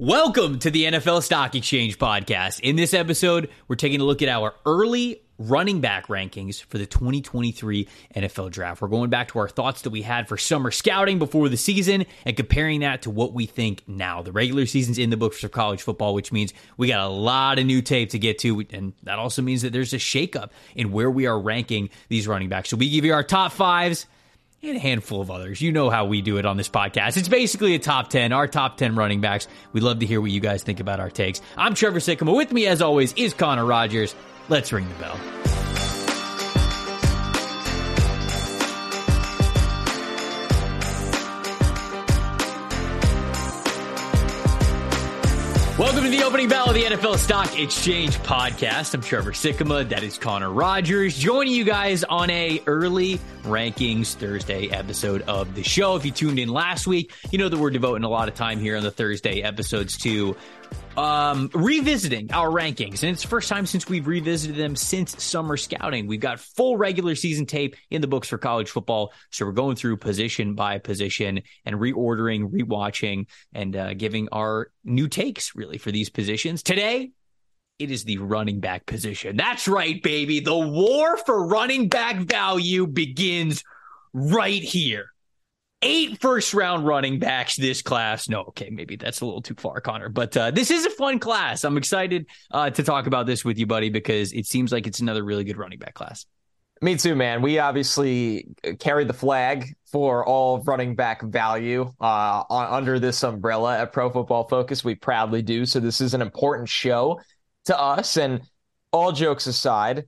Welcome 0.00 0.60
to 0.60 0.70
the 0.70 0.84
NFL 0.84 1.24
Stock 1.24 1.56
Exchange 1.56 1.98
podcast. 1.98 2.60
In 2.60 2.76
this 2.76 2.94
episode, 2.94 3.50
we're 3.66 3.74
taking 3.74 4.00
a 4.00 4.04
look 4.04 4.22
at 4.22 4.28
our 4.28 4.54
early 4.64 5.22
running 5.38 5.80
back 5.80 6.06
rankings 6.06 6.62
for 6.62 6.78
the 6.78 6.86
2023 6.86 7.88
NFL 8.14 8.52
Draft. 8.52 8.80
We're 8.80 8.86
going 8.86 9.10
back 9.10 9.26
to 9.32 9.40
our 9.40 9.48
thoughts 9.48 9.82
that 9.82 9.90
we 9.90 10.02
had 10.02 10.28
for 10.28 10.36
summer 10.36 10.70
scouting 10.70 11.18
before 11.18 11.48
the 11.48 11.56
season 11.56 12.06
and 12.24 12.36
comparing 12.36 12.78
that 12.82 13.02
to 13.02 13.10
what 13.10 13.32
we 13.32 13.46
think 13.46 13.82
now. 13.88 14.22
The 14.22 14.30
regular 14.30 14.66
season's 14.66 14.98
in 14.98 15.10
the 15.10 15.16
books 15.16 15.40
for 15.40 15.48
college 15.48 15.82
football, 15.82 16.14
which 16.14 16.30
means 16.30 16.54
we 16.76 16.86
got 16.86 17.04
a 17.04 17.08
lot 17.08 17.58
of 17.58 17.66
new 17.66 17.82
tape 17.82 18.10
to 18.10 18.20
get 18.20 18.38
to, 18.38 18.64
and 18.70 18.92
that 19.02 19.18
also 19.18 19.42
means 19.42 19.62
that 19.62 19.72
there's 19.72 19.94
a 19.94 19.98
shakeup 19.98 20.50
in 20.76 20.92
where 20.92 21.10
we 21.10 21.26
are 21.26 21.40
ranking 21.40 21.90
these 22.08 22.28
running 22.28 22.48
backs. 22.48 22.68
So 22.68 22.76
we 22.76 22.88
give 22.88 23.04
you 23.04 23.14
our 23.14 23.24
top 23.24 23.50
fives 23.50 24.06
and 24.62 24.76
a 24.76 24.80
handful 24.80 25.20
of 25.20 25.30
others. 25.30 25.60
You 25.60 25.72
know 25.72 25.90
how 25.90 26.06
we 26.06 26.20
do 26.20 26.36
it 26.38 26.44
on 26.44 26.56
this 26.56 26.68
podcast. 26.68 27.16
It's 27.16 27.28
basically 27.28 27.74
a 27.74 27.78
top 27.78 28.08
10, 28.08 28.32
our 28.32 28.48
top 28.48 28.76
10 28.76 28.96
running 28.96 29.20
backs. 29.20 29.46
We'd 29.72 29.82
love 29.82 30.00
to 30.00 30.06
hear 30.06 30.20
what 30.20 30.30
you 30.30 30.40
guys 30.40 30.62
think 30.62 30.80
about 30.80 31.00
our 31.00 31.10
takes. 31.10 31.40
I'm 31.56 31.74
Trevor 31.74 32.00
Sikkema. 32.00 32.34
With 32.34 32.52
me, 32.52 32.66
as 32.66 32.82
always, 32.82 33.12
is 33.14 33.34
Connor 33.34 33.64
Rogers. 33.64 34.14
Let's 34.48 34.72
ring 34.72 34.88
the 34.88 34.94
bell. 34.94 35.18
Welcome 45.78 46.02
to 46.02 46.10
the 46.10 46.24
opening 46.24 46.48
bell 46.48 46.70
of 46.70 46.74
the 46.74 46.82
NFL 46.82 47.18
Stock 47.18 47.56
Exchange 47.56 48.18
podcast. 48.18 48.94
I'm 48.94 49.00
Trevor 49.00 49.30
Sikkema. 49.30 49.88
That 49.88 50.02
is 50.02 50.18
Connor 50.18 50.50
Rogers 50.50 51.16
joining 51.16 51.52
you 51.52 51.62
guys 51.62 52.02
on 52.02 52.30
a 52.30 52.60
early 52.66 53.20
rankings 53.48 54.14
Thursday 54.14 54.68
episode 54.68 55.22
of 55.22 55.54
the 55.54 55.62
show. 55.62 55.96
If 55.96 56.04
you 56.04 56.12
tuned 56.12 56.38
in 56.38 56.48
last 56.48 56.86
week, 56.86 57.12
you 57.30 57.38
know 57.38 57.48
that 57.48 57.58
we're 57.58 57.70
devoting 57.70 58.04
a 58.04 58.08
lot 58.08 58.28
of 58.28 58.34
time 58.34 58.60
here 58.60 58.76
on 58.76 58.82
the 58.82 58.90
Thursday 58.90 59.42
episodes 59.42 59.96
to 59.98 60.36
um, 60.96 61.50
revisiting 61.54 62.32
our 62.32 62.48
rankings. 62.48 63.02
And 63.02 63.12
it's 63.12 63.22
the 63.22 63.28
first 63.28 63.48
time 63.48 63.66
since 63.66 63.88
we've 63.88 64.06
revisited 64.06 64.56
them 64.56 64.74
since 64.76 65.22
summer 65.22 65.56
scouting. 65.56 66.06
We've 66.06 66.20
got 66.20 66.40
full 66.40 66.76
regular 66.76 67.14
season 67.14 67.46
tape 67.46 67.76
in 67.90 68.00
the 68.00 68.08
books 68.08 68.28
for 68.28 68.38
college 68.38 68.70
football. 68.70 69.12
So 69.30 69.46
we're 69.46 69.52
going 69.52 69.76
through 69.76 69.98
position 69.98 70.54
by 70.54 70.78
position 70.78 71.42
and 71.64 71.76
reordering, 71.76 72.50
rewatching, 72.50 73.26
and 73.52 73.76
uh, 73.76 73.94
giving 73.94 74.28
our 74.32 74.70
new 74.84 75.08
takes 75.08 75.54
really 75.54 75.78
for 75.78 75.92
these 75.92 76.10
positions. 76.10 76.62
Today, 76.62 77.12
it 77.78 77.90
is 77.90 78.04
the 78.04 78.18
running 78.18 78.60
back 78.60 78.86
position. 78.86 79.36
That's 79.36 79.68
right, 79.68 80.02
baby. 80.02 80.40
The 80.40 80.56
war 80.56 81.16
for 81.18 81.46
running 81.46 81.88
back 81.88 82.16
value 82.16 82.86
begins 82.86 83.62
right 84.12 84.62
here 84.62 85.12
eight 85.82 86.20
first 86.20 86.54
round 86.54 86.86
running 86.86 87.18
backs 87.18 87.56
this 87.56 87.82
class. 87.82 88.28
No, 88.28 88.40
okay, 88.40 88.70
maybe 88.70 88.96
that's 88.96 89.20
a 89.20 89.24
little 89.24 89.42
too 89.42 89.54
far, 89.54 89.80
Connor, 89.80 90.08
but 90.08 90.36
uh, 90.36 90.50
this 90.50 90.70
is 90.70 90.86
a 90.86 90.90
fun 90.90 91.18
class. 91.18 91.64
I'm 91.64 91.76
excited 91.76 92.26
uh, 92.50 92.70
to 92.70 92.82
talk 92.82 93.06
about 93.06 93.26
this 93.26 93.44
with 93.44 93.58
you, 93.58 93.66
buddy, 93.66 93.90
because 93.90 94.32
it 94.32 94.46
seems 94.46 94.72
like 94.72 94.86
it's 94.86 95.00
another 95.00 95.24
really 95.24 95.44
good 95.44 95.56
running 95.56 95.78
back 95.78 95.94
class. 95.94 96.26
Me 96.80 96.96
too, 96.96 97.16
man. 97.16 97.42
We 97.42 97.58
obviously 97.58 98.48
carry 98.78 99.04
the 99.04 99.12
flag 99.12 99.74
for 99.90 100.24
all 100.24 100.62
running 100.62 100.94
back 100.94 101.22
value 101.22 101.92
uh, 102.00 102.44
under 102.48 103.00
this 103.00 103.20
umbrella 103.24 103.78
at 103.80 103.92
Pro 103.92 104.10
Football 104.10 104.46
Focus. 104.46 104.84
We 104.84 104.94
proudly 104.94 105.42
do. 105.42 105.66
So 105.66 105.80
this 105.80 106.00
is 106.00 106.14
an 106.14 106.22
important 106.22 106.68
show 106.68 107.20
to 107.68 107.80
us. 107.80 108.18
And 108.18 108.42
all 108.92 109.12
jokes 109.12 109.46
aside, 109.46 110.04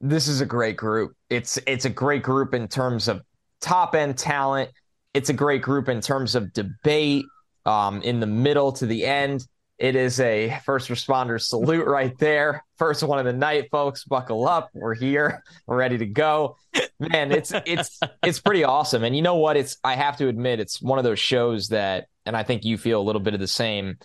this 0.00 0.28
is 0.28 0.42
a 0.42 0.46
great 0.46 0.76
group. 0.76 1.16
It's 1.30 1.58
it's 1.66 1.86
a 1.86 1.90
great 1.90 2.22
group 2.22 2.52
in 2.52 2.68
terms 2.68 3.08
of 3.08 3.22
top 3.60 3.94
end 3.94 4.18
talent 4.18 4.70
it's 5.14 5.28
a 5.28 5.34
great 5.34 5.62
group 5.62 5.88
in 5.88 6.00
terms 6.00 6.34
of 6.34 6.52
debate 6.52 7.26
um, 7.66 8.02
in 8.02 8.20
the 8.20 8.26
middle 8.26 8.72
to 8.72 8.86
the 8.86 9.04
end. 9.04 9.46
It 9.78 9.96
is 9.96 10.20
a 10.20 10.58
first 10.64 10.88
responder 10.88 11.40
salute 11.40 11.86
right 11.86 12.16
there. 12.18 12.64
First 12.78 13.02
one 13.02 13.18
of 13.18 13.24
the 13.24 13.32
night, 13.32 13.68
folks. 13.70 14.04
Buckle 14.04 14.46
up. 14.46 14.70
We're 14.74 14.94
here. 14.94 15.42
We're 15.66 15.76
ready 15.76 15.98
to 15.98 16.06
go. 16.06 16.56
Man, 17.00 17.32
it's 17.32 17.52
it's 17.66 17.98
it's 18.22 18.38
pretty 18.38 18.64
awesome. 18.64 19.02
And 19.02 19.16
you 19.16 19.22
know 19.22 19.36
what? 19.36 19.56
It's 19.56 19.76
I 19.82 19.96
have 19.96 20.16
to 20.18 20.28
admit, 20.28 20.60
it's 20.60 20.80
one 20.80 20.98
of 20.98 21.04
those 21.04 21.18
shows 21.18 21.68
that, 21.68 22.06
and 22.24 22.36
I 22.36 22.44
think 22.44 22.64
you 22.64 22.78
feel 22.78 23.00
a 23.00 23.02
little 23.02 23.20
bit 23.20 23.34
of 23.34 23.40
the 23.40 23.48
same. 23.48 23.96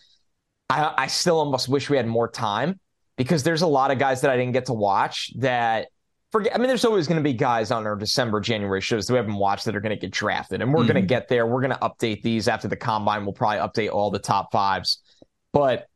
I, 0.69 0.93
I 0.97 1.07
still 1.07 1.37
almost 1.37 1.69
wish 1.69 1.89
we 1.89 1.97
had 1.97 2.07
more 2.07 2.29
time 2.29 2.79
because 3.17 3.43
there's 3.43 3.63
a 3.63 3.67
lot 3.67 3.91
of 3.91 3.99
guys 3.99 4.21
that 4.21 4.31
I 4.31 4.37
didn't 4.37 4.53
get 4.53 4.67
to 4.67 4.73
watch 4.73 5.31
that 5.37 5.87
forget. 6.31 6.55
I 6.55 6.57
mean, 6.57 6.67
there's 6.67 6.85
always 6.85 7.07
going 7.07 7.17
to 7.17 7.23
be 7.23 7.33
guys 7.33 7.71
on 7.71 7.85
our 7.85 7.95
December, 7.95 8.39
January 8.39 8.81
shows 8.81 9.07
that 9.07 9.13
we 9.13 9.17
haven't 9.17 9.35
watched 9.35 9.65
that 9.65 9.75
are 9.75 9.81
going 9.81 9.95
to 9.95 9.99
get 9.99 10.11
drafted, 10.11 10.61
and 10.61 10.73
we're 10.73 10.81
mm-hmm. 10.81 10.93
going 10.93 11.01
to 11.01 11.07
get 11.07 11.27
there. 11.27 11.45
We're 11.45 11.61
going 11.61 11.73
to 11.73 11.79
update 11.79 12.21
these 12.21 12.47
after 12.47 12.67
the 12.67 12.75
combine. 12.75 13.25
We'll 13.25 13.33
probably 13.33 13.59
update 13.59 13.91
all 13.91 14.11
the 14.11 14.19
top 14.19 14.51
fives, 14.51 15.01
but 15.51 15.87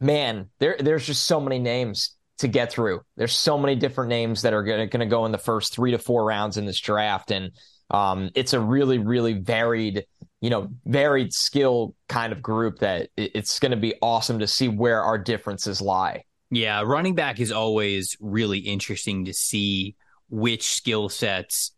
man, 0.00 0.50
there 0.58 0.76
there's 0.78 1.06
just 1.06 1.24
so 1.24 1.40
many 1.40 1.58
names 1.58 2.16
to 2.38 2.48
get 2.48 2.70
through. 2.70 3.00
There's 3.16 3.32
so 3.32 3.56
many 3.58 3.76
different 3.76 4.10
names 4.10 4.42
that 4.42 4.52
are 4.52 4.62
going 4.62 4.90
to 4.90 5.06
go 5.06 5.24
in 5.24 5.32
the 5.32 5.38
first 5.38 5.72
three 5.72 5.92
to 5.92 5.98
four 5.98 6.24
rounds 6.24 6.58
in 6.58 6.66
this 6.66 6.78
draft, 6.78 7.30
and 7.30 7.52
um, 7.90 8.30
it's 8.34 8.52
a 8.52 8.60
really, 8.60 8.98
really 8.98 9.34
varied, 9.34 10.06
you 10.46 10.50
know, 10.50 10.68
varied 10.84 11.32
skill 11.32 11.92
kind 12.08 12.32
of 12.32 12.40
group 12.40 12.78
that 12.78 13.08
it's 13.16 13.58
going 13.58 13.72
to 13.72 13.76
be 13.76 13.94
awesome 14.00 14.38
to 14.38 14.46
see 14.46 14.68
where 14.68 15.02
our 15.02 15.18
differences 15.18 15.80
lie. 15.80 16.22
Yeah, 16.52 16.82
running 16.82 17.16
back 17.16 17.40
is 17.40 17.50
always 17.50 18.16
really 18.20 18.60
interesting 18.60 19.24
to 19.24 19.34
see 19.34 19.96
which 20.30 20.62
skill 20.62 21.08
sets 21.08 21.72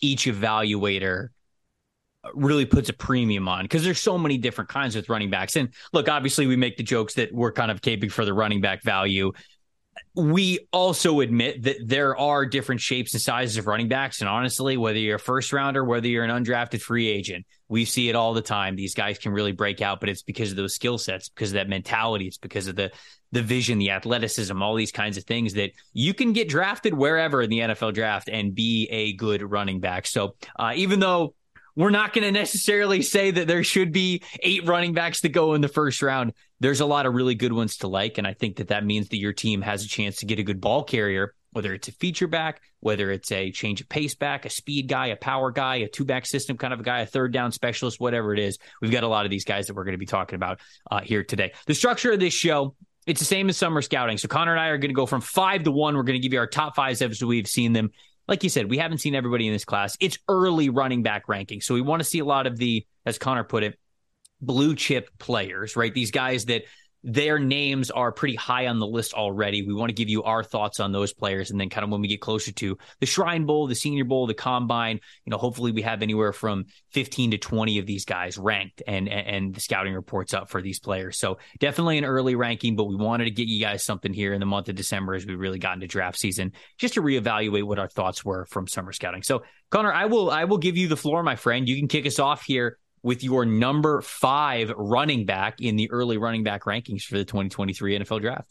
each 0.00 0.24
evaluator 0.24 1.28
uh, 2.24 2.30
really 2.34 2.66
puts 2.66 2.88
a 2.88 2.92
premium 2.92 3.46
on 3.46 3.62
because 3.66 3.84
there's 3.84 4.00
so 4.00 4.18
many 4.18 4.36
different 4.36 4.68
kinds 4.68 4.96
with 4.96 5.08
running 5.08 5.30
backs. 5.30 5.54
And 5.54 5.72
look, 5.92 6.08
obviously, 6.08 6.48
we 6.48 6.56
make 6.56 6.76
the 6.76 6.82
jokes 6.82 7.14
that 7.14 7.32
we're 7.32 7.52
kind 7.52 7.70
of 7.70 7.82
caping 7.82 8.10
for 8.10 8.24
the 8.24 8.34
running 8.34 8.60
back 8.60 8.82
value. 8.82 9.30
We 10.18 10.66
also 10.72 11.20
admit 11.20 11.62
that 11.62 11.76
there 11.86 12.16
are 12.16 12.44
different 12.44 12.80
shapes 12.80 13.14
and 13.14 13.22
sizes 13.22 13.56
of 13.56 13.68
running 13.68 13.86
backs. 13.86 14.20
And 14.20 14.28
honestly, 14.28 14.76
whether 14.76 14.98
you're 14.98 15.16
a 15.16 15.20
first 15.20 15.52
rounder, 15.52 15.84
whether 15.84 16.08
you're 16.08 16.24
an 16.24 16.44
undrafted 16.44 16.80
free 16.80 17.06
agent, 17.06 17.46
we 17.68 17.84
see 17.84 18.08
it 18.08 18.16
all 18.16 18.34
the 18.34 18.42
time. 18.42 18.74
These 18.74 18.94
guys 18.94 19.18
can 19.18 19.30
really 19.30 19.52
break 19.52 19.80
out, 19.80 20.00
but 20.00 20.08
it's 20.08 20.24
because 20.24 20.50
of 20.50 20.56
those 20.56 20.74
skill 20.74 20.98
sets, 20.98 21.28
because 21.28 21.50
of 21.50 21.54
that 21.54 21.68
mentality. 21.68 22.26
It's 22.26 22.36
because 22.36 22.66
of 22.66 22.74
the 22.74 22.90
the 23.30 23.42
vision, 23.42 23.78
the 23.78 23.90
athleticism, 23.90 24.60
all 24.60 24.74
these 24.74 24.90
kinds 24.90 25.18
of 25.18 25.24
things 25.24 25.54
that 25.54 25.70
you 25.92 26.14
can 26.14 26.32
get 26.32 26.48
drafted 26.48 26.94
wherever 26.94 27.42
in 27.42 27.50
the 27.50 27.58
NFL 27.58 27.92
draft 27.92 28.28
and 28.28 28.54
be 28.54 28.88
a 28.90 29.12
good 29.12 29.42
running 29.42 29.80
back. 29.80 30.06
So 30.06 30.34
uh, 30.58 30.72
even 30.74 30.98
though 30.98 31.34
we're 31.78 31.90
not 31.90 32.12
going 32.12 32.24
to 32.24 32.32
necessarily 32.32 33.02
say 33.02 33.30
that 33.30 33.46
there 33.46 33.62
should 33.62 33.92
be 33.92 34.24
eight 34.42 34.66
running 34.66 34.94
backs 34.94 35.20
to 35.20 35.28
go 35.28 35.54
in 35.54 35.60
the 35.60 35.68
first 35.68 36.02
round. 36.02 36.32
There's 36.58 36.80
a 36.80 36.86
lot 36.86 37.06
of 37.06 37.14
really 37.14 37.36
good 37.36 37.52
ones 37.52 37.76
to 37.78 37.86
like. 37.86 38.18
And 38.18 38.26
I 38.26 38.34
think 38.34 38.56
that 38.56 38.68
that 38.68 38.84
means 38.84 39.10
that 39.10 39.18
your 39.18 39.32
team 39.32 39.62
has 39.62 39.84
a 39.84 39.88
chance 39.88 40.16
to 40.16 40.26
get 40.26 40.40
a 40.40 40.42
good 40.42 40.60
ball 40.60 40.82
carrier, 40.82 41.34
whether 41.52 41.72
it's 41.72 41.86
a 41.86 41.92
feature 41.92 42.26
back, 42.26 42.62
whether 42.80 43.12
it's 43.12 43.30
a 43.30 43.52
change 43.52 43.80
of 43.80 43.88
pace 43.88 44.16
back, 44.16 44.44
a 44.44 44.50
speed 44.50 44.88
guy, 44.88 45.06
a 45.06 45.16
power 45.16 45.52
guy, 45.52 45.76
a 45.76 45.88
two 45.88 46.04
back 46.04 46.26
system 46.26 46.56
kind 46.56 46.74
of 46.74 46.80
a 46.80 46.82
guy, 46.82 47.02
a 47.02 47.06
third 47.06 47.32
down 47.32 47.52
specialist, 47.52 48.00
whatever 48.00 48.34
it 48.34 48.40
is. 48.40 48.58
We've 48.82 48.90
got 48.90 49.04
a 49.04 49.08
lot 49.08 49.24
of 49.24 49.30
these 49.30 49.44
guys 49.44 49.68
that 49.68 49.74
we're 49.74 49.84
going 49.84 49.92
to 49.92 49.98
be 49.98 50.06
talking 50.06 50.34
about 50.34 50.58
uh, 50.90 51.00
here 51.00 51.22
today. 51.22 51.52
The 51.66 51.74
structure 51.74 52.10
of 52.10 52.18
this 52.18 52.34
show 52.34 52.74
it's 53.08 53.20
the 53.20 53.26
same 53.26 53.48
as 53.48 53.56
summer 53.56 53.80
scouting. 53.80 54.18
So 54.18 54.28
Connor 54.28 54.52
and 54.52 54.60
I 54.60 54.66
are 54.66 54.76
going 54.76 54.90
to 54.90 54.94
go 54.94 55.06
from 55.06 55.22
five 55.22 55.62
to 55.62 55.70
one. 55.70 55.96
We're 55.96 56.02
going 56.02 56.20
to 56.20 56.22
give 56.22 56.34
you 56.34 56.40
our 56.40 56.46
top 56.46 56.76
five 56.76 57.00
as 57.00 57.24
we've 57.24 57.48
seen 57.48 57.72
them. 57.72 57.90
Like 58.28 58.44
you 58.44 58.50
said, 58.50 58.68
we 58.68 58.78
haven't 58.78 58.98
seen 58.98 59.14
everybody 59.14 59.46
in 59.46 59.52
this 59.52 59.64
class. 59.64 59.96
It's 60.00 60.18
early 60.28 60.68
running 60.68 61.02
back 61.02 61.28
ranking. 61.28 61.62
So 61.62 61.74
we 61.74 61.80
want 61.80 62.00
to 62.00 62.04
see 62.04 62.18
a 62.18 62.24
lot 62.24 62.46
of 62.46 62.58
the, 62.58 62.86
as 63.06 63.18
Connor 63.18 63.44
put 63.44 63.62
it, 63.62 63.78
blue 64.40 64.76
chip 64.76 65.08
players, 65.18 65.74
right? 65.74 65.92
These 65.92 66.10
guys 66.10 66.44
that 66.44 66.64
their 67.04 67.38
names 67.38 67.90
are 67.90 68.10
pretty 68.10 68.34
high 68.34 68.66
on 68.66 68.80
the 68.80 68.86
list 68.86 69.14
already. 69.14 69.62
We 69.62 69.74
want 69.74 69.90
to 69.90 69.94
give 69.94 70.08
you 70.08 70.24
our 70.24 70.42
thoughts 70.42 70.80
on 70.80 70.90
those 70.90 71.12
players. 71.12 71.50
And 71.50 71.60
then 71.60 71.68
kind 71.68 71.84
of 71.84 71.90
when 71.90 72.00
we 72.00 72.08
get 72.08 72.20
closer 72.20 72.50
to 72.52 72.76
the 72.98 73.06
Shrine 73.06 73.46
Bowl, 73.46 73.68
the 73.68 73.74
Senior 73.74 74.04
Bowl, 74.04 74.26
the 74.26 74.34
Combine, 74.34 75.00
you 75.24 75.30
know, 75.30 75.38
hopefully 75.38 75.70
we 75.70 75.82
have 75.82 76.02
anywhere 76.02 76.32
from 76.32 76.66
15 76.90 77.32
to 77.32 77.38
20 77.38 77.78
of 77.78 77.86
these 77.86 78.04
guys 78.04 78.36
ranked 78.36 78.82
and, 78.86 79.08
and 79.08 79.54
the 79.54 79.60
scouting 79.60 79.94
reports 79.94 80.34
up 80.34 80.50
for 80.50 80.60
these 80.60 80.80
players. 80.80 81.18
So 81.18 81.38
definitely 81.60 81.98
an 81.98 82.04
early 82.04 82.34
ranking, 82.34 82.74
but 82.74 82.84
we 82.84 82.96
wanted 82.96 83.24
to 83.24 83.30
get 83.30 83.46
you 83.46 83.60
guys 83.60 83.84
something 83.84 84.12
here 84.12 84.32
in 84.32 84.40
the 84.40 84.46
month 84.46 84.68
of 84.68 84.74
December 84.74 85.14
as 85.14 85.24
we 85.24 85.36
really 85.36 85.58
got 85.60 85.74
into 85.74 85.86
draft 85.86 86.18
season, 86.18 86.52
just 86.78 86.94
to 86.94 87.02
reevaluate 87.02 87.64
what 87.64 87.78
our 87.78 87.88
thoughts 87.88 88.24
were 88.24 88.44
from 88.46 88.66
summer 88.66 88.92
scouting. 88.92 89.22
So 89.22 89.44
Connor, 89.70 89.92
I 89.92 90.06
will, 90.06 90.30
I 90.30 90.44
will 90.44 90.58
give 90.58 90.76
you 90.76 90.88
the 90.88 90.96
floor, 90.96 91.22
my 91.22 91.36
friend. 91.36 91.68
You 91.68 91.76
can 91.76 91.88
kick 91.88 92.06
us 92.06 92.18
off 92.18 92.42
here 92.42 92.78
with 93.08 93.24
your 93.24 93.46
number 93.46 94.02
five 94.02 94.70
running 94.76 95.24
back 95.24 95.62
in 95.62 95.76
the 95.76 95.90
early 95.90 96.18
running 96.18 96.44
back 96.44 96.64
rankings 96.64 97.04
for 97.04 97.16
the 97.16 97.24
2023 97.24 98.00
NFL 98.00 98.20
draft. 98.20 98.46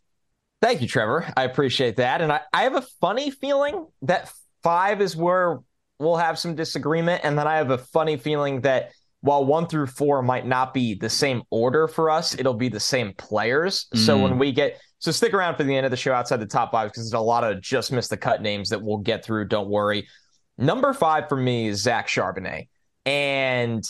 Thank 0.64 0.82
you, 0.82 0.88
Trevor. 0.88 1.32
I 1.38 1.44
appreciate 1.44 1.98
that. 1.98 2.22
And 2.22 2.32
I, 2.32 2.42
I 2.52 2.64
have 2.64 2.74
a 2.74 2.82
funny 3.00 3.30
feeling 3.30 3.86
that 4.02 4.34
five 4.64 5.00
is 5.00 5.16
where 5.16 5.60
we'll 6.00 6.18
have 6.18 6.40
some 6.40 6.56
disagreement. 6.56 7.22
And 7.24 7.38
then 7.38 7.48
I 7.48 7.58
have 7.58 7.70
a 7.70 7.78
funny 7.78 8.18
feeling 8.18 8.62
that 8.62 8.94
while 9.22 9.46
one 9.46 9.68
through 9.68 9.86
four 9.86 10.24
might 10.24 10.48
not 10.48 10.74
be 10.74 10.96
the 10.96 11.08
same 11.08 11.44
order 11.52 11.88
for 11.88 12.10
us, 12.10 12.34
it'll 12.34 12.56
be 12.56 12.70
the 12.70 12.80
same 12.80 13.14
players. 13.14 13.86
Mm. 13.94 14.00
So 14.00 14.18
when 14.18 14.40
we 14.40 14.52
get 14.52 14.82
so 14.98 15.12
stick 15.12 15.36
around 15.36 15.58
for 15.58 15.66
the 15.66 15.76
end 15.76 15.86
of 15.86 15.92
the 15.92 15.98
show 15.98 16.14
outside 16.14 16.40
the 16.40 16.48
top 16.48 16.72
five 16.72 16.90
because 16.90 17.04
there's 17.04 17.14
a 17.14 17.24
lot 17.24 17.44
of 17.44 17.62
just 17.62 17.92
miss 17.92 18.08
the 18.08 18.18
cut 18.18 18.42
names 18.42 18.70
that 18.70 18.82
we'll 18.82 18.98
get 18.98 19.24
through. 19.24 19.50
Don't 19.50 19.70
worry. 19.70 20.08
Number 20.58 20.94
five 20.94 21.30
for 21.30 21.38
me 21.38 21.68
is 21.68 21.84
Zach 21.84 22.08
Charbonnet. 22.08 22.70
And 23.06 23.88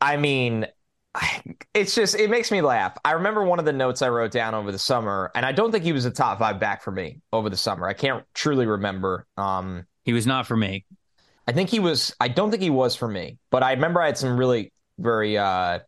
I 0.00 0.16
mean, 0.16 0.66
it's 1.74 1.94
just 1.94 2.14
it 2.14 2.30
makes 2.30 2.50
me 2.50 2.62
laugh. 2.62 2.96
I 3.04 3.12
remember 3.12 3.44
one 3.44 3.58
of 3.58 3.64
the 3.64 3.72
notes 3.72 4.02
I 4.02 4.08
wrote 4.08 4.30
down 4.30 4.54
over 4.54 4.70
the 4.70 4.78
summer, 4.78 5.30
and 5.34 5.44
I 5.44 5.52
don't 5.52 5.72
think 5.72 5.84
he 5.84 5.92
was 5.92 6.04
a 6.04 6.10
top 6.10 6.38
five 6.38 6.60
back 6.60 6.82
for 6.82 6.90
me 6.90 7.20
over 7.32 7.50
the 7.50 7.56
summer. 7.56 7.86
I 7.86 7.94
can't 7.94 8.24
truly 8.34 8.66
remember. 8.66 9.26
Um, 9.36 9.86
he 10.04 10.12
was 10.12 10.26
not 10.26 10.46
for 10.46 10.56
me. 10.56 10.84
I 11.46 11.52
think 11.52 11.68
he 11.68 11.80
was. 11.80 12.14
I 12.20 12.28
don't 12.28 12.50
think 12.50 12.62
he 12.62 12.70
was 12.70 12.94
for 12.94 13.08
me, 13.08 13.38
but 13.50 13.62
I 13.62 13.72
remember 13.72 14.00
I 14.00 14.06
had 14.06 14.18
some 14.18 14.36
really 14.36 14.72
very 14.98 15.36
uh, 15.36 15.80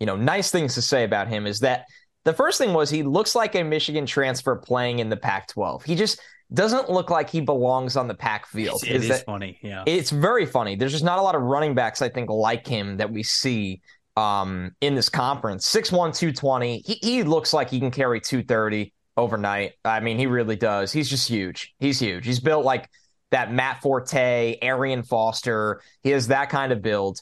you 0.00 0.06
know 0.06 0.16
nice 0.16 0.50
things 0.50 0.74
to 0.74 0.82
say 0.82 1.04
about 1.04 1.28
him. 1.28 1.46
Is 1.46 1.60
that 1.60 1.86
the 2.24 2.32
first 2.32 2.58
thing 2.58 2.72
was 2.72 2.90
he 2.90 3.02
looks 3.02 3.34
like 3.34 3.54
a 3.54 3.62
Michigan 3.62 4.06
transfer 4.06 4.56
playing 4.56 4.98
in 4.98 5.08
the 5.08 5.16
Pac-12. 5.16 5.84
He 5.84 5.94
just 5.94 6.20
doesn't 6.52 6.90
look 6.90 7.10
like 7.10 7.30
he 7.30 7.40
belongs 7.40 7.96
on 7.96 8.08
the 8.08 8.14
pack 8.14 8.46
field. 8.46 8.82
It's, 8.82 8.90
it 8.90 8.96
is, 8.96 9.10
is 9.10 9.22
funny. 9.22 9.58
Yeah. 9.62 9.84
It's 9.86 10.10
very 10.10 10.46
funny. 10.46 10.76
There's 10.76 10.92
just 10.92 11.04
not 11.04 11.18
a 11.18 11.22
lot 11.22 11.34
of 11.34 11.42
running 11.42 11.74
backs, 11.74 12.02
I 12.02 12.08
think, 12.08 12.30
like 12.30 12.66
him 12.66 12.98
that 12.98 13.10
we 13.10 13.22
see 13.22 13.80
um, 14.16 14.72
in 14.80 14.94
this 14.94 15.08
conference. 15.08 15.68
6'1, 15.68 15.90
220. 16.16 16.82
He, 16.84 16.94
he 16.94 17.22
looks 17.22 17.52
like 17.52 17.70
he 17.70 17.80
can 17.80 17.90
carry 17.90 18.20
230 18.20 18.92
overnight. 19.16 19.72
I 19.84 20.00
mean, 20.00 20.18
he 20.18 20.26
really 20.26 20.56
does. 20.56 20.92
He's 20.92 21.08
just 21.08 21.28
huge. 21.28 21.74
He's 21.78 21.98
huge. 21.98 22.26
He's 22.26 22.40
built 22.40 22.64
like 22.64 22.88
that 23.30 23.52
Matt 23.52 23.82
Forte, 23.82 24.58
Arian 24.62 25.02
Foster. 25.02 25.80
He 26.02 26.10
has 26.10 26.28
that 26.28 26.50
kind 26.50 26.72
of 26.72 26.82
build. 26.82 27.20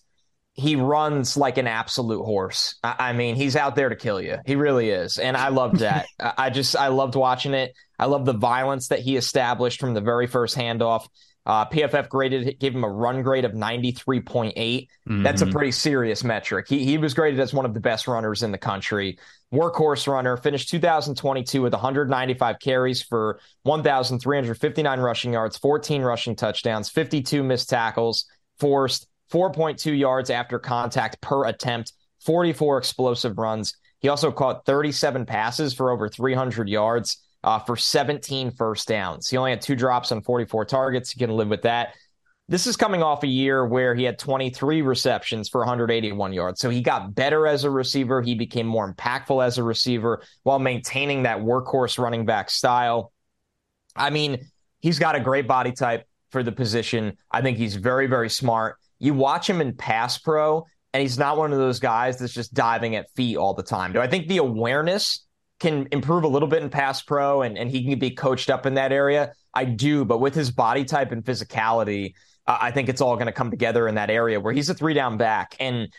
He 0.55 0.77
runs 0.77 1.37
like 1.37 1.57
an 1.57 1.67
absolute 1.67 2.25
horse. 2.25 2.77
I, 2.85 2.97
I 2.99 3.13
mean, 3.15 3.37
he's 3.37 3.57
out 3.57 3.75
there 3.75 3.89
to 3.89 3.97
kill 3.97 4.21
you. 4.21 4.39
He 4.45 4.57
really 4.57 4.91
is. 4.91 5.19
And 5.19 5.37
I 5.37 5.49
loved 5.49 5.79
that. 5.79 6.07
I 6.21 6.51
just, 6.51 6.77
I 6.77 6.89
loved 6.89 7.15
watching 7.15 7.55
it. 7.55 7.73
I 8.03 8.07
love 8.07 8.25
the 8.25 8.33
violence 8.33 8.89
that 8.89 8.99
he 8.99 9.17
established 9.17 9.79
from 9.79 9.95
the 9.95 10.01
very 10.01 10.27
first 10.27 10.57
handoff. 10.57 11.07
Uh, 11.47 11.67
PFF 11.67 12.09
graded 12.09 12.59
gave 12.59 12.75
him 12.75 12.83
a 12.83 12.89
run 12.89 13.23
grade 13.23 13.45
of 13.45 13.53
93.8. 13.53 14.55
Mm-hmm. 14.57 15.23
That's 15.23 15.41
a 15.41 15.45
mm-hmm. 15.45 15.53
pretty 15.53 15.71
serious 15.71 16.25
metric. 16.25 16.67
He 16.69 16.85
he 16.85 16.99
was 16.99 17.15
graded 17.15 17.39
as 17.39 17.55
one 17.55 17.65
of 17.65 17.75
the 17.75 17.81
best 17.81 18.09
runners 18.09 18.43
in 18.43 18.51
the 18.51 18.59
country. 18.59 19.21
Workhorse 19.55 20.09
runner 20.13 20.37
finished 20.37 20.69
2022 20.71 21.63
with 21.63 21.73
195 21.73 22.59
carries 22.59 23.03
for 23.05 23.39
1,359 23.63 24.99
rushing 24.99 25.33
yards, 25.35 25.57
14 25.59 26.03
rushing 26.03 26.35
touchdowns, 26.35 26.89
52 26.89 27.45
missed 27.45 27.71
tackles, 27.71 28.25
forced 28.59 29.07
4.2 29.33 29.97
yards 29.97 30.29
after 30.29 30.59
contact 30.59 31.21
per 31.21 31.45
attempt, 31.45 31.93
44 32.19 32.79
explosive 32.79 33.39
runs. 33.39 33.77
He 34.01 34.09
also 34.09 34.33
caught 34.33 34.67
37 34.67 35.25
passes 35.25 35.73
for 35.73 35.93
over 35.93 36.09
300 36.09 36.69
yards 36.69 37.19
uh, 37.45 37.59
for 37.59 37.77
17 37.77 38.53
first 38.53 38.89
downs. 38.89 39.29
He 39.29 39.37
only 39.37 39.51
had 39.51 39.61
two 39.61 39.77
drops 39.77 40.13
on 40.13 40.23
44 40.23 40.65
targets. 40.65 41.15
You 41.15 41.27
can 41.27 41.37
live 41.37 41.49
with 41.49 41.63
that. 41.63 41.95
This 42.49 42.67
is 42.67 42.77
coming 42.77 43.03
off 43.03 43.23
a 43.23 43.29
year 43.29 43.65
where 43.67 43.95
he 43.95 44.05
had 44.05 44.19
23 44.19 44.83
receptions 44.83 45.49
for 45.49 45.61
181 45.61 46.33
yards. 46.33 46.61
So 46.61 46.71
he 46.71 46.83
got 46.83 47.15
better 47.15 47.47
as 47.47 47.65
a 47.65 47.71
receiver. 47.71 48.21
He 48.21 48.35
became 48.35 48.67
more 48.67 48.93
impactful 48.93 49.45
as 49.45 49.59
a 49.59 49.63
receiver 49.63 50.23
while 50.43 50.59
maintaining 50.59 51.23
that 51.23 51.39
workhorse 51.39 51.99
running 51.99 52.27
back 52.27 52.51
style. 52.51 53.13
I 53.97 54.11
mean, 54.11 54.51
he's 54.81 54.99
got 54.99 55.15
a 55.15 55.21
great 55.21 55.47
body 55.47 55.73
type 55.73 56.07
for 56.31 56.43
the 56.43 56.53
position. 56.53 57.17
I 57.31 57.43
think 57.43 57.59
he's 57.59 57.77
very, 57.77 58.07
very 58.07 58.29
smart. 58.29 58.77
You 58.99 59.15
watch 59.15 59.49
him 59.49 59.61
in 59.61 59.75
pass 59.75 60.19
pro, 60.19 60.67
and 60.93 61.01
he's 61.01 61.19
not 61.19 61.37
one 61.37 61.53
of 61.53 61.59
those 61.59 61.81
guys 61.81 62.19
that's 62.19 62.35
just 62.35 62.53
diving 62.53 62.97
at 62.97 63.11
feet 63.15 63.37
all 63.37 63.55
the 63.55 63.63
time. 63.63 63.93
Do 63.93 64.01
I 64.01 64.09
think 64.09 64.29
the 64.29 64.39
awareness 64.39 65.25
can 65.63 65.87
improve 65.93 66.25
a 66.25 66.29
little 66.29 66.49
bit 66.49 66.61
in 66.61 66.69
pass 66.69 67.03
pro 67.03 67.43
and, 67.43 67.57
and 67.57 67.71
he 67.71 67.89
can 67.89 67.97
be 67.97 68.11
coached 68.11 68.51
up 68.51 68.67
in 68.67 68.75
that 68.75 68.91
area. 68.91 69.33
I 69.55 69.65
do, 69.65 70.05
but 70.05 70.19
with 70.19 70.35
his 70.35 70.51
body 70.51 70.85
type 70.85 71.13
and 71.13 71.25
physicality, 71.25 72.15
uh, 72.49 72.59
I 72.61 72.73
think 72.73 72.89
it's 72.89 73.01
all 73.01 73.15
going 73.15 73.27
to 73.27 73.33
come 73.33 73.49
together 73.49 73.87
in 73.87 73.95
that 73.95 74.11
area 74.11 74.41
where 74.41 74.53
he's 74.53 74.69
a 74.69 74.75
three 74.75 74.93
down 74.93 75.19
back. 75.19 75.55
And 75.61 75.95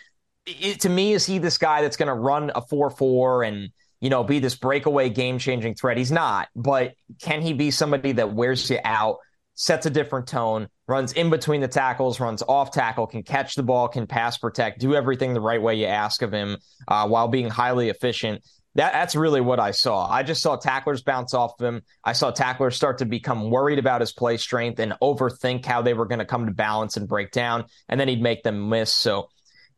it, 0.45 0.81
to 0.81 0.89
me, 0.89 1.13
is 1.13 1.25
he 1.25 1.37
this 1.37 1.57
guy 1.57 1.81
that's 1.81 1.95
going 1.95 2.09
to 2.09 2.13
run 2.13 2.51
a 2.53 2.61
4 2.61 2.89
4 2.89 3.43
and, 3.43 3.69
you 4.01 4.09
know, 4.09 4.21
be 4.21 4.39
this 4.39 4.55
breakaway 4.55 5.09
game 5.09 5.39
changing 5.39 5.75
threat? 5.75 5.97
He's 5.97 6.11
not, 6.11 6.49
but 6.57 6.95
can 7.21 7.41
he 7.41 7.53
be 7.53 7.71
somebody 7.71 8.11
that 8.11 8.33
wears 8.33 8.69
you 8.69 8.79
out, 8.83 9.19
sets 9.53 9.85
a 9.85 9.89
different 9.89 10.27
tone, 10.27 10.67
runs 10.89 11.13
in 11.13 11.29
between 11.29 11.61
the 11.61 11.69
tackles, 11.69 12.19
runs 12.19 12.43
off 12.49 12.71
tackle, 12.71 13.07
can 13.07 13.23
catch 13.23 13.55
the 13.55 13.63
ball, 13.63 13.87
can 13.87 14.07
pass 14.07 14.37
protect, 14.37 14.81
do 14.81 14.93
everything 14.93 15.33
the 15.33 15.39
right 15.39 15.61
way 15.61 15.75
you 15.75 15.85
ask 15.85 16.21
of 16.21 16.33
him 16.33 16.57
uh, 16.89 17.07
while 17.07 17.29
being 17.29 17.49
highly 17.49 17.87
efficient? 17.87 18.43
That, 18.75 18.93
that's 18.93 19.15
really 19.15 19.41
what 19.41 19.59
I 19.59 19.71
saw. 19.71 20.09
I 20.09 20.23
just 20.23 20.41
saw 20.41 20.55
tacklers 20.55 21.03
bounce 21.03 21.33
off 21.33 21.53
of 21.59 21.65
him. 21.65 21.81
I 22.03 22.13
saw 22.13 22.31
tacklers 22.31 22.75
start 22.75 22.97
to 22.99 23.05
become 23.05 23.51
worried 23.51 23.77
about 23.77 24.01
his 24.01 24.13
play 24.13 24.37
strength 24.37 24.79
and 24.79 24.93
overthink 25.01 25.65
how 25.65 25.81
they 25.81 25.93
were 25.93 26.07
going 26.07 26.19
to 26.19 26.25
come 26.25 26.47
to 26.47 26.51
balance 26.51 26.97
and 26.97 27.07
break 27.07 27.31
down, 27.31 27.65
and 27.89 27.99
then 27.99 28.07
he'd 28.07 28.21
make 28.21 28.43
them 28.43 28.69
miss. 28.69 28.93
So, 28.93 29.29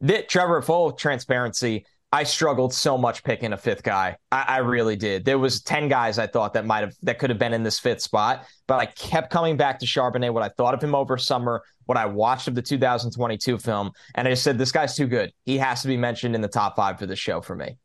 that, 0.01 0.29
Trevor, 0.29 0.61
full 0.61 0.91
transparency, 0.91 1.85
I 2.11 2.23
struggled 2.23 2.73
so 2.73 2.97
much 2.97 3.23
picking 3.23 3.51
a 3.51 3.57
fifth 3.57 3.83
guy. 3.83 4.15
I, 4.31 4.45
I, 4.47 4.57
really 4.59 4.95
did. 4.95 5.25
There 5.25 5.39
was 5.39 5.61
ten 5.61 5.89
guys 5.89 6.17
I 6.17 6.27
thought 6.27 6.53
that 6.53 6.65
might 6.65 6.81
have 6.81 6.93
that 7.03 7.19
could 7.19 7.29
have 7.29 7.39
been 7.39 7.53
in 7.53 7.63
this 7.63 7.79
fifth 7.79 8.01
spot, 8.01 8.45
but 8.67 8.79
I 8.79 8.85
kept 8.85 9.31
coming 9.31 9.57
back 9.57 9.79
to 9.79 9.85
Charbonnet. 9.85 10.31
What 10.33 10.43
I 10.43 10.49
thought 10.49 10.73
of 10.73 10.81
him 10.81 10.95
over 10.95 11.17
summer, 11.17 11.61
what 11.85 11.97
I 11.97 12.05
watched 12.05 12.47
of 12.47 12.55
the 12.55 12.61
2022 12.61 13.57
film, 13.57 13.91
and 14.13 14.27
I 14.27 14.31
just 14.31 14.43
said 14.43 14.57
this 14.57 14.71
guy's 14.71 14.95
too 14.95 15.07
good. 15.07 15.33
He 15.43 15.57
has 15.57 15.81
to 15.81 15.89
be 15.89 15.97
mentioned 15.97 16.35
in 16.35 16.41
the 16.41 16.47
top 16.47 16.77
five 16.77 16.99
for 16.99 17.05
the 17.05 17.17
show 17.17 17.41
for 17.41 17.55
me. 17.55 17.77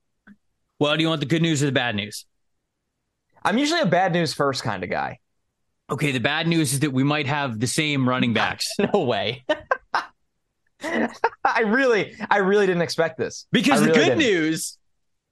Well, 0.81 0.97
do 0.97 1.03
you 1.03 1.09
want 1.09 1.21
the 1.21 1.27
good 1.27 1.43
news 1.43 1.62
or 1.62 1.67
the 1.67 1.73
bad 1.73 1.94
news? 1.94 2.25
I'm 3.44 3.59
usually 3.59 3.81
a 3.81 3.87
bad 3.87 4.12
news 4.12 4.32
first 4.32 4.62
kind 4.62 4.82
of 4.82 4.91
guy. 4.91 5.19
Okay, 5.91 6.11
the 6.11 6.21
bad 6.21 6.49
news 6.49 6.73
is 6.73 6.81
that 6.81 6.93
we 6.93 7.05
might 7.05 7.27
have 7.27 7.61
the 7.61 7.67
same 7.67 8.09
running 8.09 8.32
backs. 8.32 8.67
no 8.94 9.05
way. 9.05 9.44
I 10.82 11.61
really, 11.67 12.17
I 12.31 12.38
really 12.38 12.67
didn't 12.67 12.82
expect 12.82 13.19
this. 13.19 13.47
Because 13.53 13.81
really 13.81 13.93
the 13.93 13.99
good 13.99 14.19
didn't. 14.19 14.19
news 14.21 14.79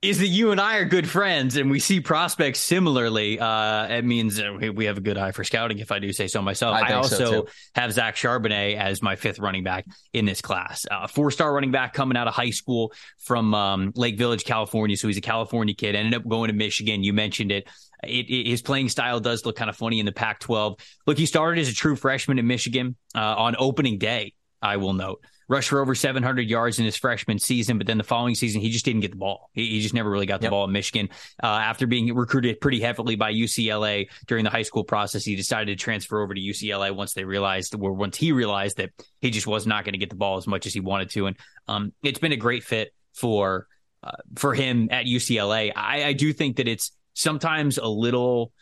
is 0.01 0.21
that 0.21 0.29
you 0.29 0.53
and 0.53 0.61
I 0.61 0.77
are 0.77 0.85
good 0.85 1.09
friends 1.09 1.57
and 1.57 1.73
we 1.73 1.81
see 1.81 2.01
prospects 2.01 2.61
similarly. 2.61 3.41
Uh, 3.41 3.87
it 3.89 4.05
means 4.05 4.41
we 4.41 4.85
have 4.85 4.97
a 4.97 5.01
good 5.01 5.19
eye 5.19 5.33
for 5.33 5.43
scouting, 5.43 5.81
if 5.81 5.91
I 5.91 5.99
do 5.99 6.13
say 6.13 6.29
so 6.29 6.41
myself. 6.41 6.77
I, 6.77 6.91
I 6.91 6.93
also 6.93 7.17
so 7.17 7.49
have 7.75 7.93
Zach 7.93 8.15
Charbonnet 8.15 8.77
as 8.77 9.03
my 9.03 9.17
fifth 9.17 9.41
running 9.41 9.65
back 9.65 9.87
in 10.13 10.25
this 10.25 10.41
class. 10.41 10.87
Uh, 10.89 11.09
Four 11.09 11.33
star 11.33 11.53
running 11.53 11.73
back 11.73 11.95
coming 11.95 12.17
out 12.17 12.29
of 12.29 12.35
high 12.35 12.51
school 12.51 12.93
from 13.19 13.53
um, 13.55 13.93
Lake 13.97 14.19
Village, 14.19 14.45
California. 14.45 14.97
So 14.97 15.09
he's 15.09 15.17
a 15.17 15.23
California 15.23 15.75
kid, 15.75 15.97
ended 15.97 16.15
up 16.15 16.29
going 16.29 16.47
to 16.49 16.55
Michigan. 16.55 17.03
You 17.03 17.13
mentioned 17.13 17.51
it. 17.51 17.67
It, 18.05 18.31
it, 18.31 18.47
his 18.47 18.63
playing 18.63 18.91
style 18.91 19.19
does 19.19 19.45
look 19.45 19.57
kind 19.57 19.69
of 19.69 19.77
funny 19.77 19.99
in 19.99 20.07
the 20.07 20.13
Pac 20.13 20.39
12. 20.39 20.79
Look, 21.09 21.19
he 21.19 21.27
started 21.27 21.61
as 21.61 21.69
a 21.69 21.75
true 21.75 21.97
freshman 21.97 22.39
in 22.39 22.47
Michigan 22.47 22.95
uh, 23.17 23.35
on 23.37 23.57
opening 23.59 23.99
day, 23.99 24.35
I 24.63 24.77
will 24.77 24.93
note 24.93 25.25
rushed 25.49 25.71
for 25.71 25.81
over 25.81 25.95
700 25.95 26.49
yards 26.49 26.79
in 26.79 26.85
his 26.85 26.97
freshman 26.97 27.39
season, 27.39 27.79
but 27.79 27.87
then 27.87 27.99
the 27.99 28.05
following 28.05 28.35
season, 28.35 28.61
he 28.61 28.71
just 28.71 28.85
didn't 28.85 29.01
get 29.01 29.11
the 29.11 29.17
ball. 29.17 29.51
He, 29.55 29.67
he 29.67 29.81
just 29.81 29.95
never 29.95 30.11
really 30.11 30.27
got 30.27 30.41
the 30.41 30.47
yep. 30.47 30.51
ball 30.51 30.65
in 30.65 30.73
Michigan. 30.73 31.09
Uh, 31.43 31.47
after 31.47 31.87
being 31.87 32.15
recruited 32.15 32.61
pretty 32.61 32.81
heavily 32.81 33.17
by 33.17 33.33
UCLA 33.33 34.09
during 34.27 34.45
the 34.45 34.51
high 34.51 34.63
school 34.63 34.85
process, 34.85 35.25
he 35.25 35.37
decided 35.37 35.79
to 35.79 35.83
transfer 35.83 36.21
over 36.23 36.35
to 36.35 36.41
UCLA 36.41 36.95
once 36.95 37.15
they 37.15 37.25
realized, 37.25 37.75
or 37.75 37.93
once 37.95 38.17
he 38.17 38.33
realized 38.33 38.77
that 38.77 38.91
he 39.21 39.31
just 39.31 39.47
was 39.47 39.67
not 39.67 39.85
going 39.85 39.95
to 39.95 39.99
get 39.99 40.11
the 40.11 40.17
ball 40.17 40.37
as 40.37 40.47
much 40.47 40.67
as 40.67 40.75
he 40.75 40.81
wanted 40.81 41.11
to. 41.11 41.27
And 41.27 41.37
um, 41.67 41.93
it's 42.03 42.19
been 42.19 42.33
a 42.33 42.37
great 42.37 42.63
fit 42.63 42.93
for 43.15 43.67
uh, 44.03 44.13
for 44.37 44.55
him 44.55 44.89
at 44.91 45.07
UCLA. 45.07 45.73
I, 45.75 46.05
I 46.05 46.13
do 46.13 46.33
think 46.33 46.57
that 46.57 46.69
it's 46.69 46.93
sometimes 47.15 47.79
a 47.79 47.89
little 47.89 48.53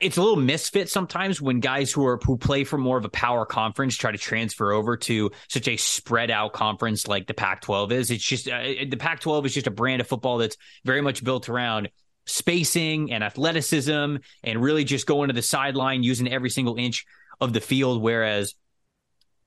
it's 0.00 0.16
a 0.16 0.22
little 0.22 0.36
misfit 0.36 0.88
sometimes 0.90 1.40
when 1.40 1.60
guys 1.60 1.90
who 1.90 2.04
are 2.06 2.18
who 2.18 2.36
play 2.36 2.64
for 2.64 2.76
more 2.76 2.98
of 2.98 3.04
a 3.04 3.08
power 3.08 3.46
conference 3.46 3.96
try 3.96 4.12
to 4.12 4.18
transfer 4.18 4.72
over 4.72 4.96
to 4.96 5.30
such 5.48 5.66
a 5.68 5.76
spread 5.76 6.30
out 6.30 6.52
conference 6.52 7.08
like 7.08 7.26
the 7.26 7.34
Pac-12 7.34 7.92
is. 7.92 8.10
It's 8.10 8.24
just 8.24 8.48
uh, 8.48 8.62
the 8.88 8.96
Pac-12 8.98 9.46
is 9.46 9.54
just 9.54 9.66
a 9.66 9.70
brand 9.70 10.00
of 10.00 10.06
football 10.06 10.38
that's 10.38 10.56
very 10.84 11.00
much 11.00 11.24
built 11.24 11.48
around 11.48 11.88
spacing 12.26 13.12
and 13.12 13.24
athleticism 13.24 14.16
and 14.44 14.62
really 14.62 14.84
just 14.84 15.06
going 15.06 15.28
to 15.28 15.34
the 15.34 15.42
sideline 15.42 16.02
using 16.02 16.30
every 16.30 16.50
single 16.50 16.76
inch 16.76 17.06
of 17.40 17.54
the 17.54 17.60
field 17.60 18.02
whereas 18.02 18.54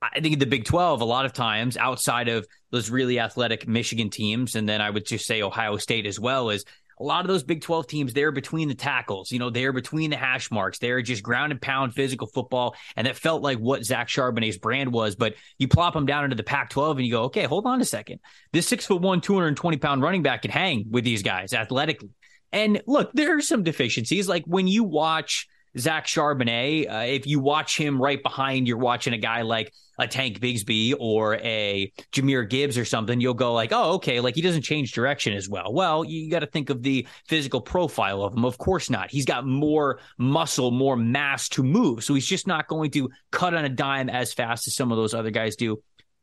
I 0.02 0.20
think 0.20 0.40
the 0.40 0.48
Big 0.48 0.66
12, 0.66 1.02
a 1.02 1.06
lot 1.06 1.26
of 1.26 1.34
times 1.34 1.78
outside 1.78 2.28
of 2.28 2.48
those 2.72 2.90
really 2.90 3.20
athletic 3.20 3.68
Michigan 3.68 4.10
teams, 4.10 4.56
and 4.56 4.68
then 4.68 4.82
I 4.82 4.90
would 4.90 5.06
just 5.06 5.28
say 5.28 5.44
Ohio 5.44 5.78
State 5.78 6.08
as 6.08 6.20
well, 6.20 6.50
is 6.50 6.66
a 7.02 7.04
lot 7.04 7.26
of 7.26 7.28
those 7.28 7.44
Big 7.44 7.62
12 7.62 7.88
teams, 7.88 8.14
they're 8.14 8.32
between 8.32 8.68
the 8.68 8.76
tackles, 8.76 9.32
you 9.32 9.40
know, 9.40 9.50
they're 9.50 9.74
between 9.74 10.12
the 10.12 10.18
hash 10.18 10.52
marks. 10.52 10.78
They're 10.78 11.02
just 11.02 11.24
ground 11.24 11.52
and 11.52 11.62
pound 11.62 11.94
physical 11.94 12.28
football. 12.28 12.76
And 12.96 13.08
that 13.08 13.16
felt 13.16 13.42
like 13.42 13.58
what 13.58 13.84
Zach 13.84 14.08
Charbonnet's 14.08 14.58
brand 14.58 14.94
was. 14.94 15.16
But 15.16 15.36
you 15.58 15.68
plop 15.68 15.96
him 15.96 16.06
down 16.06 16.24
into 16.24 16.36
the 16.36 16.44
Pac 16.44 16.70
12 16.70 16.98
and 16.98 17.06
you 17.06 17.12
go, 17.12 17.24
okay, 17.24 17.44
hold 17.44 17.66
on 17.66 17.82
a 17.82 17.86
second. 17.86 18.20
This 18.54 18.68
six 18.68 18.86
foot 18.86 19.02
one, 19.02 19.20
220 19.22 19.78
pound 19.78 20.02
running 20.02 20.22
back 20.22 20.44
can 20.44 20.52
hang 20.52 20.86
with 20.90 21.04
these 21.04 21.24
guys 21.24 21.54
athletically. 21.54 22.10
And 22.52 22.82
look, 22.86 23.12
there 23.14 23.38
are 23.38 23.42
some 23.42 23.64
deficiencies. 23.64 24.28
Like 24.28 24.44
when 24.46 24.68
you 24.68 24.84
watch 24.84 25.48
Zach 25.78 26.06
Charbonnet, 26.06 26.92
uh, 26.92 27.06
if 27.06 27.26
you 27.28 27.40
watch 27.40 27.78
him 27.78 28.02
right 28.02 28.22
behind, 28.22 28.68
you're 28.68 28.78
watching 28.78 29.14
a 29.14 29.18
guy 29.18 29.42
like 29.42 29.72
a 29.98 30.08
Tank 30.08 30.40
Bigsby 30.40 30.96
or 31.00 31.36
a 31.36 31.92
Jahmyr 32.12 32.50
Gibbs 32.50 32.78
or 32.78 32.86
something, 32.86 33.22
you'll 33.22 33.34
go 33.34 33.54
like, 33.54 33.72
oh, 33.72 33.94
okay, 33.94 34.20
like 34.20 34.36
he 34.36 34.42
doesn't 34.42 34.64
change 34.64 34.94
direction 34.94 35.34
as 35.34 35.48
well. 35.48 35.72
Well, 35.74 36.04
you 36.04 36.30
got 36.30 36.40
to 36.40 36.48
think 36.48 36.70
of 36.70 36.82
the 36.82 37.08
physical 37.28 37.62
profile 37.62 38.24
of 38.24 38.34
him. 38.34 38.44
Of 38.44 38.58
course 38.58 38.90
not. 38.90 39.12
He's 39.12 39.26
got 39.26 39.46
more 39.46 40.00
muscle, 40.18 40.72
more 40.72 40.96
mass 40.96 41.48
to 41.50 41.64
move. 41.64 42.04
So 42.04 42.14
he's 42.16 42.26
just 42.26 42.48
not 42.48 42.68
going 42.68 42.92
to 42.92 43.10
cut 43.32 43.54
on 43.54 43.64
a 43.64 43.70
dime 43.70 44.10
as 44.10 44.34
fast 44.34 44.68
as 44.68 44.76
some 44.76 44.92
of 44.92 44.98
those 44.98 45.14
other 45.14 45.32
guys 45.32 45.56
do. 45.56 45.82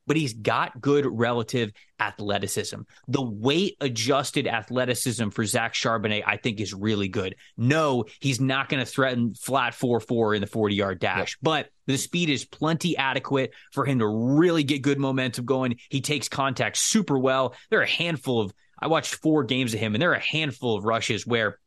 But 0.09 0.17
he's 0.17 0.33
got 0.33 0.81
good 0.81 1.07
relative 1.07 1.71
athleticism. 2.01 2.81
The 3.07 3.23
weight 3.23 3.77
adjusted 3.81 4.47
athleticism 4.47 5.29
for 5.29 5.45
Zach 5.45 5.75
Charbonnet, 5.75 6.25
I 6.27 6.39
think, 6.39 6.61
is 6.61 6.75
really 6.75 7.09
good. 7.09 7.37
No, 7.57 8.07
he's 8.21 8.41
not 8.41 8.69
going 8.69 8.85
to 8.85 8.91
threaten 8.91 9.35
flat 9.35 9.75
4 9.75 10.01
4 10.01 10.35
in 10.35 10.41
the 10.41 10.47
40 10.47 10.75
yard 10.75 10.99
dash, 10.99 11.37
yep. 11.37 11.39
but 11.43 11.69
the 11.87 11.99
speed 11.99 12.31
is 12.31 12.45
plenty 12.45 12.97
adequate 12.97 13.53
for 13.73 13.85
him 13.85 14.01
to 14.01 14.07
really 14.07 14.65
get 14.65 14.83
good 14.83 14.99
momentum 14.99 15.45
going. 15.45 15.79
He 15.91 16.01
takes 16.01 16.29
contact 16.29 16.79
super 16.79 17.19
well. 17.19 17.55
There 17.71 17.81
are 17.81 17.85
a 17.85 17.89
handful 17.89 18.41
of, 18.41 18.53
I 18.81 18.87
watched 18.89 19.15
four 19.15 19.45
games 19.45 19.75
of 19.75 19.81
him, 19.81 19.95
and 19.95 20.03
there 20.03 20.11
are 20.11 20.15
a 20.15 20.21
handful 20.21 20.77
of 20.77 20.85
rushes 20.85 21.27
where 21.27 21.59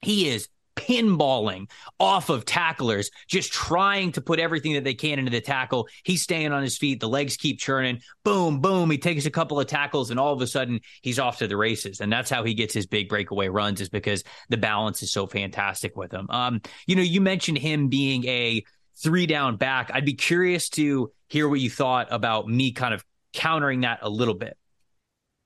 he 0.00 0.28
is 0.28 0.48
pinballing 0.76 1.70
off 2.00 2.28
of 2.30 2.44
tacklers, 2.44 3.10
just 3.28 3.52
trying 3.52 4.12
to 4.12 4.20
put 4.20 4.40
everything 4.40 4.74
that 4.74 4.84
they 4.84 4.94
can 4.94 5.18
into 5.18 5.30
the 5.30 5.40
tackle. 5.40 5.88
He's 6.04 6.22
staying 6.22 6.52
on 6.52 6.62
his 6.62 6.76
feet. 6.76 7.00
The 7.00 7.08
legs 7.08 7.36
keep 7.36 7.58
churning. 7.58 8.00
Boom, 8.24 8.60
boom. 8.60 8.90
He 8.90 8.98
takes 8.98 9.26
a 9.26 9.30
couple 9.30 9.60
of 9.60 9.66
tackles, 9.66 10.10
and 10.10 10.20
all 10.20 10.32
of 10.32 10.40
a 10.40 10.46
sudden, 10.46 10.80
he's 11.02 11.18
off 11.18 11.38
to 11.38 11.48
the 11.48 11.56
races. 11.56 12.00
And 12.00 12.12
that's 12.12 12.30
how 12.30 12.44
he 12.44 12.54
gets 12.54 12.74
his 12.74 12.86
big 12.86 13.08
breakaway 13.08 13.48
runs, 13.48 13.80
is 13.80 13.88
because 13.88 14.24
the 14.48 14.56
balance 14.56 15.02
is 15.02 15.12
so 15.12 15.26
fantastic 15.26 15.96
with 15.96 16.12
him. 16.12 16.26
Um, 16.30 16.60
you 16.86 16.96
know, 16.96 17.02
you 17.02 17.20
mentioned 17.20 17.58
him 17.58 17.88
being 17.88 18.26
a 18.26 18.64
three 18.96 19.26
down 19.26 19.56
back. 19.56 19.90
I'd 19.92 20.04
be 20.04 20.14
curious 20.14 20.68
to 20.70 21.10
hear 21.28 21.48
what 21.48 21.60
you 21.60 21.70
thought 21.70 22.08
about 22.10 22.48
me 22.48 22.72
kind 22.72 22.94
of 22.94 23.04
countering 23.32 23.80
that 23.80 24.00
a 24.02 24.08
little 24.08 24.34
bit. 24.34 24.56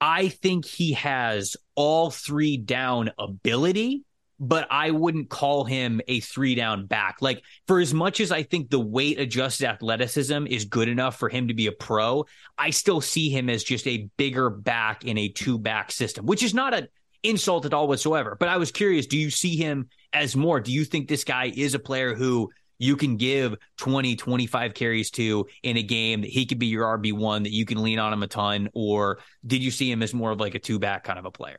I 0.00 0.28
think 0.28 0.64
he 0.64 0.92
has 0.92 1.56
all 1.74 2.10
three 2.10 2.56
down 2.56 3.10
ability 3.18 4.04
but 4.40 4.66
I 4.70 4.90
wouldn't 4.90 5.30
call 5.30 5.64
him 5.64 6.00
a 6.06 6.20
three 6.20 6.54
down 6.54 6.86
back. 6.86 7.18
Like, 7.20 7.42
for 7.66 7.80
as 7.80 7.92
much 7.92 8.20
as 8.20 8.30
I 8.30 8.42
think 8.42 8.70
the 8.70 8.80
weight 8.80 9.18
adjusted 9.18 9.68
athleticism 9.68 10.46
is 10.46 10.64
good 10.64 10.88
enough 10.88 11.18
for 11.18 11.28
him 11.28 11.48
to 11.48 11.54
be 11.54 11.66
a 11.66 11.72
pro, 11.72 12.26
I 12.56 12.70
still 12.70 13.00
see 13.00 13.30
him 13.30 13.50
as 13.50 13.64
just 13.64 13.86
a 13.86 14.08
bigger 14.16 14.50
back 14.50 15.04
in 15.04 15.18
a 15.18 15.28
two 15.28 15.58
back 15.58 15.90
system, 15.90 16.26
which 16.26 16.42
is 16.42 16.54
not 16.54 16.74
an 16.74 16.88
insult 17.22 17.66
at 17.66 17.74
all 17.74 17.88
whatsoever. 17.88 18.36
But 18.38 18.48
I 18.48 18.56
was 18.58 18.70
curious 18.70 19.06
do 19.06 19.18
you 19.18 19.30
see 19.30 19.56
him 19.56 19.88
as 20.12 20.36
more? 20.36 20.60
Do 20.60 20.72
you 20.72 20.84
think 20.84 21.08
this 21.08 21.24
guy 21.24 21.52
is 21.54 21.74
a 21.74 21.78
player 21.78 22.14
who 22.14 22.50
you 22.78 22.96
can 22.96 23.16
give 23.16 23.56
20, 23.78 24.14
25 24.14 24.74
carries 24.74 25.10
to 25.10 25.46
in 25.64 25.76
a 25.76 25.82
game 25.82 26.20
that 26.20 26.30
he 26.30 26.46
could 26.46 26.60
be 26.60 26.66
your 26.66 26.84
RB1, 26.98 27.42
that 27.42 27.52
you 27.52 27.64
can 27.64 27.82
lean 27.82 27.98
on 27.98 28.12
him 28.12 28.22
a 28.22 28.28
ton? 28.28 28.68
Or 28.72 29.18
did 29.44 29.64
you 29.64 29.72
see 29.72 29.90
him 29.90 30.02
as 30.02 30.14
more 30.14 30.30
of 30.30 30.38
like 30.38 30.54
a 30.54 30.60
two 30.60 30.78
back 30.78 31.02
kind 31.02 31.18
of 31.18 31.24
a 31.24 31.30
player? 31.32 31.58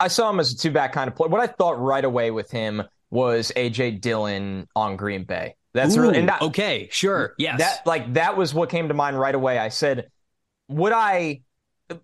I 0.00 0.08
saw 0.08 0.30
him 0.30 0.40
as 0.40 0.52
a 0.52 0.56
two 0.56 0.70
back 0.70 0.92
kind 0.92 1.08
of 1.08 1.14
player. 1.14 1.28
What 1.28 1.40
I 1.40 1.46
thought 1.46 1.80
right 1.80 2.04
away 2.04 2.30
with 2.30 2.50
him 2.50 2.82
was 3.10 3.52
AJ 3.56 4.00
Dillon 4.00 4.66
on 4.74 4.96
Green 4.96 5.24
Bay. 5.24 5.56
That's 5.72 5.96
Ooh, 5.96 6.02
really 6.02 6.18
and 6.18 6.28
that, 6.28 6.42
okay. 6.42 6.88
Sure, 6.90 7.34
yes. 7.38 7.58
That 7.58 7.86
like 7.86 8.14
that 8.14 8.36
was 8.36 8.52
what 8.54 8.70
came 8.70 8.88
to 8.88 8.94
mind 8.94 9.18
right 9.18 9.34
away. 9.34 9.58
I 9.58 9.68
said, 9.68 10.10
would 10.68 10.92
I 10.92 11.42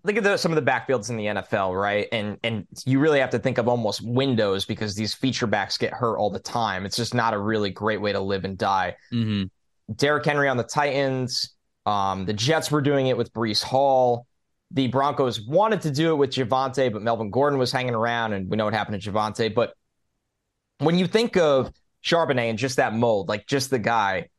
look 0.03 0.15
at 0.15 0.23
the, 0.23 0.37
some 0.37 0.51
of 0.51 0.63
the 0.63 0.69
backfields 0.71 1.09
in 1.09 1.17
the 1.17 1.25
NFL, 1.25 1.79
right? 1.79 2.07
And 2.11 2.37
and 2.43 2.67
you 2.85 2.99
really 2.99 3.19
have 3.19 3.29
to 3.31 3.39
think 3.39 3.57
of 3.57 3.67
almost 3.67 4.01
windows 4.01 4.65
because 4.65 4.95
these 4.95 5.13
feature 5.13 5.47
backs 5.47 5.77
get 5.77 5.93
hurt 5.93 6.17
all 6.17 6.29
the 6.29 6.39
time. 6.39 6.85
It's 6.85 6.95
just 6.95 7.13
not 7.13 7.33
a 7.33 7.39
really 7.39 7.69
great 7.69 7.99
way 8.01 8.13
to 8.13 8.19
live 8.19 8.45
and 8.45 8.57
die. 8.57 8.95
Mm-hmm. 9.11 9.93
Derrick 9.95 10.25
Henry 10.25 10.47
on 10.47 10.57
the 10.57 10.63
Titans. 10.63 11.55
Um, 11.85 12.25
the 12.25 12.33
Jets 12.33 12.69
were 12.69 12.81
doing 12.81 13.07
it 13.07 13.17
with 13.17 13.33
Breece 13.33 13.63
Hall 13.63 14.27
the 14.71 14.87
Broncos 14.87 15.41
wanted 15.41 15.81
to 15.81 15.91
do 15.91 16.11
it 16.11 16.15
with 16.15 16.31
Javonte, 16.31 16.91
but 16.91 17.01
Melvin 17.01 17.29
Gordon 17.29 17.57
was 17.57 17.71
hanging 17.71 17.95
around, 17.95 18.33
and 18.33 18.49
we 18.49 18.57
know 18.57 18.65
what 18.65 18.73
happened 18.73 19.01
to 19.01 19.11
Javonte. 19.11 19.53
But 19.55 19.73
when 20.79 20.97
you 20.97 21.07
think 21.07 21.37
of 21.37 21.71
Charbonnet 22.03 22.49
and 22.49 22.57
just 22.57 22.77
that 22.77 22.93
mold, 22.93 23.29
like 23.29 23.47
just 23.47 23.69
the 23.69 23.79
guy, 23.79 24.29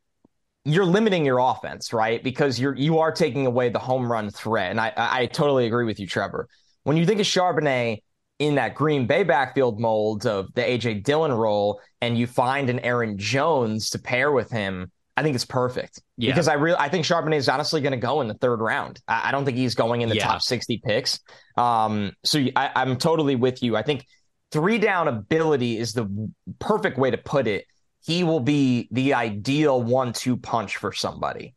you're 0.64 0.84
limiting 0.84 1.24
your 1.24 1.38
offense, 1.38 1.92
right? 1.92 2.22
Because 2.22 2.60
you're 2.60 2.74
you 2.76 2.98
are 2.98 3.10
taking 3.10 3.46
away 3.46 3.70
the 3.70 3.78
home 3.78 4.10
run 4.10 4.30
threat. 4.30 4.70
And 4.70 4.80
I 4.80 4.92
I 4.96 5.26
totally 5.26 5.66
agree 5.66 5.84
with 5.84 5.98
you, 5.98 6.06
Trevor. 6.06 6.48
When 6.84 6.96
you 6.96 7.06
think 7.06 7.20
of 7.20 7.26
Charbonnet 7.26 8.02
in 8.38 8.54
that 8.56 8.74
Green 8.74 9.06
Bay 9.06 9.24
backfield 9.24 9.80
mold 9.80 10.26
of 10.26 10.52
the 10.54 10.62
AJ 10.62 11.04
Dillon 11.04 11.32
role, 11.32 11.80
and 12.00 12.18
you 12.18 12.26
find 12.26 12.70
an 12.70 12.80
Aaron 12.80 13.16
Jones 13.18 13.90
to 13.90 13.98
pair 13.98 14.30
with 14.30 14.50
him, 14.50 14.92
I 15.18 15.22
think 15.24 15.34
it's 15.34 15.44
perfect. 15.44 16.00
Yeah. 16.16 16.30
Because 16.30 16.46
I 16.46 16.54
really 16.54 16.76
I 16.78 16.88
think 16.88 17.04
Charbonnet 17.04 17.38
is 17.38 17.48
honestly 17.48 17.80
going 17.80 17.90
to 17.90 17.98
go 17.98 18.20
in 18.20 18.28
the 18.28 18.34
third 18.34 18.60
round. 18.60 19.00
I, 19.08 19.28
I, 19.28 19.32
don't 19.32 19.44
think 19.44 19.56
he's 19.56 19.74
going 19.74 20.02
in 20.02 20.08
the 20.08 20.14
yeah. 20.14 20.28
top 20.28 20.42
60 20.42 20.80
picks. 20.84 21.18
Um, 21.56 22.12
so 22.24 22.44
I, 22.54 22.70
I'm 22.76 22.96
totally 22.98 23.34
with 23.34 23.60
you. 23.60 23.76
I 23.76 23.82
think 23.82 24.06
three 24.52 24.78
down 24.78 25.08
ability 25.08 25.76
is 25.76 25.92
the 25.92 26.30
perfect 26.60 26.98
way 26.98 27.10
to 27.10 27.18
put 27.18 27.48
it. 27.48 27.64
He 28.04 28.22
will 28.22 28.38
be 28.38 28.86
the 28.92 29.14
ideal 29.14 29.82
one-two 29.82 30.36
punch 30.36 30.76
for 30.76 30.92
somebody. 30.92 31.56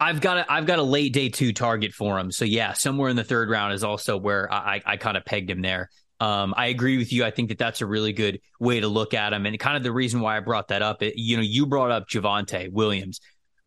I've 0.00 0.22
got 0.22 0.38
a 0.38 0.50
I've 0.50 0.64
got 0.64 0.78
a 0.78 0.82
late 0.82 1.12
day 1.12 1.28
two 1.28 1.52
target 1.52 1.92
for 1.92 2.18
him. 2.18 2.32
So 2.32 2.46
yeah, 2.46 2.72
somewhere 2.72 3.10
in 3.10 3.16
the 3.16 3.24
third 3.24 3.50
round 3.50 3.74
is 3.74 3.84
also 3.84 4.16
where 4.16 4.50
I 4.50 4.76
I, 4.76 4.82
I 4.92 4.96
kind 4.96 5.18
of 5.18 5.26
pegged 5.26 5.50
him 5.50 5.60
there. 5.60 5.90
Um, 6.20 6.52
I 6.56 6.66
agree 6.66 6.98
with 6.98 7.12
you. 7.12 7.24
I 7.24 7.30
think 7.30 7.48
that 7.48 7.58
that's 7.58 7.80
a 7.80 7.86
really 7.86 8.12
good 8.12 8.40
way 8.60 8.80
to 8.80 8.88
look 8.88 9.14
at 9.14 9.32
him, 9.32 9.46
and 9.46 9.58
kind 9.58 9.76
of 9.76 9.82
the 9.82 9.92
reason 9.92 10.20
why 10.20 10.36
I 10.36 10.40
brought 10.40 10.68
that 10.68 10.82
up. 10.82 11.02
It, 11.02 11.14
you 11.16 11.36
know, 11.36 11.42
you 11.42 11.66
brought 11.66 11.90
up 11.90 12.08
Javonte 12.08 12.70
Williams. 12.70 13.20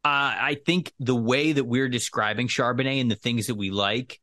Uh, 0.06 0.36
I 0.38 0.58
think 0.66 0.92
the 1.00 1.16
way 1.16 1.54
that 1.54 1.64
we're 1.64 1.90
describing 1.90 2.48
Charbonnet 2.48 3.02
and 3.02 3.10
the 3.10 3.16
things 3.16 3.48
that 3.48 3.56
we 3.56 3.72
like 3.72 4.20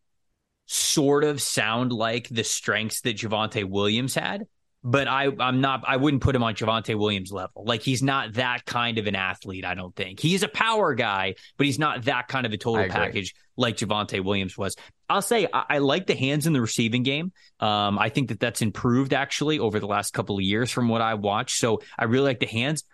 sort 0.67 1.25
of 1.25 1.43
sound 1.43 1.93
like 1.93 2.29
the 2.29 2.45
strengths 2.45 3.01
that 3.01 3.17
Javonte 3.17 3.69
Williams 3.69 4.15
had 4.15 4.47
but 4.83 5.09
I 5.09 5.29
I'm 5.39 5.61
not 5.61 5.85
I 5.87 5.97
wouldn't 5.97 6.23
put 6.23 6.35
him 6.35 6.43
on 6.43 6.55
Javonte 6.55 6.99
Williams 6.99 7.33
level. 7.33 7.65
Like 7.65 7.83
he's 7.83 8.03
not 8.03 8.35
that 8.35 8.65
kind 8.65 8.99
of 8.99 9.07
an 9.07 9.15
athlete, 9.15 9.65
I 9.65 9.75
don't 9.75 9.95
think. 9.95 10.21
He's 10.21 10.43
a 10.43 10.49
power 10.49 10.95
guy, 10.95 11.35
but 11.57 11.67
he's 11.67 11.79
not 11.79 12.05
that 12.05 12.29
kind 12.29 12.47
of 12.47 12.53
a 12.53 12.57
total 12.57 12.89
package 12.89 13.35
like 13.57 13.77
Javonte 13.77 14.25
Williams 14.25 14.57
was. 14.57 14.77
I'll 15.09 15.23
say 15.23 15.47
I, 15.53 15.65
I, 15.69 15.79
like 15.79 16.07
the 16.07 16.15
hands 16.15 16.47
in 16.47 16.53
the 16.53 16.61
receiving 16.61 17.03
game. 17.03 17.33
Um, 17.59 17.99
I 17.99 18.09
think 18.09 18.29
that 18.29 18.41
that's 18.41 18.63
improved 18.63 19.13
actually 19.13 19.59
over 19.59 19.81
the 19.81 19.87
last 19.87 20.15
couple 20.15 20.37
of 20.37 20.43
years 20.43 20.71
from 20.71 20.89
what 20.89 21.03
I 21.03 21.15
watched. 21.15 21.59
So 21.59 21.83
I 21.99 22.05
really 22.05 22.25
like 22.25 22.41
the 22.41 22.47
hands. 22.47 22.85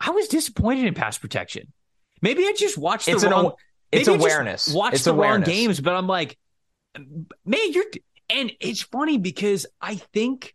I 0.00 0.10
was 0.10 0.28
disappointed 0.28 0.84
in 0.84 0.94
pass 0.94 1.18
protection. 1.18 1.72
Maybe 2.20 2.44
I 2.44 2.52
just 2.56 2.76
watched 2.76 3.06
the 3.06 3.12
it's 3.12 3.24
wrong. 3.24 3.46
An, 3.46 3.52
it's 3.92 4.08
awareness. 4.08 4.72
Watch 4.74 5.02
the 5.02 5.12
awareness. 5.12 5.48
wrong 5.48 5.54
games, 5.54 5.80
but 5.80 5.94
I'm 5.94 6.06
like, 6.06 6.36
man, 7.44 7.72
you're. 7.72 7.84
And 8.28 8.52
it's 8.60 8.82
funny 8.82 9.18
because 9.18 9.66
I 9.80 9.96
think 9.96 10.54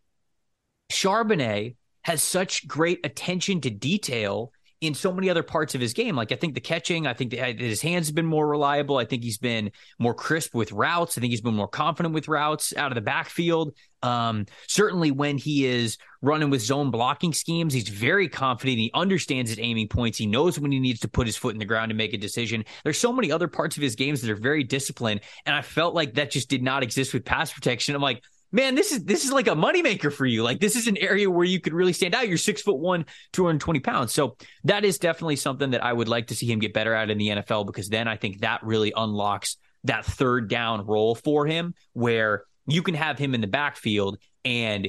Charbonnet 0.90 1.76
has 2.02 2.22
such 2.22 2.66
great 2.66 3.04
attention 3.04 3.60
to 3.62 3.70
detail 3.70 4.52
in 4.80 4.94
so 4.94 5.12
many 5.12 5.28
other 5.28 5.42
parts 5.42 5.74
of 5.74 5.80
his 5.80 5.92
game. 5.92 6.14
Like 6.14 6.30
I 6.30 6.36
think 6.36 6.54
the 6.54 6.60
catching, 6.60 7.06
I 7.06 7.12
think 7.12 7.32
that 7.32 7.58
his 7.58 7.82
hands 7.82 8.06
have 8.06 8.14
been 8.14 8.26
more 8.26 8.46
reliable. 8.46 8.96
I 8.96 9.04
think 9.04 9.24
he's 9.24 9.38
been 9.38 9.72
more 9.98 10.14
crisp 10.14 10.54
with 10.54 10.70
routes. 10.70 11.18
I 11.18 11.20
think 11.20 11.32
he's 11.32 11.40
been 11.40 11.56
more 11.56 11.68
confident 11.68 12.14
with 12.14 12.28
routes 12.28 12.72
out 12.76 12.92
of 12.92 12.94
the 12.94 13.00
backfield. 13.00 13.74
Um, 14.04 14.46
certainly 14.68 15.10
when 15.10 15.36
he 15.36 15.66
is 15.66 15.98
running 16.22 16.50
with 16.50 16.60
zone 16.62 16.92
blocking 16.92 17.32
schemes, 17.32 17.74
he's 17.74 17.88
very 17.88 18.28
confident. 18.28 18.78
He 18.78 18.92
understands 18.94 19.50
his 19.50 19.58
aiming 19.58 19.88
points. 19.88 20.16
He 20.16 20.26
knows 20.26 20.60
when 20.60 20.70
he 20.70 20.78
needs 20.78 21.00
to 21.00 21.08
put 21.08 21.26
his 21.26 21.36
foot 21.36 21.54
in 21.54 21.58
the 21.58 21.64
ground 21.64 21.90
and 21.90 21.98
make 21.98 22.14
a 22.14 22.18
decision. 22.18 22.64
There's 22.84 22.98
so 22.98 23.12
many 23.12 23.32
other 23.32 23.48
parts 23.48 23.76
of 23.76 23.82
his 23.82 23.96
games 23.96 24.20
that 24.20 24.30
are 24.30 24.36
very 24.36 24.62
disciplined. 24.62 25.22
And 25.44 25.56
I 25.56 25.62
felt 25.62 25.94
like 25.94 26.14
that 26.14 26.30
just 26.30 26.48
did 26.48 26.62
not 26.62 26.84
exist 26.84 27.12
with 27.12 27.24
pass 27.24 27.52
protection. 27.52 27.96
I'm 27.96 28.02
like, 28.02 28.22
man, 28.52 28.74
this 28.74 28.92
is 28.92 29.04
this 29.04 29.24
is 29.24 29.32
like 29.32 29.46
a 29.46 29.54
moneymaker 29.54 30.12
for 30.12 30.26
you. 30.26 30.42
Like 30.42 30.60
this 30.60 30.76
is 30.76 30.86
an 30.86 30.96
area 30.96 31.30
where 31.30 31.44
you 31.44 31.60
could 31.60 31.72
really 31.72 31.92
stand 31.92 32.14
out. 32.14 32.28
You're 32.28 32.38
six 32.38 32.62
foot 32.62 32.78
one, 32.78 33.04
220 33.32 33.80
pounds. 33.80 34.12
So 34.12 34.36
that 34.64 34.84
is 34.84 34.98
definitely 34.98 35.36
something 35.36 35.70
that 35.70 35.84
I 35.84 35.92
would 35.92 36.08
like 36.08 36.28
to 36.28 36.34
see 36.34 36.46
him 36.46 36.58
get 36.58 36.72
better 36.72 36.94
at 36.94 37.10
in 37.10 37.18
the 37.18 37.28
NFL 37.28 37.66
because 37.66 37.88
then 37.88 38.08
I 38.08 38.16
think 38.16 38.40
that 38.40 38.62
really 38.62 38.92
unlocks 38.96 39.56
that 39.84 40.04
third 40.04 40.48
down 40.48 40.86
role 40.86 41.14
for 41.14 41.46
him 41.46 41.74
where 41.92 42.44
you 42.66 42.82
can 42.82 42.94
have 42.94 43.18
him 43.18 43.34
in 43.34 43.40
the 43.40 43.46
backfield 43.46 44.18
and 44.44 44.88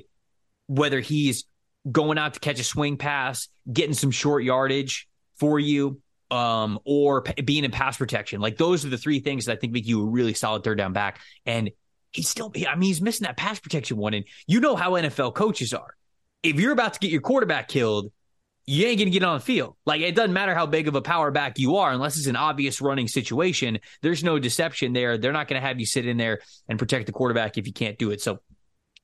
whether 0.67 0.99
he's 0.99 1.45
going 1.89 2.17
out 2.17 2.33
to 2.33 2.39
catch 2.39 2.59
a 2.59 2.63
swing 2.63 2.97
pass, 2.97 3.47
getting 3.71 3.93
some 3.93 4.11
short 4.11 4.43
yardage 4.43 5.07
for 5.35 5.59
you, 5.59 6.01
um, 6.31 6.79
or 6.85 7.23
p- 7.23 7.41
being 7.41 7.63
in 7.63 7.71
pass 7.71 7.97
protection. 7.97 8.41
Like 8.41 8.57
those 8.57 8.85
are 8.85 8.89
the 8.89 8.97
three 8.97 9.19
things 9.19 9.45
that 9.45 9.53
I 9.53 9.55
think 9.55 9.73
make 9.73 9.87
you 9.87 10.01
a 10.01 10.05
really 10.05 10.33
solid 10.33 10.63
third 10.63 10.77
down 10.77 10.93
back. 10.93 11.19
And 11.45 11.71
he's 12.11 12.29
still, 12.29 12.51
I 12.67 12.75
mean, 12.75 12.87
he's 12.87 13.01
missing 13.01 13.25
that 13.25 13.37
pass 13.37 13.59
protection 13.59 13.97
one. 13.97 14.13
And 14.13 14.25
you 14.47 14.59
know 14.59 14.75
how 14.75 14.91
NFL 14.91 15.33
coaches 15.35 15.73
are. 15.73 15.95
If 16.43 16.59
you're 16.59 16.71
about 16.71 16.93
to 16.93 16.99
get 16.99 17.11
your 17.11 17.21
quarterback 17.21 17.67
killed, 17.67 18.11
you 18.65 18.85
ain't 18.85 18.99
going 18.99 19.07
to 19.07 19.11
get 19.11 19.23
on 19.23 19.39
the 19.39 19.43
field. 19.43 19.75
Like 19.85 20.01
it 20.01 20.15
doesn't 20.15 20.33
matter 20.33 20.53
how 20.53 20.67
big 20.67 20.87
of 20.87 20.95
a 20.95 21.01
power 21.01 21.31
back 21.31 21.57
you 21.57 21.77
are, 21.77 21.91
unless 21.91 22.17
it's 22.17 22.27
an 22.27 22.35
obvious 22.35 22.81
running 22.81 23.07
situation. 23.07 23.79
There's 24.01 24.23
no 24.23 24.37
deception 24.37 24.93
there. 24.93 25.17
They're 25.17 25.33
not 25.33 25.47
going 25.47 25.59
to 25.59 25.67
have 25.67 25.79
you 25.79 25.87
sit 25.87 26.05
in 26.05 26.17
there 26.17 26.39
and 26.67 26.77
protect 26.77 27.07
the 27.07 27.11
quarterback 27.11 27.57
if 27.57 27.65
you 27.65 27.73
can't 27.73 27.97
do 27.97 28.11
it. 28.11 28.21
So 28.21 28.39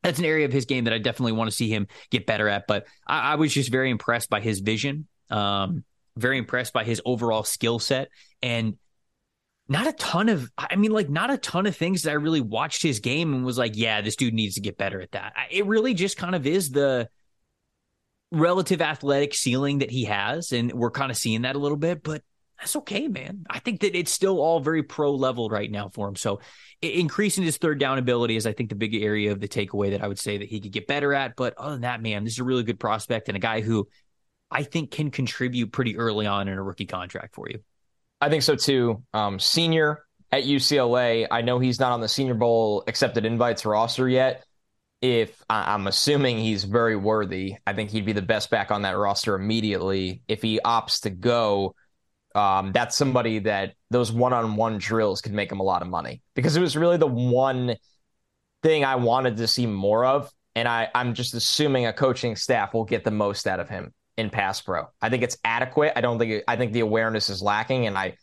that's 0.04 0.20
an 0.20 0.26
area 0.26 0.46
of 0.46 0.54
his 0.54 0.66
game 0.66 0.84
that 0.84 0.94
I 0.94 1.00
definitely 1.00 1.32
want 1.32 1.50
to 1.50 1.56
see 1.56 1.68
him 1.68 1.88
get 2.12 2.28
better 2.28 2.48
at. 2.48 2.68
But 2.68 2.86
I, 3.08 3.32
I 3.34 3.36
was 3.36 3.52
just 3.52 3.72
very 3.72 3.90
impressed 3.90 4.30
by 4.30 4.40
his 4.40 4.60
vision, 4.60 5.08
um, 5.32 5.84
very 6.16 6.38
impressed 6.38 6.72
by 6.72 6.84
his 6.84 7.02
overall 7.04 7.44
skill 7.44 7.80
set, 7.80 8.10
and 8.44 8.78
not 9.68 9.88
a 9.88 9.94
ton 9.94 10.30
of 10.30 10.52
i 10.58 10.76
mean 10.76 10.92
like 10.92 11.10
not 11.10 11.32
a 11.32 11.38
ton 11.38 11.66
of 11.66 11.76
things 11.76 12.04
that 12.04 12.12
i 12.12 12.14
really 12.14 12.42
watched 12.42 12.82
his 12.82 13.00
game 13.00 13.34
and 13.34 13.46
was 13.46 13.58
like 13.58 13.76
yeah 13.76 14.02
this 14.02 14.16
dude 14.16 14.34
needs 14.34 14.56
to 14.56 14.62
get 14.62 14.78
better 14.78 15.02
at 15.02 15.12
that 15.12 15.34
it 15.50 15.66
really 15.66 15.94
just 15.94 16.18
kind 16.18 16.36
of 16.36 16.46
is 16.46 16.70
the 16.72 17.10
relative 18.32 18.82
athletic 18.82 19.34
ceiling 19.34 19.80
that 19.80 19.90
he 19.90 20.06
has 20.06 20.52
and 20.52 20.72
we're 20.74 20.92
kind 20.92 21.12
of 21.12 21.18
seeing 21.18 21.44
that 21.44 21.56
a 21.56 21.60
little 21.60 21.78
bit 21.78 22.04
but 22.04 22.22
that's 22.60 22.76
okay, 22.78 23.08
man. 23.08 23.46
I 23.50 23.60
think 23.60 23.82
that 23.82 23.98
it's 23.98 24.12
still 24.12 24.40
all 24.40 24.60
very 24.60 24.84
pro 24.84 25.14
level 25.14 25.50
right 25.50 25.70
now 25.70 25.90
for 25.90 26.08
him. 26.08 26.16
So 26.16 26.40
increasing 26.82 27.44
his 27.44 27.58
third 27.58 27.80
down 27.80 27.98
ability 27.98 28.36
is, 28.36 28.46
I 28.46 28.54
think, 28.54 28.70
the 28.70 28.76
big 28.76 28.96
area 28.96 29.32
of 29.32 29.40
the 29.40 29.48
takeaway 29.48 29.92
that 29.92 30.04
I 30.04 30.08
would 30.08 30.20
say 30.20 30.38
that 30.38 30.48
he 30.48 30.62
could 30.62 30.72
get 30.72 30.88
better 30.88 31.14
at. 31.14 31.36
But 31.36 31.58
other 31.58 31.72
than 31.74 31.82
that, 31.82 32.02
man, 32.02 32.24
this 32.24 32.34
is 32.34 32.40
a 32.40 32.44
really 32.44 32.64
good 32.64 32.80
prospect 32.80 33.28
and 33.28 33.36
a 33.36 33.42
guy 33.42 33.62
who 33.62 33.88
I 34.50 34.64
think 34.64 34.92
can 34.92 35.12
contribute 35.12 35.72
pretty 35.72 35.98
early 35.98 36.28
on 36.28 36.48
in 36.48 36.58
a 36.58 36.64
rookie 36.64 36.86
contract 36.86 37.36
for 37.36 37.50
you. 37.50 37.60
I 38.26 38.30
think 38.30 38.42
so 38.42 38.56
too. 38.56 39.04
Um, 39.14 39.40
senior 39.40 40.04
at 40.32 40.46
UCLA, 40.46 41.28
I 41.30 41.44
know 41.44 41.60
he's 41.60 41.80
not 41.80 41.92
on 41.92 42.02
the 42.02 42.08
Senior 42.08 42.34
Bowl 42.34 42.84
accepted 42.88 43.24
invites 43.24 43.68
roster 43.68 44.10
yet. 44.10 44.44
If 45.00 45.44
I'm 45.48 45.86
assuming 45.86 46.40
he's 46.40 46.64
very 46.64 46.96
worthy, 46.96 47.58
I 47.68 47.74
think 47.74 47.92
he'd 47.92 48.04
be 48.04 48.14
the 48.14 48.24
best 48.24 48.50
back 48.50 48.72
on 48.72 48.82
that 48.82 48.98
roster 48.98 49.36
immediately. 49.36 50.24
If 50.28 50.42
he 50.42 50.60
opts 50.66 51.02
to 51.02 51.12
go, 51.12 51.76
um, 52.34 52.72
that's 52.72 52.96
somebody 52.96 53.38
that 53.40 53.76
those 53.92 54.12
one-on-one 54.12 54.80
drills 54.80 55.22
could 55.22 55.34
make 55.34 55.52
him 55.52 55.60
a 55.60 55.64
lot 55.64 55.84
of 55.84 55.88
money 55.88 56.24
because 56.34 56.58
it 56.58 56.62
was 56.62 56.76
really 56.76 56.98
the 56.98 57.06
one 57.06 57.76
thing 58.64 58.84
I 58.84 58.96
wanted 58.96 59.38
to 59.38 59.46
see 59.46 59.68
more 59.68 60.04
of, 60.04 60.32
and 60.56 60.68
I, 60.68 60.90
I'm 60.96 61.14
just 61.14 61.36
assuming 61.36 61.86
a 61.86 61.94
coaching 61.94 62.36
staff 62.36 62.74
will 62.74 62.86
get 62.86 63.04
the 63.04 63.12
most 63.12 63.46
out 63.46 63.60
of 63.60 63.70
him 63.70 63.94
in 64.18 64.30
pass 64.30 64.62
pro. 64.62 64.86
I 65.02 65.10
think 65.10 65.24
it's 65.24 65.38
adequate. 65.44 65.94
I 65.96 66.02
don't 66.02 66.20
think 66.20 66.32
it, 66.32 66.44
I 66.48 66.56
think 66.56 66.74
the 66.74 66.80
awareness 66.82 67.30
is 67.30 67.42
lacking, 67.42 67.88
and 67.88 67.98
I 67.98 68.16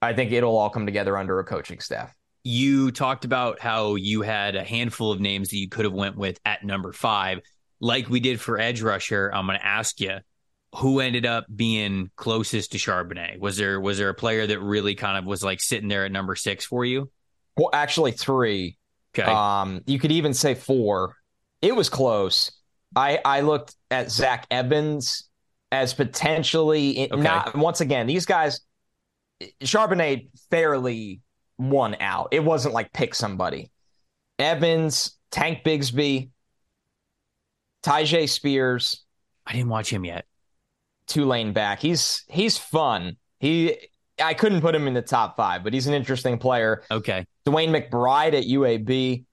I 0.00 0.12
think 0.14 0.32
it'll 0.32 0.56
all 0.56 0.70
come 0.70 0.86
together 0.86 1.16
under 1.16 1.38
a 1.38 1.44
coaching 1.44 1.80
staff. 1.80 2.14
You 2.44 2.90
talked 2.90 3.24
about 3.24 3.60
how 3.60 3.94
you 3.94 4.22
had 4.22 4.56
a 4.56 4.64
handful 4.64 5.12
of 5.12 5.20
names 5.20 5.50
that 5.50 5.56
you 5.56 5.68
could 5.68 5.84
have 5.84 5.94
went 5.94 6.16
with 6.16 6.40
at 6.44 6.64
number 6.64 6.92
five, 6.92 7.40
like 7.80 8.08
we 8.08 8.18
did 8.18 8.40
for 8.40 8.58
edge 8.58 8.82
rusher. 8.82 9.30
I'm 9.32 9.46
going 9.46 9.58
to 9.58 9.64
ask 9.64 10.00
you 10.00 10.18
who 10.76 11.00
ended 11.00 11.26
up 11.26 11.44
being 11.54 12.10
closest 12.16 12.72
to 12.72 12.78
Charbonnet? 12.78 13.38
Was 13.38 13.56
there 13.56 13.80
was 13.80 13.98
there 13.98 14.08
a 14.08 14.14
player 14.14 14.46
that 14.46 14.60
really 14.60 14.94
kind 14.94 15.18
of 15.18 15.24
was 15.24 15.44
like 15.44 15.60
sitting 15.60 15.88
there 15.88 16.04
at 16.04 16.12
number 16.12 16.34
six 16.34 16.64
for 16.64 16.84
you? 16.84 17.10
Well, 17.56 17.70
actually 17.72 18.12
three. 18.12 18.78
Okay. 19.14 19.30
Um, 19.30 19.82
you 19.86 19.98
could 19.98 20.12
even 20.12 20.32
say 20.32 20.54
four. 20.54 21.16
It 21.60 21.76
was 21.76 21.88
close. 21.90 22.50
I 22.94 23.20
I 23.24 23.40
looked 23.40 23.74
at 23.90 24.10
Zach 24.10 24.46
Evans 24.50 25.28
as 25.70 25.94
potentially 25.94 27.10
okay. 27.10 27.22
not 27.22 27.56
once 27.56 27.80
again, 27.80 28.06
these 28.06 28.26
guys 28.26 28.60
Charbonnet 29.62 30.28
fairly 30.50 31.20
won 31.58 31.96
out. 32.00 32.28
It 32.32 32.44
wasn't 32.44 32.74
like 32.74 32.92
pick 32.92 33.14
somebody. 33.14 33.70
Evans, 34.38 35.18
Tank 35.30 35.64
Bigsby, 35.64 36.30
Tyjae 37.84 38.28
Spears. 38.28 39.04
I 39.46 39.52
didn't 39.52 39.68
watch 39.68 39.90
him 39.90 40.04
yet. 40.04 40.26
Tulane 41.06 41.52
back. 41.52 41.80
He's 41.80 42.24
he's 42.28 42.56
fun. 42.56 43.16
He 43.40 43.76
I 44.22 44.34
couldn't 44.34 44.60
put 44.60 44.74
him 44.74 44.86
in 44.86 44.94
the 44.94 45.02
top 45.02 45.36
five, 45.36 45.64
but 45.64 45.72
he's 45.72 45.86
an 45.86 45.94
interesting 45.94 46.38
player. 46.38 46.82
Okay. 46.90 47.24
DeWayne 47.46 47.70
McBride 47.70 48.34
at 48.34 48.44
UAB, 48.44 49.24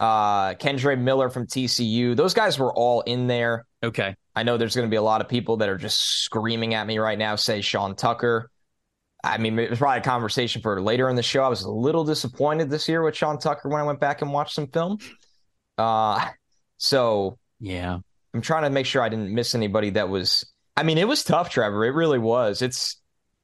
uh, 0.00 0.54
Kendre 0.54 0.98
Miller 0.98 1.30
from 1.30 1.46
TCU. 1.46 2.16
Those 2.16 2.34
guys 2.34 2.58
were 2.58 2.72
all 2.72 3.02
in 3.02 3.26
there. 3.26 3.66
Okay. 3.82 4.16
I 4.34 4.42
know 4.42 4.56
there's 4.56 4.74
going 4.74 4.88
to 4.88 4.90
be 4.90 4.96
a 4.96 5.02
lot 5.02 5.20
of 5.20 5.28
people 5.28 5.58
that 5.58 5.68
are 5.68 5.76
just 5.76 6.00
screaming 6.00 6.74
at 6.74 6.86
me 6.86 6.98
right 6.98 7.18
now, 7.18 7.36
say 7.36 7.60
Sean 7.60 7.94
Tucker. 7.94 8.50
I 9.22 9.38
mean, 9.38 9.58
it 9.58 9.70
was 9.70 9.78
probably 9.78 10.00
a 10.00 10.02
conversation 10.02 10.60
for 10.60 10.80
later 10.82 11.08
in 11.08 11.16
the 11.16 11.22
show. 11.22 11.42
I 11.42 11.48
was 11.48 11.62
a 11.62 11.70
little 11.70 12.04
disappointed 12.04 12.68
this 12.68 12.88
year 12.88 13.02
with 13.02 13.16
Sean 13.16 13.38
Tucker 13.38 13.68
when 13.68 13.80
I 13.80 13.84
went 13.84 14.00
back 14.00 14.20
and 14.20 14.32
watched 14.32 14.54
some 14.54 14.66
film. 14.66 14.98
Uh, 15.78 16.28
so 16.76 17.38
yeah, 17.58 17.98
I'm 18.34 18.40
trying 18.42 18.64
to 18.64 18.70
make 18.70 18.86
sure 18.86 19.02
I 19.02 19.08
didn't 19.08 19.32
miss 19.32 19.54
anybody 19.54 19.90
that 19.90 20.08
was. 20.08 20.44
I 20.76 20.82
mean, 20.82 20.98
it 20.98 21.08
was 21.08 21.24
tough, 21.24 21.50
Trevor. 21.50 21.84
It 21.84 21.92
really 21.92 22.18
was. 22.18 22.60
It's 22.60 23.00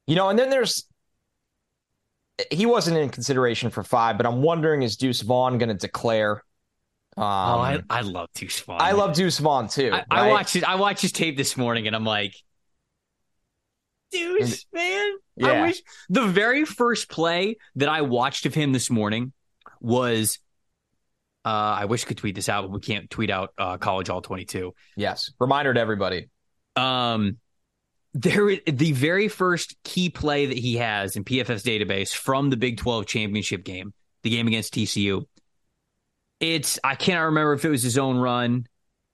you 0.06 0.16
know, 0.16 0.28
and 0.28 0.38
then 0.38 0.50
there's 0.50 0.84
he 2.50 2.66
wasn't 2.66 2.96
in 2.96 3.08
consideration 3.08 3.70
for 3.70 3.82
five, 3.82 4.16
but 4.16 4.26
I'm 4.26 4.42
wondering 4.42 4.82
is 4.82 4.96
Deuce 4.96 5.20
Vaughn 5.20 5.58
going 5.58 5.68
to 5.68 5.74
declare? 5.74 6.42
Um, 7.16 7.24
oh, 7.24 7.58
I, 7.58 7.82
I 7.90 8.00
love 8.02 8.28
Deuce 8.34 8.60
Vaughn. 8.60 8.80
I 8.80 8.92
love 8.92 9.14
Deuce 9.14 9.38
Vaughn 9.38 9.68
too. 9.68 9.90
I, 9.92 9.96
right? 9.96 10.04
I 10.10 10.28
watched 10.28 10.56
it. 10.56 10.64
I 10.64 10.76
watched 10.76 11.02
his 11.02 11.12
tape 11.12 11.36
this 11.36 11.56
morning, 11.56 11.86
and 11.86 11.96
I'm 11.96 12.04
like, 12.04 12.34
Deuce, 14.12 14.66
man. 14.72 15.12
Yeah. 15.36 15.48
I 15.48 15.62
wish 15.62 15.82
the 16.08 16.26
very 16.26 16.64
first 16.64 17.08
play 17.08 17.56
that 17.76 17.88
I 17.88 18.02
watched 18.02 18.46
of 18.46 18.54
him 18.54 18.72
this 18.72 18.90
morning 18.90 19.32
was. 19.80 20.38
Uh, 21.42 21.48
I 21.48 21.84
wish 21.86 22.04
I 22.04 22.08
could 22.08 22.18
tweet 22.18 22.34
this 22.34 22.50
out, 22.50 22.64
but 22.64 22.70
we 22.70 22.80
can't 22.80 23.08
tweet 23.08 23.30
out 23.30 23.54
uh, 23.56 23.78
college 23.78 24.10
all 24.10 24.20
22. 24.20 24.74
Yes. 24.94 25.32
Reminder 25.40 25.72
to 25.72 25.80
everybody. 25.80 26.28
Um, 26.76 27.38
there 28.12 28.56
the 28.66 28.92
very 28.92 29.28
first 29.28 29.76
key 29.84 30.10
play 30.10 30.46
that 30.46 30.58
he 30.58 30.76
has 30.76 31.16
in 31.16 31.24
PFF's 31.24 31.62
database 31.62 32.14
from 32.14 32.50
the 32.50 32.56
Big 32.56 32.78
12 32.78 33.06
championship 33.06 33.64
game, 33.64 33.92
the 34.22 34.30
game 34.30 34.46
against 34.46 34.74
TCU. 34.74 35.26
It's 36.40 36.78
I 36.82 36.94
cannot 36.94 37.24
remember 37.24 37.52
if 37.52 37.64
it 37.64 37.70
was 37.70 37.82
his 37.82 37.98
own 37.98 38.16
run, 38.16 38.66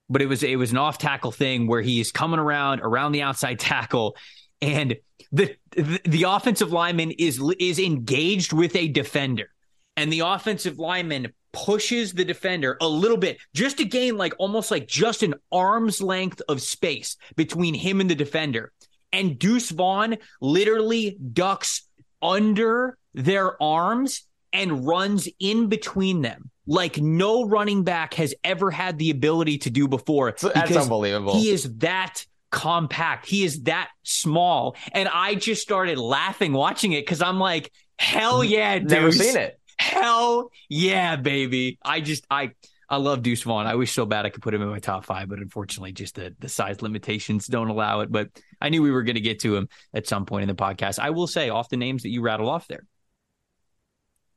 but 0.08 0.22
it 0.22 0.26
was 0.26 0.42
it 0.42 0.56
was 0.56 0.70
an 0.70 0.78
off 0.78 0.98
tackle 0.98 1.32
thing 1.32 1.66
where 1.66 1.82
he's 1.82 2.12
coming 2.12 2.38
around 2.38 2.80
around 2.80 3.12
the 3.12 3.22
outside 3.22 3.58
tackle 3.58 4.16
and 4.62 4.96
the, 5.32 5.56
the 5.72 6.00
the 6.04 6.22
offensive 6.24 6.72
lineman 6.72 7.10
is 7.12 7.42
is 7.58 7.78
engaged 7.78 8.52
with 8.52 8.74
a 8.76 8.88
defender, 8.88 9.48
and 9.96 10.12
the 10.12 10.20
offensive 10.20 10.78
lineman 10.78 11.32
pushes 11.52 12.12
the 12.12 12.24
defender 12.24 12.76
a 12.80 12.88
little 12.88 13.16
bit 13.16 13.38
just 13.54 13.78
to 13.78 13.84
gain 13.84 14.16
like 14.16 14.34
almost 14.38 14.70
like 14.70 14.86
just 14.86 15.22
an 15.22 15.34
arm's 15.50 16.02
length 16.02 16.42
of 16.48 16.60
space 16.60 17.16
between 17.34 17.74
him 17.74 18.00
and 18.00 18.10
the 18.10 18.14
defender. 18.14 18.72
And 19.16 19.38
Deuce 19.38 19.70
Vaughn 19.70 20.16
literally 20.40 21.18
ducks 21.32 21.82
under 22.22 22.98
their 23.14 23.60
arms 23.62 24.24
and 24.52 24.86
runs 24.86 25.28
in 25.38 25.68
between 25.68 26.22
them 26.22 26.50
like 26.66 26.98
no 27.00 27.46
running 27.46 27.84
back 27.84 28.14
has 28.14 28.34
ever 28.42 28.70
had 28.70 28.98
the 28.98 29.10
ability 29.10 29.58
to 29.58 29.70
do 29.70 29.88
before. 29.88 30.34
That's 30.40 30.74
unbelievable. 30.76 31.34
He 31.34 31.50
is 31.50 31.76
that 31.78 32.26
compact. 32.50 33.26
He 33.26 33.44
is 33.44 33.62
that 33.64 33.90
small. 34.02 34.76
And 34.92 35.08
I 35.08 35.34
just 35.34 35.62
started 35.62 35.98
laughing 35.98 36.52
watching 36.52 36.92
it 36.92 37.02
because 37.02 37.22
I'm 37.22 37.38
like, 37.38 37.72
hell 37.98 38.42
yeah, 38.42 38.78
dude. 38.78 38.90
Never 38.90 39.12
seen 39.12 39.36
it. 39.36 39.60
Hell 39.78 40.50
yeah, 40.68 41.16
baby. 41.16 41.78
I 41.84 42.00
just 42.00 42.26
I 42.30 42.52
I 42.88 42.96
love 42.98 43.22
Deuce 43.22 43.42
Vaughn. 43.42 43.66
I 43.66 43.74
wish 43.74 43.92
so 43.92 44.06
bad 44.06 44.26
I 44.26 44.30
could 44.30 44.42
put 44.42 44.54
him 44.54 44.62
in 44.62 44.68
my 44.68 44.78
top 44.78 45.04
five, 45.04 45.28
but 45.28 45.40
unfortunately, 45.40 45.92
just 45.92 46.14
the 46.14 46.34
the 46.38 46.48
size 46.48 46.82
limitations 46.82 47.46
don't 47.46 47.68
allow 47.68 48.00
it. 48.00 48.12
But 48.12 48.28
I 48.60 48.68
knew 48.68 48.82
we 48.82 48.92
were 48.92 49.02
going 49.02 49.16
to 49.16 49.20
get 49.20 49.40
to 49.40 49.56
him 49.56 49.68
at 49.92 50.06
some 50.06 50.24
point 50.24 50.42
in 50.42 50.48
the 50.48 50.54
podcast. 50.54 50.98
I 50.98 51.10
will 51.10 51.26
say, 51.26 51.48
off 51.48 51.68
the 51.68 51.76
names 51.76 52.02
that 52.02 52.10
you 52.10 52.22
rattle 52.22 52.48
off 52.48 52.68
there, 52.68 52.84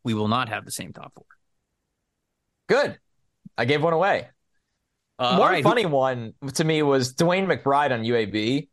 we 0.04 0.14
will 0.14 0.28
not 0.28 0.50
have 0.50 0.66
the 0.66 0.72
same 0.72 0.94
top 0.94 1.14
four. 1.16 1.26
Good. 2.68 2.98
I 3.58 3.66
gave 3.66 3.84
one 3.84 3.94
away. 3.94 4.30
Uh, 5.20 5.36
One 5.36 5.52
right, 5.52 5.64
funny 5.64 5.86
one 5.86 6.34
to 6.54 6.64
me 6.64 6.82
was 6.82 7.14
DeWayne 7.14 7.46
McBride 7.46 7.92
on 7.92 8.04
UAB. 8.04 8.70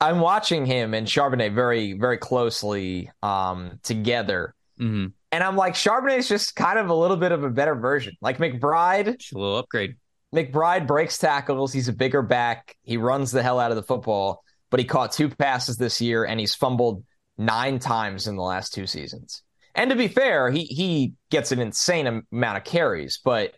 I'm 0.00 0.20
watching 0.20 0.64
him 0.64 0.94
and 0.94 1.06
Charbonnet 1.06 1.54
very, 1.54 1.92
very 1.92 2.16
closely 2.16 3.10
um, 3.22 3.78
together. 3.82 4.54
Mm-hmm. 4.80 5.08
And 5.32 5.42
I'm 5.42 5.56
like, 5.56 5.74
Charbonnet's 5.74 6.28
just 6.28 6.54
kind 6.54 6.78
of 6.78 6.88
a 6.88 6.94
little 6.94 7.16
bit 7.16 7.32
of 7.32 7.42
a 7.42 7.50
better 7.50 7.74
version. 7.74 8.14
Like 8.20 8.38
McBride, 8.38 9.18
just 9.18 9.32
a 9.32 9.38
little 9.38 9.58
upgrade. 9.58 9.96
McBride 10.34 10.86
breaks 10.86 11.18
tackles. 11.18 11.72
He's 11.72 11.88
a 11.88 11.92
bigger 11.92 12.22
back. 12.22 12.76
He 12.82 12.96
runs 12.96 13.32
the 13.32 13.42
hell 13.42 13.58
out 13.58 13.70
of 13.70 13.76
the 13.76 13.82
football, 13.82 14.42
but 14.70 14.80
he 14.80 14.86
caught 14.86 15.12
two 15.12 15.28
passes 15.28 15.76
this 15.76 16.00
year 16.00 16.24
and 16.24 16.38
he's 16.38 16.54
fumbled 16.54 17.04
nine 17.38 17.78
times 17.78 18.26
in 18.26 18.36
the 18.36 18.42
last 18.42 18.72
two 18.72 18.86
seasons. 18.86 19.42
And 19.74 19.90
to 19.90 19.96
be 19.96 20.08
fair, 20.08 20.50
he 20.50 20.64
he 20.64 21.12
gets 21.30 21.52
an 21.52 21.60
insane 21.60 22.22
amount 22.32 22.56
of 22.56 22.64
carries, 22.64 23.20
but 23.22 23.54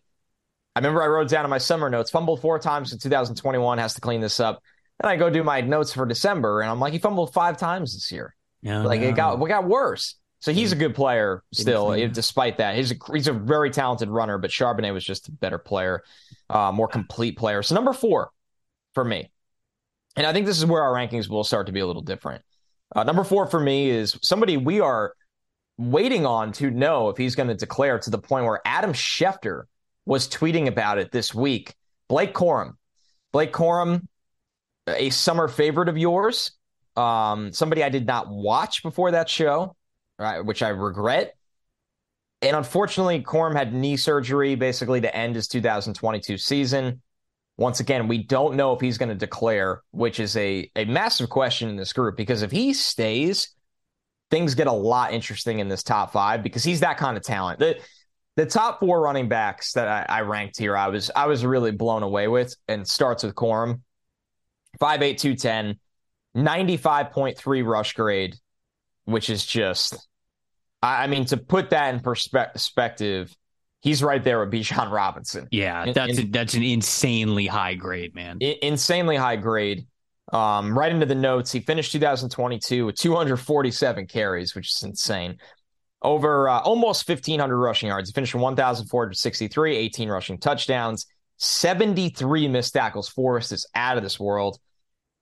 I 0.75 0.81
remember 0.81 1.03
I 1.03 1.07
wrote 1.07 1.29
down 1.29 1.45
in 1.45 1.51
my 1.51 1.59
summer 1.59 1.89
notes, 1.91 2.11
fumbled 2.11 2.41
four 2.41 2.59
times 2.59 2.93
in 2.93 2.99
2021, 2.99 3.79
has 3.79 3.95
to 3.95 4.01
clean 4.01 4.21
this 4.21 4.41
up. 4.41 4.63
And 5.01 5.09
I 5.09 5.17
go 5.17 5.31
do 5.31 5.45
my 5.45 5.61
notes 5.61 5.93
for 5.93 6.07
December, 6.07 6.61
and 6.61 6.71
I'm 6.71 6.81
like, 6.81 6.93
he 6.93 6.99
fumbled 6.99 7.33
five 7.33 7.57
times 7.57 7.95
this 7.95 8.11
year. 8.11 8.35
Yeah, 8.63 8.83
like 8.83 9.01
no. 9.01 9.09
it 9.09 9.17
got 9.17 9.41
it 9.41 9.49
got 9.49 9.67
worse. 9.67 10.17
So 10.41 10.53
he's 10.53 10.73
a 10.73 10.77
good 10.77 10.95
player 10.95 11.43
still, 11.53 11.91
despite 12.13 12.59
that. 12.59 12.77
He's 12.77 12.93
a, 12.93 12.95
he's 13.13 13.27
a 13.27 13.33
very 13.33 13.71
talented 13.71 14.09
runner, 14.09 14.39
but 14.39 14.51
Charbonnet 14.51 14.93
was 14.93 15.05
just 15.05 15.29
a 15.29 15.33
better 15.33 15.59
player, 15.59 16.03
uh, 16.49 16.71
more 16.73 16.89
complete 16.89 17.37
player. 17.37 17.63
So 17.63 17.75
number 17.75 17.93
four 17.93 18.31
for 18.95 19.05
me, 19.05 19.31
and 20.17 20.27
I 20.27 20.33
think 20.33 20.47
this 20.47 20.59
is 20.59 20.67
where 20.67 20.83
our 20.83 20.93
rankings 20.95 21.29
will 21.29 21.45
start 21.45 21.67
to 21.67 21.73
be 21.73 21.81
a 21.81 21.87
little 21.87 22.03
different. 22.03 22.43
Uh, 22.95 23.03
number 23.05 23.25
four 23.25 23.47
for 23.47 23.61
me 23.61 23.91
is 23.91 24.17
somebody 24.23 24.57
we 24.57 24.81
are 24.81 25.13
waiting 25.77 26.27
on 26.27 26.53
to 26.53 26.71
know 26.71 27.09
if 27.09 27.17
he's 27.17 27.35
going 27.35 27.49
to 27.49 27.55
declare 27.55 27.99
to 27.99 28.11
the 28.11 28.19
point 28.19 28.45
where 28.45 28.61
Adam 28.65 28.93
Schefter 28.93 29.65
was 30.07 30.29
tweeting 30.29 30.67
about 30.67 30.99
it 30.99 31.13
this 31.13 31.35
week. 31.35 31.75
Blake 32.09 32.35
Corum. 32.35 32.73
Blake 33.33 33.53
Corum, 33.53 34.07
a 34.89 35.11
summer 35.11 35.49
favorite 35.49 35.89
of 35.89 35.99
yours. 35.99 36.53
Um, 36.97 37.53
somebody 37.53 37.85
I 37.85 37.91
did 37.91 38.07
not 38.07 38.29
watch 38.29 38.83
before 38.83 39.13
that 39.13 39.29
show, 39.29 39.77
right, 40.19 40.45
which 40.45 40.63
I 40.63 40.69
regret. 40.69 41.35
And 42.41 42.57
unfortunately, 42.57 43.23
Corum 43.23 43.55
had 43.55 43.75
knee 43.75 43.97
surgery 43.97 44.55
basically 44.55 45.01
to 45.01 45.15
end 45.15 45.35
his 45.35 45.49
2022 45.49 46.39
season. 46.39 47.03
Once 47.57 47.81
again, 47.81 48.07
we 48.07 48.23
don't 48.23 48.55
know 48.55 48.73
if 48.73 48.81
he's 48.81 48.99
going 48.99 49.09
to 49.09 49.15
declare, 49.17 49.83
which 49.91 50.21
is 50.21 50.37
a, 50.37 50.71
a 50.77 50.85
massive 50.85 51.29
question 51.29 51.69
in 51.69 51.77
this 51.77 51.93
group 51.93 52.17
because 52.17 52.43
if 52.43 52.53
he 52.53 52.73
stays, 52.73 53.55
things 54.31 54.55
get 54.55 54.69
a 54.69 54.73
lot 54.73 55.13
interesting 55.13 55.59
in 55.59 55.69
this 55.69 55.83
top 55.83 56.13
five 56.13 56.43
because 56.43 56.63
he's 56.63 56.81
that 56.81 56.99
kind 56.99 57.17
of 57.17 57.25
talent. 57.25 57.59
The, 57.59 57.79
the 58.37 58.47
top 58.47 58.79
four 58.79 59.01
running 59.01 59.29
backs 59.29 59.73
that 59.73 59.89
I, 59.89 60.19
I 60.19 60.21
ranked 60.21 60.57
here, 60.57 60.77
I 60.77 60.89
was 60.89 61.11
I 61.17 61.27
was 61.27 61.45
really 61.45 61.73
blown 61.73 62.05
away 62.05 62.29
with, 62.29 62.55
and 62.69 62.87
starts 62.87 63.25
with 63.25 63.35
Corum, 63.35 63.81
5'8", 64.81 65.19
210, 65.19 65.81
95.3 66.37 67.67
rush 67.67 67.95
grade, 67.95 68.37
which 69.09 69.31
is 69.31 69.45
just, 69.45 70.09
I 70.83 71.07
mean, 71.07 71.25
to 71.27 71.37
put 71.37 71.71
that 71.71 71.95
in 71.95 72.01
perspe- 72.01 72.53
perspective, 72.53 73.35
he's 73.81 74.03
right 74.03 74.23
there 74.23 74.41
with 74.41 74.53
Bijan 74.53 74.91
Robinson. 74.91 75.49
Yeah, 75.51 75.93
that's 75.93 76.19
a, 76.19 76.27
that's 76.27 76.55
an 76.55 76.63
insanely 76.63 77.47
high 77.47 77.75
grade, 77.75 78.15
man. 78.15 78.39
Insanely 78.41 79.17
high 79.17 79.37
grade. 79.37 79.87
Um, 80.33 80.79
right 80.79 80.93
into 80.93 81.07
the 81.07 81.15
notes, 81.15 81.51
he 81.51 81.61
finished 81.61 81.93
2022 81.93 82.85
with 82.85 82.97
247 82.97 84.07
carries, 84.07 84.55
which 84.55 84.75
is 84.75 84.83
insane 84.83 85.39
over 86.03 86.49
uh, 86.49 86.61
almost 86.61 87.09
1,500 87.09 87.57
rushing 87.57 87.89
yards. 87.89 88.11
He 88.11 88.13
finished 88.13 88.35
1,463, 88.35 89.77
18 89.77 90.09
rushing 90.09 90.39
touchdowns, 90.39 91.07
73 91.39 92.49
missed 92.49 92.73
tackles 92.75 93.09
forced 93.09 93.53
is 93.53 93.67
out 93.75 93.97
of 93.97 94.03
this 94.03 94.19
world. 94.21 94.59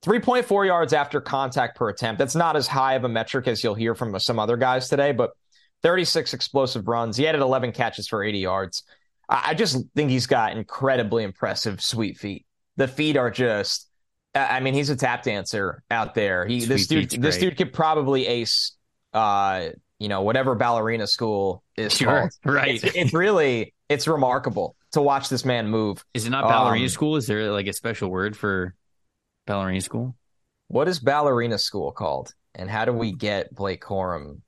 3.4 0.05 0.67
yards 0.67 0.93
after 0.93 1.21
contact 1.21 1.77
per 1.77 1.89
attempt. 1.89 2.19
That's 2.19 2.35
not 2.35 2.57
as 2.57 2.67
high 2.67 2.95
of 2.95 3.05
a 3.05 3.09
metric 3.09 3.49
as 3.49 3.63
you'll 3.65 3.75
hear 3.75 3.95
from 3.95 4.19
some 4.21 4.39
other 4.39 4.57
guys 4.57 4.89
today, 4.89 5.13
but 5.13 5.31
36 5.83 6.35
explosive 6.35 6.87
runs. 6.87 7.17
He 7.17 7.27
added 7.27 7.41
11 7.41 7.73
catches 7.73 8.09
for 8.09 8.23
80 8.23 8.39
yards. 8.39 8.83
I 9.29 9.55
just 9.55 9.79
think 9.97 10.11
he's 10.11 10.27
got 10.27 10.53
incredibly 10.53 11.25
impressive 11.25 11.81
sweet 11.81 12.19
feet. 12.19 12.47
The 12.77 12.87
feet 12.87 13.17
are 13.17 13.31
just, 13.31 13.89
I 14.35 14.61
mean, 14.61 14.75
he's 14.75 14.91
a 14.91 14.97
tap 14.97 15.25
dancer 15.25 15.83
out 15.91 16.15
there. 16.15 16.47
He, 16.47 16.65
this 16.65 16.87
dude, 16.87 17.11
this 17.11 17.39
dude 17.39 17.57
could 17.57 17.73
probably 17.73 18.27
ace 18.27 18.77
uh, 19.13 19.71
you 19.99 20.09
know, 20.09 20.23
whatever 20.23 20.55
ballerina 20.55 21.07
school 21.07 21.63
is 21.77 21.97
sure, 21.97 22.07
called. 22.09 22.31
Right. 22.45 22.83
It's, 22.83 22.97
it's, 22.97 23.15
really 23.15 23.75
it's 23.89 24.07
remarkable 24.07 24.77
to 24.93 25.01
watch 25.01 25.29
this 25.29 25.45
man 25.45 25.69
move. 25.69 26.05
Is 26.15 26.27
it 26.27 26.31
not 26.31 26.45
ballerina 26.45 26.85
um, 26.85 26.89
school? 26.91 27.17
Is 27.17 27.27
there 27.27 27.51
like 27.51 27.67
a 27.67 27.73
special 27.73 28.11
word 28.11 28.37
for 28.37 28.75
ballerina 29.47 29.81
school? 29.81 30.17
What 30.69 30.89
is 30.89 30.99
ballerina 30.99 31.59
school 31.59 31.93
called? 31.93 32.33
And 32.55 32.69
how 32.71 32.85
do 32.85 32.93
we 32.93 33.13
get 33.13 33.55
Blake 33.55 33.83
Corum 33.83 34.41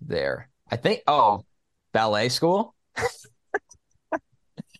there? 0.00 0.48
I 0.70 0.76
think 0.76 1.02
oh, 1.06 1.44
ballet 1.92 2.28
school. 2.28 2.74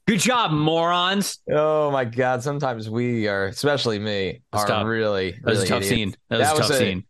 Good 0.07 0.20
job, 0.20 0.52
morons. 0.52 1.40
Oh 1.50 1.90
my 1.90 2.05
god, 2.05 2.42
sometimes 2.42 2.88
we 2.88 3.26
are, 3.26 3.46
especially 3.46 3.98
me, 3.98 4.42
are 4.52 4.66
tough. 4.66 4.87
really, 4.87 5.33
That 5.33 5.44
was 5.46 5.59
really 5.59 5.66
a 5.66 5.68
tough 5.68 5.83
idiots. 5.83 5.88
scene. 5.88 6.16
That 6.31 6.38
was 6.38 6.48
a 6.48 6.62
tough 6.62 6.79
scene. 6.79 7.05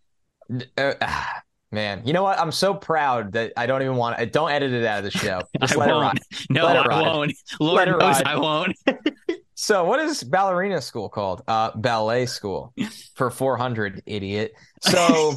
Uh, 0.79 0.95
Man, 1.73 2.03
you 2.07 2.13
know 2.13 2.23
what? 2.23 2.39
I'm 2.39 2.53
so 2.53 2.73
proud 2.75 3.33
that 3.33 3.53
I 3.57 3.67
don't 3.67 3.83
even 3.83 3.97
want 3.97 4.19
to. 4.19 4.25
Don't 4.25 4.51
edit 4.51 4.73
it 4.73 4.85
out 4.87 4.99
of 4.99 5.05
the 5.05 5.11
show. 5.11 5.43
Just 5.61 5.75
I 5.75 5.79
let 5.79 5.89
won't. 5.89 6.19
it 6.19 6.25
ride. 6.31 6.47
No, 6.49 6.65
let 6.65 6.77
I 6.91 7.03
won't. 7.03 7.33
Lord 7.61 7.89
knows 7.89 8.01
ride. 8.01 8.23
I 8.25 8.39
won't. 8.39 8.77
So, 9.67 9.85
what 9.85 10.01
is 10.01 10.23
ballerina 10.23 10.81
school 10.81 11.09
called? 11.09 11.43
Uh, 11.47 11.71
ballet 11.75 12.27
school 12.27 12.73
for 13.15 13.31
400, 13.31 14.03
idiot. 14.07 14.53
So, 14.81 15.35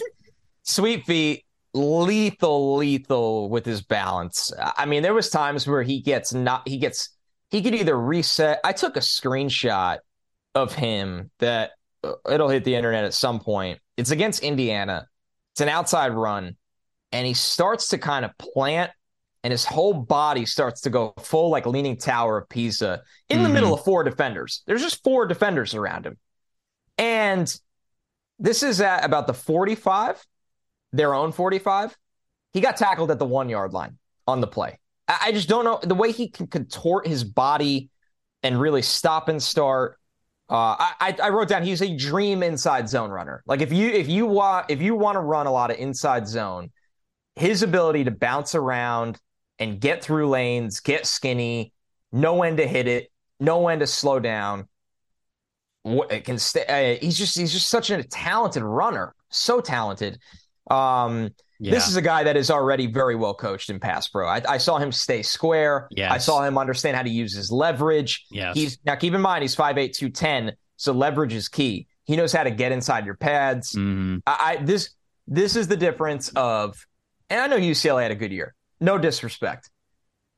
Sweet 0.62 1.04
Feet, 1.06 1.44
lethal, 1.74 2.76
lethal 2.76 3.48
with 3.48 3.64
his 3.64 3.82
balance. 3.82 4.52
I 4.58 4.86
mean, 4.86 5.02
there 5.02 5.14
was 5.14 5.30
times 5.30 5.66
where 5.66 5.82
he 5.82 6.00
gets 6.00 6.32
not. 6.34 6.66
He 6.66 6.78
gets. 6.78 7.10
He 7.50 7.62
could 7.62 7.74
either 7.74 7.98
reset. 7.98 8.60
I 8.62 8.72
took 8.72 8.96
a 8.96 9.00
screenshot 9.00 9.98
of 10.54 10.72
him 10.74 11.30
that 11.38 11.72
uh, 12.04 12.12
it'll 12.30 12.48
hit 12.48 12.64
the 12.64 12.76
internet 12.76 13.04
at 13.04 13.14
some 13.14 13.40
point. 13.40 13.80
It's 13.96 14.10
against 14.10 14.42
Indiana 14.42 15.06
it's 15.52 15.60
an 15.60 15.68
outside 15.68 16.12
run, 16.12 16.56
and 17.12 17.26
he 17.26 17.34
starts 17.34 17.88
to 17.88 17.98
kind 17.98 18.24
of 18.24 18.30
plant, 18.38 18.90
and 19.42 19.50
his 19.50 19.64
whole 19.64 19.94
body 19.94 20.44
starts 20.44 20.82
to 20.82 20.90
go 20.90 21.14
full 21.18 21.50
like 21.50 21.66
leaning 21.66 21.96
tower 21.96 22.38
of 22.38 22.48
Pisa 22.48 23.02
in 23.28 23.36
mm-hmm. 23.36 23.44
the 23.44 23.48
middle 23.50 23.74
of 23.74 23.84
four 23.84 24.04
defenders. 24.04 24.62
There's 24.66 24.82
just 24.82 25.02
four 25.02 25.26
defenders 25.26 25.74
around 25.74 26.06
him, 26.06 26.18
and 26.98 27.54
this 28.38 28.62
is 28.62 28.80
at 28.80 29.04
about 29.04 29.26
the 29.26 29.34
45, 29.34 30.24
their 30.92 31.14
own 31.14 31.32
45. 31.32 31.96
He 32.52 32.60
got 32.60 32.76
tackled 32.76 33.10
at 33.10 33.18
the 33.18 33.26
one 33.26 33.48
yard 33.48 33.72
line 33.72 33.98
on 34.26 34.40
the 34.40 34.46
play. 34.46 34.78
I 35.06 35.32
just 35.32 35.48
don't 35.48 35.64
know 35.64 35.80
the 35.82 35.94
way 35.94 36.12
he 36.12 36.28
can 36.28 36.46
contort 36.46 37.06
his 37.06 37.24
body 37.24 37.90
and 38.42 38.60
really 38.60 38.82
stop 38.82 39.28
and 39.28 39.42
start 39.42 39.98
uh, 40.50 40.74
I, 40.78 41.16
I 41.22 41.28
wrote 41.28 41.46
down 41.46 41.62
he's 41.62 41.80
a 41.80 41.96
dream 41.96 42.42
inside 42.42 42.88
zone 42.88 43.10
runner. 43.10 43.44
Like 43.46 43.60
if 43.60 43.72
you 43.72 43.88
if 43.88 44.08
you 44.08 44.26
want 44.26 44.66
if 44.68 44.82
you 44.82 44.96
want 44.96 45.14
to 45.14 45.20
run 45.20 45.46
a 45.46 45.52
lot 45.52 45.70
of 45.70 45.76
inside 45.76 46.26
zone, 46.26 46.72
his 47.36 47.62
ability 47.62 48.04
to 48.04 48.10
bounce 48.10 48.56
around 48.56 49.16
and 49.60 49.78
get 49.78 50.02
through 50.02 50.28
lanes, 50.28 50.80
get 50.80 51.06
skinny, 51.06 51.72
know 52.10 52.34
when 52.34 52.56
to 52.56 52.66
hit 52.66 52.88
it, 52.88 53.12
know 53.38 53.60
when 53.60 53.78
to 53.78 53.86
slow 53.86 54.18
down. 54.18 54.66
It 55.84 56.24
can 56.24 56.38
stay. 56.38 56.96
Uh, 56.96 57.04
he's 57.04 57.16
just 57.16 57.38
he's 57.38 57.52
just 57.52 57.68
such 57.68 57.90
a 57.90 58.02
talented 58.02 58.62
runner, 58.62 59.14
so 59.28 59.60
talented. 59.60 60.18
Um, 60.70 61.30
yeah. 61.58 61.72
This 61.72 61.88
is 61.88 61.96
a 61.96 62.02
guy 62.02 62.24
that 62.24 62.38
is 62.38 62.50
already 62.50 62.86
very 62.86 63.14
well 63.14 63.34
coached 63.34 63.68
in 63.68 63.80
pass 63.80 64.08
pro. 64.08 64.26
I, 64.26 64.40
I 64.48 64.58
saw 64.58 64.78
him 64.78 64.92
stay 64.92 65.22
square. 65.22 65.88
Yes. 65.90 66.10
I 66.10 66.18
saw 66.18 66.42
him 66.42 66.56
understand 66.56 66.96
how 66.96 67.02
to 67.02 67.10
use 67.10 67.34
his 67.34 67.52
leverage. 67.52 68.24
Yes. 68.30 68.56
He's 68.56 68.78
now 68.84 68.94
keep 68.94 69.12
in 69.12 69.20
mind 69.20 69.42
he's 69.42 69.54
5'8, 69.54 69.92
210, 69.92 70.52
so 70.76 70.92
leverage 70.92 71.34
is 71.34 71.48
key. 71.48 71.86
He 72.04 72.16
knows 72.16 72.32
how 72.32 72.44
to 72.44 72.50
get 72.50 72.72
inside 72.72 73.04
your 73.04 73.16
pads. 73.16 73.72
Mm-hmm. 73.72 74.18
I, 74.26 74.56
I 74.58 74.64
this 74.64 74.90
this 75.26 75.54
is 75.54 75.68
the 75.68 75.76
difference 75.76 76.30
of 76.30 76.86
and 77.28 77.40
I 77.40 77.46
know 77.46 77.56
UCLA 77.58 78.02
had 78.02 78.10
a 78.10 78.16
good 78.16 78.32
year. 78.32 78.54
No 78.80 78.98
disrespect. 78.98 79.70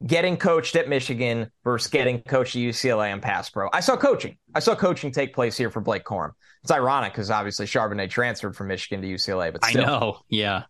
Getting 0.04 0.36
coached 0.36 0.74
at 0.74 0.88
Michigan 0.88 1.50
versus 1.62 1.88
getting 1.90 2.22
coached 2.22 2.56
at 2.56 2.60
UCLA 2.60 3.12
and 3.12 3.22
pass 3.22 3.48
pro. 3.50 3.68
I 3.72 3.80
saw 3.80 3.96
coaching. 3.96 4.36
I 4.54 4.58
saw 4.58 4.74
coaching 4.74 5.12
take 5.12 5.32
place 5.32 5.56
here 5.56 5.70
for 5.70 5.80
Blake 5.80 6.04
Corum. 6.04 6.32
It's 6.62 6.72
ironic 6.72 7.12
because 7.12 7.30
obviously 7.30 7.66
Charbonnet 7.66 8.10
transferred 8.10 8.56
from 8.56 8.68
Michigan 8.68 9.00
to 9.02 9.08
UCLA, 9.08 9.52
but 9.52 9.64
still. 9.64 9.82
I 9.82 9.86
know. 9.86 10.18
Yeah. 10.28 10.64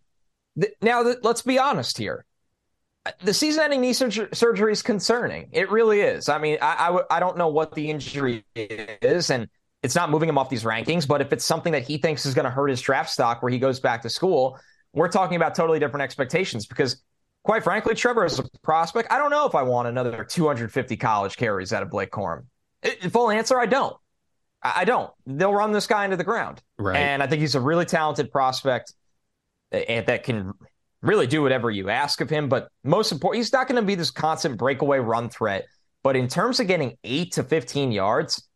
Now, 0.82 1.14
let's 1.22 1.40
be 1.40 1.58
honest 1.58 1.96
here. 1.96 2.26
The 3.22 3.34
season-ending 3.34 3.80
knee 3.80 3.94
surgery 3.94 4.72
is 4.72 4.82
concerning. 4.82 5.48
It 5.52 5.70
really 5.70 6.02
is. 6.02 6.28
I 6.28 6.38
mean, 6.38 6.58
I, 6.60 6.90
I, 6.90 7.16
I 7.16 7.20
don't 7.20 7.36
know 7.38 7.48
what 7.48 7.74
the 7.74 7.90
injury 7.90 8.44
is, 8.54 9.30
and 9.30 9.48
it's 9.82 9.94
not 9.94 10.10
moving 10.10 10.28
him 10.28 10.38
off 10.38 10.50
these 10.50 10.62
rankings. 10.62 11.08
But 11.08 11.20
if 11.20 11.32
it's 11.32 11.44
something 11.44 11.72
that 11.72 11.82
he 11.82 11.98
thinks 11.98 12.26
is 12.26 12.34
going 12.34 12.44
to 12.44 12.50
hurt 12.50 12.68
his 12.68 12.80
draft 12.80 13.10
stock 13.10 13.42
where 13.42 13.50
he 13.50 13.58
goes 13.58 13.80
back 13.80 14.02
to 14.02 14.10
school, 14.10 14.58
we're 14.92 15.08
talking 15.08 15.36
about 15.36 15.54
totally 15.54 15.78
different 15.78 16.04
expectations. 16.04 16.66
Because, 16.66 17.02
quite 17.42 17.64
frankly, 17.64 17.94
Trevor 17.94 18.24
is 18.24 18.38
a 18.38 18.44
prospect. 18.62 19.10
I 19.12 19.18
don't 19.18 19.30
know 19.30 19.46
if 19.46 19.54
I 19.54 19.62
want 19.62 19.88
another 19.88 20.24
250 20.24 20.96
college 20.96 21.36
carries 21.36 21.72
out 21.72 21.82
of 21.82 21.90
Blake 21.90 22.10
Corum. 22.10 22.44
Full 23.10 23.30
answer: 23.30 23.58
I 23.58 23.66
don't. 23.66 23.96
I 24.62 24.84
don't. 24.84 25.10
They'll 25.26 25.52
run 25.52 25.72
this 25.72 25.86
guy 25.86 26.04
into 26.04 26.16
the 26.16 26.24
ground, 26.24 26.62
right. 26.78 26.96
and 26.96 27.22
I 27.22 27.26
think 27.26 27.40
he's 27.40 27.56
a 27.56 27.60
really 27.60 27.84
talented 27.84 28.30
prospect 28.30 28.94
that 29.70 30.22
can 30.22 30.52
really 31.00 31.26
do 31.26 31.42
whatever 31.42 31.70
you 31.70 31.90
ask 31.90 32.20
of 32.20 32.30
him. 32.30 32.48
But 32.48 32.68
most 32.84 33.12
important, 33.12 33.38
he's 33.38 33.52
not 33.52 33.66
going 33.66 33.80
to 33.80 33.86
be 33.86 33.94
this 33.94 34.10
constant 34.10 34.56
breakaway 34.56 34.98
run 34.98 35.28
threat. 35.28 35.66
But 36.02 36.16
in 36.16 36.28
terms 36.28 36.60
of 36.60 36.66
getting 36.66 36.96
eight 37.04 37.32
to 37.32 37.42
15 37.42 37.92
yards, 37.92 38.48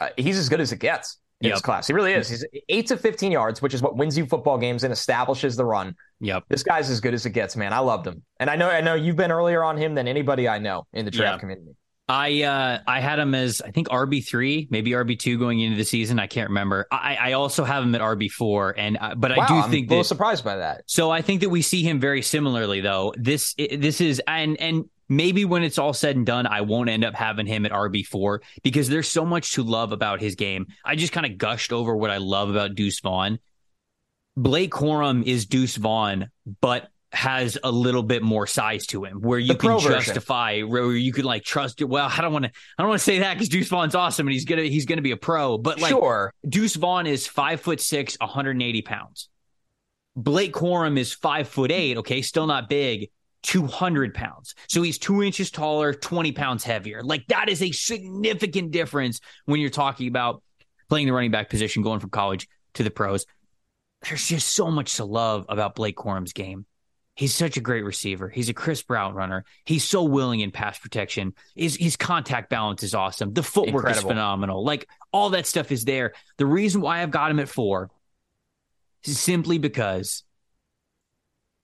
uh, 0.00 0.08
he's 0.16 0.38
as 0.38 0.48
good 0.48 0.60
as 0.60 0.72
it 0.72 0.78
gets 0.78 1.18
yep. 1.40 1.54
this 1.54 1.62
class. 1.62 1.86
He 1.86 1.92
really 1.92 2.12
is. 2.12 2.28
He's 2.28 2.44
eight 2.68 2.86
to 2.88 2.96
15 2.96 3.32
yards, 3.32 3.62
which 3.62 3.74
is 3.74 3.82
what 3.82 3.96
wins 3.96 4.16
you 4.16 4.26
football 4.26 4.58
games 4.58 4.84
and 4.84 4.92
establishes 4.92 5.56
the 5.56 5.64
run. 5.64 5.94
Yep. 6.20 6.44
This 6.48 6.62
guy's 6.62 6.90
as 6.90 7.00
good 7.00 7.14
as 7.14 7.26
it 7.26 7.30
gets, 7.30 7.56
man. 7.56 7.72
I 7.72 7.78
loved 7.78 8.06
him. 8.06 8.22
And 8.40 8.50
I 8.50 8.56
know 8.56 8.68
I 8.68 8.80
know 8.80 8.94
you've 8.94 9.16
been 9.16 9.32
earlier 9.32 9.62
on 9.62 9.76
him 9.76 9.94
than 9.94 10.08
anybody 10.08 10.48
I 10.48 10.58
know 10.58 10.86
in 10.92 11.04
the 11.04 11.10
draft 11.10 11.34
yep. 11.34 11.40
community. 11.40 11.76
I 12.08 12.42
uh, 12.42 12.78
I 12.86 13.00
had 13.00 13.18
him 13.18 13.34
as 13.34 13.60
I 13.60 13.70
think 13.70 13.88
RB 13.88 14.26
three, 14.26 14.66
maybe 14.70 14.92
RB 14.92 15.18
two 15.18 15.38
going 15.38 15.60
into 15.60 15.76
the 15.76 15.84
season. 15.84 16.18
I 16.18 16.26
can't 16.26 16.48
remember. 16.48 16.86
I, 16.90 17.16
I 17.16 17.32
also 17.32 17.64
have 17.64 17.82
him 17.82 17.94
at 17.94 18.00
RB 18.00 18.30
four, 18.30 18.74
and 18.78 18.96
uh, 18.98 19.14
but 19.14 19.36
wow, 19.36 19.44
I 19.44 19.46
do 19.46 19.54
I'm 19.54 19.70
think 19.70 19.88
a 19.88 19.90
little 19.90 20.02
that, 20.02 20.08
surprised 20.08 20.42
by 20.42 20.56
that. 20.56 20.84
So 20.86 21.10
I 21.10 21.20
think 21.20 21.42
that 21.42 21.50
we 21.50 21.60
see 21.60 21.82
him 21.82 22.00
very 22.00 22.22
similarly, 22.22 22.80
though. 22.80 23.12
This 23.18 23.54
this 23.58 24.00
is 24.00 24.22
and 24.26 24.58
and 24.58 24.86
maybe 25.08 25.44
when 25.44 25.62
it's 25.62 25.78
all 25.78 25.92
said 25.92 26.16
and 26.16 26.26
done, 26.26 26.46
I 26.46 26.60
won't 26.62 26.90
end 26.90 27.04
up 27.04 27.14
having 27.14 27.46
him 27.46 27.66
at 27.66 27.72
RB 27.72 28.06
four 28.06 28.42
because 28.62 28.88
there's 28.88 29.08
so 29.08 29.24
much 29.24 29.52
to 29.52 29.62
love 29.62 29.92
about 29.92 30.20
his 30.20 30.34
game. 30.34 30.66
I 30.84 30.96
just 30.96 31.12
kind 31.12 31.26
of 31.26 31.38
gushed 31.38 31.72
over 31.72 31.96
what 31.96 32.10
I 32.10 32.18
love 32.18 32.50
about 32.50 32.74
Deuce 32.74 33.00
Vaughn. 33.00 33.38
Blake 34.36 34.70
Corum 34.70 35.24
is 35.24 35.46
Deuce 35.46 35.76
Vaughn, 35.76 36.30
but 36.60 36.88
has 37.10 37.56
a 37.64 37.70
little 37.70 38.02
bit 38.02 38.22
more 38.22 38.46
size 38.46 38.86
to 38.86 39.02
him 39.04 39.22
where 39.22 39.38
you 39.38 39.54
can 39.54 39.78
justify 39.80 40.60
where 40.60 40.92
you 40.92 41.12
can 41.12 41.24
like 41.24 41.42
trust 41.42 41.80
it. 41.80 41.86
Well, 41.86 42.10
I 42.14 42.20
don't 42.20 42.32
want 42.32 42.44
to 42.44 42.50
I 42.78 42.82
don't 42.82 42.88
want 42.88 43.00
to 43.00 43.04
say 43.04 43.20
that 43.20 43.34
because 43.34 43.48
Deuce 43.48 43.68
Vaughn's 43.68 43.94
awesome 43.94 44.26
and 44.26 44.34
he's 44.34 44.44
gonna 44.44 44.64
he's 44.64 44.84
gonna 44.84 45.02
be 45.02 45.12
a 45.12 45.16
pro. 45.16 45.56
But 45.58 45.80
like 45.80 45.90
sure. 45.90 46.34
Deuce 46.46 46.76
Vaughn 46.76 47.06
is 47.06 47.26
five 47.26 47.60
foot 47.60 47.80
six, 47.80 48.16
180 48.20 48.82
pounds. 48.82 49.28
Blake 50.14 50.52
Corum 50.52 50.98
is 50.98 51.12
five 51.12 51.48
foot 51.48 51.70
eight, 51.70 51.98
okay, 51.98 52.22
still 52.22 52.46
not 52.46 52.68
big, 52.68 53.10
200 53.48 54.12
pounds. 54.12 54.54
So 54.68 54.82
he's 54.82 54.98
two 54.98 55.22
inches 55.22 55.50
taller, 55.50 55.94
20 55.94 56.32
pounds 56.32 56.64
heavier. 56.64 57.02
Like 57.02 57.26
that 57.28 57.48
is 57.48 57.62
a 57.62 57.72
significant 57.72 58.72
difference 58.72 59.20
when 59.46 59.58
you're 59.58 59.70
talking 59.70 60.06
about 60.06 60.42
playing 60.90 61.06
the 61.06 61.14
running 61.14 61.30
back 61.30 61.48
position, 61.48 61.82
going 61.82 61.98
from 61.98 62.10
college 62.10 62.46
to 62.74 62.82
the 62.82 62.90
pros. 62.90 63.24
there's 64.06 64.26
just 64.26 64.54
so 64.54 64.70
much 64.70 64.96
to 64.96 65.06
love 65.06 65.46
about 65.48 65.74
Blake 65.74 65.96
Corum's 65.96 66.34
game. 66.34 66.66
He's 67.14 67.34
such 67.34 67.56
a 67.56 67.62
great 67.62 67.84
receiver. 67.84 68.28
He's 68.28 68.50
a 68.50 68.54
crisp 68.54 68.90
route 68.90 69.14
runner. 69.14 69.46
He's 69.64 69.82
so 69.82 70.02
willing 70.04 70.40
in 70.40 70.50
pass 70.50 70.78
protection. 70.78 71.32
His, 71.56 71.74
his 71.74 71.96
contact 71.96 72.50
balance 72.50 72.82
is 72.82 72.94
awesome. 72.94 73.32
The 73.32 73.42
footwork 73.42 73.86
Incredible. 73.86 74.10
is 74.10 74.12
phenomenal. 74.12 74.62
Like 74.62 74.86
all 75.10 75.30
that 75.30 75.46
stuff 75.46 75.72
is 75.72 75.86
there. 75.86 76.12
The 76.36 76.44
reason 76.44 76.82
why 76.82 77.02
I've 77.02 77.10
got 77.10 77.30
him 77.30 77.40
at 77.40 77.48
four 77.48 77.90
is 79.04 79.18
simply 79.18 79.56
because 79.56 80.22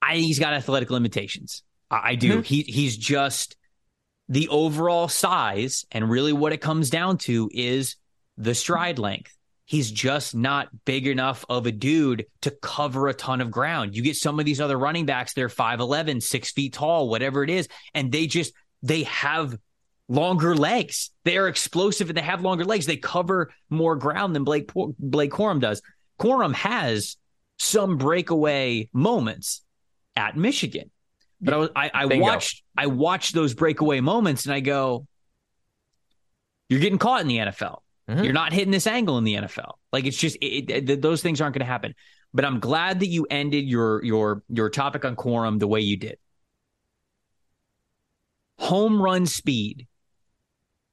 I 0.00 0.16
he's 0.16 0.38
got 0.38 0.54
athletic 0.54 0.90
limitations. 0.90 1.62
I, 2.02 2.14
do. 2.14 2.34
Mm-hmm. 2.34 2.42
He 2.42 2.62
he's 2.62 2.96
just 2.96 3.56
the 4.28 4.48
overall 4.48 5.08
size, 5.08 5.84
and 5.92 6.08
really 6.08 6.32
what 6.32 6.52
it 6.52 6.60
comes 6.60 6.90
down 6.90 7.18
to 7.18 7.50
is 7.52 7.96
the 8.36 8.54
stride 8.54 8.98
length 8.98 9.36
he's 9.66 9.90
just 9.90 10.34
not 10.34 10.68
big 10.84 11.06
enough 11.06 11.44
of 11.48 11.66
a 11.66 11.72
dude 11.72 12.26
to 12.42 12.50
cover 12.50 13.08
a 13.08 13.14
ton 13.14 13.40
of 13.40 13.50
ground. 13.50 13.96
You 13.96 14.02
get 14.02 14.16
some 14.16 14.38
of 14.38 14.44
these 14.44 14.60
other 14.60 14.78
running 14.78 15.06
backs, 15.06 15.32
they're 15.32 15.48
5'11, 15.48 16.22
six 16.22 16.52
feet 16.52 16.74
tall, 16.74 17.08
whatever 17.08 17.42
it 17.42 17.50
is, 17.50 17.68
and 17.94 18.12
they 18.12 18.26
just, 18.26 18.52
they 18.82 19.04
have 19.04 19.56
longer 20.08 20.54
legs. 20.54 21.10
They 21.24 21.38
are 21.38 21.48
explosive 21.48 22.10
and 22.10 22.16
they 22.16 22.22
have 22.22 22.42
longer 22.42 22.64
legs. 22.64 22.86
They 22.86 22.98
cover 22.98 23.52
more 23.70 23.96
ground 23.96 24.34
than 24.34 24.44
Blake, 24.44 24.70
Blake 24.74 25.30
Corum 25.30 25.60
does. 25.60 25.80
Corum 26.20 26.54
has 26.54 27.16
some 27.58 27.96
breakaway 27.96 28.90
moments 28.92 29.62
at 30.14 30.36
Michigan. 30.36 30.90
But 31.44 31.54
I, 31.54 31.56
was, 31.58 31.70
I, 31.76 31.90
I 31.92 32.06
watched 32.06 32.62
I 32.76 32.86
watched 32.86 33.34
those 33.34 33.54
breakaway 33.54 34.00
moments 34.00 34.46
and 34.46 34.54
I 34.54 34.60
go, 34.60 35.06
you're 36.68 36.80
getting 36.80 36.98
caught 36.98 37.20
in 37.20 37.28
the 37.28 37.38
NFL. 37.38 37.78
Mm-hmm. 38.08 38.24
You're 38.24 38.32
not 38.32 38.52
hitting 38.52 38.70
this 38.70 38.86
angle 38.86 39.18
in 39.18 39.24
the 39.24 39.34
NFL. 39.34 39.74
Like 39.92 40.06
it's 40.06 40.16
just 40.16 40.36
it, 40.40 40.88
it, 40.88 41.02
those 41.02 41.22
things 41.22 41.40
aren't 41.40 41.54
going 41.54 41.66
to 41.66 41.70
happen. 41.70 41.94
But 42.32 42.44
I'm 42.44 42.60
glad 42.60 43.00
that 43.00 43.06
you 43.06 43.26
ended 43.30 43.66
your 43.66 44.02
your 44.04 44.42
your 44.48 44.70
topic 44.70 45.04
on 45.04 45.16
Corum 45.16 45.58
the 45.58 45.68
way 45.68 45.80
you 45.80 45.96
did. 45.96 46.18
Home 48.58 49.00
run 49.00 49.26
speed 49.26 49.86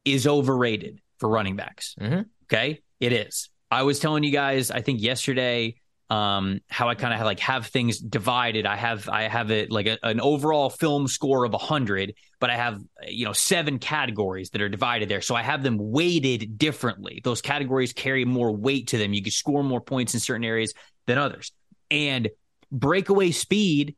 is 0.05 0.27
overrated 0.27 0.99
for 1.19 1.29
running 1.29 1.55
backs. 1.55 1.95
Mm-hmm. 1.99 2.21
Okay, 2.45 2.81
it 2.99 3.13
is. 3.13 3.49
I 3.69 3.83
was 3.83 3.99
telling 3.99 4.23
you 4.23 4.31
guys, 4.31 4.69
I 4.69 4.81
think 4.81 5.01
yesterday, 5.01 5.75
um, 6.11 6.59
how 6.67 6.89
I 6.89 6.95
kind 6.95 7.13
of 7.13 7.25
like 7.25 7.39
have 7.39 7.67
things 7.67 7.97
divided. 7.97 8.65
I 8.65 8.75
have 8.75 9.07
I 9.07 9.29
have 9.29 9.49
it 9.49 9.71
like 9.71 9.87
a, 9.87 9.97
an 10.03 10.19
overall 10.19 10.69
film 10.69 11.07
score 11.07 11.45
of 11.45 11.53
hundred, 11.53 12.15
but 12.41 12.49
I 12.49 12.57
have 12.57 12.81
you 13.07 13.23
know 13.23 13.31
seven 13.31 13.79
categories 13.79 14.49
that 14.49 14.61
are 14.61 14.67
divided 14.67 15.07
there. 15.07 15.21
So 15.21 15.35
I 15.35 15.41
have 15.41 15.63
them 15.63 15.77
weighted 15.79 16.57
differently. 16.57 17.21
Those 17.23 17.41
categories 17.41 17.93
carry 17.93 18.25
more 18.25 18.51
weight 18.51 18.87
to 18.87 18.97
them. 18.97 19.13
You 19.13 19.23
can 19.23 19.31
score 19.31 19.63
more 19.63 19.79
points 19.79 20.13
in 20.13 20.19
certain 20.19 20.43
areas 20.43 20.73
than 21.07 21.17
others. 21.17 21.53
And 21.89 22.29
breakaway 22.73 23.31
speed 23.31 23.95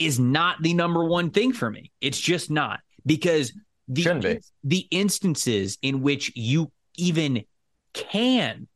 is 0.00 0.18
not 0.18 0.60
the 0.62 0.74
number 0.74 1.04
one 1.04 1.30
thing 1.30 1.52
for 1.52 1.70
me. 1.70 1.92
It's 2.00 2.18
just 2.18 2.50
not 2.50 2.80
because 3.06 3.52
the 3.86 4.02
the 4.64 4.88
instances 4.90 5.78
in 5.80 6.02
which 6.02 6.32
you 6.34 6.72
even 6.96 7.44
can 7.92 8.66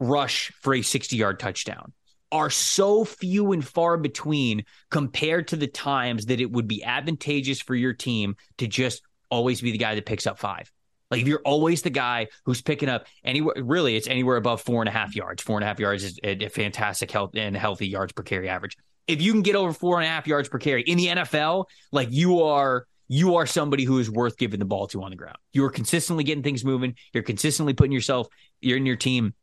rush 0.00 0.50
for 0.62 0.74
a 0.74 0.82
60 0.82 1.14
yard 1.16 1.38
touchdown 1.38 1.92
are 2.32 2.50
so 2.50 3.04
few 3.04 3.52
and 3.52 3.66
far 3.66 3.96
between 3.96 4.64
compared 4.90 5.48
to 5.48 5.56
the 5.56 5.66
times 5.66 6.26
that 6.26 6.40
it 6.40 6.50
would 6.50 6.68
be 6.68 6.82
advantageous 6.82 7.60
for 7.60 7.74
your 7.74 7.92
team 7.92 8.36
to 8.58 8.66
just 8.66 9.02
always 9.30 9.60
be 9.60 9.72
the 9.72 9.78
guy 9.78 9.94
that 9.94 10.06
picks 10.06 10.26
up 10.26 10.38
five. 10.38 10.70
Like 11.10 11.22
if 11.22 11.28
you're 11.28 11.42
always 11.44 11.82
the 11.82 11.90
guy 11.90 12.28
who's 12.44 12.62
picking 12.62 12.88
up 12.88 13.06
anywhere, 13.24 13.56
really, 13.62 13.96
it's 13.96 14.06
anywhere 14.06 14.36
above 14.36 14.60
four 14.62 14.80
and 14.80 14.88
a 14.88 14.92
half 14.92 15.16
yards. 15.16 15.42
Four 15.42 15.56
and 15.56 15.64
a 15.64 15.66
half 15.66 15.80
yards 15.80 16.04
is 16.04 16.18
a 16.22 16.48
fantastic 16.48 17.10
health 17.10 17.32
and 17.34 17.56
healthy 17.56 17.88
yards 17.88 18.12
per 18.12 18.22
carry 18.22 18.48
average. 18.48 18.76
If 19.08 19.20
you 19.20 19.32
can 19.32 19.42
get 19.42 19.56
over 19.56 19.72
four 19.72 19.98
and 19.98 20.06
a 20.06 20.08
half 20.08 20.28
yards 20.28 20.48
per 20.48 20.58
carry 20.58 20.82
in 20.82 20.98
the 20.98 21.06
NFL, 21.08 21.64
like 21.90 22.08
you 22.12 22.42
are, 22.44 22.86
you 23.08 23.36
are 23.36 23.46
somebody 23.46 23.82
who 23.82 23.98
is 23.98 24.08
worth 24.08 24.38
giving 24.38 24.60
the 24.60 24.64
ball 24.64 24.86
to 24.88 25.02
on 25.02 25.10
the 25.10 25.16
ground. 25.16 25.38
You 25.52 25.64
are 25.64 25.70
consistently 25.70 26.22
getting 26.22 26.44
things 26.44 26.64
moving. 26.64 26.94
You're 27.12 27.24
consistently 27.24 27.74
putting 27.74 27.90
yourself, 27.90 28.28
you're 28.60 28.76
in 28.76 28.86
your 28.86 28.94
team 28.94 29.34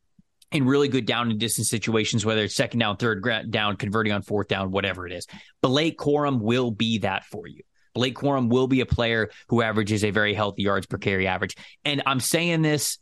in 0.52 0.66
really 0.66 0.88
good 0.88 1.06
down 1.06 1.30
and 1.30 1.40
distance 1.40 1.70
situations, 1.70 2.26
whether 2.26 2.44
it's 2.44 2.56
second 2.56 2.80
down, 2.80 2.98
third 2.98 3.26
down, 3.50 3.76
converting 3.76 4.14
on 4.14 4.22
fourth 4.22 4.48
down, 4.48 4.72
whatever 4.72 5.06
it 5.06 5.14
is. 5.14 5.28
Blake 5.62 5.98
Corum 5.98 6.40
will 6.40 6.72
be 6.72 7.00
that 7.00 7.26
for 7.26 7.48
you. 7.48 7.62
Blake 7.94 8.16
Corum 8.16 8.50
will 8.50 8.68
be 8.68 8.82
a 8.82 8.86
player 8.86 9.30
who 9.50 9.62
averages 9.62 10.04
a 10.04 10.12
very 10.12 10.34
healthy 10.34 10.64
yards 10.64 10.86
per 10.86 10.98
carry 10.98 11.28
average. 11.28 11.56
And 11.84 12.04
I'm 12.06 12.20
saying 12.20 12.62
this 12.62 13.00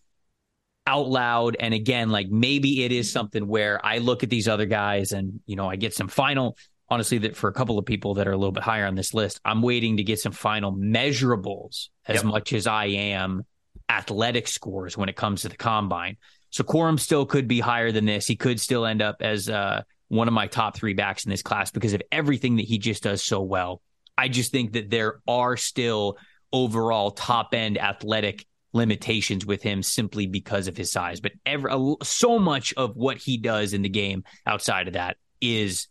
out 0.87 1.07
loud. 1.07 1.57
And 1.59 1.73
again, 1.73 2.09
like 2.09 2.29
maybe 2.29 2.83
it 2.83 2.91
is 2.91 3.11
something 3.11 3.47
where 3.47 3.83
I 3.85 3.97
look 3.97 4.23
at 4.23 4.29
these 4.29 4.47
other 4.47 4.65
guys 4.65 5.11
and, 5.11 5.39
you 5.45 5.55
know, 5.55 5.69
I 5.69 5.75
get 5.75 5.93
some 5.93 6.07
final, 6.07 6.57
honestly, 6.89 7.17
that 7.19 7.35
for 7.35 7.49
a 7.49 7.53
couple 7.53 7.77
of 7.77 7.85
people 7.85 8.15
that 8.15 8.27
are 8.27 8.31
a 8.31 8.37
little 8.37 8.51
bit 8.51 8.63
higher 8.63 8.85
on 8.85 8.95
this 8.95 9.13
list, 9.13 9.41
I'm 9.43 9.61
waiting 9.61 9.97
to 9.97 10.03
get 10.03 10.19
some 10.19 10.31
final 10.31 10.71
measurables 10.71 11.89
as 12.05 12.17
yep. 12.17 12.25
much 12.25 12.53
as 12.53 12.65
I 12.67 12.85
am 12.85 13.45
athletic 13.89 14.47
scores 14.47 14.97
when 14.97 15.09
it 15.09 15.15
comes 15.15 15.41
to 15.41 15.49
the 15.49 15.57
combine. 15.57 16.17
So 16.49 16.63
Corum 16.63 16.99
still 16.99 17.25
could 17.25 17.47
be 17.47 17.59
higher 17.59 17.91
than 17.91 18.05
this. 18.05 18.27
He 18.27 18.35
could 18.35 18.59
still 18.59 18.85
end 18.85 19.01
up 19.01 19.17
as 19.21 19.49
uh, 19.49 19.83
one 20.07 20.27
of 20.27 20.33
my 20.33 20.47
top 20.47 20.75
three 20.75 20.93
backs 20.93 21.25
in 21.25 21.31
this 21.31 21.41
class 21.41 21.71
because 21.71 21.93
of 21.93 22.01
everything 22.11 22.57
that 22.57 22.65
he 22.65 22.77
just 22.77 23.03
does 23.03 23.23
so 23.23 23.41
well. 23.41 23.81
I 24.17 24.27
just 24.29 24.51
think 24.51 24.73
that 24.73 24.89
there 24.89 25.19
are 25.27 25.57
still 25.57 26.17
overall 26.53 27.11
top 27.11 27.53
end 27.53 27.77
athletic 27.77 28.45
limitations 28.73 29.45
with 29.45 29.63
him 29.63 29.81
simply 29.81 30.27
because 30.27 30.67
of 30.67 30.77
his 30.77 30.91
size. 30.91 31.19
But 31.19 31.33
ever 31.45 31.95
so 32.03 32.39
much 32.39 32.73
of 32.75 32.95
what 32.95 33.17
he 33.17 33.37
does 33.37 33.73
in 33.73 33.81
the 33.81 33.89
game 33.89 34.23
outside 34.45 34.87
of 34.87 34.93
that 34.93 35.17
is 35.41 35.87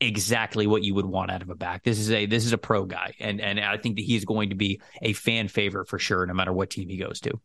exactly 0.00 0.66
what 0.66 0.82
you 0.82 0.94
would 0.94 1.06
want 1.06 1.30
out 1.30 1.42
of 1.42 1.50
a 1.50 1.54
back. 1.54 1.84
This 1.84 1.98
is 1.98 2.10
a 2.10 2.26
this 2.26 2.44
is 2.44 2.52
a 2.52 2.58
pro 2.58 2.84
guy, 2.84 3.14
and 3.20 3.40
and 3.40 3.60
I 3.60 3.76
think 3.76 3.96
that 3.96 4.02
he's 4.02 4.24
going 4.24 4.50
to 4.50 4.56
be 4.56 4.80
a 5.02 5.12
fan 5.12 5.48
favorite 5.48 5.88
for 5.88 5.98
sure, 5.98 6.26
no 6.26 6.34
matter 6.34 6.52
what 6.52 6.70
team 6.70 6.88
he 6.88 6.96
goes 6.96 7.20
to. 7.20 7.40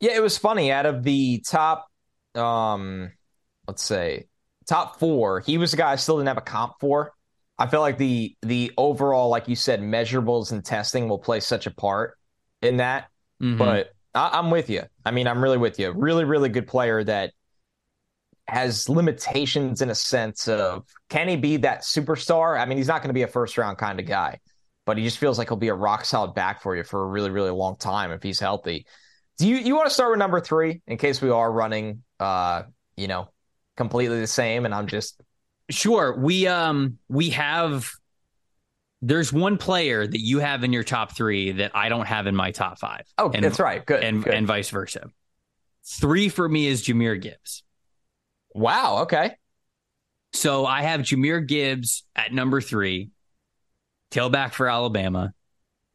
Yeah, 0.00 0.16
it 0.16 0.22
was 0.22 0.38
funny. 0.38 0.70
Out 0.70 0.86
of 0.86 1.02
the 1.02 1.42
top 1.46 1.88
um, 2.34 3.12
let's 3.66 3.82
say 3.82 4.26
top 4.66 4.98
four. 4.98 5.40
He 5.40 5.58
was 5.58 5.70
the 5.70 5.76
guy 5.76 5.92
I 5.92 5.96
still 5.96 6.16
didn't 6.16 6.28
have 6.28 6.38
a 6.38 6.42
comp 6.42 6.74
for. 6.80 7.12
I 7.58 7.66
feel 7.66 7.80
like 7.80 7.98
the 7.98 8.36
the 8.42 8.72
overall, 8.76 9.28
like 9.28 9.48
you 9.48 9.56
said, 9.56 9.80
measurables 9.80 10.52
and 10.52 10.64
testing 10.64 11.08
will 11.08 11.18
play 11.18 11.40
such 11.40 11.66
a 11.66 11.70
part 11.70 12.16
in 12.62 12.76
that. 12.78 13.08
Mm-hmm. 13.42 13.58
But 13.58 13.90
I, 14.14 14.30
I'm 14.34 14.50
with 14.50 14.70
you. 14.70 14.82
I 15.04 15.10
mean, 15.10 15.26
I'm 15.26 15.42
really 15.42 15.58
with 15.58 15.78
you. 15.78 15.92
Really, 15.92 16.24
really 16.24 16.48
good 16.48 16.66
player 16.66 17.02
that 17.04 17.32
has 18.46 18.88
limitations 18.88 19.82
in 19.82 19.90
a 19.90 19.94
sense 19.94 20.48
of 20.48 20.84
can 21.10 21.28
he 21.28 21.36
be 21.36 21.58
that 21.58 21.82
superstar? 21.82 22.58
I 22.58 22.64
mean, 22.64 22.78
he's 22.78 22.88
not 22.88 23.02
going 23.02 23.10
to 23.10 23.14
be 23.14 23.22
a 23.22 23.28
first 23.28 23.58
round 23.58 23.76
kind 23.76 23.98
of 23.98 24.06
guy, 24.06 24.38
but 24.86 24.96
he 24.96 25.04
just 25.04 25.18
feels 25.18 25.36
like 25.36 25.48
he'll 25.48 25.56
be 25.56 25.68
a 25.68 25.74
rock 25.74 26.04
solid 26.04 26.34
back 26.34 26.62
for 26.62 26.76
you 26.76 26.84
for 26.84 27.02
a 27.02 27.06
really, 27.06 27.30
really 27.30 27.50
long 27.50 27.76
time 27.76 28.12
if 28.12 28.22
he's 28.22 28.40
healthy. 28.40 28.86
Do 29.38 29.48
you 29.48 29.56
you 29.56 29.74
want 29.74 29.88
to 29.88 29.94
start 29.94 30.10
with 30.10 30.18
number 30.18 30.40
three 30.40 30.82
in 30.86 30.98
case 30.98 31.22
we 31.22 31.30
are 31.30 31.50
running 31.50 32.02
uh, 32.20 32.64
you 32.96 33.06
know, 33.06 33.28
completely 33.76 34.20
the 34.20 34.26
same 34.26 34.64
and 34.64 34.74
I'm 34.74 34.86
just 34.86 35.20
Sure. 35.70 36.18
We 36.18 36.46
um 36.46 36.98
we 37.08 37.30
have 37.30 37.90
there's 39.02 39.32
one 39.32 39.58
player 39.58 40.06
that 40.06 40.20
you 40.20 40.40
have 40.40 40.64
in 40.64 40.72
your 40.72 40.82
top 40.82 41.14
three 41.14 41.52
that 41.52 41.72
I 41.74 41.88
don't 41.88 42.06
have 42.06 42.26
in 42.26 42.34
my 42.34 42.50
top 42.50 42.78
five. 42.78 43.02
Oh, 43.16 43.30
and, 43.30 43.44
that's 43.44 43.60
right. 43.60 43.84
Good. 43.84 44.02
And 44.02 44.24
good. 44.24 44.34
and 44.34 44.46
vice 44.46 44.70
versa. 44.70 45.10
Three 45.84 46.28
for 46.28 46.48
me 46.48 46.66
is 46.66 46.84
Jahmyr 46.84 47.20
Gibbs. 47.20 47.62
Wow. 48.54 49.02
Okay. 49.02 49.36
So 50.32 50.66
I 50.66 50.82
have 50.82 51.02
Jahmyr 51.02 51.46
Gibbs 51.46 52.04
at 52.16 52.32
number 52.32 52.60
three, 52.60 53.10
tailback 54.10 54.52
for 54.52 54.68
Alabama. 54.68 55.32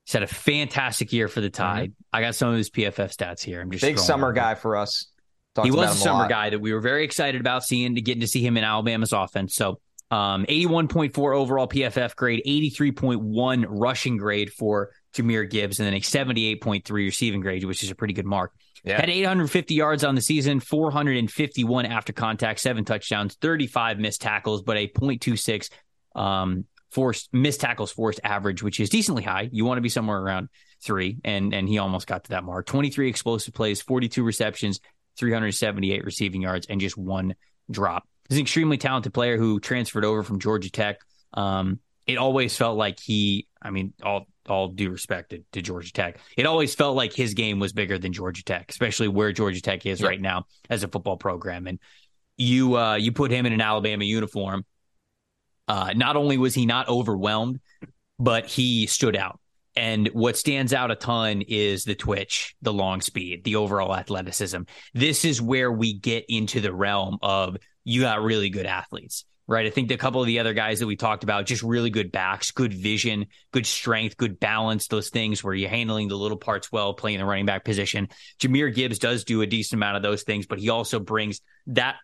He's 0.06 0.14
had 0.14 0.24
a 0.24 0.28
fantastic 0.28 1.14
year 1.14 1.28
for 1.28 1.42
the 1.42 1.50
mm-hmm. 1.50 1.64
Tide. 1.64 1.92
Mm-hmm. 1.92 2.16
I 2.16 2.22
got 2.22 2.36
some 2.36 2.50
of 2.50 2.58
his 2.58 2.70
PFF 2.70 3.16
stats 3.16 3.42
here. 3.42 3.62
I'm 3.62 3.72
just 3.72 3.84
big 3.84 4.00
summer 4.00 4.34
guy 4.34 4.56
for 4.56 4.78
us. 4.78 5.08
Talked 5.56 5.68
he 5.68 5.72
was 5.72 5.96
a 5.96 6.00
summer 6.00 6.26
a 6.26 6.30
guy 6.30 6.50
that 6.50 6.60
we 6.60 6.74
were 6.74 6.80
very 6.80 7.04
excited 7.04 7.40
about 7.40 7.64
seeing 7.64 7.96
to 7.96 8.02
getting 8.02 8.22
to 8.22 8.28
see 8.28 8.46
him 8.46 8.58
in 8.58 8.64
Alabama's 8.64 9.14
offense. 9.14 9.56
So 9.56 9.80
um, 10.10 10.46
81.4 10.48 11.36
overall 11.36 11.68
PFF 11.68 12.16
grade, 12.16 12.42
83.1 12.46 13.66
rushing 13.68 14.18
grade 14.18 14.52
for 14.52 14.92
Jahmyr 15.16 15.50
Gibbs, 15.50 15.80
and 15.80 15.88
then 15.88 15.94
a 15.94 16.00
78.3 16.00 16.90
receiving 16.92 17.42
grade, 17.42 17.64
which 17.64 17.84
is 17.84 17.92
a 17.92 17.96
pretty 17.96 18.14
good 18.14 18.26
mark. 18.26 18.54
Yeah. 18.84 19.00
Had 19.00 19.10
850 19.10 19.76
yards 19.76 20.04
on 20.04 20.16
the 20.16 20.22
season, 20.22 20.60
451 20.60 21.86
after 21.86 22.14
contact, 22.14 22.60
seven 22.60 22.84
touchdowns, 22.84 23.36
35 23.36 23.98
missed 23.98 24.22
tackles, 24.22 24.62
but 24.62 24.76
a 24.78 24.88
0.26 24.88 25.70
um, 26.16 26.66
forced 26.94 27.30
missed 27.34 27.62
tackles 27.62 27.92
forced 27.92 28.20
average, 28.24 28.62
which 28.62 28.80
is 28.80 28.90
decently 28.90 29.24
high. 29.24 29.50
You 29.52 29.66
want 29.66 29.78
to 29.78 29.82
be 29.82 29.90
somewhere 29.90 30.20
around 30.20 30.50
three, 30.84 31.18
and 31.24 31.54
and 31.54 31.68
he 31.68 31.78
almost 31.80 32.08
got 32.08 32.26
to 32.26 32.30
that 32.32 32.44
mark. 32.44 32.66
23 32.66 33.10
explosive 33.10 33.54
plays, 33.54 33.82
42 33.82 34.24
receptions, 34.24 34.80
378 35.18 36.06
receiving 36.06 36.42
yards, 36.42 36.68
and 36.68 36.80
just 36.80 36.98
one 36.98 37.36
drop. 37.70 38.08
He's 38.30 38.38
an 38.38 38.44
extremely 38.44 38.78
talented 38.78 39.14
player 39.14 39.38
who 39.38 39.60
transferred 39.60 40.06
over 40.06 40.24
from 40.24 40.40
Georgia 40.40 40.72
Tech. 40.72 41.00
Um, 41.34 41.80
it 42.06 42.18
always 42.18 42.56
felt 42.56 42.78
like 42.78 43.00
he, 43.00 43.48
I 43.62 43.72
mean, 43.72 43.94
all 44.04 44.28
all 44.48 44.68
due 44.68 44.90
respect 44.90 45.30
to, 45.30 45.42
to, 45.54 45.62
Georgia 45.62 45.94
Tech, 45.94 46.20
it 46.36 46.46
always 46.46 46.76
felt 46.76 46.98
like 46.98 47.14
his 47.14 47.34
game 47.34 47.60
was 47.60 47.72
bigger 47.72 47.98
than 47.98 48.12
Georgia 48.12 48.44
Tech, 48.44 48.70
especially 48.70 49.08
where 49.08 49.32
Georgia 49.32 49.62
Tech 49.62 49.86
is 49.86 50.02
right 50.02 50.20
now 50.20 50.46
as 50.70 50.84
a 50.84 50.90
football 50.90 51.16
program. 51.16 51.66
And 51.66 51.80
you 52.38 52.78
uh, 52.78 52.96
you 52.96 53.12
put 53.12 53.32
him 53.32 53.46
in 53.46 53.54
an 53.54 53.62
Alabama 53.62 54.04
uniform. 54.04 54.66
Uh, 55.68 55.94
not 55.96 56.16
only 56.16 56.38
was 56.38 56.54
he 56.54 56.66
not 56.66 56.90
overwhelmed, 56.90 57.60
but 58.20 58.46
he 58.46 58.88
stood 58.88 59.16
out. 59.16 59.40
And 59.76 60.08
what 60.10 60.38
stands 60.38 60.74
out 60.74 60.92
a 60.92 60.96
ton 60.96 61.42
is 61.42 61.84
the 61.84 61.96
twitch, 61.96 62.56
the 62.62 62.74
long 62.74 63.02
speed, 63.02 63.44
the 63.44 63.56
overall 63.56 63.96
athleticism. 63.96 64.64
This 64.94 65.26
is 65.26 65.42
where 65.42 65.72
we 65.72 65.94
get 65.94 66.26
into 66.30 66.62
the 66.62 66.74
realm 66.74 67.18
of 67.24 67.58
you 67.84 68.02
got 68.02 68.22
really 68.22 68.50
good 68.50 68.68
athletes, 68.68 69.26
right? 69.48 69.66
I 69.66 69.72
think 69.72 69.90
a 69.90 69.98
couple 69.98 70.22
of 70.22 70.28
the 70.28 70.40
other 70.40 70.54
guys 70.54 70.80
that 70.80 70.86
we 70.86 70.96
talked 70.96 71.24
about, 71.24 71.48
just 71.48 71.64
really 71.64 71.90
good 71.90 72.12
backs, 72.12 72.52
good 72.52 72.72
vision, 72.72 73.26
good 73.52 73.66
strength, 73.66 74.16
good 74.16 74.40
balance, 74.40 74.88
those 74.88 75.10
things 75.10 75.44
where 75.44 75.56
you're 75.56 75.70
handling 75.70 76.08
the 76.08 76.18
little 76.18 76.38
parts 76.38 76.72
well, 76.72 76.94
playing 76.94 77.18
the 77.18 77.26
running 77.26 77.48
back 77.48 77.66
position. 77.66 78.10
Jahmyr 78.40 78.74
Gibbs 78.74 79.00
does 79.00 79.24
do 79.24 79.42
a 79.42 79.48
decent 79.48 79.80
amount 79.80 79.98
of 79.98 80.04
those 80.04 80.22
things, 80.22 80.46
but 80.46 80.60
he 80.60 80.70
also 80.70 81.00
brings 81.00 81.42
that 81.68 81.96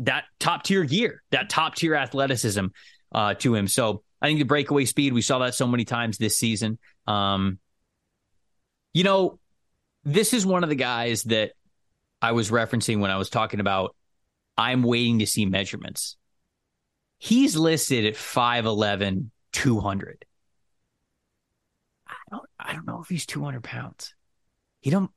that 0.00 0.24
top 0.40 0.64
tier 0.64 0.84
gear, 0.84 1.22
that 1.30 1.48
top 1.48 1.76
tier 1.76 1.94
athleticism 1.94 2.66
uh, 3.14 3.34
to 3.34 3.54
him. 3.54 3.68
So 3.68 4.02
I 4.20 4.26
think 4.26 4.40
the 4.40 4.44
breakaway 4.44 4.84
speed, 4.84 5.12
we 5.12 5.22
saw 5.22 5.38
that 5.38 5.54
so 5.54 5.66
many 5.66 5.84
times 5.84 6.18
this 6.18 6.36
season. 6.36 6.78
Um, 7.06 7.58
you 8.92 9.04
know, 9.04 9.38
this 10.04 10.34
is 10.34 10.44
one 10.44 10.62
of 10.62 10.68
the 10.68 10.74
guys 10.74 11.22
that 11.24 11.52
I 12.20 12.32
was 12.32 12.50
referencing 12.50 13.00
when 13.00 13.10
I 13.10 13.16
was 13.16 13.30
talking 13.30 13.60
about 13.60 13.94
I'm 14.56 14.82
waiting 14.82 15.18
to 15.20 15.26
see 15.26 15.46
measurements. 15.46 16.16
He's 17.18 17.56
listed 17.56 18.04
at 18.04 18.14
5'11, 18.14 19.30
200. 19.52 20.24
I 22.06 22.14
don't, 22.30 22.42
I 22.58 22.72
don't 22.74 22.86
know 22.86 23.00
if 23.02 23.08
he's 23.08 23.26
200 23.26 23.62
pounds. 23.64 24.14
He 24.80 24.90
don't 24.90 25.10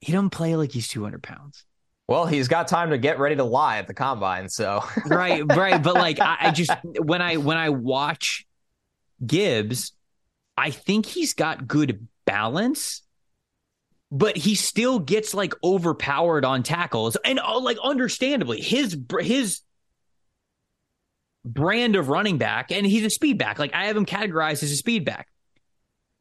he 0.00 0.12
don't 0.12 0.30
play 0.30 0.56
like 0.56 0.72
he's 0.72 0.88
200 0.88 1.22
pounds. 1.22 1.66
Well, 2.10 2.26
he's 2.26 2.48
got 2.48 2.66
time 2.66 2.90
to 2.90 2.98
get 2.98 3.20
ready 3.20 3.36
to 3.36 3.44
lie 3.44 3.78
at 3.78 3.86
the 3.86 3.94
combine. 3.94 4.48
So 4.48 4.82
right, 5.06 5.44
right. 5.46 5.80
But 5.80 5.94
like, 5.94 6.18
I, 6.18 6.38
I 6.40 6.50
just 6.50 6.72
when 6.82 7.22
I 7.22 7.36
when 7.36 7.56
I 7.56 7.70
watch 7.70 8.48
Gibbs, 9.24 9.92
I 10.56 10.72
think 10.72 11.06
he's 11.06 11.34
got 11.34 11.68
good 11.68 12.08
balance, 12.24 13.02
but 14.10 14.36
he 14.36 14.56
still 14.56 14.98
gets 14.98 15.34
like 15.34 15.54
overpowered 15.62 16.44
on 16.44 16.64
tackles, 16.64 17.16
and 17.24 17.38
uh, 17.38 17.60
like 17.60 17.78
understandably, 17.80 18.60
his 18.60 18.98
his 19.20 19.60
brand 21.44 21.94
of 21.94 22.08
running 22.08 22.38
back, 22.38 22.72
and 22.72 22.84
he's 22.84 23.04
a 23.04 23.10
speed 23.10 23.38
back. 23.38 23.60
Like 23.60 23.72
I 23.72 23.86
have 23.86 23.96
him 23.96 24.04
categorized 24.04 24.64
as 24.64 24.72
a 24.72 24.76
speed 24.76 25.04
back. 25.04 25.28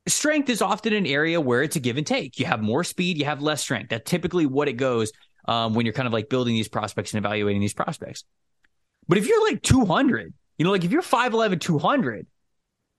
Strength 0.08 0.50
is 0.50 0.62
often 0.62 0.94
an 0.94 1.08
area 1.08 1.42
where 1.42 1.64
it's 1.64 1.76
a 1.78 1.80
give 1.80 1.98
and 1.98 2.06
take. 2.06 2.38
You 2.40 2.46
have 2.46 2.62
more 2.62 2.84
speed, 2.84 3.18
you 3.18 3.26
have 3.26 3.42
less 3.42 3.62
strength. 3.62 3.90
That's 3.90 4.08
typically 4.10 4.46
what 4.46 4.68
it 4.68 4.74
goes 4.74 5.12
um, 5.50 5.74
when 5.74 5.86
you're 5.86 5.94
kind 5.94 6.06
of 6.06 6.14
like 6.14 6.30
building 6.30 6.54
these 6.54 6.68
prospects 6.68 7.12
and 7.14 7.26
evaluating 7.26 7.60
these 7.60 7.74
prospects. 7.74 8.24
But 9.08 9.18
if 9.18 9.28
you're 9.28 9.44
like 9.50 9.64
200, 9.64 10.32
you 10.60 10.64
know, 10.64 10.70
like 10.70 10.84
if 10.84 10.92
you're 10.92 11.02
5'11, 11.02 11.60
200, 11.60 12.28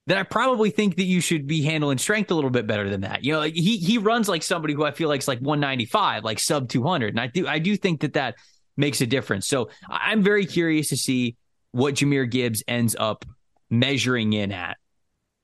then 0.06 0.18
I 0.18 0.24
probably 0.24 0.70
think 0.70 0.96
that 0.96 1.04
you 1.04 1.20
should 1.20 1.46
be 1.46 1.62
handling 1.62 1.98
strength 1.98 2.28
a 2.32 2.34
little 2.34 2.50
bit 2.50 2.66
better 2.66 2.90
than 2.90 3.02
that. 3.02 3.22
You 3.22 3.34
know, 3.34 3.38
like 3.38 3.54
he 3.54 3.76
he 3.76 3.98
runs 3.98 4.28
like 4.28 4.42
somebody 4.42 4.74
who 4.74 4.84
I 4.84 4.90
feel 4.90 5.08
like 5.08 5.20
is 5.20 5.28
like 5.28 5.38
195, 5.38 6.24
like 6.24 6.40
sub 6.40 6.68
200, 6.68 7.10
and 7.10 7.20
I 7.20 7.28
do 7.28 7.46
I 7.46 7.60
do 7.60 7.76
think 7.76 8.00
that 8.00 8.14
that 8.14 8.34
makes 8.76 9.00
a 9.00 9.06
difference. 9.06 9.46
So 9.46 9.70
I'm 9.88 10.24
very 10.24 10.44
curious 10.44 10.88
to 10.88 10.96
see 10.96 11.36
what 11.70 11.94
Jahmyr 11.94 12.28
Gibbs 12.28 12.64
ends 12.66 12.96
up 12.98 13.24
measuring 13.68 14.32
in 14.32 14.50
at 14.50 14.76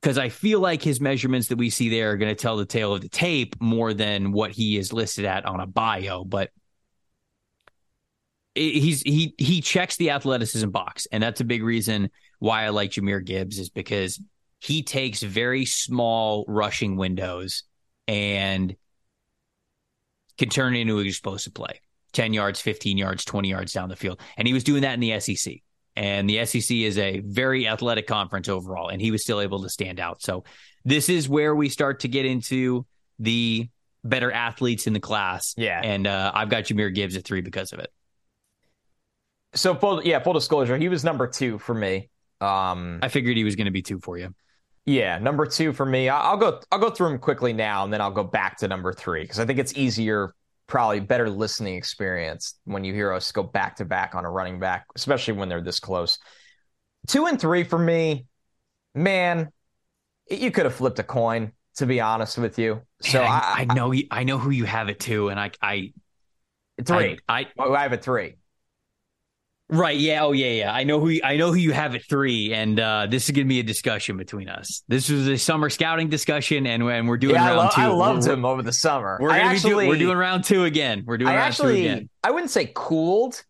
because 0.03 0.19
I 0.19 0.31
feel 0.31 0.59
like 0.59 0.83
his 0.83 1.01
measurements 1.01 1.49
that 1.49 1.59
we 1.59 1.71
see 1.71 1.89
there 1.89 2.11
are 2.11 2.17
going 2.17 2.35
to 2.35 2.41
tell 2.41 2.57
the 2.57 2.67
tale 2.67 2.93
of 2.93 3.03
the 3.03 3.09
tape 3.09 3.55
more 3.61 3.95
than 3.95 4.33
what 4.33 4.51
he 4.51 4.77
is 4.77 4.93
listed 4.93 5.25
at 5.25 5.45
on 5.45 5.61
a 5.61 5.67
bio. 5.67 6.25
But 6.25 6.51
he's 8.57 9.03
he 9.03 9.35
he 9.39 9.61
checks 9.61 9.97
the 9.97 10.11
athleticism 10.11 10.71
box, 10.71 11.07
and 11.13 11.23
that's 11.23 11.41
a 11.41 11.45
big 11.45 11.63
reason 11.63 12.11
why 12.39 12.65
I 12.65 12.71
like 12.71 12.91
Jahmyr 12.91 13.25
Gibbs 13.25 13.59
is 13.59 13.71
because 13.71 14.21
he 14.61 14.83
takes 14.83 15.23
very 15.23 15.65
small 15.65 16.45
rushing 16.49 16.97
windows 16.97 17.65
and 18.09 18.75
can 20.39 20.49
turn 20.49 20.75
it 20.75 20.81
into 20.81 20.99
an 20.99 21.07
explosive 21.07 21.55
play. 21.55 21.81
10 22.13 22.33
yards, 22.33 22.61
15 22.61 22.97
yards, 22.97 23.25
20 23.25 23.49
yards 23.49 23.73
down 23.73 23.89
the 23.89 23.97
field. 23.97 24.21
And 24.37 24.49
he 24.49 24.55
was 24.55 24.65
doing 24.65 24.83
that 24.83 24.95
in 24.95 25.01
the 25.01 25.21
SEC. 25.21 25.57
And 25.97 26.29
the 26.29 26.45
SEC 26.47 26.71
is 26.71 26.99
a 26.99 27.21
very 27.21 27.67
athletic 27.67 28.07
conference 28.07 28.49
overall, 28.49 28.89
and 28.89 29.01
he 29.01 29.11
was 29.11 29.23
still 29.23 29.41
able 29.41 29.63
to 29.63 29.69
stand 29.69 29.99
out. 29.99 30.23
So 30.23 30.45
this 30.85 31.09
is 31.09 31.29
where 31.29 31.55
we 31.55 31.69
start 31.69 32.01
to 32.01 32.09
get 32.09 32.27
into 32.27 32.87
the 33.19 33.69
better 34.05 34.31
athletes 34.31 34.87
in 34.87 34.93
the 34.93 35.01
class. 35.01 35.55
Yeah. 35.57 35.81
And 35.83 36.07
uh, 36.07 36.33
I've 36.35 36.51
got 36.51 36.65
Jahmyr 36.65 36.95
Gibbs 36.95 37.17
at 37.17 37.25
three 37.25 37.41
because 37.41 37.73
of 37.73 37.79
it 37.79 37.91
so 39.57 39.75
full 39.75 40.03
yeah 40.05 40.23
full 40.23 40.33
disclosure 40.33 40.77
he 40.77 40.89
was 40.89 41.05
number 41.05 41.27
two 41.27 41.59
for 41.59 41.75
me. 41.75 42.11
Um 42.41 43.01
i 43.03 43.09
figured 43.09 43.37
he 43.37 43.45
was 43.45 43.57
going 43.57 43.67
to 43.67 43.71
be 43.71 43.83
two 43.83 43.99
for 43.99 44.19
you. 44.19 44.35
Yeah 44.85 45.19
number 45.19 45.47
two 45.47 45.73
for 45.73 45.87
me. 45.87 46.09
I'll 46.09 46.37
go 46.37 46.61
i'll 46.71 46.79
go 46.79 46.91
through 46.91 47.09
him 47.09 47.19
quickly 47.19 47.53
now 47.53 47.85
and 47.85 47.93
then 47.93 48.01
i'll 48.01 48.11
go 48.11 48.25
back 48.25 48.59
to 48.59 48.69
number 48.69 48.93
three 48.93 49.23
because 49.23 49.41
i 49.41 49.45
think 49.45 49.59
it's 49.59 49.77
easier 49.77 50.35
probably 50.67 50.99
better 51.01 51.31
listening 51.31 51.77
experience 51.77 52.55
when 52.65 52.83
you 52.83 52.93
hear 52.93 53.13
us 53.13 53.31
go 53.31 53.43
back 53.43 53.77
to 53.77 53.85
back 53.85 54.15
on 54.15 54.25
a 54.25 54.31
running 54.31 54.59
back 54.59 54.87
especially 54.95 55.35
when 55.35 55.49
they're 55.49 55.63
this 55.63 55.81
close. 55.81 56.19
Two 57.09 57.27
and 57.27 57.41
three 57.41 57.65
for 57.65 57.79
me 57.79 58.27
man 58.95 59.51
you 60.31 60.51
could 60.51 60.65
have 60.65 60.75
flipped 60.75 60.99
a 60.99 61.05
coin 61.05 61.53
to 61.77 61.87
be 61.87 62.01
honest 62.01 62.39
with 62.39 62.59
you. 62.59 62.83
So 63.03 63.21
man, 63.21 63.31
I, 63.31 63.39
I, 63.39 63.67
I, 63.69 63.75
know 63.75 63.95
I 64.11 64.25
know 64.25 64.39
who 64.39 64.51
you 64.51 64.65
have 64.65 64.89
it 64.89 65.01
to, 65.01 65.29
and 65.29 65.39
I 65.39 65.51
I 65.61 65.93
three. 66.83 67.19
I 67.29 67.41
I, 67.41 67.47
oh, 67.59 67.75
I 67.75 67.83
have 67.83 67.93
it 67.93 68.03
three 68.03 68.37
Right. 69.69 69.97
Yeah. 69.99 70.25
Oh, 70.25 70.33
yeah. 70.33 70.53
Yeah. 70.53 70.73
I 70.73 70.85
know 70.85 71.01
who 71.01 71.09
you, 71.09 71.21
I 71.25 71.37
know 71.37 71.49
who 71.49 71.59
you 71.59 71.73
have 71.73 71.95
at 71.97 72.05
three, 72.05 72.53
and 72.53 72.79
uh, 72.79 73.09
this 73.11 73.25
is 73.25 73.33
going 73.33 73.47
to 73.47 73.49
be 73.49 73.59
a 73.59 73.65
discussion 73.65 74.17
between 74.17 74.49
us. 74.49 74.85
This 74.87 75.11
was 75.11 75.27
a 75.27 75.37
summer 75.37 75.71
scouting 75.71 76.09
discussion, 76.09 76.67
and, 76.67 76.85
and 76.85 77.09
we're 77.09 77.17
doing 77.17 77.35
yeah, 77.35 77.49
round 77.49 77.61
I 77.61 77.65
lo- 77.65 77.71
two. 77.75 77.81
I 77.81 77.87
loved 77.87 78.27
we're, 78.27 78.35
him 78.35 78.45
over 78.45 78.63
the 78.63 78.73
summer. 78.73 79.19
We're 79.21 79.31
going 79.31 79.41
actually, 79.43 79.85
do, 79.85 79.89
we're 79.89 79.99
doing 79.99 80.17
round 80.17 80.45
two 80.45 80.65
again. 80.65 81.03
We're 81.05 81.19
doing 81.19 81.31
I 81.31 81.35
round 81.35 81.49
actually, 81.49 81.83
two 81.83 81.89
again. 81.89 82.09
I 82.23 82.31
wouldn't 82.31 82.51
say 82.51 82.71
cooled. 82.75 83.43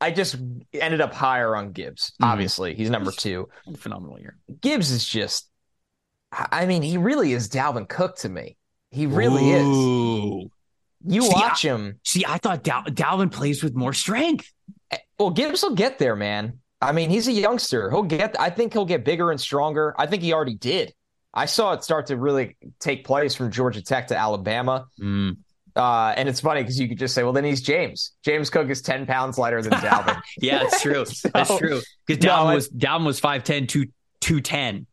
I 0.00 0.12
just 0.12 0.36
ended 0.72 1.00
up 1.00 1.12
higher 1.12 1.56
on 1.56 1.72
Gibbs. 1.72 2.10
Mm-hmm. 2.10 2.24
Obviously, 2.24 2.74
he's 2.74 2.90
number 2.90 3.10
two. 3.10 3.48
Phenomenal 3.76 4.20
year. 4.20 4.36
Gibbs 4.60 4.90
is 4.90 5.08
just. 5.08 5.48
I 6.30 6.66
mean, 6.66 6.82
he 6.82 6.96
really 6.96 7.32
is 7.32 7.48
Dalvin 7.48 7.88
Cook 7.88 8.16
to 8.18 8.28
me. 8.28 8.56
He 8.90 9.06
really 9.06 9.52
Ooh. 9.52 10.40
is. 10.42 10.48
You 11.06 11.22
see, 11.22 11.28
watch 11.28 11.64
I, 11.64 11.68
him. 11.68 12.00
See, 12.04 12.24
I 12.26 12.38
thought 12.38 12.62
Dal- 12.62 12.84
Dalvin 12.84 13.30
plays 13.30 13.62
with 13.62 13.74
more 13.74 13.92
strength. 13.92 14.52
Well, 15.18 15.30
Gibbs 15.30 15.62
will 15.62 15.74
get 15.74 15.98
there, 15.98 16.16
man. 16.16 16.58
I 16.80 16.92
mean, 16.92 17.10
he's 17.10 17.28
a 17.28 17.32
youngster. 17.32 17.90
He'll 17.90 18.02
get. 18.02 18.38
I 18.38 18.50
think 18.50 18.72
he'll 18.72 18.84
get 18.84 19.04
bigger 19.04 19.30
and 19.30 19.40
stronger. 19.40 19.94
I 19.98 20.06
think 20.06 20.22
he 20.22 20.32
already 20.32 20.54
did. 20.54 20.92
I 21.32 21.46
saw 21.46 21.72
it 21.72 21.82
start 21.82 22.06
to 22.06 22.16
really 22.16 22.56
take 22.78 23.04
place 23.04 23.34
from 23.34 23.50
Georgia 23.50 23.82
Tech 23.82 24.08
to 24.08 24.16
Alabama. 24.16 24.86
Mm. 25.00 25.38
Uh, 25.74 26.14
and 26.16 26.28
it's 26.28 26.40
funny 26.40 26.62
because 26.62 26.78
you 26.78 26.88
could 26.88 26.98
just 26.98 27.14
say, 27.14 27.24
well, 27.24 27.32
then 27.32 27.44
he's 27.44 27.60
James. 27.60 28.12
James 28.24 28.48
Cook 28.48 28.68
is 28.68 28.80
10 28.80 29.06
pounds 29.06 29.38
lighter 29.38 29.60
than 29.60 29.72
Dalvin. 29.72 30.20
yeah, 30.38 30.62
it's 30.62 30.80
true. 30.80 31.04
so, 31.04 31.28
That's 31.30 31.58
true. 31.58 31.80
Because 32.06 32.24
Dalvin 32.24 32.48
no, 32.48 32.54
was 32.54 32.68
Dalvin 32.68 33.06
was 33.06 33.20
5'10, 33.20 33.68
2, 33.68 33.86
210. 34.20 34.86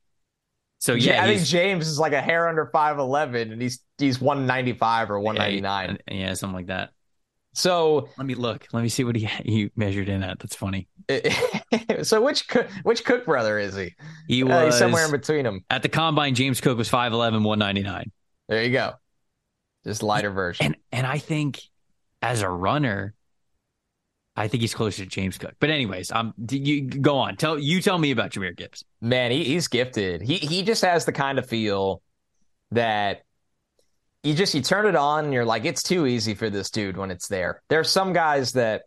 So 0.79 0.93
yeah, 0.93 1.13
yeah 1.13 1.23
I 1.23 1.27
think 1.27 1.47
James 1.47 1.87
is 1.87 1.99
like 1.99 2.13
a 2.13 2.21
hair 2.21 2.49
under 2.49 2.65
5'11 2.73 3.51
and 3.51 3.61
he's 3.61 3.79
he's 3.99 4.19
195 4.19 5.11
or 5.11 5.19
199. 5.19 5.97
Yeah, 6.07 6.13
yeah 6.15 6.33
something 6.33 6.55
like 6.55 6.67
that. 6.67 6.89
So 7.53 8.07
let 8.17 8.25
me 8.25 8.35
look. 8.35 8.67
Let 8.71 8.81
me 8.81 8.89
see 8.89 9.03
what 9.03 9.15
he 9.15 9.25
he 9.25 9.71
measured 9.75 10.09
in 10.09 10.23
at. 10.23 10.39
That's 10.39 10.55
funny. 10.55 10.87
so 12.03 12.21
which 12.21 12.47
which 12.83 13.03
Cook 13.03 13.25
brother 13.25 13.59
is 13.59 13.75
he? 13.75 13.93
He 14.27 14.43
was 14.43 14.73
uh, 14.73 14.77
somewhere 14.77 15.05
in 15.05 15.11
between 15.11 15.43
them. 15.43 15.65
At 15.69 15.83
the 15.83 15.89
combine, 15.89 16.35
James 16.35 16.61
Cook 16.61 16.77
was 16.77 16.89
5'11", 16.89 17.43
199. 17.43 18.11
There 18.47 18.63
you 18.63 18.71
go. 18.71 18.93
Just 19.83 20.01
lighter 20.03 20.31
version. 20.31 20.67
And 20.67 20.75
and 20.91 21.07
I 21.07 21.17
think 21.17 21.61
as 22.21 22.41
a 22.41 22.49
runner, 22.49 23.15
I 24.35 24.47
think 24.47 24.61
he's 24.61 24.73
closer 24.73 25.03
to 25.03 25.09
James 25.09 25.37
Cook. 25.37 25.55
But 25.59 25.69
anyways, 25.69 26.11
um, 26.11 26.33
you 26.49 26.83
go 26.83 27.17
on. 27.17 27.35
Tell 27.35 27.59
you 27.59 27.81
tell 27.81 27.97
me 27.97 28.11
about 28.11 28.31
Jahmyr 28.31 28.55
Gibbs. 28.55 28.85
Man, 29.01 29.31
he, 29.31 29.43
he's 29.43 29.67
gifted. 29.67 30.21
He 30.21 30.35
he 30.37 30.63
just 30.63 30.83
has 30.83 31.05
the 31.05 31.11
kind 31.11 31.37
of 31.37 31.45
feel 31.45 32.01
that 32.71 33.23
you 34.23 34.33
just 34.35 34.53
you 34.53 34.61
turn 34.61 34.85
it 34.85 34.95
on 34.95 35.25
and 35.25 35.33
you're 35.33 35.45
like 35.45 35.65
it's 35.65 35.83
too 35.83 36.05
easy 36.05 36.35
for 36.35 36.49
this 36.49 36.69
dude 36.69 36.97
when 36.97 37.11
it's 37.11 37.27
there. 37.27 37.61
There's 37.69 37.89
some 37.89 38.13
guys 38.13 38.53
that 38.53 38.83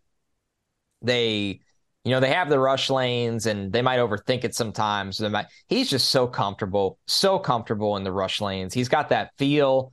they 1.01 1.59
you 2.03 2.11
know 2.11 2.19
they 2.19 2.31
have 2.31 2.49
the 2.49 2.59
rush 2.59 2.89
lanes 2.89 3.45
and 3.45 3.71
they 3.71 3.81
might 3.81 3.99
overthink 3.99 4.43
it 4.43 4.55
sometimes. 4.55 5.17
They 5.17 5.29
might, 5.29 5.47
he's 5.67 5.89
just 5.89 6.09
so 6.09 6.27
comfortable 6.27 6.99
so 7.07 7.37
comfortable 7.37 7.97
in 7.97 8.03
the 8.03 8.11
rush 8.11 8.39
lanes. 8.39 8.73
He's 8.73 8.89
got 8.89 9.09
that 9.09 9.31
feel. 9.37 9.91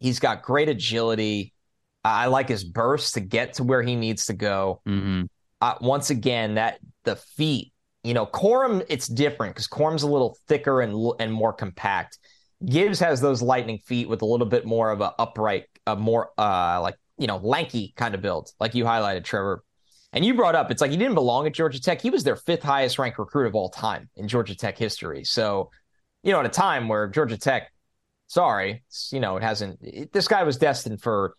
He's 0.00 0.20
got 0.20 0.42
great 0.42 0.68
agility. 0.68 1.52
I 2.04 2.26
like 2.26 2.48
his 2.48 2.64
burst 2.64 3.14
to 3.14 3.20
get 3.20 3.54
to 3.54 3.64
where 3.64 3.82
he 3.82 3.94
needs 3.94 4.26
to 4.26 4.32
go. 4.32 4.80
Mm-hmm. 4.86 5.24
uh, 5.60 5.74
once 5.80 6.10
again 6.10 6.54
that 6.54 6.78
the 7.04 7.16
feet 7.16 7.72
you 8.02 8.14
know 8.14 8.24
Corum 8.24 8.84
it's 8.88 9.06
different 9.06 9.54
because 9.54 9.68
Corum's 9.68 10.02
a 10.02 10.08
little 10.08 10.38
thicker 10.48 10.80
and 10.80 11.12
and 11.20 11.30
more 11.30 11.52
compact 11.52 12.18
Gibbs 12.64 13.00
has 13.00 13.20
those 13.20 13.42
lightning 13.42 13.78
feet 13.78 14.08
with 14.08 14.22
a 14.22 14.26
little 14.26 14.46
bit 14.46 14.64
more 14.64 14.90
of 14.90 15.00
a 15.00 15.12
upright, 15.18 15.64
a 15.86 15.96
more 15.96 16.30
uh 16.38 16.80
like 16.80 16.96
you 17.18 17.26
know 17.26 17.38
lanky 17.38 17.92
kind 17.96 18.14
of 18.14 18.22
build, 18.22 18.50
like 18.60 18.74
you 18.74 18.84
highlighted, 18.84 19.24
Trevor. 19.24 19.64
And 20.14 20.24
you 20.26 20.34
brought 20.34 20.54
up, 20.54 20.70
it's 20.70 20.82
like 20.82 20.90
he 20.90 20.98
didn't 20.98 21.14
belong 21.14 21.46
at 21.46 21.54
Georgia 21.54 21.80
Tech. 21.80 22.02
He 22.02 22.10
was 22.10 22.22
their 22.22 22.36
fifth 22.36 22.62
highest 22.62 22.98
ranked 22.98 23.18
recruit 23.18 23.46
of 23.46 23.54
all 23.54 23.70
time 23.70 24.10
in 24.16 24.28
Georgia 24.28 24.54
Tech 24.54 24.76
history. 24.76 25.24
So, 25.24 25.70
you 26.22 26.32
know, 26.32 26.40
at 26.40 26.44
a 26.44 26.50
time 26.50 26.86
where 26.86 27.08
Georgia 27.08 27.38
Tech, 27.38 27.72
sorry, 28.26 28.84
you 29.10 29.20
know, 29.20 29.38
it 29.38 29.42
hasn't, 29.42 29.78
it, 29.80 30.12
this 30.12 30.28
guy 30.28 30.42
was 30.42 30.58
destined 30.58 31.00
for 31.00 31.34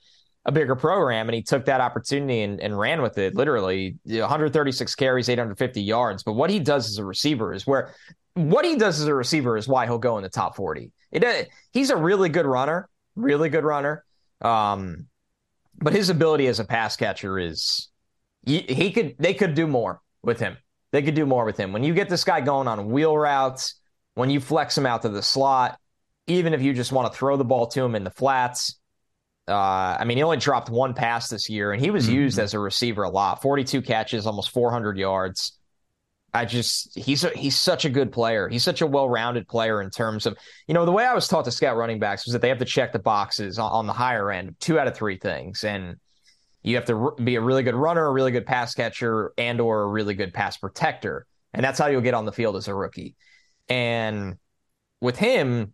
a 0.46 0.52
bigger 0.52 0.76
program 0.76 1.30
and 1.30 1.36
he 1.36 1.42
took 1.42 1.66
that 1.66 1.82
opportunity 1.82 2.42
and, 2.42 2.60
and 2.60 2.78
ran 2.78 3.02
with 3.02 3.18
it 3.18 3.36
literally 3.36 3.98
136 4.04 4.96
carries 4.96 5.30
850 5.30 5.82
yards 5.82 6.24
but 6.24 6.34
what 6.34 6.50
he 6.50 6.60
does 6.60 6.90
as 6.90 6.98
a 6.98 7.06
receiver 7.06 7.54
is 7.54 7.66
where 7.66 7.94
what 8.34 8.66
he 8.66 8.76
does 8.76 9.00
as 9.00 9.08
a 9.08 9.14
receiver 9.14 9.58
is 9.58 9.68
why 9.68 9.86
he'll 9.86 9.98
go 9.98 10.18
in 10.18 10.24
the 10.24 10.30
top 10.30 10.56
40 10.56 10.92
it, 11.22 11.50
he's 11.72 11.90
a 11.90 11.96
really 11.96 12.30
good 12.30 12.46
runner 12.46 12.90
really 13.16 13.50
good 13.50 13.64
runner 13.64 14.04
um, 14.42 15.06
but 15.76 15.94
his 15.94 16.10
ability 16.10 16.48
as 16.48 16.60
a 16.60 16.66
pass 16.66 16.96
catcher 16.96 17.38
is 17.38 17.90
he, 18.46 18.60
he 18.60 18.92
could 18.92 19.16
they 19.20 19.34
could 19.34 19.54
do 19.54 19.68
more 19.68 20.02
with 20.24 20.40
him 20.40 20.58
they 20.92 21.02
could 21.02 21.16
do 21.16 21.26
more 21.26 21.46
with 21.46 21.58
him 21.58 21.72
when 21.72 21.84
you 21.84 21.94
get 21.94 22.10
this 22.10 22.24
guy 22.24 22.42
going 22.42 22.68
on 22.68 22.90
wheel 22.90 23.18
routes 23.18 23.76
when 24.16 24.30
you 24.30 24.40
flex 24.40 24.78
him 24.78 24.86
out 24.86 25.02
to 25.04 25.10
the 25.10 25.22
slot 25.22 25.78
even 26.28 26.54
if 26.54 26.62
you 26.62 26.74
just 26.74 26.92
want 26.92 27.12
to 27.12 27.18
throw 27.18 27.38
the 27.38 27.46
ball 27.46 27.68
to 27.68 27.84
him 27.84 27.96
in 27.96 28.04
the 28.04 28.12
flats 28.12 28.80
uh, 29.48 29.98
I 30.00 30.06
mean, 30.06 30.18
he 30.18 30.24
only 30.24 30.38
dropped 30.38 30.70
one 30.70 30.94
pass 30.94 31.28
this 31.28 31.50
year, 31.50 31.74
and 31.74 31.84
he 31.84 31.92
was 31.92 32.06
mm-hmm. 32.06 32.16
used 32.16 32.40
as 32.40 32.54
a 32.54 32.60
receiver 32.60 33.04
a 33.04 33.10
lot. 33.10 33.42
Forty-two 33.42 33.82
catches, 33.82 34.26
almost 34.26 34.52
four 34.52 34.72
hundred 34.72 34.98
yards. 34.98 35.58
I 36.34 36.46
just 36.46 36.98
he's 36.98 37.24
a, 37.24 37.30
he's 37.30 37.58
such 37.58 37.86
a 37.86 37.90
good 37.90 38.12
player. 38.12 38.50
He's 38.50 38.64
such 38.64 38.82
a 38.82 38.88
well-rounded 38.88 39.48
player 39.48 39.82
in 39.82 39.92
terms 39.92 40.26
of 40.26 40.36
you 40.68 40.74
know 40.74 40.86
the 40.86 40.92
way 40.92 41.06
I 41.06 41.14
was 41.14 41.28
taught 41.28 41.46
to 41.46 41.52
scout 41.52 41.78
running 41.78 42.00
backs 42.00 42.26
was 42.26 42.34
that 42.34 42.42
they 42.42 42.50
have 42.50 42.58
to 42.60 42.66
check 42.66 42.92
the 42.92 43.00
boxes 43.00 43.60
on, 43.60 43.72
on 43.72 43.88
the 43.88 43.94
higher 43.94 44.32
end, 44.32 44.56
two 44.60 44.80
out 44.80 44.88
of 44.88 44.96
three 44.96 45.18
things, 45.18 45.64
and 45.64 45.98
you 46.64 46.76
have 46.76 46.86
to 46.86 47.14
be 47.24 47.36
a 47.36 47.42
really 47.42 47.62
good 47.62 47.76
runner, 47.76 48.06
a 48.06 48.12
really 48.12 48.32
good 48.32 48.48
pass 48.48 48.74
catcher, 48.74 49.34
and 49.38 49.62
or 49.62 49.84
a 49.84 49.88
really 49.88 50.16
good 50.16 50.34
pass 50.34 50.58
protector, 50.58 51.28
and 51.54 51.64
that's 51.64 51.78
how 51.78 51.88
you'll 51.88 52.02
get 52.02 52.16
on 52.16 52.26
the 52.26 52.32
field 52.32 52.56
as 52.56 52.68
a 52.68 52.74
rookie. 52.74 53.16
And 53.70 54.38
with 55.02 55.18
him, 55.18 55.74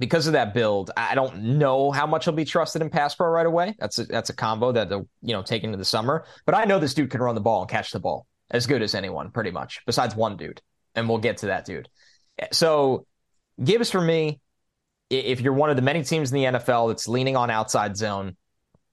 because 0.00 0.26
of 0.26 0.32
that 0.32 0.52
build, 0.52 0.90
I 0.96 1.14
don't 1.14 1.58
know 1.58 1.92
how 1.92 2.06
much 2.06 2.24
he'll 2.24 2.34
be 2.34 2.44
trusted 2.44 2.82
in 2.82 2.90
pass 2.90 3.14
pro 3.14 3.28
right 3.28 3.46
away. 3.46 3.76
That's 3.78 4.00
a, 4.00 4.04
that's 4.04 4.30
a 4.30 4.34
combo 4.34 4.72
that 4.72 4.88
they'll 4.88 5.08
you 5.22 5.32
know 5.32 5.42
take 5.42 5.62
into 5.62 5.76
the 5.76 5.84
summer. 5.84 6.24
But 6.44 6.56
I 6.56 6.64
know 6.64 6.80
this 6.80 6.94
dude 6.94 7.10
can 7.10 7.20
run 7.20 7.36
the 7.36 7.40
ball 7.40 7.60
and 7.60 7.70
catch 7.70 7.92
the 7.92 8.00
ball 8.00 8.26
as 8.50 8.66
good 8.66 8.82
as 8.82 8.94
anyone, 8.94 9.30
pretty 9.30 9.50
much, 9.50 9.80
besides 9.86 10.14
one 10.14 10.36
dude, 10.36 10.60
and 10.94 11.08
we'll 11.08 11.18
get 11.18 11.38
to 11.38 11.46
that 11.46 11.64
dude. 11.64 11.88
So 12.52 13.06
Gibbs 13.62 13.90
for 13.90 14.00
me, 14.00 14.40
if 15.08 15.40
you're 15.40 15.52
one 15.52 15.70
of 15.70 15.76
the 15.76 15.82
many 15.82 16.04
teams 16.04 16.32
in 16.32 16.36
the 16.36 16.58
NFL 16.58 16.88
that's 16.88 17.08
leaning 17.08 17.36
on 17.36 17.50
outside 17.50 17.96
zone, 17.96 18.36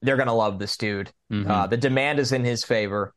they're 0.02 0.16
gonna 0.16 0.34
love 0.34 0.58
this 0.58 0.76
dude. 0.76 1.10
Mm-hmm. 1.32 1.50
Uh, 1.50 1.66
the 1.66 1.76
demand 1.76 2.18
is 2.18 2.32
in 2.32 2.44
his 2.44 2.64
favor, 2.64 3.14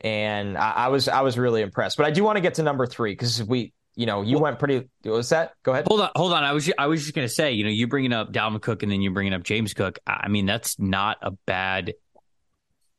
and 0.00 0.58
I, 0.58 0.70
I 0.70 0.88
was 0.88 1.08
I 1.08 1.22
was 1.22 1.38
really 1.38 1.62
impressed. 1.62 1.96
But 1.96 2.06
I 2.06 2.10
do 2.10 2.24
want 2.24 2.36
to 2.36 2.40
get 2.40 2.54
to 2.54 2.62
number 2.62 2.86
three 2.86 3.12
because 3.12 3.42
we 3.42 3.72
you 3.98 4.06
know, 4.06 4.22
you 4.22 4.36
well, 4.36 4.44
went 4.44 4.60
pretty. 4.60 4.88
What 5.02 5.14
was 5.14 5.30
that? 5.30 5.54
Go 5.64 5.72
ahead. 5.72 5.88
Hold 5.88 6.00
on, 6.00 6.10
hold 6.14 6.32
on. 6.32 6.44
I 6.44 6.52
was 6.52 6.70
I 6.78 6.86
was 6.86 7.02
just 7.02 7.16
gonna 7.16 7.28
say, 7.28 7.50
you 7.50 7.64
know, 7.64 7.70
you 7.70 7.88
bringing 7.88 8.12
up 8.12 8.32
Dalvin 8.32 8.62
Cook 8.62 8.84
and 8.84 8.92
then 8.92 9.02
you 9.02 9.10
bringing 9.10 9.34
up 9.34 9.42
James 9.42 9.74
Cook. 9.74 9.98
I 10.06 10.28
mean, 10.28 10.46
that's 10.46 10.78
not 10.78 11.16
a 11.20 11.32
bad. 11.32 11.94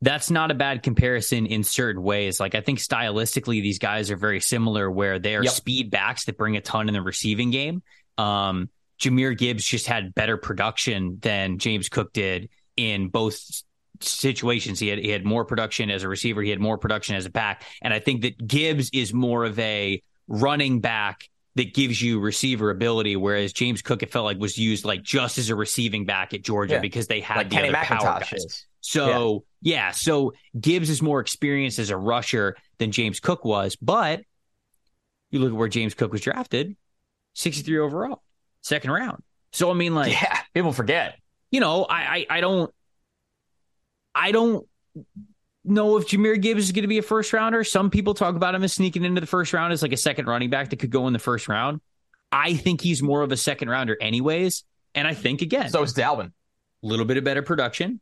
That's 0.02 0.32
not 0.32 0.50
a 0.50 0.54
bad 0.54 0.82
comparison 0.82 1.45
in 1.45 1.64
certain 1.64 2.02
ways. 2.02 2.39
Like 2.39 2.56
I 2.56 2.62
think 2.62 2.80
stylistically, 2.80 3.62
these 3.62 3.80
guys 3.80 4.12
are 4.12 4.16
very 4.16 4.39
similar, 4.39 4.89
where 4.89 5.20
they 5.20 5.36
are 5.36 5.43
yep. 5.43 5.52
speed 5.52 5.91
backs 5.91 6.26
that 6.26 6.38
bring 6.38 6.56
a 6.56 6.62
ton 6.62 6.88
in 6.88 6.93
the 6.93 7.02
receiving 7.02 7.52
game. 7.52 7.84
Um, 8.18 8.70
Jahmyr 9.00 9.38
Gibbs 9.38 9.64
just 9.64 9.88
had 9.88 10.14
better 10.14 10.38
production 10.38 11.20
than 11.22 11.58
James 11.58 11.89
Cook 11.89 12.14
did 12.14 12.50
in 12.76 13.10
both 13.10 13.39
situations. 14.02 14.80
He 14.80 14.88
had 14.88 15.00
he 15.00 15.10
had 15.10 15.26
more 15.26 15.45
production 15.45 15.89
as 15.89 16.04
a 16.04 16.10
receiver. 16.10 16.41
He 16.41 16.50
had 16.50 16.60
more 16.60 16.78
production 16.78 17.16
as 17.16 17.26
a 17.26 17.30
back, 17.30 17.64
and 17.82 17.93
I 17.93 18.00
think 18.00 18.22
that 18.22 18.45
Gibbs 18.45 18.89
is 18.93 19.14
more 19.14 19.45
of 19.45 19.58
a 19.60 20.02
running 20.28 20.80
back 20.80 21.30
that 21.56 21.74
gives 21.74 22.02
you 22.02 22.20
receiver 22.20 22.70
ability, 22.70 23.16
whereas 23.16 23.52
James 23.52 23.82
Cook 23.82 24.04
it 24.04 24.12
felt 24.12 24.26
like 24.26 24.38
was 24.38 24.58
used 24.58 24.86
like 24.86 25.04
just 25.04 25.38
as 25.38 25.50
a 25.50 25.56
receiving 25.56 26.06
back 26.06 26.34
at 26.34 26.41
Georgia 26.41 26.76
yeah. 26.76 26.80
because 26.80 27.08
they 27.08 27.20
had 27.20 27.38
like 27.38 27.50
the 27.50 27.56
Kenny 27.56 27.70
other 27.70 27.78
McIntosh 27.78 28.00
power 28.00 28.20
guys. 28.20 28.34
Is. 28.34 28.66
So 28.82 29.34
yeah. 29.34 29.39
Yeah, 29.62 29.91
so 29.91 30.34
Gibbs 30.60 30.89
is 30.89 31.01
more 31.01 31.20
experienced 31.20 31.80
as 31.80 31.89
a 31.89 31.97
rusher 31.97 32.55
than 32.78 32.91
James 32.91 33.20
Cook 33.20 33.43
was, 33.43 33.76
but 33.76 34.22
you 35.32 35.39
look 35.39 35.51
at 35.51 35.55
where 35.55 35.68
James 35.68 35.93
Cook 35.93 36.12
was 36.12 36.22
drafted, 36.22 36.76
63 37.34 37.80
overall, 37.80 38.24
second 38.62 38.91
round. 38.91 39.22
So 39.51 39.70
I 39.70 39.74
mean, 39.74 39.95
like, 39.95 40.14
yeah, 40.14 40.39
people 40.53 40.72
forget. 40.72 41.20
You 41.51 41.60
know, 41.60 41.84
I, 41.84 41.95
I, 41.97 42.26
I 42.30 42.41
don't, 42.41 42.74
I 44.16 44.32
don't 44.32 44.66
know 45.64 45.97
if 45.97 46.07
Jahmyr 46.07 46.41
Gibbs 46.41 46.66
is 46.66 46.72
going 46.72 46.84
to 46.84 46.88
be 46.88 46.97
a 46.97 47.03
first 47.03 47.34
rounder. 47.34 47.64
Some 47.64 47.89
people 47.89 48.14
talk 48.14 48.36
about 48.36 48.55
him 48.55 48.64
as 48.64 48.74
sneaking 48.74 49.03
into 49.03 49.22
the 49.22 49.28
first 49.28 49.53
round 49.53 49.74
as 49.74 49.82
like 49.82 49.93
a 49.93 49.97
second 49.97 50.28
running 50.28 50.49
back 50.49 50.70
that 50.70 50.78
could 50.78 50.89
go 50.89 51.07
in 51.07 51.14
the 51.14 51.20
first 51.20 51.47
round. 51.47 51.82
I 52.32 52.53
think 52.53 52.82
he's 52.82 53.01
more 53.01 53.24
of 53.24 53.32
a 53.32 53.38
second 53.38 53.70
rounder, 53.70 53.97
anyways. 53.99 54.64
And 54.95 55.07
I 55.07 55.14
think 55.14 55.41
again, 55.41 55.70
so 55.70 55.84
is 55.84 55.93
Dalvin. 55.93 56.28
A 56.84 56.88
little 56.88 57.05
bit 57.05 57.18
of 57.18 57.24
better 57.24 57.41
production, 57.41 57.99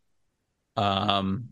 um, 0.78 1.50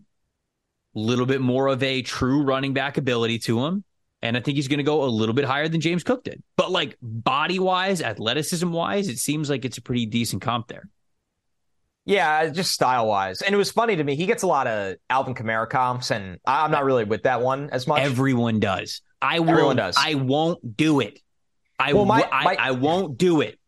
a 0.95 0.99
little 0.99 1.25
bit 1.25 1.41
more 1.41 1.67
of 1.67 1.83
a 1.83 2.01
true 2.01 2.43
running 2.43 2.73
back 2.73 2.97
ability 2.97 3.39
to 3.39 3.65
him. 3.65 3.83
And 4.21 4.37
I 4.37 4.39
think 4.39 4.55
he's 4.55 4.67
going 4.67 4.77
to 4.77 4.83
go 4.83 5.03
a 5.03 5.05
little 5.05 5.35
bit 5.35 5.45
higher 5.45 5.67
than 5.67 5.81
James 5.81 6.03
Cook 6.03 6.23
did. 6.23 6.41
But 6.55 6.71
like 6.71 6.97
body 7.01 7.59
wise, 7.59 8.01
athleticism 8.01 8.71
wise, 8.71 9.07
it 9.07 9.19
seems 9.19 9.49
like 9.49 9.65
it's 9.65 9.77
a 9.77 9.81
pretty 9.81 10.05
decent 10.05 10.41
comp 10.41 10.67
there. 10.67 10.89
Yeah, 12.05 12.47
just 12.49 12.71
style 12.71 13.07
wise. 13.07 13.41
And 13.41 13.53
it 13.53 13.57
was 13.57 13.71
funny 13.71 13.95
to 13.95 14.03
me. 14.03 14.15
He 14.15 14.25
gets 14.25 14.43
a 14.43 14.47
lot 14.47 14.67
of 14.67 14.95
Alvin 15.09 15.33
Kamara 15.33 15.67
comps, 15.67 16.11
and 16.11 16.39
I'm 16.45 16.71
not 16.71 16.85
really 16.85 17.03
with 17.03 17.23
that 17.23 17.41
one 17.41 17.69
as 17.71 17.87
much. 17.87 18.01
Everyone 18.01 18.59
does. 18.59 19.01
I 19.21 19.39
will. 19.39 19.49
Everyone 19.49 19.75
does. 19.75 19.95
I 19.97 20.13
won't 20.13 20.77
do 20.77 20.99
it. 20.99 21.19
I, 21.79 21.93
well, 21.93 22.05
my, 22.05 22.19
my, 22.19 22.27
I, 22.31 22.55
I 22.59 22.71
won't 22.71 23.17
do 23.17 23.41
it. 23.41 23.59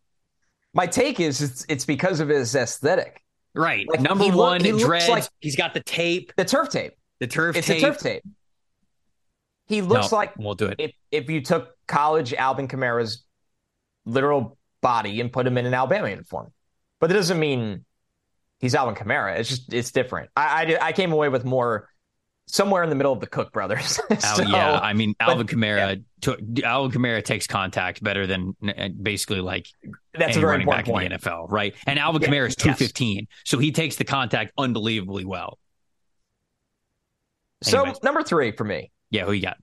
My 0.72 0.86
take 0.86 1.20
is 1.20 1.42
it's, 1.42 1.66
it's 1.68 1.84
because 1.84 2.20
of 2.20 2.28
his 2.28 2.54
aesthetic. 2.54 3.22
Right. 3.54 3.86
Like, 3.88 4.00
Number 4.00 4.28
one, 4.28 4.62
look, 4.62 4.74
he 4.74 4.84
dreads. 4.84 5.08
Like 5.08 5.24
he's 5.40 5.56
got 5.56 5.74
the 5.74 5.82
tape. 5.82 6.32
The 6.36 6.44
turf 6.44 6.68
tape. 6.68 6.92
The 7.20 7.26
turf 7.26 7.56
it's 7.56 7.66
tape. 7.66 7.78
a 7.78 7.86
turf 7.86 7.98
tape. 7.98 8.22
He 9.66 9.82
looks 9.82 10.12
no, 10.12 10.16
like 10.16 10.36
we'll 10.36 10.54
do 10.54 10.66
it. 10.66 10.76
If, 10.78 10.92
if 11.10 11.30
you 11.30 11.40
took 11.42 11.74
college 11.86 12.32
Alvin 12.32 12.68
Kamara's 12.68 13.24
literal 14.06 14.56
body 14.80 15.20
and 15.20 15.32
put 15.32 15.46
him 15.46 15.58
in 15.58 15.66
an 15.66 15.74
Alabama 15.74 16.08
uniform. 16.08 16.52
But 17.00 17.08
that 17.08 17.14
doesn't 17.14 17.38
mean 17.38 17.84
he's 18.60 18.74
Alvin 18.74 18.94
Kamara. 18.94 19.38
It's 19.38 19.48
just 19.48 19.72
it's 19.72 19.92
different. 19.92 20.30
I, 20.36 20.76
I, 20.80 20.88
I 20.88 20.92
came 20.92 21.12
away 21.12 21.28
with 21.28 21.44
more 21.44 21.88
somewhere 22.48 22.82
in 22.82 22.88
the 22.88 22.96
middle 22.96 23.12
of 23.12 23.20
the 23.20 23.26
Cook 23.26 23.52
brothers. 23.52 24.00
so, 24.18 24.42
yeah, 24.42 24.78
I 24.80 24.92
mean 24.92 25.14
Alvin 25.20 25.46
but, 25.46 25.54
Kamara. 25.54 25.76
Yeah. 25.76 25.94
Took, 26.20 26.40
Alvin 26.64 27.00
Kamara 27.00 27.24
takes 27.24 27.46
contact 27.46 28.02
better 28.02 28.26
than 28.26 28.56
basically 29.00 29.40
like 29.40 29.68
that's 30.14 30.36
a 30.36 30.40
very 30.40 30.52
running 30.52 30.66
back 30.66 30.86
point. 30.86 31.12
in 31.12 31.12
the 31.12 31.18
NFL, 31.18 31.50
right? 31.50 31.74
And 31.86 31.98
Alvin 31.98 32.22
yeah, 32.22 32.28
Kamara 32.28 32.48
is 32.48 32.56
two 32.56 32.72
fifteen, 32.74 33.18
yes. 33.18 33.26
so 33.44 33.58
he 33.58 33.70
takes 33.70 33.96
the 33.96 34.04
contact 34.04 34.52
unbelievably 34.58 35.24
well. 35.24 35.58
Anyways. 37.66 37.96
So 37.96 38.00
number 38.02 38.22
three 38.22 38.52
for 38.52 38.64
me. 38.64 38.90
Yeah, 39.10 39.24
who 39.24 39.32
you 39.32 39.42
got? 39.42 39.58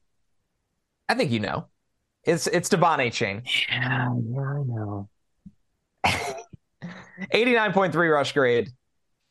I 1.08 1.16
think 1.16 1.32
you 1.32 1.40
know. 1.40 1.68
It's 2.24 2.48
it's 2.48 2.70
De'Von 2.70 2.98
Achane. 3.00 3.44
Yeah, 3.70 4.10
yeah, 4.32 4.42
I 4.42 4.64
know. 4.64 5.10
89.3 7.34 8.14
rush 8.14 8.34
grade. 8.34 8.72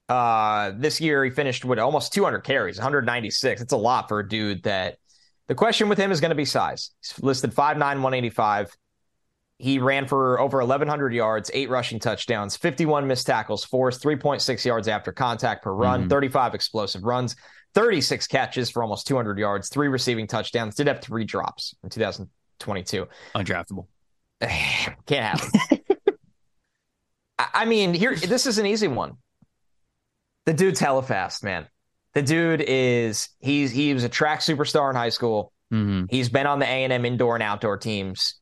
Uh, 0.09 0.73
this 0.77 1.01
year 1.01 1.25
he 1.25 1.31
finished 1.31 1.65
with 1.65 1.79
almost 1.79 2.13
200 2.13 2.41
carries, 2.41 2.77
196. 2.77 3.63
It's 3.63 3.73
a 3.73 3.77
lot 3.77 4.09
for 4.09 4.21
a 4.21 4.29
dude 4.29 4.63
that 4.65 4.99
the 5.49 5.55
question 5.55 5.89
with 5.89 5.99
him 5.99 6.13
is 6.13 6.21
going 6.21 6.31
to 6.31 6.35
be 6.35 6.45
size. 6.45 6.91
He's 7.01 7.23
listed 7.23 7.55
5'9, 7.55 7.79
185. 7.79 8.77
He 9.59 9.79
ran 9.79 10.07
for 10.07 10.41
over 10.41 10.59
1,100 10.59 11.15
yards, 11.15 11.51
eight 11.55 11.71
rushing 11.71 12.01
touchdowns, 12.01 12.57
51 12.57 13.07
missed 13.07 13.27
tackles, 13.27 13.65
forced 13.65 14.03
3.6 14.03 14.65
yards 14.65 14.89
after 14.89 15.13
contact 15.13 15.63
per 15.63 15.73
run, 15.73 16.01
mm-hmm. 16.01 16.09
35 16.09 16.55
explosive 16.55 17.05
runs, 17.05 17.37
36 17.75 18.27
catches 18.27 18.71
for 18.71 18.83
almost 18.83 19.07
200 19.07 19.39
yards, 19.39 19.69
three 19.69 19.89
receiving 19.89 20.27
touchdowns. 20.27 20.75
Did 20.75 20.89
have 20.89 21.01
three 21.01 21.25
drops 21.25 21.75
in 21.83 21.91
2022. 21.91 23.07
Undraftable. 23.35 23.87
Can't 24.41 25.39
happen. 25.39 25.81
I 27.39 27.65
mean, 27.65 27.95
here 27.95 28.15
this 28.15 28.47
is 28.47 28.59
an 28.59 28.67
easy 28.67 28.89
one. 28.89 29.17
The 30.47 30.55
dude's 30.55 30.81
hella 30.81 31.03
fast, 31.03 31.43
man. 31.43 31.67
The 32.13 32.23
dude 32.23 32.61
is 32.61 33.29
he's 33.41 33.71
he 33.71 33.93
was 33.93 34.05
a 34.05 34.09
track 34.09 34.41
superstar 34.41 34.91
in 34.91 34.97
high 34.97 35.09
school. 35.09 35.53
Mm-hmm. 35.73 36.05
He's 36.11 36.29
been 36.29 36.47
on 36.47 36.59
the 36.59 36.67
A 36.67 36.85
and 36.85 36.93
M 36.93 37.05
indoor 37.05 37.35
and 37.35 37.43
outdoor 37.43 37.77
teams, 37.77 38.37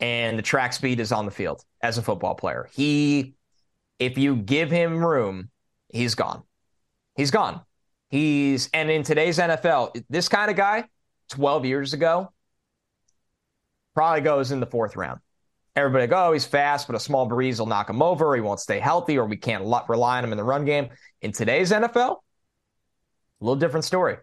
and 0.00 0.38
the 0.38 0.42
track 0.42 0.72
speed 0.72 1.00
is 1.00 1.12
on 1.12 1.24
the 1.24 1.30
field 1.30 1.62
as 1.80 1.96
a 1.96 2.02
football 2.02 2.34
player. 2.34 2.68
He, 2.74 3.34
if 3.98 4.18
you 4.18 4.36
give 4.36 4.70
him 4.70 5.02
room, 5.02 5.50
he's 5.88 6.14
gone. 6.14 6.42
He's 7.16 7.30
gone. 7.30 7.60
He's 8.08 8.68
and 8.74 8.90
in 8.90 9.02
today's 9.02 9.38
NFL, 9.38 10.04
this 10.10 10.28
kind 10.28 10.50
of 10.50 10.56
guy, 10.56 10.84
twelve 11.28 11.64
years 11.64 11.94
ago, 11.94 12.30
probably 13.94 14.20
goes 14.20 14.50
in 14.52 14.60
the 14.60 14.66
fourth 14.66 14.96
round 14.96 15.20
everybody 15.76 16.06
go, 16.06 16.28
oh, 16.28 16.32
he's 16.32 16.44
fast, 16.44 16.86
but 16.86 16.96
a 16.96 17.00
small 17.00 17.26
breeze 17.26 17.58
will 17.58 17.66
knock 17.66 17.90
him 17.90 18.02
over. 18.02 18.34
He 18.34 18.40
won't 18.40 18.60
stay 18.60 18.78
healthy, 18.78 19.18
or 19.18 19.26
we 19.26 19.36
can't 19.36 19.64
rely 19.88 20.18
on 20.18 20.24
him 20.24 20.32
in 20.32 20.38
the 20.38 20.44
run 20.44 20.64
game. 20.64 20.88
In 21.22 21.32
today's 21.32 21.72
NFL, 21.72 22.16
a 23.40 23.44
little 23.44 23.56
different 23.56 23.84
story. 23.84 24.18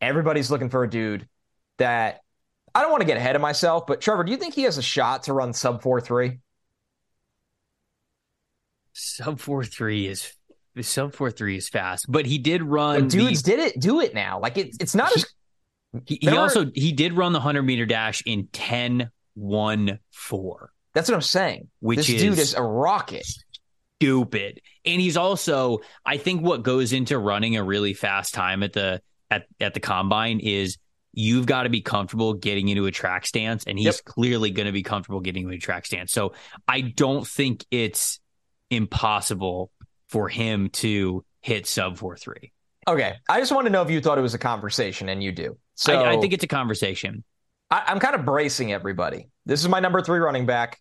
everybody's 0.00 0.50
looking 0.50 0.70
for 0.70 0.84
a 0.84 0.90
dude 0.90 1.28
that 1.78 2.20
I 2.74 2.82
don't 2.82 2.90
want 2.90 3.00
to 3.00 3.06
get 3.06 3.16
ahead 3.16 3.36
of 3.36 3.42
myself, 3.42 3.86
but 3.86 4.00
Trevor, 4.00 4.24
do 4.24 4.32
you 4.32 4.38
think 4.38 4.54
he 4.54 4.62
has 4.62 4.78
a 4.78 4.82
shot 4.82 5.24
to 5.24 5.32
run 5.32 5.52
sub 5.52 5.82
four 5.82 6.00
three? 6.00 6.38
Sub 8.92 9.40
four 9.40 9.64
three 9.64 10.06
is 10.06 10.32
sub 10.82 11.14
four 11.14 11.30
three 11.30 11.56
is 11.56 11.68
fast, 11.68 12.06
but 12.08 12.26
he 12.26 12.38
did 12.38 12.62
run. 12.62 13.02
But 13.02 13.10
dudes 13.10 13.42
the, 13.42 13.50
did 13.52 13.60
it, 13.60 13.80
do 13.80 14.00
it 14.00 14.14
now. 14.14 14.40
Like 14.40 14.58
it's 14.58 14.76
it's 14.78 14.94
not 14.94 15.10
he, 15.10 15.20
as. 15.20 15.26
He, 16.04 16.18
he 16.20 16.28
also 16.28 16.70
he 16.74 16.92
did 16.92 17.14
run 17.14 17.32
the 17.32 17.40
hundred 17.40 17.62
meter 17.62 17.86
dash 17.86 18.22
in 18.26 18.48
10 18.52 19.10
1 19.34 19.98
4. 20.10 20.72
That's 20.96 21.10
what 21.10 21.14
I'm 21.14 21.20
saying. 21.20 21.68
Which 21.80 21.98
this 21.98 22.08
is 22.08 22.22
dude 22.22 22.38
is 22.38 22.54
a 22.54 22.62
rocket. 22.62 23.26
Stupid. 24.00 24.62
And 24.86 24.98
he's 24.98 25.18
also, 25.18 25.80
I 26.06 26.16
think 26.16 26.40
what 26.40 26.62
goes 26.62 26.94
into 26.94 27.18
running 27.18 27.58
a 27.58 27.62
really 27.62 27.92
fast 27.92 28.32
time 28.32 28.62
at 28.62 28.72
the 28.72 29.02
at, 29.30 29.44
at 29.60 29.74
the 29.74 29.80
combine 29.80 30.40
is 30.40 30.78
you've 31.12 31.44
got 31.44 31.64
to 31.64 31.68
be 31.68 31.82
comfortable 31.82 32.32
getting 32.32 32.68
into 32.68 32.86
a 32.86 32.90
track 32.90 33.26
stance. 33.26 33.64
And 33.64 33.78
he's 33.78 33.84
yep. 33.84 34.04
clearly 34.06 34.52
going 34.52 34.64
to 34.64 34.72
be 34.72 34.82
comfortable 34.82 35.20
getting 35.20 35.42
into 35.42 35.54
a 35.54 35.58
track 35.58 35.84
stance. 35.84 36.12
So 36.12 36.32
I 36.66 36.80
don't 36.80 37.26
think 37.26 37.66
it's 37.70 38.18
impossible 38.70 39.70
for 40.08 40.30
him 40.30 40.70
to 40.70 41.26
hit 41.42 41.66
sub 41.66 41.98
four 41.98 42.16
three. 42.16 42.52
Okay. 42.88 43.16
I 43.28 43.38
just 43.38 43.52
want 43.52 43.66
to 43.66 43.70
know 43.70 43.82
if 43.82 43.90
you 43.90 44.00
thought 44.00 44.16
it 44.16 44.22
was 44.22 44.32
a 44.32 44.38
conversation, 44.38 45.10
and 45.10 45.22
you 45.22 45.30
do. 45.30 45.58
So 45.74 45.92
I, 45.92 46.14
I 46.14 46.20
think 46.22 46.32
it's 46.32 46.44
a 46.44 46.48
conversation. 46.48 47.22
I, 47.70 47.82
I'm 47.88 48.00
kind 48.00 48.14
of 48.14 48.24
bracing 48.24 48.72
everybody. 48.72 49.28
This 49.44 49.60
is 49.60 49.68
my 49.68 49.80
number 49.80 50.00
three 50.00 50.20
running 50.20 50.46
back. 50.46 50.80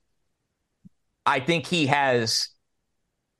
I 1.25 1.39
think 1.39 1.65
he 1.65 1.87
has 1.87 2.49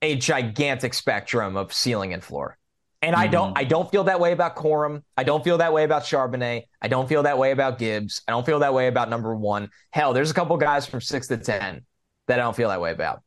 a 0.01 0.15
gigantic 0.15 0.93
spectrum 0.93 1.55
of 1.55 1.73
ceiling 1.73 2.13
and 2.13 2.23
floor. 2.23 2.57
And 3.01 3.13
mm-hmm. 3.13 3.21
I 3.21 3.27
don't 3.27 3.49
mm-hmm. 3.49 3.57
I 3.57 3.63
don't 3.65 3.91
feel 3.91 4.05
that 4.05 4.19
way 4.19 4.31
about 4.31 4.55
Corum. 4.55 5.03
I 5.17 5.23
don't 5.23 5.43
feel 5.43 5.59
that 5.59 5.73
way 5.73 5.83
about 5.83 6.03
Charbonnet. 6.03 6.63
I 6.81 6.88
don't 6.88 7.07
feel 7.07 7.23
that 7.23 7.38
way 7.38 7.51
about 7.51 7.77
Gibbs. 7.77 8.21
I 8.27 8.31
don't 8.31 8.45
feel 8.45 8.59
that 8.59 8.73
way 8.73 8.88
about 8.88 9.09
number 9.09 9.36
one. 9.36 9.69
Hell, 9.91 10.13
there's 10.13 10.31
a 10.31 10.33
couple 10.33 10.57
guys 10.57 10.86
from 10.86 11.01
six 11.01 11.27
to 11.27 11.38
ten 11.38 11.86
that 12.27 12.39
I 12.39 12.43
don't 12.43 12.55
feel 12.55 12.69
that 12.69 12.81
way 12.81 12.91
about. 12.91 13.21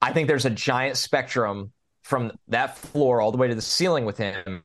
I 0.00 0.12
think 0.12 0.26
there's 0.26 0.44
a 0.44 0.50
giant 0.50 0.96
spectrum 0.96 1.72
from 2.02 2.32
that 2.48 2.76
floor 2.76 3.20
all 3.20 3.30
the 3.30 3.38
way 3.38 3.48
to 3.48 3.54
the 3.54 3.62
ceiling 3.62 4.04
with 4.04 4.18
him. 4.18 4.64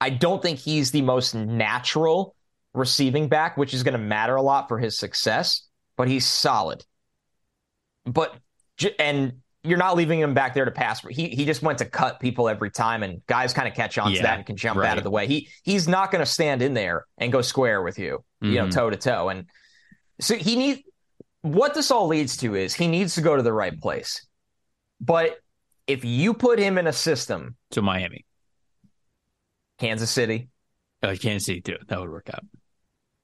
I 0.00 0.10
don't 0.10 0.42
think 0.42 0.58
he's 0.58 0.90
the 0.90 1.02
most 1.02 1.34
natural 1.34 2.34
receiving 2.74 3.28
back, 3.28 3.56
which 3.56 3.74
is 3.74 3.84
going 3.84 3.92
to 3.92 3.98
matter 3.98 4.34
a 4.34 4.42
lot 4.42 4.68
for 4.68 4.78
his 4.78 4.98
success, 4.98 5.68
but 5.96 6.08
he's 6.08 6.26
solid. 6.26 6.84
But 8.12 8.36
and 8.98 9.34
you're 9.64 9.78
not 9.78 9.96
leaving 9.96 10.20
him 10.20 10.34
back 10.34 10.54
there 10.54 10.64
to 10.64 10.70
pass. 10.70 11.00
He 11.10 11.28
he 11.28 11.44
just 11.44 11.62
went 11.62 11.78
to 11.78 11.84
cut 11.84 12.20
people 12.20 12.48
every 12.48 12.70
time, 12.70 13.02
and 13.02 13.24
guys 13.26 13.52
kind 13.52 13.68
of 13.68 13.74
catch 13.74 13.98
on 13.98 14.12
yeah, 14.12 14.18
to 14.18 14.22
that 14.22 14.36
and 14.38 14.46
can 14.46 14.56
jump 14.56 14.78
right. 14.78 14.88
out 14.88 14.98
of 14.98 15.04
the 15.04 15.10
way. 15.10 15.26
He 15.26 15.48
he's 15.62 15.88
not 15.88 16.10
going 16.10 16.24
to 16.24 16.30
stand 16.30 16.62
in 16.62 16.74
there 16.74 17.06
and 17.18 17.32
go 17.32 17.42
square 17.42 17.82
with 17.82 17.98
you, 17.98 18.24
mm-hmm. 18.42 18.52
you 18.52 18.60
know, 18.60 18.70
toe 18.70 18.88
to 18.88 18.96
toe. 18.96 19.28
And 19.28 19.46
so 20.20 20.36
he 20.36 20.56
needs 20.56 20.82
what 21.42 21.74
this 21.74 21.90
all 21.90 22.06
leads 22.06 22.36
to 22.38 22.54
is 22.54 22.74
he 22.74 22.86
needs 22.86 23.14
to 23.16 23.20
go 23.20 23.36
to 23.36 23.42
the 23.42 23.52
right 23.52 23.78
place. 23.80 24.26
But 25.00 25.38
if 25.86 26.04
you 26.04 26.34
put 26.34 26.58
him 26.58 26.78
in 26.78 26.86
a 26.86 26.92
system 26.92 27.56
to 27.72 27.82
Miami, 27.82 28.24
Kansas 29.78 30.10
City, 30.10 30.48
uh, 31.02 31.16
Kansas 31.20 31.46
City 31.46 31.60
too, 31.60 31.78
that 31.88 32.00
would 32.00 32.10
work 32.10 32.30
out. 32.32 32.44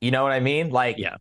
You 0.00 0.10
know 0.10 0.22
what 0.22 0.32
I 0.32 0.40
mean? 0.40 0.70
Like, 0.70 0.98
yeah, 0.98 1.16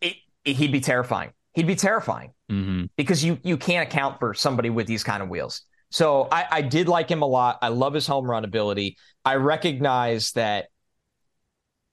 it, 0.00 0.16
it, 0.44 0.56
he'd 0.56 0.72
be 0.72 0.80
terrifying. 0.80 1.32
He'd 1.54 1.66
be 1.66 1.76
terrifying 1.76 2.33
mm-hmm. 2.50 2.84
because 2.96 3.24
you 3.24 3.38
you 3.42 3.56
can't 3.56 3.88
account 3.88 4.18
for 4.18 4.34
somebody 4.34 4.70
with 4.70 4.86
these 4.86 5.04
kind 5.04 5.22
of 5.22 5.28
wheels. 5.28 5.62
So 5.90 6.28
I, 6.32 6.46
I 6.50 6.62
did 6.62 6.88
like 6.88 7.08
him 7.08 7.22
a 7.22 7.26
lot. 7.26 7.58
I 7.62 7.68
love 7.68 7.94
his 7.94 8.06
home 8.06 8.28
run 8.28 8.44
ability. 8.44 8.96
I 9.24 9.36
recognize 9.36 10.32
that 10.32 10.66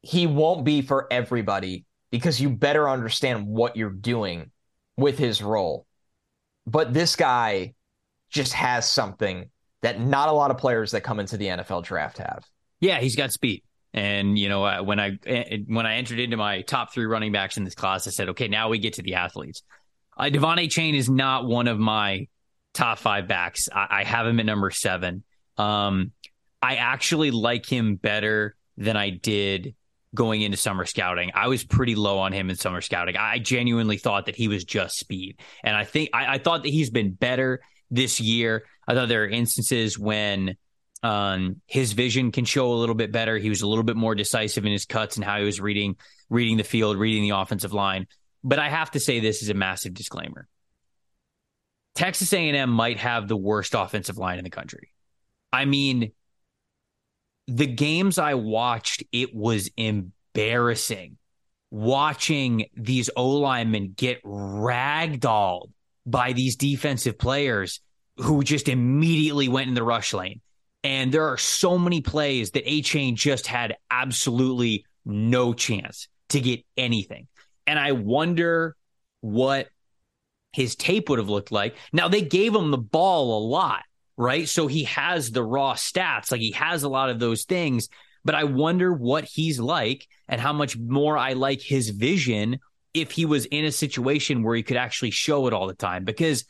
he 0.01 0.25
won't 0.25 0.65
be 0.65 0.81
for 0.81 1.07
everybody 1.11 1.85
because 2.09 2.41
you 2.41 2.49
better 2.49 2.89
understand 2.89 3.45
what 3.45 3.77
you're 3.77 3.91
doing 3.91 4.51
with 4.97 5.17
his 5.17 5.41
role. 5.41 5.85
But 6.65 6.93
this 6.93 7.15
guy 7.15 7.73
just 8.29 8.53
has 8.53 8.89
something 8.89 9.49
that 9.81 9.99
not 9.99 10.29
a 10.29 10.31
lot 10.31 10.51
of 10.51 10.57
players 10.57 10.91
that 10.91 11.01
come 11.01 11.19
into 11.19 11.37
the 11.37 11.47
NFL 11.47 11.83
draft 11.83 12.17
have. 12.17 12.45
Yeah, 12.79 12.99
he's 12.99 13.15
got 13.15 13.31
speed. 13.31 13.63
And 13.93 14.37
you 14.39 14.47
know, 14.47 14.83
when 14.83 14.99
I 14.99 15.19
when 15.67 15.85
I 15.85 15.95
entered 15.95 16.19
into 16.19 16.37
my 16.37 16.61
top 16.61 16.93
three 16.93 17.05
running 17.05 17.31
backs 17.31 17.57
in 17.57 17.65
this 17.65 17.75
class, 17.75 18.07
I 18.07 18.11
said, 18.11 18.29
okay, 18.29 18.47
now 18.47 18.69
we 18.69 18.79
get 18.79 18.93
to 18.93 19.01
the 19.01 19.15
athletes. 19.15 19.63
Uh, 20.21 20.25
Achane 20.29 20.93
is 20.93 21.09
not 21.09 21.45
one 21.45 21.67
of 21.67 21.79
my 21.79 22.27
top 22.73 22.99
five 22.99 23.27
backs. 23.27 23.67
I, 23.73 23.87
I 23.89 24.03
have 24.03 24.27
him 24.27 24.39
at 24.39 24.45
number 24.45 24.69
seven. 24.69 25.23
Um, 25.57 26.11
I 26.61 26.75
actually 26.75 27.31
like 27.31 27.65
him 27.65 27.95
better 27.95 28.55
than 28.77 28.95
I 28.95 29.09
did 29.09 29.75
going 30.13 30.41
into 30.41 30.57
summer 30.57 30.85
scouting. 30.85 31.31
I 31.33 31.47
was 31.47 31.63
pretty 31.63 31.95
low 31.95 32.19
on 32.19 32.33
him 32.33 32.49
in 32.49 32.55
summer 32.55 32.81
scouting. 32.81 33.17
I 33.17 33.39
genuinely 33.39 33.97
thought 33.97 34.27
that 34.27 34.35
he 34.35 34.47
was 34.47 34.63
just 34.63 34.97
speed. 34.97 35.39
And 35.63 35.75
I 35.75 35.85
think 35.85 36.11
I, 36.13 36.35
I 36.35 36.37
thought 36.37 36.63
that 36.63 36.69
he's 36.69 36.89
been 36.91 37.13
better 37.13 37.61
this 37.89 38.19
year. 38.19 38.65
I 38.87 38.93
thought 38.93 39.09
there 39.09 39.23
are 39.23 39.29
instances 39.29 39.97
when 39.97 40.55
um, 41.01 41.61
his 41.65 41.93
vision 41.93 42.31
can 42.31 42.45
show 42.45 42.73
a 42.73 42.75
little 42.75 42.95
bit 42.95 43.11
better. 43.11 43.37
He 43.37 43.49
was 43.49 43.61
a 43.61 43.67
little 43.67 43.83
bit 43.83 43.95
more 43.95 44.13
decisive 44.13 44.65
in 44.65 44.71
his 44.71 44.85
cuts 44.85 45.15
and 45.15 45.25
how 45.25 45.39
he 45.39 45.45
was 45.45 45.59
reading 45.59 45.95
reading 46.29 46.57
the 46.57 46.63
field, 46.63 46.97
reading 46.97 47.23
the 47.23 47.35
offensive 47.37 47.73
line. 47.73 48.07
But 48.43 48.59
I 48.59 48.69
have 48.69 48.91
to 48.91 48.99
say 48.99 49.19
this 49.19 49.43
is 49.43 49.49
a 49.49 49.53
massive 49.53 49.93
disclaimer. 49.93 50.47
Texas 51.95 52.31
A&M 52.33 52.69
might 52.69 52.97
have 52.97 53.27
the 53.27 53.37
worst 53.37 53.75
offensive 53.75 54.17
line 54.17 54.37
in 54.37 54.43
the 54.43 54.49
country. 54.49 54.93
I 55.51 55.65
mean, 55.65 56.13
the 57.47 57.67
games 57.67 58.17
I 58.17 58.35
watched, 58.35 59.03
it 59.11 59.35
was 59.35 59.69
embarrassing 59.75 61.17
watching 61.71 62.65
these 62.75 63.09
O 63.15 63.29
linemen 63.29 63.93
get 63.95 64.21
ragdolled 64.23 65.71
by 66.05 66.33
these 66.33 66.57
defensive 66.57 67.17
players 67.17 67.79
who 68.17 68.43
just 68.43 68.67
immediately 68.67 69.47
went 69.47 69.69
in 69.69 69.73
the 69.73 69.83
rush 69.83 70.13
lane. 70.13 70.41
And 70.83 71.11
there 71.11 71.27
are 71.27 71.37
so 71.37 71.77
many 71.77 72.01
plays 72.01 72.51
that 72.51 72.65
Achane 72.65 73.15
just 73.15 73.47
had 73.47 73.75
absolutely 73.89 74.85
no 75.05 75.53
chance 75.53 76.07
to 76.29 76.41
get 76.41 76.63
anything. 76.75 77.27
And 77.71 77.79
I 77.79 77.93
wonder 77.93 78.75
what 79.21 79.69
his 80.51 80.75
tape 80.75 81.07
would 81.07 81.19
have 81.19 81.29
looked 81.29 81.53
like. 81.53 81.77
Now, 81.93 82.09
they 82.09 82.21
gave 82.21 82.53
him 82.53 82.69
the 82.69 82.77
ball 82.77 83.37
a 83.37 83.41
lot, 83.47 83.83
right? 84.17 84.45
So 84.49 84.67
he 84.67 84.83
has 84.83 85.31
the 85.31 85.41
raw 85.41 85.75
stats, 85.75 86.33
like 86.33 86.41
he 86.41 86.51
has 86.51 86.83
a 86.83 86.89
lot 86.89 87.09
of 87.09 87.17
those 87.17 87.45
things. 87.45 87.87
But 88.25 88.35
I 88.35 88.43
wonder 88.43 88.91
what 88.91 89.23
he's 89.23 89.57
like 89.57 90.05
and 90.27 90.41
how 90.41 90.51
much 90.51 90.77
more 90.77 91.17
I 91.17 91.31
like 91.31 91.61
his 91.61 91.91
vision 91.91 92.59
if 92.93 93.11
he 93.11 93.23
was 93.23 93.45
in 93.45 93.63
a 93.63 93.71
situation 93.71 94.43
where 94.43 94.57
he 94.57 94.63
could 94.63 94.75
actually 94.75 95.11
show 95.11 95.47
it 95.47 95.53
all 95.53 95.67
the 95.67 95.73
time. 95.73 96.03
Because 96.03 96.43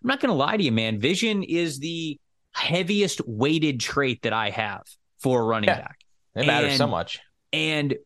I'm 0.00 0.06
not 0.06 0.20
going 0.20 0.30
to 0.30 0.36
lie 0.36 0.56
to 0.56 0.62
you, 0.62 0.70
man. 0.70 1.00
Vision 1.00 1.42
is 1.42 1.80
the 1.80 2.20
heaviest 2.52 3.20
weighted 3.26 3.80
trait 3.80 4.22
that 4.22 4.32
I 4.32 4.50
have 4.50 4.82
for 5.18 5.40
a 5.40 5.44
running 5.44 5.70
yeah, 5.70 5.80
back. 5.80 5.98
It 6.36 6.46
matters 6.46 6.70
and, 6.74 6.78
so 6.78 6.86
much. 6.86 7.18
And 7.52 7.96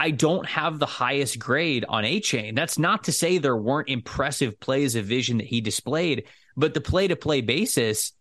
I 0.00 0.12
don't 0.12 0.46
have 0.46 0.78
the 0.78 0.86
highest 0.86 1.38
grade 1.38 1.84
on 1.86 2.04
Achane. 2.04 2.56
That's 2.56 2.78
not 2.78 3.04
to 3.04 3.12
say 3.12 3.36
there 3.36 3.54
weren't 3.54 3.90
impressive 3.90 4.58
plays 4.58 4.96
of 4.96 5.04
vision 5.04 5.36
that 5.36 5.46
he 5.46 5.60
displayed, 5.60 6.26
but 6.56 6.72
the 6.72 6.80
play 6.80 7.06
to 7.08 7.16
play 7.16 7.42
basis, 7.42 8.12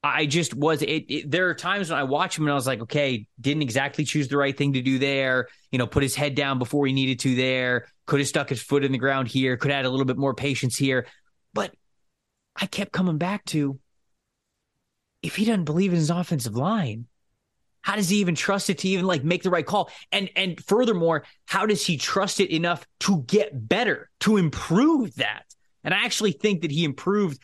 I 0.00 0.26
just 0.26 0.54
was 0.54 0.80
it, 0.82 1.06
it, 1.08 1.28
There 1.28 1.48
are 1.48 1.54
times 1.54 1.90
when 1.90 1.98
I 1.98 2.04
watch 2.04 2.38
him 2.38 2.44
and 2.44 2.52
I 2.52 2.54
was 2.54 2.68
like, 2.68 2.82
okay, 2.82 3.26
didn't 3.40 3.62
exactly 3.62 4.04
choose 4.04 4.28
the 4.28 4.36
right 4.36 4.56
thing 4.56 4.74
to 4.74 4.80
do 4.80 5.00
there. 5.00 5.48
You 5.72 5.78
know, 5.80 5.88
put 5.88 6.04
his 6.04 6.14
head 6.14 6.36
down 6.36 6.60
before 6.60 6.86
he 6.86 6.92
needed 6.92 7.18
to 7.20 7.34
there. 7.34 7.88
Could 8.06 8.20
have 8.20 8.28
stuck 8.28 8.48
his 8.48 8.62
foot 8.62 8.84
in 8.84 8.92
the 8.92 8.98
ground 8.98 9.26
here. 9.26 9.56
Could 9.56 9.72
have 9.72 9.78
had 9.78 9.86
a 9.86 9.90
little 9.90 10.06
bit 10.06 10.16
more 10.16 10.34
patience 10.34 10.76
here. 10.76 11.08
But 11.52 11.74
I 12.54 12.66
kept 12.66 12.92
coming 12.92 13.18
back 13.18 13.44
to 13.46 13.80
if 15.20 15.34
he 15.34 15.44
doesn't 15.46 15.64
believe 15.64 15.90
in 15.90 15.98
his 15.98 16.10
offensive 16.10 16.54
line, 16.54 17.08
how 17.84 17.96
does 17.96 18.08
he 18.08 18.16
even 18.16 18.34
trust 18.34 18.70
it 18.70 18.78
to 18.78 18.88
even 18.88 19.04
like 19.04 19.22
make 19.22 19.42
the 19.42 19.50
right 19.50 19.66
call? 19.66 19.90
And 20.10 20.30
and 20.34 20.58
furthermore, 20.64 21.24
how 21.44 21.66
does 21.66 21.84
he 21.84 21.98
trust 21.98 22.40
it 22.40 22.50
enough 22.50 22.86
to 23.00 23.22
get 23.26 23.68
better, 23.68 24.10
to 24.20 24.38
improve 24.38 25.14
that? 25.16 25.44
And 25.84 25.92
I 25.92 26.06
actually 26.06 26.32
think 26.32 26.62
that 26.62 26.70
he 26.70 26.84
improved 26.84 27.40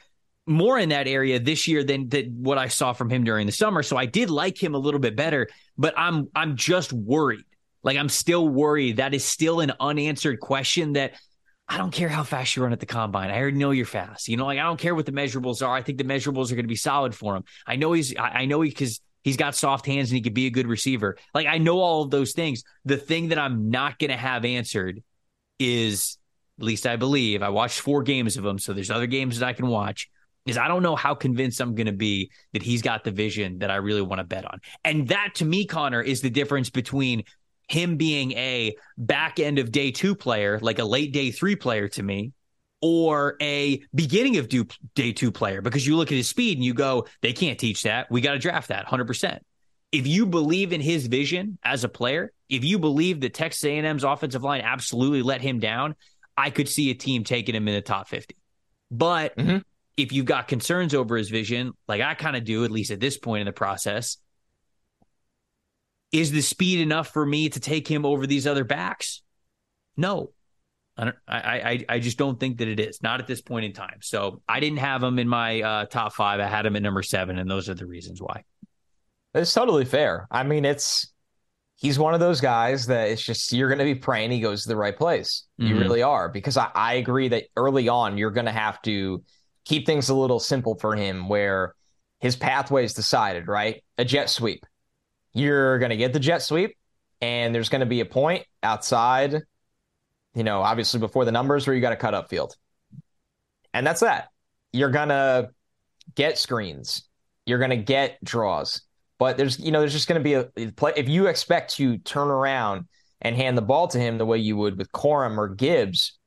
more 0.47 0.78
in 0.78 0.88
that 0.88 1.07
area 1.07 1.38
this 1.38 1.68
year 1.68 1.84
than, 1.84 2.09
than 2.09 2.43
what 2.43 2.57
I 2.57 2.68
saw 2.68 2.95
from 2.95 3.11
him 3.11 3.22
during 3.22 3.45
the 3.45 3.53
summer. 3.53 3.82
So 3.82 3.99
I 3.99 4.07
did 4.07 4.30
like 4.30 4.61
him 4.61 4.74
a 4.74 4.78
little 4.78 4.99
bit 4.99 5.14
better, 5.14 5.47
but 5.76 5.93
I'm 5.99 6.28
I'm 6.34 6.57
just 6.57 6.91
worried. 6.91 7.45
Like 7.82 7.99
I'm 7.99 8.09
still 8.09 8.49
worried. 8.49 8.97
That 8.97 9.12
is 9.12 9.24
still 9.26 9.61
an 9.61 9.72
unanswered 9.78 10.41
question 10.41 10.95
that 10.95 11.12
I 11.68 11.76
don't 11.76 11.93
care 11.93 12.09
how 12.09 12.22
fast 12.22 12.57
you 12.57 12.62
run 12.62 12.72
at 12.72 12.80
the 12.80 12.86
combine. 12.86 13.30
I 13.30 13.38
already 13.38 13.59
know 13.59 13.72
you're 13.72 13.84
fast. 13.84 14.26
You 14.26 14.38
know, 14.38 14.47
like 14.47 14.59
I 14.59 14.62
don't 14.62 14.80
care 14.80 14.95
what 14.95 15.05
the 15.05 15.12
measurables 15.12 15.64
are. 15.64 15.76
I 15.76 15.82
think 15.82 15.99
the 15.99 16.05
measurables 16.05 16.51
are 16.51 16.55
going 16.55 16.64
to 16.64 16.68
be 16.68 16.76
solid 16.76 17.14
for 17.14 17.36
him. 17.36 17.45
I 17.66 17.76
know 17.76 17.93
he's, 17.93 18.14
I 18.18 18.47
know 18.47 18.62
he, 18.62 18.70
because 18.70 19.01
he's 19.23 19.37
got 19.37 19.55
soft 19.55 19.87
hands 19.87 20.11
and 20.11 20.16
he 20.16 20.23
could 20.23 20.35
be 20.35 20.47
a 20.47 20.51
good 20.51 20.66
receiver. 20.66 21.16
Like 21.35 21.47
I 21.47 21.59
know 21.59 21.81
all 21.81 22.03
of 22.03 22.11
those 22.11 22.33
things. 22.33 22.62
The 22.85 22.97
thing 22.97 23.29
that 23.29 23.39
I'm 23.39 23.71
not 23.71 23.99
going 23.99 24.11
to 24.11 24.16
have 24.16 24.45
answered 24.45 25.03
is, 25.59 26.18
at 26.59 26.64
least 26.64 26.87
I 26.87 26.97
believe, 26.97 27.43
I 27.43 27.49
watched 27.49 27.81
four 27.81 28.03
games 28.03 28.37
of 28.37 28.45
him. 28.45 28.59
So 28.59 28.73
there's 28.73 28.91
other 28.91 29.07
games 29.07 29.39
that 29.39 29.47
I 29.47 29.53
can 29.53 29.66
watch. 29.66 30.11
is 30.47 30.59
I 30.59 30.68
don't 30.68 30.83
know 30.83 30.97
how 30.97 31.14
convinced 31.14 31.61
I'm 31.61 31.75
going 31.75 31.87
to 31.87 31.93
be 31.93 32.31
that 32.53 32.62
he's 32.62 32.83
got 32.83 33.05
the 33.05 33.11
vision 33.11 33.59
that 33.59 33.71
I 33.71 33.77
really 33.77 34.03
want 34.03 34.18
to 34.21 34.25
bet 34.25 34.45
on. 34.45 34.61
And 34.85 35.09
that 35.09 35.35
to 35.37 35.45
me, 35.45 35.64
Connor, 35.66 36.03
is 36.03 36.21
the 36.21 36.31
difference 36.31 36.71
between 36.71 37.25
him 37.68 37.97
being 37.97 38.33
a 38.33 38.75
back 38.99 39.39
end 39.39 39.59
of 39.59 39.71
day 39.71 39.91
two 39.91 40.14
player, 40.14 40.59
like 40.61 40.79
a 40.79 40.85
late 40.85 41.12
day 41.12 41.31
three 41.31 41.57
player 41.57 41.89
to 41.89 42.03
me, 42.03 42.33
or 42.81 43.37
a 43.41 43.83
beginning 43.95 44.39
of 44.39 44.49
day 44.95 45.12
two 45.12 45.31
player, 45.31 45.61
because 45.61 45.87
you 45.87 45.97
look 45.97 46.11
at 46.11 46.16
his 46.16 46.28
speed 46.28 46.59
and 46.59 46.64
you 46.64 46.74
go, 46.74 47.07
they 47.20 47.33
can't 47.33 47.59
teach 47.59 47.83
that. 47.83 48.11
We 48.11 48.20
got 48.20 48.33
to 48.33 48.39
draft 48.39 48.68
that 48.68 48.87
100%. 48.87 49.39
If 49.93 50.07
you 50.07 50.26
believe 50.26 50.72
in 50.72 50.81
his 50.81 51.07
vision 51.07 51.59
as 51.64 51.85
a 51.85 51.89
player, 51.89 52.33
if 52.49 52.64
you 52.64 52.78
believe 52.78 53.20
that 53.20 53.35
Texas 53.35 53.64
A&M's 53.64 54.05
offensive 54.05 54.43
line 54.43 54.61
absolutely 54.61 55.22
let 55.22 55.41
him 55.41 55.59
down, 55.59 55.97
I 56.37 56.51
could 56.51 56.68
see 56.68 56.91
a 56.91 56.95
team 56.95 57.24
taking 57.24 57.55
him 57.55 57.68
in 57.68 57.74
the 57.74 57.83
top 57.83 58.09
50. 58.09 58.37
But 58.91 59.37
mm-hmm. 59.37 59.59
if 59.97 60.12
you've 60.12 60.26
got 60.26 60.49
concerns 60.49 60.95
over 60.95 61.16
his 61.16 61.28
vision, 61.28 61.72
like 61.89 62.01
I 62.01 62.14
kind 62.14 62.37
of 62.37 62.45
do, 62.45 62.64
at 62.64 62.70
least 62.70 62.91
at 62.91 63.01
this 63.01 63.18
point 63.18 63.41
in 63.41 63.47
the 63.47 63.53
process, 63.53 64.16
is 66.12 66.33
the 66.33 66.41
speed 66.41 66.81
enough 66.81 67.09
for 67.12 67.24
me 67.24 67.49
to 67.51 67.61
take 67.61 67.87
him 67.87 68.05
over 68.05 68.26
these 68.26 68.47
other 68.47 68.64
backs? 68.64 69.22
No. 69.97 70.33
I 71.01 71.05
don't 71.05 71.16
I 71.26 71.38
I 71.38 71.84
I 71.88 71.98
just 71.98 72.18
don't 72.18 72.38
think 72.38 72.59
that 72.59 72.68
it 72.68 72.78
is. 72.78 73.03
Not 73.03 73.20
at 73.20 73.26
this 73.26 73.40
point 73.40 73.64
in 73.64 73.72
time. 73.72 73.98
So 74.03 74.42
I 74.46 74.61
didn't 74.61 74.78
have 74.78 75.03
him 75.03 75.18
in 75.18 75.26
my 75.26 75.62
uh, 75.62 75.84
top 75.86 76.12
five. 76.12 76.40
I 76.40 76.46
had 76.46 76.66
him 76.66 76.76
at 76.76 76.82
number 76.82 77.03
seven, 77.03 77.38
and 77.38 77.51
those 77.51 77.70
are 77.70 77.74
the 77.74 77.86
reasons 77.86 78.20
why. 78.20 78.44
It's 79.34 79.55
totally 79.55 79.86
fair. 79.86 80.28
I 80.30 80.42
mean, 80.42 80.66
it's 80.66 81.11
he's 81.76 81.98
one 81.98 82.12
of 82.12 82.20
those 82.20 82.42
guys 82.42 82.86
that 82.86 83.09
it's 83.09 83.22
just 83.22 83.53
you're 83.53 83.68
going 83.68 83.78
to 83.78 83.84
be 83.84 83.94
praying 83.94 84.30
he 84.30 84.40
goes 84.40 84.62
to 84.64 84.68
the 84.68 84.76
right 84.76 84.96
place. 84.96 85.46
Mm-hmm. 85.59 85.72
You 85.72 85.80
really 85.80 86.03
are 86.03 86.28
because 86.28 86.59
I, 86.59 86.68
I 86.74 86.94
agree 86.94 87.28
that 87.28 87.44
early 87.57 87.88
on 87.88 88.18
you're 88.18 88.30
going 88.30 88.46
to 88.46 88.53
have 88.53 88.82
to 88.82 89.24
keep 89.64 89.86
things 89.86 90.11
a 90.11 90.14
little 90.14 90.40
simple 90.40 90.76
for 90.78 90.94
him 90.94 91.28
where 91.28 91.74
his 92.18 92.36
pathway 92.36 92.84
is 92.84 92.92
decided, 92.92 93.48
right? 93.48 93.82
A 93.96 94.05
jet 94.05 94.28
sweep. 94.28 94.66
You're 95.32 95.78
going 95.78 95.90
to 95.90 95.96
get 95.96 96.12
the 96.12 96.20
jet 96.20 96.42
sweep, 96.42 96.76
and 97.22 97.55
there's 97.55 97.70
going 97.70 97.80
to 97.80 97.86
be 97.86 98.01
a 98.01 98.05
point 98.05 98.44
outside, 98.62 99.36
you 100.35 100.45
know, 100.45 100.61
obviously 100.62 101.01
before 101.01 101.24
the 101.24 101.33
numbers 101.33 101.66
where 101.66 101.74
you 101.74 101.83
got 101.83 101.91
to 101.91 101.97
cut 101.97 102.14
up 102.14 102.31
field. 102.31 102.57
And 103.72 103.87
that's 103.87 104.01
that. 104.01 104.28
You're 104.72 104.91
going 104.91 105.09
to 105.09 105.51
get 106.14 106.39
screens. 106.39 107.05
You're 107.47 107.59
going 107.59 107.70
to 107.70 107.76
get 107.76 108.22
draws 108.24 108.83
but 109.20 109.37
there's 109.37 109.61
you 109.61 109.70
know 109.70 109.81
there's 109.81 109.93
just 109.93 110.09
going 110.09 110.20
to 110.20 110.24
be 110.24 110.33
a 110.64 110.72
play 110.72 110.95
if 110.97 111.09
you 111.09 111.26
expect 111.26 111.76
to 111.76 111.99
turn 111.99 112.28
around 112.28 112.87
and 113.20 113.37
hand 113.37 113.57
the 113.57 113.62
ball 113.62 113.87
to 113.87 113.99
him 113.99 114.18
the 114.18 114.26
way 114.26 114.39
you 114.39 114.57
would 114.57 114.78
with 114.78 114.91
Corum 114.93 115.37
or 115.37 115.49
Gibbs, 115.49 116.18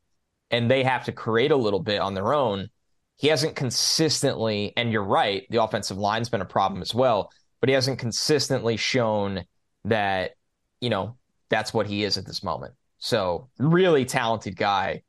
and 0.52 0.70
they 0.70 0.84
have 0.84 1.06
to 1.06 1.12
create 1.12 1.52
a 1.52 1.56
little 1.58 1.80
bit 1.80 2.00
on 2.00 2.14
their 2.14 2.34
own. 2.34 2.70
He 3.16 3.30
hasn't 3.30 3.56
consistently, 3.56 4.74
and 4.78 4.92
you're 4.92 5.04
right, 5.04 5.44
the 5.50 5.64
offensive 5.64 5.98
line's 5.98 6.30
been 6.30 6.42
a 6.42 6.46
problem 6.46 6.82
as 6.84 6.94
well, 6.94 7.32
but 7.60 7.70
he 7.70 7.74
hasn't 7.74 7.98
consistently 7.98 8.78
shown 8.78 9.44
that, 9.86 10.32
you 10.80 10.92
know, 10.92 11.18
that's 11.50 11.74
what 11.74 11.88
he 11.88 12.04
is 12.04 12.18
at 12.18 12.26
this 12.28 12.44
moment. 12.44 12.74
So 13.04 13.50
really 13.60 14.06
talented 14.06 14.56
guy 14.56 15.02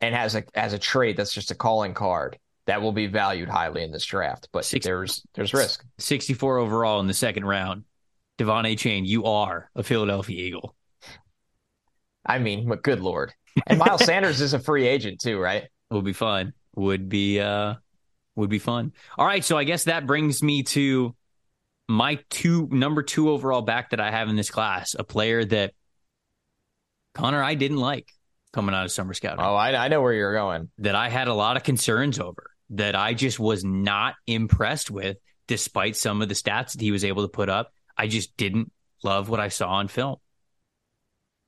and 0.00 0.12
has 0.12 0.34
a 0.34 0.42
has 0.56 0.72
a 0.72 0.78
trait 0.78 1.16
that's 1.16 1.32
just 1.32 1.52
a 1.52 1.54
calling 1.54 1.94
card 1.94 2.36
that 2.66 2.82
will 2.82 2.90
be 2.90 3.06
valued 3.06 3.48
highly 3.48 3.84
in 3.84 3.92
this 3.92 4.04
draft. 4.04 4.48
But 4.52 4.64
Six, 4.64 4.84
there's 4.84 5.22
there's 5.34 5.54
risk. 5.54 5.84
64 5.98 6.58
overall 6.58 6.98
in 6.98 7.06
the 7.06 7.14
second 7.14 7.44
round. 7.44 7.84
De'Von 8.38 8.76
Chain. 8.76 9.04
you 9.04 9.24
are 9.26 9.70
a 9.76 9.84
Philadelphia 9.84 10.46
Eagle. 10.46 10.74
I 12.26 12.40
mean, 12.40 12.68
but 12.68 12.82
good 12.82 12.98
lord. 12.98 13.32
And 13.68 13.78
Miles 13.78 14.04
Sanders 14.04 14.40
is 14.40 14.52
a 14.52 14.58
free 14.58 14.88
agent 14.88 15.20
too, 15.20 15.38
right? 15.38 15.68
Would 15.92 16.04
be 16.04 16.12
fun. 16.14 16.54
Would 16.74 17.08
be 17.08 17.38
uh 17.38 17.74
would 18.34 18.50
be 18.50 18.58
fun. 18.58 18.92
All 19.16 19.26
right, 19.26 19.44
so 19.44 19.56
I 19.56 19.62
guess 19.62 19.84
that 19.84 20.08
brings 20.08 20.42
me 20.42 20.64
to 20.64 21.14
my 21.88 22.18
two 22.30 22.66
number 22.72 23.04
two 23.04 23.30
overall 23.30 23.62
back 23.62 23.90
that 23.90 24.00
I 24.00 24.10
have 24.10 24.28
in 24.28 24.34
this 24.34 24.50
class, 24.50 24.96
a 24.98 25.04
player 25.04 25.44
that 25.44 25.74
Connor 27.18 27.42
I 27.42 27.54
didn't 27.54 27.78
like 27.78 28.12
coming 28.52 28.74
out 28.74 28.84
of 28.84 28.92
summer 28.92 29.12
scouting. 29.12 29.44
Oh, 29.44 29.54
I, 29.54 29.74
I 29.74 29.88
know 29.88 30.00
where 30.00 30.12
you're 30.12 30.34
going. 30.34 30.70
That 30.78 30.94
I 30.94 31.08
had 31.08 31.26
a 31.26 31.34
lot 31.34 31.56
of 31.56 31.64
concerns 31.64 32.20
over 32.20 32.50
that 32.70 32.94
I 32.94 33.12
just 33.14 33.40
was 33.40 33.64
not 33.64 34.14
impressed 34.26 34.88
with, 34.88 35.16
despite 35.48 35.96
some 35.96 36.22
of 36.22 36.28
the 36.28 36.34
stats 36.34 36.72
that 36.72 36.80
he 36.80 36.92
was 36.92 37.04
able 37.04 37.22
to 37.22 37.28
put 37.28 37.48
up. 37.48 37.72
I 37.96 38.06
just 38.06 38.36
didn't 38.36 38.70
love 39.02 39.28
what 39.28 39.40
I 39.40 39.48
saw 39.48 39.70
on 39.70 39.88
film. 39.88 40.16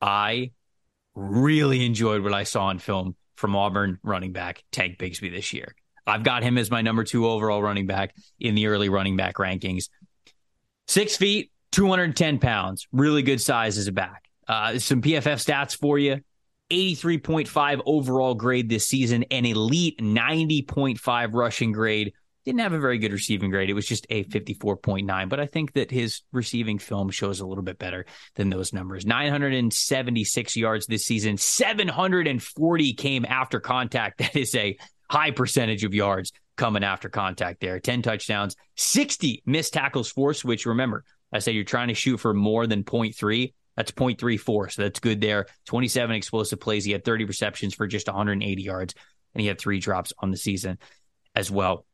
I 0.01 0.51
really 1.15 1.87
enjoyed 1.87 2.23
what 2.25 2.35
I 2.35 2.43
saw 2.43 2.67
on 2.67 2.81
film 2.81 3.15
from 3.37 3.55
Auburn 3.55 4.01
running 4.03 4.33
back 4.33 4.65
Tank 4.73 4.99
Bigsby 4.99 5.31
this 5.31 5.53
year. 5.53 5.77
I've 6.05 6.25
got 6.25 6.43
him 6.43 6.59
as 6.59 6.71
my 6.71 6.83
number 6.83 7.05
two 7.05 7.29
overall 7.29 7.63
running 7.63 7.87
back 7.87 8.15
in 8.41 8.57
the 8.57 8.67
early 8.67 8.89
running 8.89 9.17
back 9.17 9.37
rankings. 9.37 9.89
Six 10.89 11.17
feet, 11.17 11.53
210 11.71 12.41
pounds, 12.41 12.89
really 12.91 13.23
good 13.23 13.41
size 13.41 13.79
as 13.79 13.87
a 13.87 13.93
back. 13.93 14.30
Uh, 14.51 14.81
some 14.81 15.01
PFF 15.01 15.39
stats 15.39 15.77
for 15.77 15.97
you. 15.97 16.21
83.5 16.73 17.83
overall 17.87 18.35
grade 18.35 18.69
this 18.69 18.89
season, 18.89 19.25
an 19.31 19.47
elite 19.47 19.99
90.5 20.01 21.35
rushing 21.35 21.71
grade. 21.71 22.13
Didn't 22.45 22.61
have 22.61 22.73
a 22.73 22.81
very 22.81 22.99
good 22.99 23.13
receiving 23.13 23.51
grade. 23.51 23.71
It 23.71 23.75
was 23.75 23.87
just 23.87 24.09
a 24.11 24.25
54.9, 24.25 25.29
but 25.29 25.39
I 25.39 25.47
think 25.47 25.75
that 25.75 25.93
his 25.93 26.23
receiving 26.33 26.81
film 26.81 27.11
shows 27.11 27.39
a 27.39 27.47
little 27.47 27.63
bit 27.63 27.79
better 27.79 28.07
than 28.35 28.51
those 28.51 28.73
numbers. 28.73 29.07
976 29.07 30.57
yards 30.57 30.87
this 30.87 31.05
season, 31.05 31.37
740 31.37 32.95
came 32.95 33.25
after 33.27 33.61
contact. 33.61 34.19
That 34.19 34.35
is 34.35 34.55
a 34.57 34.77
high 35.09 35.31
percentage 35.31 35.85
of 35.85 35.95
yards 35.95 36.33
coming 36.57 36.83
after 36.83 37.09
contact 37.09 37.61
there. 37.61 37.79
10 37.79 38.03
touchdowns, 38.03 38.57
60 38.77 39.45
missed 39.47 39.75
tackles 39.75 40.11
forced, 40.11 40.45
which 40.45 40.67
remember, 40.67 41.05
I 41.33 41.39
said 41.39 41.55
you're 41.55 41.63
trying 41.63 41.89
to 41.89 41.95
shoot 41.95 42.19
for 42.19 42.35
more 42.35 42.67
than 42.67 42.83
0.3. 42.83 43.53
That's 43.81 43.93
0.34. 43.93 44.73
So 44.73 44.83
that's 44.83 45.01
good 45.01 45.23
there. 45.23 45.47
27 45.65 46.15
explosive 46.15 46.61
plays. 46.61 46.85
He 46.85 46.93
had 46.93 47.03
30 47.03 47.25
receptions 47.25 47.75
for 47.75 47.87
just 47.87 48.09
180 48.09 48.63
yards, 48.63 48.95
and 49.33 49.41
he 49.41 49.47
had 49.47 49.59
three 49.59 49.81
drops 49.81 50.13
on 50.19 50.31
the 50.31 50.37
season 50.37 50.79
as 51.35 51.51
well. 51.51 51.87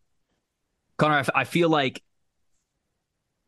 Connor, 0.98 1.22
I 1.32 1.44
feel 1.44 1.68
like 1.68 2.02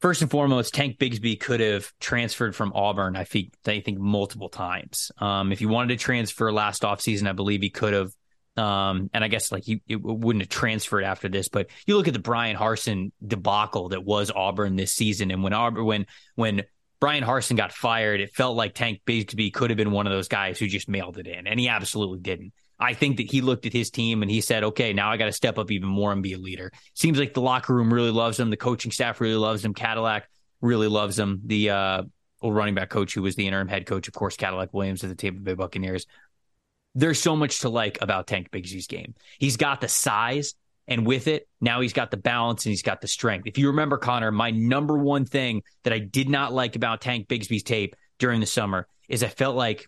first 0.00 0.22
and 0.22 0.30
foremost, 0.30 0.72
Tank 0.72 0.98
Bigsby 0.98 1.40
could 1.40 1.58
have 1.58 1.90
transferred 1.98 2.54
from 2.54 2.72
Auburn. 2.76 3.16
I 3.16 3.24
think 3.24 3.54
I 3.66 3.80
think 3.80 3.98
multiple 3.98 4.50
times. 4.50 5.10
Um, 5.18 5.50
if 5.50 5.58
he 5.58 5.66
wanted 5.66 5.98
to 5.98 6.04
transfer 6.04 6.52
last 6.52 6.82
offseason, 6.82 7.28
I 7.28 7.32
believe 7.32 7.60
he 7.60 7.70
could 7.70 7.92
have. 7.92 8.12
Um, 8.56 9.10
and 9.12 9.24
I 9.24 9.28
guess 9.28 9.50
like 9.50 9.64
he 9.64 9.82
wouldn't 9.88 10.42
have 10.42 10.48
transferred 10.48 11.02
after 11.02 11.28
this, 11.28 11.48
but 11.48 11.70
you 11.86 11.96
look 11.96 12.06
at 12.06 12.14
the 12.14 12.20
Bryan 12.20 12.56
Harsin 12.56 13.10
debacle 13.24 13.88
that 13.88 14.04
was 14.04 14.30
Auburn 14.30 14.76
this 14.76 14.92
season, 14.92 15.32
and 15.32 15.42
when 15.42 15.52
Auburn 15.52 15.84
when 15.84 16.06
when 16.36 16.62
Bryan 17.00 17.22
Harsin 17.22 17.56
got 17.56 17.72
fired, 17.72 18.20
it 18.20 18.34
felt 18.34 18.56
like 18.56 18.74
Tank 18.74 19.02
Bigsby 19.06 19.52
could 19.52 19.70
have 19.70 19.76
been 19.76 19.92
one 19.92 20.06
of 20.06 20.12
those 20.12 20.28
guys 20.28 20.58
who 20.58 20.66
just 20.66 20.88
mailed 20.88 21.18
it 21.18 21.26
in, 21.26 21.46
and 21.46 21.58
he 21.60 21.68
absolutely 21.68 22.18
didn't. 22.18 22.52
I 22.80 22.94
think 22.94 23.16
that 23.16 23.30
he 23.30 23.40
looked 23.40 23.66
at 23.66 23.72
his 23.72 23.90
team 23.90 24.22
and 24.22 24.30
he 24.30 24.40
said, 24.40 24.62
okay, 24.62 24.92
now 24.92 25.10
I 25.10 25.16
got 25.16 25.26
to 25.26 25.32
step 25.32 25.58
up 25.58 25.70
even 25.70 25.88
more 25.88 26.12
and 26.12 26.22
be 26.22 26.34
a 26.34 26.38
leader. 26.38 26.72
Seems 26.94 27.18
like 27.18 27.34
the 27.34 27.40
locker 27.40 27.74
room 27.74 27.92
really 27.92 28.12
loves 28.12 28.38
him. 28.38 28.50
The 28.50 28.56
coaching 28.56 28.92
staff 28.92 29.20
really 29.20 29.34
loves 29.34 29.64
him. 29.64 29.74
Cadillac 29.74 30.28
really 30.60 30.86
loves 30.86 31.18
him. 31.18 31.40
The 31.44 31.70
uh, 31.70 32.02
old 32.40 32.54
running 32.54 32.76
back 32.76 32.88
coach 32.88 33.14
who 33.14 33.22
was 33.22 33.34
the 33.34 33.46
interim 33.48 33.66
head 33.66 33.86
coach, 33.86 34.06
of 34.06 34.14
course, 34.14 34.36
Cadillac 34.36 34.72
Williams 34.72 35.02
of 35.02 35.08
the 35.08 35.16
Tampa 35.16 35.40
Bay 35.40 35.54
Buccaneers. 35.54 36.06
There's 36.94 37.20
so 37.20 37.34
much 37.34 37.60
to 37.60 37.68
like 37.68 37.98
about 38.00 38.28
Tank 38.28 38.50
Bigsby's 38.52 38.86
game. 38.86 39.14
He's 39.38 39.56
got 39.56 39.80
the 39.80 39.88
size. 39.88 40.54
And 40.88 41.06
with 41.06 41.28
it, 41.28 41.46
now 41.60 41.82
he's 41.82 41.92
got 41.92 42.10
the 42.10 42.16
balance 42.16 42.64
and 42.64 42.70
he's 42.70 42.82
got 42.82 43.02
the 43.02 43.06
strength. 43.06 43.46
If 43.46 43.58
you 43.58 43.68
remember, 43.68 43.98
Connor, 43.98 44.32
my 44.32 44.50
number 44.50 44.96
one 44.96 45.26
thing 45.26 45.62
that 45.84 45.92
I 45.92 45.98
did 45.98 46.30
not 46.30 46.52
like 46.52 46.76
about 46.76 47.02
Tank 47.02 47.28
Bigsby's 47.28 47.62
tape 47.62 47.94
during 48.18 48.40
the 48.40 48.46
summer 48.46 48.88
is 49.06 49.22
I 49.22 49.28
felt 49.28 49.54
like 49.54 49.86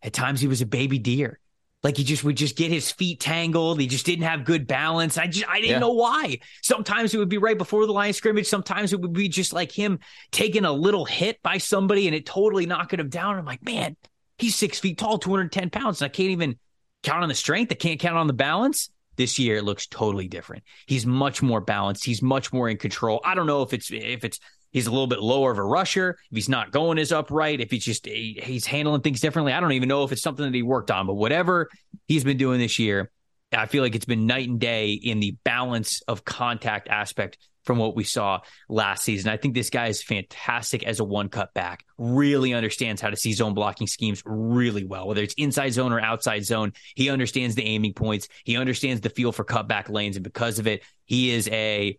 at 0.00 0.12
times 0.12 0.40
he 0.40 0.46
was 0.46 0.62
a 0.62 0.66
baby 0.66 0.98
deer. 0.98 1.40
Like 1.82 1.98
he 1.98 2.04
just 2.04 2.24
would 2.24 2.36
just 2.36 2.56
get 2.56 2.70
his 2.70 2.90
feet 2.90 3.20
tangled. 3.20 3.78
He 3.78 3.86
just 3.86 4.06
didn't 4.06 4.24
have 4.24 4.46
good 4.46 4.66
balance. 4.66 5.18
I 5.18 5.26
just 5.26 5.46
I 5.46 5.56
didn't 5.56 5.72
yeah. 5.72 5.78
know 5.80 5.92
why. 5.92 6.38
Sometimes 6.62 7.12
it 7.12 7.18
would 7.18 7.28
be 7.28 7.36
right 7.36 7.58
before 7.58 7.84
the 7.84 7.92
line 7.92 8.14
scrimmage. 8.14 8.46
Sometimes 8.46 8.94
it 8.94 9.00
would 9.02 9.12
be 9.12 9.28
just 9.28 9.52
like 9.52 9.70
him 9.70 9.98
taking 10.30 10.64
a 10.64 10.72
little 10.72 11.04
hit 11.04 11.42
by 11.42 11.58
somebody 11.58 12.06
and 12.06 12.14
it 12.14 12.24
totally 12.24 12.64
knocking 12.64 13.00
him 13.00 13.10
down. 13.10 13.36
I'm 13.36 13.44
like, 13.44 13.62
man, 13.62 13.96
he's 14.38 14.54
six 14.54 14.78
feet 14.78 14.96
tall, 14.96 15.18
210 15.18 15.68
pounds. 15.68 16.00
And 16.00 16.06
I 16.06 16.08
can't 16.08 16.30
even 16.30 16.58
count 17.02 17.22
on 17.22 17.28
the 17.28 17.34
strength. 17.34 17.70
I 17.70 17.74
can't 17.74 18.00
count 18.00 18.16
on 18.16 18.28
the 18.28 18.32
balance. 18.32 18.88
This 19.16 19.38
year 19.38 19.56
it 19.56 19.64
looks 19.64 19.86
totally 19.86 20.28
different. 20.28 20.64
He's 20.86 21.06
much 21.06 21.42
more 21.42 21.60
balanced. 21.60 22.04
He's 22.04 22.22
much 22.22 22.52
more 22.52 22.68
in 22.68 22.76
control. 22.76 23.20
I 23.24 23.34
don't 23.34 23.46
know 23.46 23.62
if 23.62 23.72
it's 23.72 23.90
if 23.90 24.24
it's 24.24 24.38
he's 24.70 24.86
a 24.86 24.90
little 24.90 25.06
bit 25.06 25.20
lower 25.20 25.50
of 25.50 25.58
a 25.58 25.64
rusher, 25.64 26.16
if 26.30 26.36
he's 26.36 26.48
not 26.48 26.72
going 26.72 26.98
as 26.98 27.12
upright, 27.12 27.60
if 27.60 27.70
he's 27.70 27.84
just 27.84 28.06
he's 28.06 28.66
handling 28.66 29.02
things 29.02 29.20
differently. 29.20 29.52
I 29.52 29.60
don't 29.60 29.72
even 29.72 29.88
know 29.88 30.04
if 30.04 30.12
it's 30.12 30.22
something 30.22 30.44
that 30.44 30.54
he 30.54 30.62
worked 30.62 30.90
on, 30.90 31.06
but 31.06 31.14
whatever 31.14 31.68
he's 32.08 32.24
been 32.24 32.36
doing 32.38 32.58
this 32.58 32.78
year 32.78 33.10
I 33.56 33.66
feel 33.66 33.82
like 33.82 33.94
it's 33.94 34.04
been 34.04 34.26
night 34.26 34.48
and 34.48 34.60
day 34.60 34.92
in 34.92 35.20
the 35.20 35.36
balance 35.44 36.02
of 36.08 36.24
contact 36.24 36.88
aspect 36.88 37.38
from 37.64 37.78
what 37.78 37.96
we 37.96 38.04
saw 38.04 38.40
last 38.68 39.04
season. 39.04 39.30
I 39.30 39.36
think 39.36 39.54
this 39.54 39.70
guy 39.70 39.88
is 39.88 40.02
fantastic 40.02 40.84
as 40.84 41.00
a 41.00 41.04
one 41.04 41.28
cut 41.28 41.52
back, 41.54 41.84
really 41.98 42.54
understands 42.54 43.00
how 43.00 43.10
to 43.10 43.16
see 43.16 43.32
zone 43.32 43.54
blocking 43.54 43.86
schemes 43.86 44.22
really 44.24 44.84
well, 44.84 45.08
whether 45.08 45.22
it's 45.22 45.34
inside 45.34 45.70
zone 45.70 45.92
or 45.92 46.00
outside 46.00 46.44
zone. 46.44 46.72
He 46.94 47.10
understands 47.10 47.54
the 47.54 47.66
aiming 47.66 47.94
points, 47.94 48.28
he 48.44 48.56
understands 48.56 49.00
the 49.00 49.10
feel 49.10 49.32
for 49.32 49.44
cutback 49.44 49.88
lanes. 49.88 50.16
And 50.16 50.24
because 50.24 50.58
of 50.58 50.66
it, 50.66 50.82
he 51.04 51.30
is 51.30 51.48
a 51.48 51.98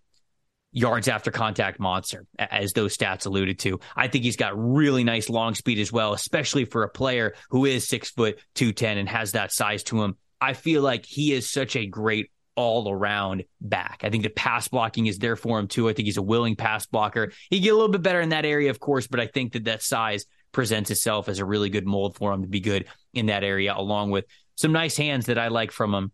yards 0.75 1.07
after 1.07 1.31
contact 1.31 1.79
monster, 1.79 2.25
as 2.37 2.73
those 2.73 2.95
stats 2.95 3.25
alluded 3.25 3.57
to. 3.59 3.79
I 3.95 4.09
think 4.09 4.25
he's 4.25 4.35
got 4.35 4.53
really 4.57 5.05
nice 5.05 5.29
long 5.29 5.55
speed 5.55 5.79
as 5.79 5.91
well, 5.91 6.13
especially 6.13 6.65
for 6.65 6.83
a 6.83 6.89
player 6.89 7.33
who 7.49 7.65
is 7.65 7.87
six 7.87 8.11
foot, 8.11 8.39
210 8.55 8.97
and 8.97 9.07
has 9.07 9.31
that 9.31 9.53
size 9.53 9.83
to 9.83 10.03
him. 10.03 10.17
I 10.41 10.51
feel 10.51 10.81
like 10.81 11.05
he 11.05 11.31
is 11.31 11.49
such 11.49 11.77
a 11.77 11.85
great 11.85 12.29
all 12.55 12.89
around 12.89 13.43
back. 13.59 14.01
I 14.03 14.09
think 14.09 14.23
the 14.23 14.29
pass 14.29 14.67
blocking 14.67 15.07
is 15.07 15.19
there 15.19 15.35
for 15.35 15.59
him 15.59 15.67
too. 15.67 15.89
I 15.89 15.93
think 15.93 16.05
he's 16.05 16.17
a 16.17 16.21
willing 16.21 16.55
pass 16.55 16.85
blocker. 16.85 17.31
He 17.49 17.59
get 17.59 17.69
a 17.69 17.75
little 17.75 17.89
bit 17.89 18.01
better 18.01 18.21
in 18.21 18.29
that 18.29 18.45
area, 18.45 18.69
of 18.69 18.79
course, 18.79 19.07
but 19.07 19.19
I 19.19 19.27
think 19.27 19.53
that 19.53 19.65
that 19.65 19.83
size 19.83 20.25
presents 20.51 20.89
itself 20.89 21.27
as 21.27 21.39
a 21.39 21.45
really 21.45 21.69
good 21.69 21.85
mold 21.85 22.15
for 22.15 22.31
him 22.31 22.41
to 22.43 22.47
be 22.47 22.61
good 22.61 22.85
in 23.13 23.25
that 23.25 23.43
area, 23.43 23.73
along 23.75 24.11
with 24.11 24.25
some 24.55 24.71
nice 24.71 24.95
hands 24.95 25.25
that 25.25 25.37
I 25.37 25.49
like 25.49 25.71
from 25.71 25.93
him 25.93 26.11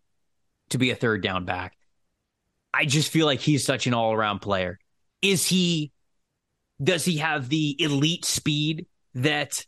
to 0.71 0.77
be 0.77 0.89
a 0.89 0.95
third 0.95 1.21
down 1.21 1.45
back. 1.45 1.77
I 2.73 2.85
just 2.85 3.11
feel 3.11 3.25
like 3.25 3.39
he's 3.39 3.65
such 3.65 3.85
an 3.85 3.93
all 3.93 4.13
around 4.13 4.39
player. 4.39 4.79
Is 5.21 5.45
he, 5.45 5.91
does 6.81 7.05
he 7.05 7.17
have 7.17 7.49
the 7.49 7.75
elite 7.79 8.25
speed 8.25 8.87
that 9.13 9.65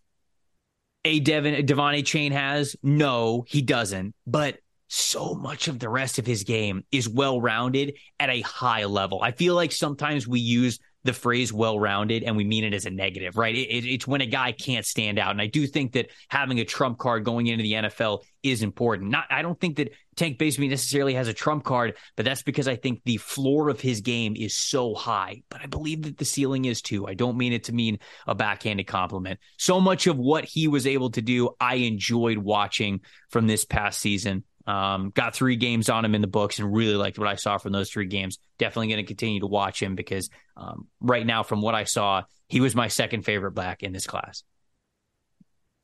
a 1.05 1.19
Devon, 1.19 1.53
De'Von 1.65 1.99
Achane 1.99 2.31
has? 2.31 2.75
No, 2.81 3.43
he 3.47 3.61
doesn't. 3.61 4.15
But 4.25 4.57
so 4.93 5.33
much 5.33 5.67
of 5.67 5.79
the 5.79 5.89
rest 5.89 6.19
of 6.19 6.25
his 6.25 6.43
game 6.43 6.83
is 6.91 7.09
well 7.09 7.41
rounded 7.41 7.97
at 8.19 8.29
a 8.29 8.41
high 8.41 8.85
level. 8.85 9.21
I 9.23 9.31
feel 9.31 9.55
like 9.55 9.71
sometimes 9.71 10.27
we 10.27 10.39
use 10.39 10.79
the 11.03 11.13
phrase 11.13 11.51
well 11.51 11.79
rounded 11.79 12.23
and 12.23 12.37
we 12.37 12.43
mean 12.43 12.63
it 12.63 12.73
as 12.73 12.85
a 12.85 12.89
negative, 12.89 13.35
right? 13.35 13.55
It, 13.55 13.67
it, 13.69 13.85
it's 13.85 14.07
when 14.07 14.21
a 14.21 14.25
guy 14.25 14.51
can't 14.51 14.85
stand 14.85 15.19
out. 15.19 15.31
And 15.31 15.41
I 15.41 15.47
do 15.47 15.67
think 15.67 15.93
that 15.93 16.09
having 16.29 16.59
a 16.59 16.65
trump 16.65 16.97
card 16.97 17.25
going 17.25 17.47
into 17.47 17.63
the 17.63 17.73
NFL 17.73 18.23
is 18.41 18.61
important. 18.61 19.09
Not, 19.09 19.25
I 19.29 19.41
don't 19.41 19.59
think 19.59 19.77
that 19.77 19.93
Tank 20.15 20.37
Bigsby 20.37 20.69
necessarily 20.69 21.13
has 21.15 21.27
a 21.27 21.33
trump 21.33 21.63
card, 21.63 21.97
but 22.15 22.25
that's 22.25 22.43
because 22.43 22.67
I 22.67 22.75
think 22.75 23.01
the 23.03 23.17
floor 23.17 23.69
of 23.69 23.81
his 23.81 24.01
game 24.01 24.35
is 24.37 24.55
so 24.55 24.93
high. 24.93 25.41
But 25.49 25.61
I 25.61 25.65
believe 25.65 26.03
that 26.03 26.17
the 26.17 26.25
ceiling 26.25 26.65
is 26.65 26.81
too. 26.81 27.07
I 27.07 27.15
don't 27.15 27.37
mean 27.37 27.51
it 27.51 27.65
to 27.65 27.73
mean 27.73 27.99
a 28.27 28.35
backhanded 28.35 28.87
compliment. 28.87 29.39
So 29.57 29.81
much 29.81 30.07
of 30.07 30.17
what 30.17 30.45
he 30.45 30.67
was 30.67 30.87
able 30.87 31.09
to 31.11 31.21
do, 31.21 31.49
I 31.59 31.75
enjoyed 31.75 32.37
watching 32.37 33.01
from 33.29 33.47
this 33.47 33.65
past 33.65 33.99
season. 33.99 34.43
Um, 34.65 35.11
got 35.13 35.35
three 35.35 35.57
games 35.57 35.89
on 35.89 36.05
him 36.05 36.15
in 36.15 36.21
the 36.21 36.27
books 36.27 36.59
and 36.59 36.73
really 36.73 36.95
liked 36.95 37.19
what 37.19 37.27
I 37.27 37.35
saw 37.35 37.57
from 37.57 37.73
those 37.73 37.89
three 37.89 38.05
games. 38.05 38.37
Definitely 38.57 38.87
going 38.87 39.03
to 39.03 39.07
continue 39.07 39.41
to 39.41 39.47
watch 39.47 39.81
him 39.81 39.95
because 39.95 40.29
um, 40.55 40.87
right 41.01 41.25
now, 41.25 41.43
from 41.43 41.61
what 41.61 41.75
I 41.75 41.83
saw, 41.83 42.23
he 42.47 42.61
was 42.61 42.75
my 42.75 42.87
second 42.87 43.23
favorite 43.23 43.51
back 43.51 43.83
in 43.83 43.91
this 43.91 44.07
class. 44.07 44.43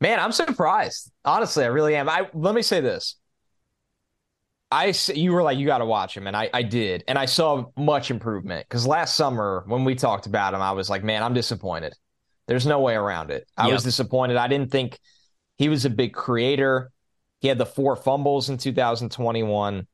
Man, 0.01 0.19
I'm 0.19 0.31
surprised. 0.31 1.11
Honestly, 1.25 1.63
I 1.63 1.67
really 1.67 1.95
am. 1.95 2.07
I 2.07 2.29
let 2.33 2.55
me 2.55 2.61
say 2.61 2.79
this. 2.79 3.15
I 4.71 4.93
you 5.13 5.33
were 5.33 5.43
like 5.43 5.57
you 5.57 5.65
got 5.65 5.79
to 5.79 5.85
watch 5.85 6.15
him, 6.15 6.27
and 6.27 6.37
I 6.37 6.49
I 6.53 6.63
did, 6.63 7.03
and 7.07 7.17
I 7.17 7.25
saw 7.25 7.65
much 7.75 8.11
improvement 8.11 8.65
because 8.69 8.87
last 8.87 9.15
summer 9.15 9.63
when 9.67 9.83
we 9.83 9.95
talked 9.95 10.25
about 10.25 10.53
him, 10.53 10.61
I 10.61 10.71
was 10.71 10.89
like, 10.89 11.03
man, 11.03 11.23
I'm 11.23 11.33
disappointed. 11.33 11.95
There's 12.47 12.65
no 12.65 12.79
way 12.79 12.95
around 12.95 13.31
it. 13.31 13.47
I 13.57 13.65
yep. 13.65 13.73
was 13.73 13.83
disappointed. 13.83 14.37
I 14.37 14.47
didn't 14.47 14.71
think 14.71 14.99
he 15.57 15.69
was 15.69 15.85
a 15.85 15.89
big 15.89 16.13
creator. 16.13 16.91
He 17.39 17.47
had 17.47 17.57
the 17.57 17.65
four 17.65 17.95
fumbles 17.95 18.49
in 18.49 18.57
2021. 18.57 19.87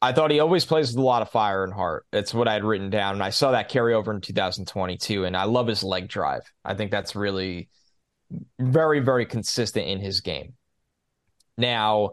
I 0.00 0.12
thought 0.12 0.30
he 0.30 0.40
always 0.40 0.64
plays 0.64 0.90
with 0.90 0.98
a 0.98 1.02
lot 1.02 1.22
of 1.22 1.30
fire 1.30 1.64
and 1.64 1.72
heart. 1.72 2.06
That's 2.12 2.32
what 2.32 2.48
I 2.48 2.52
had 2.52 2.64
written 2.64 2.88
down. 2.88 3.14
And 3.14 3.22
I 3.22 3.30
saw 3.30 3.50
that 3.50 3.68
carry 3.68 3.94
over 3.94 4.12
in 4.12 4.20
2022. 4.20 5.24
And 5.24 5.36
I 5.36 5.44
love 5.44 5.66
his 5.66 5.82
leg 5.82 6.08
drive. 6.08 6.42
I 6.64 6.74
think 6.74 6.90
that's 6.90 7.16
really 7.16 7.68
very, 8.58 9.00
very 9.00 9.26
consistent 9.26 9.86
in 9.86 9.98
his 9.98 10.20
game. 10.20 10.54
Now, 11.56 12.12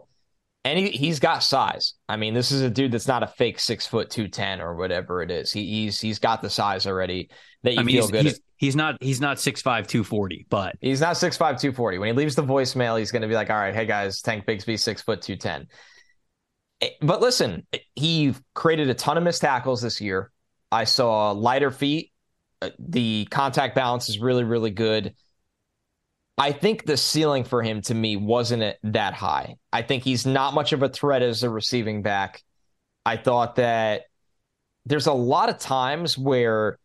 and 0.66 0.80
he, 0.80 0.88
he's 0.88 1.20
got 1.20 1.44
size. 1.44 1.94
I 2.08 2.16
mean, 2.16 2.34
this 2.34 2.50
is 2.50 2.60
a 2.60 2.68
dude 2.68 2.90
that's 2.90 3.06
not 3.06 3.22
a 3.22 3.28
fake 3.28 3.60
six 3.60 3.86
foot 3.86 4.10
two 4.10 4.26
ten 4.26 4.60
or 4.60 4.74
whatever 4.74 5.22
it 5.22 5.30
is. 5.30 5.52
He, 5.52 5.64
he's 5.64 6.00
he's 6.00 6.18
got 6.18 6.42
the 6.42 6.50
size 6.50 6.88
already 6.88 7.30
that 7.62 7.74
you 7.74 7.80
I 7.80 7.82
mean, 7.84 7.94
feel 7.94 8.02
he's, 8.02 8.10
good. 8.10 8.24
He's, 8.24 8.40
he's, 8.56 8.76
not 8.76 8.96
he's 9.00 9.20
not 9.20 9.38
six 9.38 9.62
five 9.62 9.86
two 9.86 10.02
forty, 10.02 10.44
but 10.50 10.74
he's 10.80 11.00
not 11.00 11.16
six 11.16 11.36
five 11.36 11.60
two 11.60 11.72
forty. 11.72 11.98
When 11.98 12.08
he 12.08 12.12
leaves 12.14 12.34
the 12.34 12.42
voicemail, 12.42 12.98
he's 12.98 13.12
going 13.12 13.22
to 13.22 13.28
be 13.28 13.34
like, 13.34 13.48
"All 13.48 13.56
right, 13.56 13.76
hey 13.76 13.86
guys, 13.86 14.20
Tank 14.22 14.44
Bigsby 14.44 14.76
six 14.76 15.00
foot 15.02 15.22
two 15.22 15.36
ten. 15.36 15.68
Eh, 16.80 16.88
but 17.00 17.20
listen, 17.20 17.64
he 17.94 18.34
created 18.52 18.90
a 18.90 18.94
ton 18.94 19.16
of 19.16 19.22
missed 19.22 19.42
tackles 19.42 19.82
this 19.82 20.00
year. 20.00 20.32
I 20.72 20.82
saw 20.82 21.30
lighter 21.30 21.70
feet. 21.70 22.10
Uh, 22.60 22.70
the 22.80 23.28
contact 23.30 23.76
balance 23.76 24.08
is 24.08 24.18
really 24.18 24.42
really 24.42 24.72
good. 24.72 25.14
I 26.38 26.52
think 26.52 26.84
the 26.84 26.96
ceiling 26.96 27.44
for 27.44 27.62
him 27.62 27.80
to 27.82 27.94
me 27.94 28.16
wasn't 28.16 28.76
that 28.82 29.14
high. 29.14 29.56
I 29.72 29.82
think 29.82 30.04
he's 30.04 30.26
not 30.26 30.52
much 30.52 30.72
of 30.72 30.82
a 30.82 30.88
threat 30.88 31.22
as 31.22 31.42
a 31.42 31.50
receiving 31.50 32.02
back. 32.02 32.42
I 33.06 33.16
thought 33.16 33.56
that 33.56 34.02
there's 34.84 35.06
a 35.06 35.12
lot 35.12 35.48
of 35.48 35.58
times 35.58 36.18
where 36.18 36.78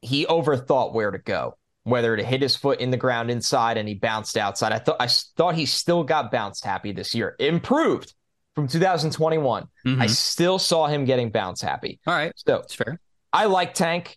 he 0.00 0.26
overthought 0.26 0.92
where 0.92 1.10
to 1.10 1.18
go, 1.18 1.56
whether 1.82 2.16
to 2.16 2.22
hit 2.22 2.40
his 2.40 2.54
foot 2.54 2.80
in 2.80 2.90
the 2.90 2.96
ground 2.96 3.30
inside 3.30 3.78
and 3.78 3.88
he 3.88 3.94
bounced 3.94 4.36
outside. 4.36 4.72
I 4.72 4.78
thought 4.78 4.96
I 5.00 5.08
thought 5.08 5.56
he 5.56 5.66
still 5.66 6.04
got 6.04 6.30
bounced 6.30 6.64
happy 6.64 6.92
this 6.92 7.14
year. 7.14 7.34
Improved 7.40 8.14
from 8.54 8.68
2021. 8.68 9.64
Mm-hmm. 9.86 10.02
I 10.02 10.06
still 10.06 10.58
saw 10.60 10.86
him 10.86 11.04
getting 11.04 11.30
bounce 11.30 11.60
happy. 11.60 11.98
All 12.06 12.14
right. 12.14 12.32
So 12.36 12.58
it's 12.58 12.74
fair. 12.74 13.00
I 13.32 13.46
like 13.46 13.74
Tank. 13.74 14.16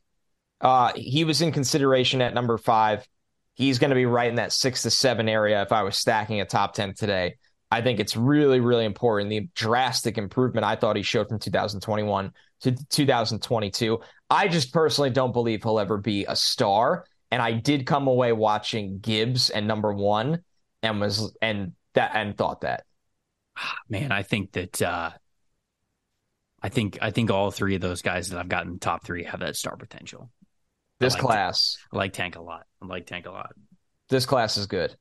Uh, 0.62 0.92
he 0.96 1.24
was 1.24 1.42
in 1.42 1.52
consideration 1.52 2.22
at 2.22 2.34
number 2.34 2.58
five 2.58 3.08
he's 3.58 3.80
going 3.80 3.90
to 3.90 3.96
be 3.96 4.06
right 4.06 4.30
in 4.30 4.36
that 4.36 4.54
six 4.54 4.84
to 4.84 4.92
seven 4.92 5.28
area 5.28 5.62
if 5.64 5.72
I 5.72 5.84
was 5.84 5.98
stacking 5.98 6.40
a 6.40 6.46
top 6.46 6.74
10 6.74 6.94
today. 6.94 7.36
I 7.70 7.82
think 7.82 8.00
it's 8.00 8.16
really, 8.16 8.62
really 8.62 8.86
important. 8.86 9.30
The 9.30 9.50
drastic 9.54 10.18
improvement 10.18 10.64
I 10.64 10.78
thought 10.78 10.96
he 10.96 11.02
showed 11.02 11.28
from 11.28 11.40
2021 11.40 12.32
to 12.62 12.72
2022. 12.90 14.00
I 14.30 14.48
just 14.48 14.72
personally 14.72 15.10
don't 15.10 15.34
believe 15.34 15.64
he'll 15.64 15.80
ever 15.80 15.98
be 15.98 16.26
a 16.26 16.36
star. 16.36 17.06
And 17.30 17.42
I 17.42 17.52
did 17.52 17.86
come 17.86 18.08
away 18.08 18.32
watching 18.32 19.00
Gibbs 19.00 19.50
and 19.50 19.68
number 19.68 19.92
one 19.92 20.44
and 20.82 21.02
was, 21.02 21.36
and 21.42 21.74
that, 21.96 22.12
and 22.14 22.38
thought 22.38 22.62
that. 22.62 22.86
Man, 23.90 24.14
I 24.14 24.24
think 24.24 24.54
that, 24.54 24.82
uh, 24.82 25.12
I 26.62 26.70
think 26.70 26.98
I 27.02 27.12
think 27.12 27.30
all 27.30 27.52
three 27.52 27.76
of 27.76 27.82
those 27.82 28.02
guys 28.02 28.30
that 28.30 28.40
I've 28.40 28.50
gotten 28.50 28.80
top 28.80 29.06
three 29.06 29.24
have 29.26 29.42
that 29.42 29.56
star 29.56 29.78
potential. 29.78 30.32
This 31.00 31.14
like 31.14 31.22
class. 31.22 31.78
I 31.92 31.98
like 31.98 32.14
Tank 32.14 32.36
a 32.36 32.42
lot. 32.42 32.66
I 32.82 32.86
like 32.86 33.06
Tank 33.06 33.26
a 33.26 33.32
lot. 33.32 33.52
This 34.10 34.26
class 34.26 34.58
is 34.58 34.68
good. 34.68 34.96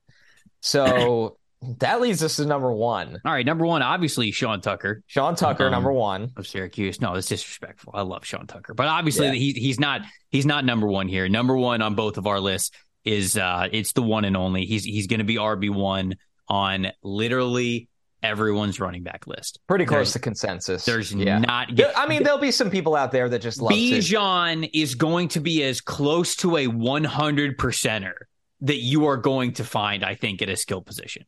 So 0.61 1.39
that 1.79 2.01
leads 2.01 2.23
us 2.23 2.37
to 2.37 2.45
number 2.45 2.73
one. 2.73 3.21
All 3.25 3.33
right, 3.33 3.47
number 3.47 3.67
one, 3.67 3.83
obviously 3.83 4.31
Sean 4.31 4.61
Tucker. 4.61 5.03
Sean 5.07 5.35
Tucker, 5.37 5.67
um, 5.67 5.73
number 5.73 5.93
one 5.93 6.33
of 6.37 6.47
Syracuse. 6.47 7.01
No, 7.01 7.15
that's 7.15 7.29
disrespectful. 7.29 7.93
I 7.95 8.03
love 8.03 8.25
Sean 8.25 8.47
Tucker, 8.47 8.75
but 8.75 8.87
obviously 8.87 9.27
yeah. 9.27 9.33
he, 9.33 9.53
he's 9.53 9.81
not 9.81 10.03
he's 10.31 10.47
not 10.47 10.65
number 10.65 10.87
one 10.87 11.09
here. 11.09 11.29
Number 11.29 11.57
one 11.57 11.83
on 11.83 11.95
both 11.95 12.19
of 12.19 12.27
our 12.27 12.41
lists 12.41 12.73
is 13.05 13.37
uh 13.37 13.69
it's 13.71 13.93
the 13.93 14.03
one 14.03 14.25
and 14.25 14.37
only. 14.37 14.67
He's 14.67 14.85
he's 14.85 15.07
going 15.07 15.21
to 15.21 15.25
be 15.25 15.37
RB 15.37 15.75
one 15.75 16.17
on 16.49 16.89
literally 17.03 17.89
everyone's 18.23 18.81
running 18.81 19.03
back 19.03 19.27
list. 19.27 19.61
Pretty 19.67 19.85
close 19.85 19.99
there's, 19.99 20.13
to 20.15 20.19
consensus. 20.19 20.85
There's 20.85 21.13
yeah. 21.13 21.39
not. 21.39 21.69
I 21.97 22.07
mean, 22.07 22.23
there'll 22.23 22.39
be 22.39 22.51
some 22.51 22.71
people 22.71 22.95
out 22.95 23.13
there 23.13 23.29
that 23.29 23.41
just 23.41 23.61
love 23.61 23.73
Bijan 23.73 24.71
is 24.73 24.95
going 24.95 25.29
to 25.29 25.41
be 25.41 25.63
as 25.63 25.81
close 25.81 26.37
to 26.37 26.57
a 26.57 26.67
100 26.67 27.59
percenter 27.59 28.15
that 28.63 28.79
you 28.79 29.07
are 29.07 29.17
going 29.17 29.53
to 29.55 29.65
find, 29.65 30.05
I 30.05 30.15
think, 30.15 30.43
at 30.43 30.49
a 30.49 30.57
skill 30.57 30.81
position. 30.81 31.25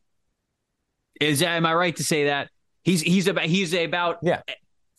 Is 1.19 1.41
am 1.41 1.65
I 1.65 1.73
right 1.73 1.95
to 1.95 2.03
say 2.03 2.25
that 2.25 2.49
he's 2.83 3.01
he's 3.01 3.27
about 3.27 3.45
he's 3.45 3.73
about 3.73 4.19
yeah. 4.21 4.41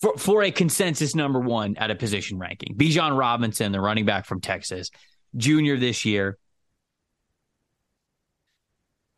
For, 0.00 0.16
for 0.16 0.42
a 0.42 0.50
consensus 0.50 1.14
number 1.14 1.40
one 1.40 1.76
at 1.76 1.90
a 1.90 1.94
position 1.94 2.38
ranking, 2.38 2.74
Bijan 2.74 3.18
Robinson, 3.18 3.70
the 3.70 3.82
running 3.82 4.06
back 4.06 4.24
from 4.24 4.40
Texas, 4.40 4.90
junior 5.36 5.76
this 5.76 6.06
year, 6.06 6.38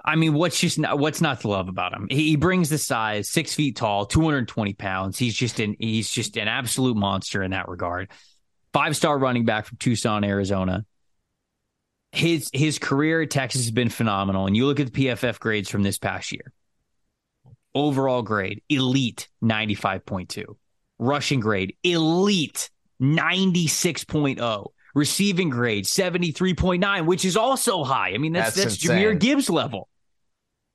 I 0.04 0.16
mean, 0.16 0.34
what's 0.34 0.58
just 0.58 0.78
not, 0.78 0.98
what's 0.98 1.20
not 1.20 1.40
to 1.40 1.48
love 1.48 1.68
about 1.68 1.92
him? 1.92 2.08
He 2.10 2.36
brings 2.36 2.68
the 2.68 2.78
size, 2.78 3.30
six 3.30 3.54
feet 3.54 3.76
tall, 3.76 4.06
220 4.06 4.74
pounds. 4.74 5.18
He's 5.18 5.34
just 5.34 5.60
an 5.60 5.76
he's 5.78 6.10
just 6.10 6.36
an 6.36 6.48
absolute 6.48 6.96
monster 6.96 7.42
in 7.42 7.52
that 7.52 7.68
regard. 7.68 8.10
Five 8.72 8.96
star 8.96 9.16
running 9.16 9.44
back 9.44 9.66
from 9.66 9.78
Tucson, 9.78 10.24
Arizona. 10.24 10.84
His 12.10 12.50
his 12.52 12.78
career 12.78 13.22
at 13.22 13.30
Texas 13.30 13.62
has 13.62 13.70
been 13.70 13.90
phenomenal. 13.90 14.46
And 14.46 14.56
you 14.56 14.66
look 14.66 14.80
at 14.80 14.92
the 14.92 15.06
PFF 15.06 15.38
grades 15.38 15.68
from 15.68 15.82
this 15.82 15.98
past 15.98 16.32
year. 16.32 16.52
Overall 17.74 18.22
grade, 18.22 18.62
elite 18.68 19.28
95.2. 19.42 20.44
Rushing 20.98 21.40
grade, 21.40 21.76
elite 21.82 22.70
96.0 23.00 24.66
receiving 24.94 25.48
grade 25.48 25.84
73.9 25.86 27.06
which 27.06 27.24
is 27.24 27.36
also 27.36 27.82
high 27.82 28.10
i 28.10 28.18
mean 28.18 28.34
that's 28.34 28.54
that's, 28.54 28.76
that's 28.76 28.84
jahmyr 28.84 29.18
gibbs 29.18 29.48
level 29.48 29.88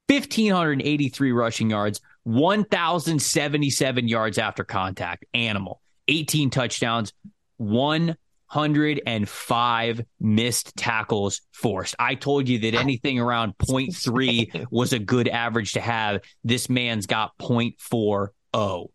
1,583 0.08 1.32
rushing 1.32 1.70
yards, 1.70 2.02
1,077 2.24 4.08
yards 4.08 4.38
after 4.38 4.64
contact. 4.64 5.26
Animal. 5.34 5.82
18 6.08 6.50
touchdowns, 6.50 7.12
105 7.58 10.02
missed 10.22 10.78
tackles 10.78 11.42
forced. 11.52 11.96
I 12.00 12.16
told 12.16 12.48
you 12.48 12.60
that 12.60 12.76
anything 12.76 13.20
around 13.20 13.58
0.3 13.62 14.68
was 14.72 14.94
a 14.94 15.00
good 15.00 15.28
average 15.28 15.74
to 15.74 15.82
have. 15.82 16.22
This 16.44 16.70
man's 16.70 17.06
got 17.06 17.38
0.40. 17.40 18.88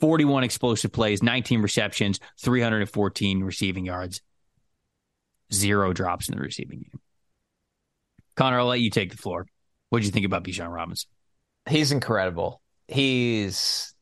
41 0.00 0.44
explosive 0.44 0.92
plays, 0.92 1.22
19 1.22 1.62
receptions, 1.62 2.20
314 2.40 3.42
receiving 3.42 3.86
yards, 3.86 4.20
zero 5.52 5.92
drops 5.92 6.28
in 6.28 6.36
the 6.36 6.42
receiving 6.42 6.82
game. 6.82 7.00
Connor, 8.36 8.60
I'll 8.60 8.66
let 8.66 8.80
you 8.80 8.90
take 8.90 9.10
the 9.10 9.16
floor. 9.16 9.46
What 9.90 10.00
did 10.00 10.06
you 10.06 10.12
think 10.12 10.26
about 10.26 10.44
Bijan 10.44 10.72
Robinson? 10.72 11.08
He's 11.68 11.92
incredible. 11.92 12.60
He's 12.86 13.94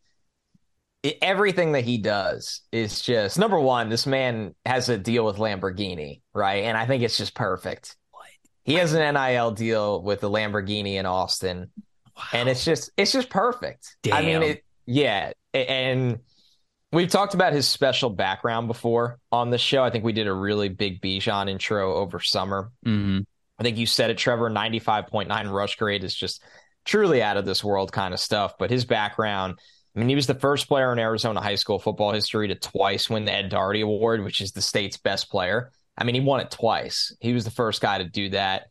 everything 1.22 1.72
that 1.72 1.84
he 1.84 1.98
does 1.98 2.62
is 2.72 3.00
just 3.00 3.38
number 3.38 3.58
one. 3.58 3.88
This 3.88 4.06
man 4.06 4.54
has 4.64 4.88
a 4.88 4.98
deal 4.98 5.24
with 5.24 5.36
Lamborghini, 5.36 6.20
right? 6.34 6.64
And 6.64 6.76
I 6.76 6.86
think 6.86 7.02
it's 7.02 7.16
just 7.16 7.34
perfect. 7.34 7.96
What? 8.10 8.26
He 8.64 8.74
has 8.74 8.92
an 8.92 9.14
NIL 9.14 9.52
deal 9.52 10.02
with 10.02 10.20
the 10.20 10.30
Lamborghini 10.30 10.94
in 10.94 11.06
Austin, 11.06 11.70
wow. 12.16 12.22
and 12.32 12.48
it's 12.48 12.64
just 12.64 12.90
it's 12.96 13.12
just 13.12 13.28
perfect. 13.28 13.96
Damn. 14.02 14.14
I 14.14 14.22
mean, 14.22 14.42
it, 14.42 14.64
yeah, 14.86 15.32
and 15.54 16.20
we've 16.92 17.10
talked 17.10 17.34
about 17.34 17.52
his 17.52 17.68
special 17.68 18.10
background 18.10 18.68
before 18.68 19.18
on 19.30 19.50
the 19.50 19.58
show. 19.58 19.82
I 19.82 19.90
think 19.90 20.04
we 20.04 20.12
did 20.12 20.26
a 20.26 20.32
really 20.32 20.68
big 20.68 21.00
Bijan 21.00 21.50
intro 21.50 21.94
over 21.94 22.20
summer. 22.20 22.70
Mm-hmm. 22.84 23.20
I 23.58 23.62
think 23.62 23.78
you 23.78 23.86
said 23.86 24.10
it, 24.10 24.18
Trevor. 24.18 24.50
Ninety-five 24.50 25.06
point 25.06 25.28
nine 25.28 25.48
rush 25.48 25.76
grade 25.76 26.04
is 26.04 26.14
just 26.14 26.42
truly 26.84 27.22
out 27.22 27.36
of 27.36 27.44
this 27.44 27.64
world 27.64 27.92
kind 27.92 28.14
of 28.14 28.20
stuff. 28.20 28.54
But 28.58 28.70
his 28.70 28.84
background, 28.84 29.58
I 29.94 29.98
mean, 29.98 30.08
he 30.08 30.14
was 30.14 30.26
the 30.26 30.34
first 30.34 30.68
player 30.68 30.92
in 30.92 30.98
Arizona 30.98 31.40
high 31.40 31.54
school 31.56 31.78
football 31.78 32.12
history 32.12 32.48
to 32.48 32.54
twice 32.54 33.10
win 33.10 33.24
the 33.24 33.32
Ed 33.32 33.50
Doherty 33.50 33.80
Award, 33.80 34.24
which 34.24 34.40
is 34.40 34.52
the 34.52 34.62
state's 34.62 34.96
best 34.96 35.30
player. 35.30 35.70
I 35.98 36.04
mean, 36.04 36.14
he 36.14 36.20
won 36.20 36.40
it 36.40 36.50
twice. 36.50 37.14
He 37.20 37.32
was 37.32 37.44
the 37.44 37.50
first 37.50 37.80
guy 37.80 37.98
to 37.98 38.04
do 38.04 38.30
that. 38.30 38.68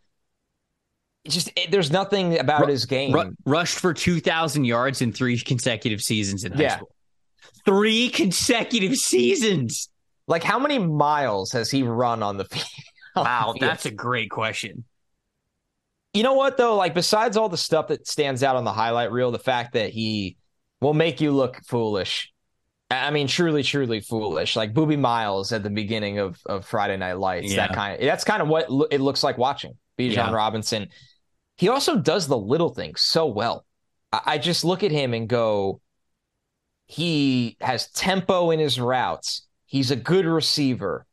It's 1.24 1.34
just 1.34 1.52
it, 1.56 1.72
there's 1.72 1.92
nothing 1.92 2.40
about 2.40 2.70
his 2.70 2.86
game. 2.86 3.12
Rushed 3.46 3.80
for 3.80 3.94
2,000 3.94 4.64
yards 4.64 5.02
in 5.02 5.12
three 5.12 5.40
consecutive 5.40 6.02
seasons 6.02 6.44
in 6.44 6.52
high 6.52 6.62
yeah. 6.62 6.76
school. 6.78 6.96
Three 7.66 8.10
consecutive 8.10 8.96
seasons. 8.96 9.90
Like, 10.28 10.44
how 10.44 10.60
many 10.60 10.78
miles 10.78 11.52
has 11.54 11.72
he 11.72 11.82
run 11.82 12.22
on 12.22 12.38
the 12.38 12.46
field? 12.46 12.66
Oh, 13.18 13.24
wow, 13.24 13.56
that's 13.58 13.86
a 13.86 13.92
great 13.92 14.30
question. 14.30 14.84
You 16.14 16.24
know 16.24 16.34
what 16.34 16.58
though? 16.58 16.76
Like 16.76 16.94
besides 16.94 17.38
all 17.38 17.50
the 17.50 17.58
stuff 17.58 17.88
that 17.88 18.08
stands 18.08 18.44
out 18.44 18.56
on 18.56 18.64
the 18.64 18.74
highlight 18.74 19.12
reel, 19.12 19.32
the 19.32 19.40
fact 19.40 19.74
that 19.74 19.92
he 19.92 20.38
will 20.82 20.94
make 20.94 21.22
you 21.22 21.32
look 21.32 21.62
foolish. 21.66 22.32
I 22.92 23.12
mean, 23.12 23.28
truly, 23.28 23.64
truly 23.64 24.00
foolish. 24.00 24.56
Like 24.56 24.74
Boobie 24.74 25.00
Miles 25.00 25.52
at 25.52 25.64
the 25.64 25.70
beginning 25.70 26.20
of, 26.20 26.40
of 26.46 26.66
Friday 26.66 26.98
Night 26.98 27.18
Lights. 27.18 27.52
Yeah. 27.52 27.68
That 27.68 27.76
kind 27.76 27.96
of 27.96 28.06
that's 28.06 28.24
kind 28.24 28.42
of 28.42 28.48
what 28.48 28.68
it 28.92 29.02
looks 29.02 29.24
like 29.24 29.38
watching 29.38 29.74
Bijan 29.98 30.14
yeah. 30.14 30.32
Robinson. 30.32 30.90
He 31.58 31.70
also 31.70 31.98
does 31.98 32.28
the 32.28 32.38
little 32.38 32.70
things 32.70 33.02
so 33.02 33.28
well. 33.28 33.66
I, 34.12 34.22
I 34.26 34.38
just 34.38 34.64
look 34.64 34.84
at 34.84 34.92
him 34.92 35.14
and 35.14 35.28
go, 35.28 35.82
he 36.86 37.58
has 37.60 37.90
tempo 37.92 38.52
in 38.52 38.60
his 38.60 38.80
routes. 38.80 39.48
He's 39.66 39.92
a 39.92 39.96
good 39.96 40.26
receiver. 40.26 41.06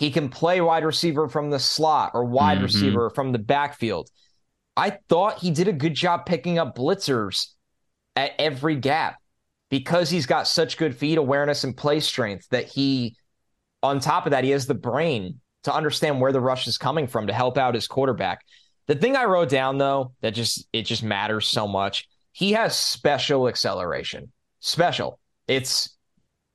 He 0.00 0.10
can 0.10 0.30
play 0.30 0.62
wide 0.62 0.82
receiver 0.82 1.28
from 1.28 1.50
the 1.50 1.58
slot 1.58 2.12
or 2.14 2.24
wide 2.24 2.56
mm-hmm. 2.56 2.64
receiver 2.64 3.10
from 3.10 3.32
the 3.32 3.38
backfield. 3.38 4.08
I 4.74 4.96
thought 5.10 5.40
he 5.40 5.50
did 5.50 5.68
a 5.68 5.74
good 5.74 5.92
job 5.92 6.24
picking 6.24 6.58
up 6.58 6.74
blitzers 6.74 7.48
at 8.16 8.32
every 8.38 8.76
gap 8.76 9.18
because 9.68 10.08
he's 10.08 10.24
got 10.24 10.48
such 10.48 10.78
good 10.78 10.96
feet 10.96 11.18
awareness 11.18 11.64
and 11.64 11.76
play 11.76 12.00
strength 12.00 12.48
that 12.48 12.64
he, 12.64 13.14
on 13.82 14.00
top 14.00 14.24
of 14.24 14.30
that, 14.30 14.42
he 14.42 14.50
has 14.50 14.66
the 14.66 14.72
brain 14.72 15.38
to 15.64 15.74
understand 15.74 16.18
where 16.18 16.32
the 16.32 16.40
rush 16.40 16.66
is 16.66 16.78
coming 16.78 17.06
from 17.06 17.26
to 17.26 17.34
help 17.34 17.58
out 17.58 17.74
his 17.74 17.86
quarterback. 17.86 18.40
The 18.86 18.94
thing 18.94 19.16
I 19.16 19.26
wrote 19.26 19.50
down 19.50 19.76
though 19.76 20.14
that 20.22 20.32
just 20.32 20.66
it 20.72 20.86
just 20.86 21.02
matters 21.02 21.46
so 21.46 21.68
much. 21.68 22.08
He 22.32 22.52
has 22.52 22.74
special 22.74 23.48
acceleration. 23.48 24.32
Special. 24.60 25.20
It's 25.46 25.94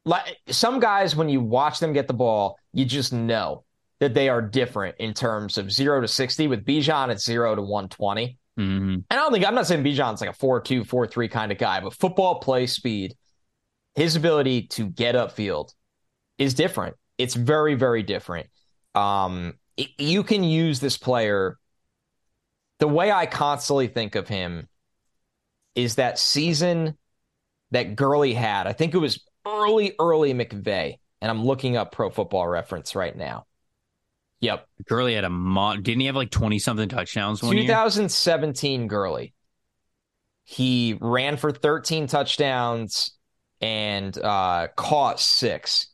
like 0.05 0.37
some 0.47 0.79
guys 0.79 1.15
when 1.15 1.29
you 1.29 1.41
watch 1.41 1.79
them 1.79 1.93
get 1.93 2.07
the 2.07 2.13
ball, 2.13 2.57
you 2.73 2.85
just 2.85 3.11
know 3.11 3.63
that 3.99 4.13
they 4.13 4.29
are 4.29 4.41
different 4.41 4.95
in 4.99 5.13
terms 5.13 5.57
of 5.57 5.71
zero 5.71 6.01
to 6.01 6.07
60. 6.07 6.47
With 6.47 6.65
Bijan, 6.65 7.09
it's 7.09 7.25
zero 7.25 7.55
to 7.55 7.61
120. 7.61 8.37
Mm-hmm. 8.59 8.93
And 8.93 9.05
I 9.09 9.15
don't 9.15 9.33
think, 9.33 9.45
I'm 9.45 9.55
not 9.55 9.67
saying 9.67 9.83
Bijan's 9.83 10.21
like 10.21 10.29
a 10.29 10.33
4 10.33 10.61
2, 10.61 10.83
4 10.83 11.07
3 11.07 11.27
kind 11.27 11.51
of 11.51 11.57
guy, 11.57 11.79
but 11.79 11.93
football 11.93 12.39
play 12.39 12.67
speed, 12.67 13.15
his 13.95 14.15
ability 14.15 14.67
to 14.67 14.87
get 14.87 15.15
upfield 15.15 15.73
is 16.37 16.53
different. 16.53 16.95
It's 17.17 17.33
very, 17.33 17.75
very 17.75 18.03
different. 18.03 18.47
Um, 18.93 19.53
it, 19.75 19.89
you 19.97 20.23
can 20.23 20.43
use 20.43 20.79
this 20.79 20.97
player. 20.97 21.57
The 22.79 22.87
way 22.87 23.11
I 23.11 23.25
constantly 23.25 23.87
think 23.87 24.15
of 24.15 24.27
him 24.27 24.67
is 25.75 25.95
that 25.95 26.19
season 26.19 26.97
that 27.71 27.95
Gurley 27.95 28.33
had. 28.33 28.67
I 28.67 28.73
think 28.73 28.93
it 28.93 28.99
was 28.99 29.23
early, 29.45 29.93
early 29.99 30.33
McVay. 30.33 30.97
And 31.21 31.31
I'm 31.31 31.43
looking 31.43 31.77
up 31.77 31.91
pro 31.91 32.09
football 32.09 32.47
reference 32.47 32.95
right 32.95 33.15
now. 33.15 33.45
Yep. 34.41 34.67
Gurley 34.87 35.15
had 35.15 35.23
a 35.23 35.29
mon- 35.29 35.81
didn't 35.81 36.01
he 36.01 36.05
have 36.07 36.15
like 36.15 36.29
20 36.29 36.59
something 36.59 36.89
touchdowns 36.89 37.39
2017 37.39 38.81
year? 38.81 38.87
Gurley. 38.87 39.33
He 40.43 40.97
ran 41.01 41.37
for 41.37 41.51
13 41.51 42.07
touchdowns 42.07 43.11
and 43.61 44.15
uh, 44.17 44.67
caught 44.75 45.19
six. 45.19 45.87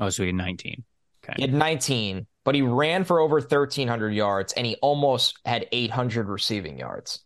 Oh, 0.00 0.08
so 0.08 0.22
he 0.22 0.28
had 0.28 0.36
19. 0.36 0.84
Okay. 1.24 1.34
He 1.36 1.42
had 1.42 1.52
19, 1.52 2.26
but 2.44 2.54
he 2.54 2.62
ran 2.62 3.04
for 3.04 3.20
over 3.20 3.36
1,300 3.36 4.14
yards 4.14 4.54
and 4.54 4.66
he 4.66 4.76
almost 4.76 5.38
had 5.44 5.66
800 5.70 6.28
receiving 6.28 6.78
yards. 6.78 7.22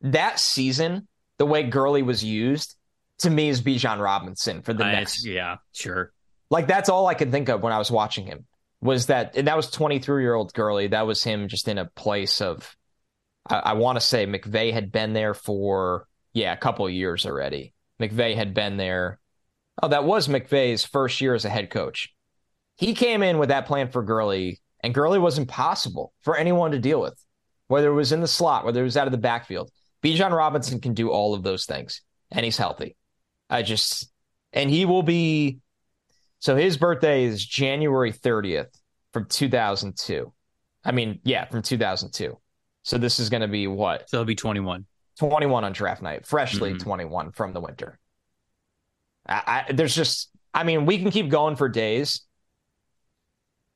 That 0.00 0.40
season, 0.40 1.06
the 1.36 1.46
way 1.46 1.64
Gurley 1.64 2.02
was 2.02 2.24
used, 2.24 2.76
to 3.18 3.30
me, 3.30 3.48
is 3.48 3.62
Bijan 3.62 4.00
Robinson 4.00 4.62
for 4.62 4.72
the 4.72 4.84
uh, 4.84 4.90
next. 4.92 5.26
Yeah, 5.26 5.56
sure. 5.72 6.12
Like 6.50 6.66
that's 6.66 6.88
all 6.88 7.06
I 7.06 7.14
could 7.14 7.30
think 7.30 7.48
of 7.48 7.62
when 7.62 7.72
I 7.72 7.78
was 7.78 7.90
watching 7.90 8.26
him 8.26 8.46
was 8.80 9.06
that 9.06 9.36
and 9.36 9.48
that 9.48 9.56
was 9.56 9.70
23 9.70 10.22
year 10.22 10.34
old 10.34 10.52
Gurley. 10.54 10.88
That 10.88 11.06
was 11.06 11.22
him 11.22 11.48
just 11.48 11.68
in 11.68 11.78
a 11.78 11.84
place 11.84 12.40
of 12.40 12.76
I, 13.48 13.56
I 13.56 13.72
want 13.74 13.96
to 13.96 14.00
say 14.00 14.26
McVay 14.26 14.72
had 14.72 14.92
been 14.92 15.12
there 15.12 15.34
for 15.34 16.06
yeah 16.32 16.52
a 16.52 16.56
couple 16.56 16.88
years 16.88 17.26
already. 17.26 17.74
McVay 18.00 18.34
had 18.34 18.54
been 18.54 18.76
there. 18.76 19.18
Oh, 19.82 19.88
that 19.88 20.04
was 20.04 20.28
McVay's 20.28 20.84
first 20.84 21.20
year 21.20 21.34
as 21.34 21.44
a 21.44 21.50
head 21.50 21.70
coach. 21.70 22.14
He 22.76 22.94
came 22.94 23.22
in 23.22 23.38
with 23.38 23.48
that 23.48 23.66
plan 23.66 23.90
for 23.90 24.02
Gurley, 24.02 24.60
and 24.82 24.94
Gurley 24.94 25.18
was 25.18 25.38
impossible 25.38 26.12
for 26.22 26.36
anyone 26.36 26.72
to 26.72 26.78
deal 26.78 27.00
with, 27.00 27.14
whether 27.66 27.88
it 27.88 27.94
was 27.94 28.12
in 28.12 28.20
the 28.20 28.28
slot, 28.28 28.64
whether 28.64 28.80
it 28.80 28.84
was 28.84 28.96
out 28.96 29.08
of 29.08 29.12
the 29.12 29.18
backfield. 29.18 29.70
Bijan 30.02 30.30
Robinson 30.30 30.80
can 30.80 30.94
do 30.94 31.10
all 31.10 31.34
of 31.34 31.42
those 31.42 31.64
things, 31.64 32.02
and 32.30 32.44
he's 32.44 32.56
healthy. 32.56 32.96
I 33.50 33.62
just 33.62 34.10
and 34.52 34.70
he 34.70 34.84
will 34.84 35.02
be 35.02 35.58
so 36.38 36.56
his 36.56 36.76
birthday 36.76 37.24
is 37.24 37.44
January 37.44 38.12
30th 38.12 38.68
from 39.12 39.26
2002. 39.26 40.32
I 40.84 40.92
mean, 40.92 41.20
yeah, 41.24 41.44
from 41.46 41.62
2002. 41.62 42.38
So 42.82 42.98
this 42.98 43.18
is 43.18 43.28
going 43.28 43.40
to 43.40 43.48
be 43.48 43.66
what? 43.66 44.08
So 44.08 44.18
he'll 44.18 44.24
be 44.24 44.34
21. 44.34 44.86
21 45.18 45.64
on 45.64 45.72
draft 45.72 46.00
night, 46.00 46.26
freshly 46.26 46.70
mm-hmm. 46.70 46.78
21 46.78 47.32
from 47.32 47.52
the 47.52 47.60
winter. 47.60 47.98
I, 49.28 49.64
I, 49.68 49.72
there's 49.72 49.94
just, 49.94 50.30
I 50.54 50.62
mean, 50.62 50.86
we 50.86 50.98
can 50.98 51.10
keep 51.10 51.28
going 51.28 51.56
for 51.56 51.68
days. 51.68 52.22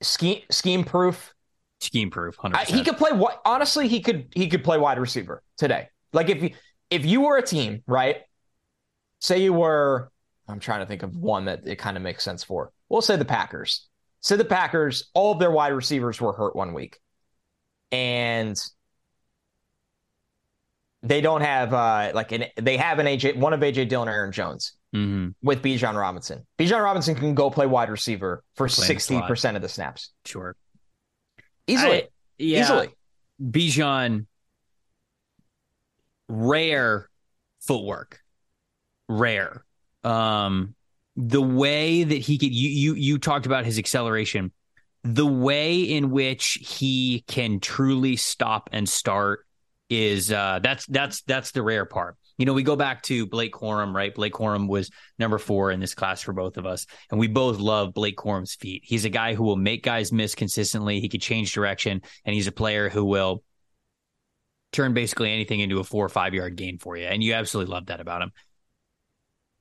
Scheme 0.01 0.41
scheme 0.51 0.85
proof. 0.85 1.35
Scheme 1.81 2.11
proof. 2.11 2.37
I, 2.43 2.65
he 2.65 2.83
could 2.83 2.97
play 2.97 3.13
what? 3.13 3.41
Honestly, 3.45 3.87
he 3.89 4.01
could 4.01 4.29
he 4.35 4.49
could 4.49 4.65
play 4.65 4.79
wide 4.79 4.99
receiver 4.99 5.43
today. 5.57 5.89
Like 6.13 6.29
if 6.29 6.43
you 6.43 6.51
if 6.91 7.05
you 7.05 7.21
were 7.21 7.37
a 7.37 7.43
team, 7.43 7.83
right? 7.87 8.23
Say 9.23 9.41
you 9.41 9.53
were 9.53 10.11
I'm 10.49 10.59
trying 10.59 10.81
to 10.81 10.87
think 10.87 11.05
of 11.05 11.17
one 11.17 11.45
that 11.45 11.61
it 11.65 11.77
kind 11.77 11.97
of 11.97 12.03
makes 12.03 12.25
sense 12.25 12.43
for. 12.43 12.73
We'll 12.89 13.03
say 13.03 13.15
the 13.15 13.25
Packers. 13.25 13.87
Say 14.21 14.35
the 14.35 14.45
Packers, 14.45 15.11
all 15.15 15.33
of 15.33 15.39
their 15.39 15.51
wide 15.51 15.69
receivers 15.69 16.21
were 16.21 16.33
hurt 16.33 16.57
one 16.57 16.75
week. 16.75 16.99
And 17.93 18.61
they 21.05 21.21
don't 21.21 21.41
have 21.41 21.73
uh 21.73 22.11
like 22.15 22.33
an 22.33 22.45
they 22.57 22.77
have 22.77 22.99
an 22.99 23.07
AJ 23.07 23.37
one 23.37 23.53
of 23.53 23.61
AJ 23.61 23.89
Dillon 23.89 24.09
or 24.09 24.13
Aaron 24.13 24.33
Jones 24.33 24.73
mm-hmm. 24.95 25.31
with 25.41 25.63
Bijan 25.63 25.97
Robinson. 25.97 26.45
Bijan 26.59 26.83
Robinson 26.83 27.15
can 27.15 27.35
go 27.37 27.49
play 27.49 27.67
wide 27.67 27.91
receiver 27.91 28.43
for 28.57 28.69
sixty 28.69 29.21
percent 29.23 29.57
of 29.57 29.63
the 29.63 29.69
snaps. 29.69 30.11
Sure. 30.25 30.57
Easily. 31.69 32.03
I, 32.03 32.09
yeah. 32.39 32.61
Easily. 32.63 32.89
Bijan 33.41 34.27
rare 36.29 37.09
footwork. 37.61 38.22
Rare 39.09 39.65
um, 40.05 40.75
the 41.17 41.43
way 41.43 42.05
that 42.05 42.19
he 42.19 42.39
could 42.39 42.55
you 42.55 42.69
you 42.69 42.95
you 42.95 43.19
talked 43.19 43.47
about 43.47 43.65
his 43.65 43.79
acceleration 43.79 44.53
the 45.05 45.27
way 45.27 45.81
in 45.81 46.11
which 46.11 46.59
he 46.63 47.25
can 47.27 47.61
truly 47.61 48.17
stop 48.17 48.71
and 48.73 48.89
start 48.89 49.47
is 49.91 50.33
uh 50.33 50.61
that's 50.63 50.87
that's 50.87 51.23
that's 51.23 51.51
the 51.51 51.63
rare 51.63 51.85
part 51.85 52.17
You 52.39 52.47
know, 52.47 52.55
we 52.55 52.63
go 52.63 52.77
back 52.77 53.03
to 53.05 53.27
Blake 53.27 53.53
Corum, 53.53 53.95
right? 53.95 54.15
Blake 54.15 54.33
Corum 54.33 54.67
was 54.67 54.91
number 55.19 55.39
four 55.39 55.71
in 55.71 55.81
this 55.81 55.95
class 55.95 56.23
for 56.23 56.33
both 56.33 56.57
of 56.57 56.67
us. 56.67 56.87
And 57.11 57.21
we 57.21 57.29
both 57.29 57.59
love 57.59 57.93
Blake 57.95 58.17
Corum's 58.17 58.55
feet. 58.55 58.83
He's 58.85 59.05
a 59.05 59.11
guy 59.11 59.35
who 59.35 59.45
will 59.45 59.57
make 59.57 59.83
guys 59.85 60.13
miss 60.13 60.35
consistently. 60.35 61.01
He 61.01 61.09
could 61.09 61.23
change 61.23 61.53
direction, 61.53 62.03
and 62.25 62.35
he's 62.35 62.47
a 62.47 62.53
player 62.53 62.89
who 62.89 63.05
will 63.05 63.45
turn 64.73 64.95
basically 64.95 65.31
anything 65.31 65.61
into 65.61 65.79
a 65.79 65.85
four 65.85 66.05
or 66.05 66.09
five 66.09 66.35
yard 66.35 66.57
gain 66.57 66.79
for 66.79 66.97
you. 66.97 67.05
And 67.05 67.23
you 67.23 67.35
absolutely 67.35 67.73
love 67.73 67.87
that 67.87 68.01
about 68.01 68.23
him. 68.23 68.33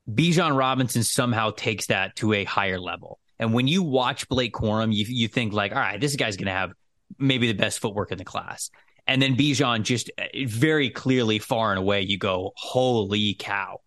Bijan 0.10 0.58
Robinson 0.58 1.04
somehow 1.04 1.52
takes 1.52 1.88
that 1.88 2.16
to 2.18 2.34
a 2.34 2.44
higher 2.44 2.80
level. 2.80 3.20
And 3.40 3.54
when 3.54 3.68
you 3.68 3.84
watch 3.84 4.30
Blake 4.30 4.54
Corum, 4.54 4.94
you, 4.94 5.06
you 5.08 5.28
think 5.28 5.54
like, 5.54 5.72
all 5.72 5.80
right, 5.80 6.00
this 6.00 6.16
guy's 6.16 6.38
going 6.38 6.48
to 6.48 6.54
have 6.54 6.72
maybe 7.18 7.48
the 7.48 7.58
best 7.58 7.80
footwork 7.80 8.12
in 8.12 8.18
the 8.18 8.26
class. 8.26 8.70
And 9.08 9.22
then 9.22 9.36
Bijan 9.36 9.84
just 9.84 10.12
uh, 10.18 10.26
very 10.46 10.90
clearly, 10.90 11.40
far 11.40 11.72
and 11.72 11.80
away, 11.80 12.02
you 12.02 12.18
go, 12.18 12.54
holy 12.56 13.36
cow. 13.38 13.82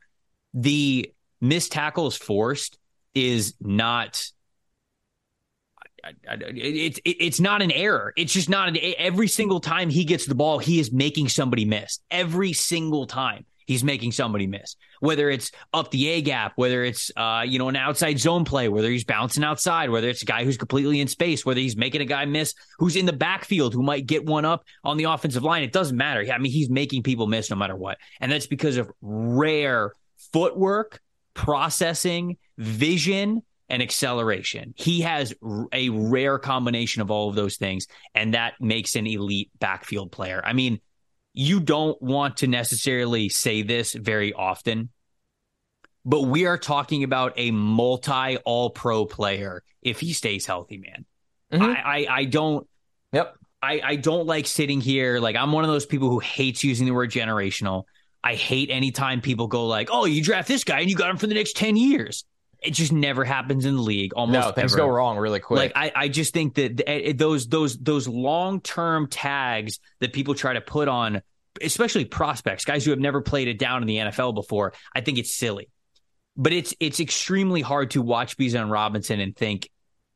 The 0.55 1.12
missed 1.41 1.73
tackles 1.73 2.17
forced 2.17 2.79
is 3.15 3.55
not. 3.61 4.27
It's 6.27 7.01
it's 7.05 7.41
not 7.41 7.62
an 7.62 7.71
error. 7.71 8.12
It's 8.17 8.33
just 8.33 8.51
not 8.51 8.69
an. 8.69 8.77
Every 8.99 9.27
single 9.27 9.61
time 9.61 9.89
he 9.89 10.05
gets 10.05 10.27
the 10.27 10.35
ball, 10.35 10.59
he 10.59 10.79
is 10.79 10.93
making 10.93 11.29
somebody 11.29 11.65
miss. 11.65 12.01
Every 12.11 12.53
single 12.53 13.07
time 13.07 13.47
he's 13.67 13.85
making 13.85 14.12
somebody 14.12 14.47
miss. 14.47 14.77
Whether 15.01 15.31
it's 15.31 15.51
up 15.73 15.91
the 15.91 16.09
A 16.09 16.23
gap, 16.23 16.53
whether 16.57 16.85
it's 16.85 17.11
uh, 17.17 17.43
you 17.47 17.59
know 17.59 17.69
an 17.69 17.77
outside 17.77 18.19
zone 18.19 18.45
play, 18.45 18.69
whether 18.69 18.91
he's 18.91 19.05
bouncing 19.05 19.45
outside, 19.45 19.91
whether 19.91 20.09
it's 20.09 20.23
a 20.23 20.27
guy 20.27 20.45
who's 20.45 20.57
completely 20.57 21.01
in 21.01 21.09
space, 21.09 21.45
whether 21.45 21.61
he's 21.61 21.77
making 21.77 22.01
a 22.01 22.07
guy 22.07 22.25
miss 22.25 22.55
who's 22.79 22.97
in 22.97 23.07
the 23.07 23.12
backfield 23.12 23.75
who 23.75 23.83
might 23.83 24.07
get 24.07 24.25
one 24.25 24.45
up 24.45 24.65
on 24.83 24.97
the 24.97 25.05
offensive 25.05 25.43
line. 25.43 25.62
It 25.62 25.73
doesn't 25.73 25.97
matter. 25.97 26.25
I 26.33 26.39
mean, 26.39 26.53
he's 26.53 26.71
making 26.71 27.03
people 27.03 27.27
miss 27.27 27.51
no 27.51 27.57
matter 27.57 27.77
what, 27.77 27.99
and 28.21 28.31
that's 28.31 28.47
because 28.47 28.77
of 28.77 28.91
rare 29.01 29.93
footwork, 30.33 31.01
processing, 31.35 32.37
vision. 32.59 33.43
And 33.71 33.83
acceleration. 33.83 34.75
He 34.77 35.01
has 35.01 35.33
a 35.73 35.89
rare 35.89 36.39
combination 36.39 37.01
of 37.01 37.11
all 37.11 37.31
of 37.31 37.35
those 37.35 37.57
things, 37.57 37.87
and 38.15 38.35
that 38.35 38.53
makes 38.61 38.95
an 38.95 39.07
elite 39.07 39.51
backfield 39.59 40.12
player. 40.12 40.43
I 40.45 40.53
mean, 40.53 40.81
you 41.35 41.61
don't 41.61 42.01
want 42.01 42.39
to 42.39 42.47
necessarily 42.47 43.28
say 43.28 43.62
this 43.62 43.93
very 43.93 44.32
often, 44.32 44.91
but 46.05 46.22
we 46.22 46.47
are 46.47 46.57
talking 46.57 47.03
about 47.03 47.32
a 47.37 47.51
multi 47.51 48.37
all 48.39 48.70
pro 48.70 49.05
player 49.05 49.62
if 49.82 50.01
he 50.01 50.12
stays 50.12 50.47
healthy, 50.47 50.78
man. 50.78 51.05
Mm-hmm. 51.53 51.62
I, 51.62 51.74
I, 51.74 52.07
I 52.09 52.24
don't. 52.24 52.66
Yep. 53.12 53.37
I, 53.61 53.80
I 53.82 53.97
don't 53.97 54.26
like 54.26 54.47
sitting 54.47 54.80
here. 54.80 55.18
Like 55.18 55.37
I'm 55.37 55.51
one 55.51 55.64
of 55.64 55.70
those 55.70 55.87
people 55.87 56.09
who 56.11 56.20
hates 56.20 56.62
using 56.62 56.87
the 56.87 56.93
word 56.93 57.11
generational. 57.11 57.85
I 58.22 58.35
hate 58.35 58.70
anytime 58.70 59.20
people 59.20 59.49
go 59.49 59.66
like, 59.66 59.89
"Oh, 59.91 60.05
you 60.05 60.22
draft 60.22 60.49
this 60.49 60.64
guy 60.64 60.80
and 60.80 60.91
you 60.91 60.97
got 60.97 61.11
him 61.11 61.16
for 61.16 61.26
the 61.26 61.35
next 61.35 61.57
ten 61.57 61.76
years." 61.76 62.24
It 62.65 62.73
just 62.73 62.93
never 62.93 63.25
happens 63.25 63.67
in 63.67 63.77
the 63.77 63.83
league. 63.83 64.15
Almost 64.15 64.47
no, 64.49 64.53
things 64.53 64.73
ever. 64.73 64.83
go 64.83 64.89
wrong 64.89 65.19
really 65.19 65.41
quick. 65.41 65.59
Like 65.59 65.73
I, 65.75 65.93
I 65.95 66.09
just 66.09 66.33
think 66.33 66.55
that 66.55 66.83
eh, 66.87 67.12
those 67.15 67.47
those 67.47 67.77
those 67.77 68.09
long 68.09 68.61
term 68.61 69.07
tags 69.07 69.81
that 70.01 70.12
people 70.12 70.35
try 70.35 70.55
to 70.55 70.61
put 70.61 70.89
on, 70.89 71.23
especially 71.61 72.07
prospects, 72.07 72.65
guys 72.65 72.85
who 72.85 72.91
have 72.91 73.01
never 73.01 73.21
played 73.21 73.49
it 73.49 73.59
down 73.59 73.83
in 73.83 73.89
the 73.89 73.97
NFL 73.99 74.35
before, 74.35 74.73
I 74.95 75.03
think 75.03 75.19
it's 75.19 75.35
silly. 75.35 75.69
But 76.37 76.53
it's 76.53 76.75
it's 76.81 77.01
extremely 77.01 77.61
hard 77.61 77.91
to 77.93 78.03
watch 78.03 78.37
Bijan 78.39 78.71
Robinson 78.71 79.21
and 79.21 79.37
think 79.37 79.69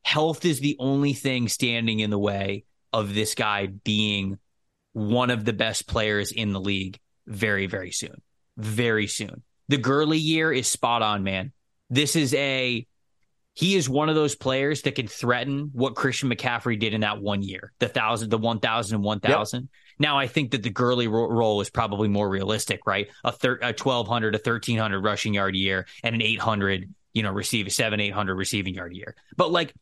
health 0.03 0.45
is 0.45 0.61
the 0.61 0.77
only 0.79 1.13
thing 1.13 1.49
standing 1.49 2.01
in 2.01 2.09
the 2.09 2.19
way 2.19 2.65
of 2.93 3.15
this 3.15 3.35
guy 3.35 3.67
being 3.67 4.39
one 4.95 5.31
of 5.31 5.45
the 5.45 5.53
best 5.53 5.87
players 5.87 6.33
in 6.33 6.53
the 6.53 6.61
league 6.61 6.99
very 7.27 7.67
very 7.67 7.91
soon. 7.91 8.23
Very 8.57 9.07
soon. 9.07 9.43
The 9.69 9.77
Gurley 9.77 10.19
year 10.19 10.51
is 10.51 10.67
spot 10.67 11.03
on, 11.03 11.23
man. 11.23 11.53
This 11.91 12.17
is 12.17 12.35
a 12.35 12.87
he 13.55 13.75
is 13.75 13.89
one 13.89 14.09
of 14.09 14.15
those 14.15 14.37
players 14.37 14.83
that 14.83 14.95
can 14.95 15.09
threaten 15.09 15.71
what 15.73 15.97
Christian 15.97 16.31
McCaffrey 16.31 16.79
did 16.79 16.95
in 16.95 17.01
that 17.01 17.21
one 17.21 17.43
year, 17.43 17.73
the 17.81 17.89
thousand, 17.89 18.31
the 18.31 18.39
one 18.39 18.61
thousand 18.61 18.95
and 18.95 19.05
one 19.05 19.19
thousand. 19.19 19.63
Yep. 19.63 19.71
Now 19.99 20.17
I 20.17 20.29
think 20.29 20.53
that 20.53 20.63
the 20.63 20.71
Gurley 20.71 21.09
ro- 21.09 21.29
role 21.29 21.61
is 21.61 21.69
probably 21.69 22.07
more 22.07 22.29
realistic, 22.29 22.87
right? 22.87 23.09
A, 23.25 23.33
thir- 23.33 23.59
a 23.61 23.73
twelve 23.73 24.07
hundred, 24.07 24.37
a 24.37 24.39
thirteen 24.39 24.79
hundred 24.79 25.01
rushing 25.01 25.35
yard 25.35 25.57
a 25.57 25.59
year, 25.59 25.87
and 26.05 26.15
an 26.15 26.23
eight 26.23 26.39
hundred, 26.39 26.95
you 27.15 27.25
know, 27.25 27.33
receive 27.33 27.67
a 27.67 27.71
seven, 27.71 27.99
eight 27.99 28.13
hundred 28.13 28.37
receiving 28.37 28.75
yard 28.75 28.93
a 28.93 28.97
year. 28.97 29.17
But 29.37 29.51
like, 29.51 29.75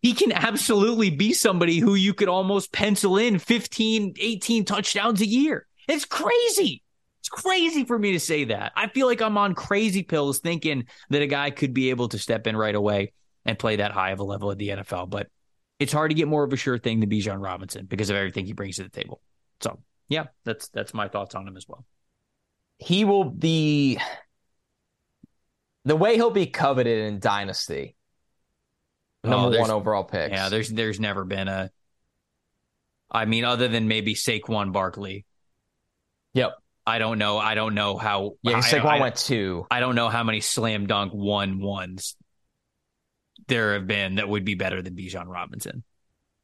he 0.00 0.12
can 0.12 0.30
absolutely 0.30 1.10
be 1.10 1.32
somebody 1.32 1.78
who 1.78 1.96
you 1.96 2.14
could 2.14 2.28
almost 2.28 2.72
pencil 2.72 3.16
in 3.16 3.38
15, 3.38 4.14
18 4.18 4.64
touchdowns 4.64 5.20
a 5.20 5.26
year. 5.26 5.66
It's 5.88 6.04
crazy. 6.04 6.82
Crazy 7.32 7.84
for 7.84 7.98
me 7.98 8.12
to 8.12 8.20
say 8.20 8.44
that. 8.44 8.72
I 8.76 8.88
feel 8.88 9.06
like 9.06 9.22
I'm 9.22 9.38
on 9.38 9.54
crazy 9.54 10.02
pills 10.02 10.40
thinking 10.40 10.84
that 11.10 11.22
a 11.22 11.26
guy 11.26 11.50
could 11.50 11.72
be 11.72 11.90
able 11.90 12.08
to 12.08 12.18
step 12.18 12.46
in 12.46 12.56
right 12.56 12.74
away 12.74 13.12
and 13.44 13.58
play 13.58 13.76
that 13.76 13.92
high 13.92 14.10
of 14.10 14.20
a 14.20 14.24
level 14.24 14.50
at 14.50 14.58
the 14.58 14.68
NFL. 14.68 15.08
But 15.08 15.28
it's 15.78 15.92
hard 15.92 16.10
to 16.10 16.14
get 16.14 16.28
more 16.28 16.44
of 16.44 16.52
a 16.52 16.56
sure 16.56 16.78
thing 16.78 17.00
than 17.00 17.08
Bijan 17.08 17.42
Robinson 17.42 17.86
because 17.86 18.10
of 18.10 18.16
everything 18.16 18.46
he 18.46 18.52
brings 18.52 18.76
to 18.76 18.82
the 18.82 18.90
table. 18.90 19.20
So 19.60 19.78
yeah, 20.08 20.26
that's 20.44 20.68
that's 20.68 20.92
my 20.92 21.08
thoughts 21.08 21.34
on 21.34 21.48
him 21.48 21.56
as 21.56 21.66
well. 21.66 21.84
He 22.78 23.04
will 23.04 23.24
be 23.24 23.98
the 25.84 25.96
way 25.96 26.16
he'll 26.16 26.30
be 26.30 26.46
coveted 26.46 27.06
in 27.06 27.18
Dynasty. 27.18 27.96
Oh, 29.24 29.30
number 29.30 29.56
oh, 29.56 29.60
one 29.60 29.70
overall 29.70 30.04
pick. 30.04 30.32
Yeah, 30.32 30.50
there's 30.50 30.68
there's 30.68 31.00
never 31.00 31.24
been 31.24 31.48
a 31.48 31.70
I 33.12 33.26
mean, 33.26 33.44
other 33.44 33.68
than 33.68 33.86
maybe 33.88 34.14
Saquon 34.14 34.72
Barkley. 34.72 35.26
Yep. 36.32 36.54
I 36.86 36.98
don't 36.98 37.18
know. 37.18 37.38
I 37.38 37.54
don't 37.54 37.74
know 37.74 37.96
how. 37.96 38.32
Yeah, 38.42 38.58
Saquon 38.58 38.84
I, 38.84 39.00
went 39.00 39.16
two. 39.16 39.66
I 39.70 39.80
don't 39.80 39.94
know 39.94 40.08
how 40.08 40.24
many 40.24 40.40
slam 40.40 40.86
dunk 40.86 41.12
one 41.12 41.60
ones 41.60 42.16
there 43.48 43.74
have 43.74 43.86
been 43.86 44.16
that 44.16 44.28
would 44.28 44.44
be 44.44 44.54
better 44.54 44.82
than 44.82 44.96
Bijan 44.96 45.26
Robinson 45.26 45.84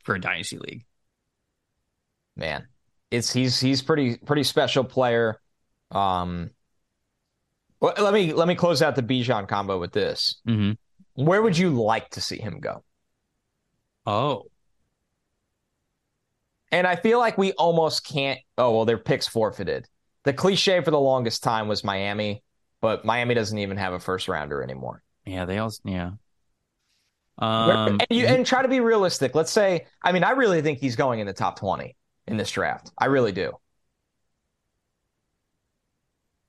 for 0.05 0.15
a 0.15 0.21
dynasty 0.21 0.59
league. 0.59 0.85
Man, 2.37 2.69
it's 3.11 3.33
he's 3.33 3.59
he's 3.59 3.83
pretty 3.83 4.17
pretty 4.17 4.45
special 4.45 4.85
player. 4.85 5.41
Um, 5.91 6.51
well, 7.81 7.95
let 7.99 8.15
me 8.15 8.33
let 8.33 8.47
me 8.47 8.55
close 8.55 8.81
out 8.81 8.95
the 8.95 9.03
Bijan 9.03 9.49
combo 9.49 9.79
with 9.79 9.93
this. 9.93 10.41
Mm-hmm. 10.47 11.25
Where 11.25 11.43
would 11.43 11.59
you 11.59 11.71
like 11.71 12.11
to 12.11 12.21
see 12.21 12.39
him 12.39 12.61
go? 12.61 12.85
Oh, 14.07 14.45
and 16.71 16.87
I 16.87 16.95
feel 16.95 17.19
like 17.19 17.37
we 17.37 17.53
almost 17.53 18.07
can't. 18.07 18.39
Oh 18.57 18.77
well, 18.77 18.85
their 18.85 18.99
picks 18.99 19.27
forfeited 19.27 19.89
the 20.29 20.35
cliche 20.35 20.83
for 20.83 20.91
the 20.91 21.01
longest 21.01 21.43
time 21.43 21.69
was 21.69 21.83
Miami, 21.83 22.43
but 22.83 23.03
Miami 23.03 23.35
doesn't 23.35 23.57
even 23.57 23.79
have 23.79 23.95
a 23.95 23.99
first 23.99 24.29
rounder 24.29 24.63
anymore. 24.63 25.03
Yeah, 25.25 25.47
they 25.47 25.57
all 25.57 25.73
yeah. 25.85 26.11
Um, 27.39 27.99
and, 27.99 28.07
you, 28.11 28.27
and 28.27 28.45
try 28.45 28.61
to 28.61 28.69
be 28.69 28.81
realistic. 28.81 29.35
Let's 29.35 29.51
say, 29.51 29.87
I 30.03 30.13
mean, 30.13 30.25
I 30.25 30.33
really 30.33 30.61
think 30.61 30.81
he's 30.81 30.97
going 30.97 31.21
in 31.21 31.27
the 31.27 31.33
top 31.33 31.59
twenty 31.59 31.97
in 32.27 32.37
this 32.37 32.51
draft. 32.51 32.93
I 32.99 33.07
really 33.07 33.33
do. 33.33 33.53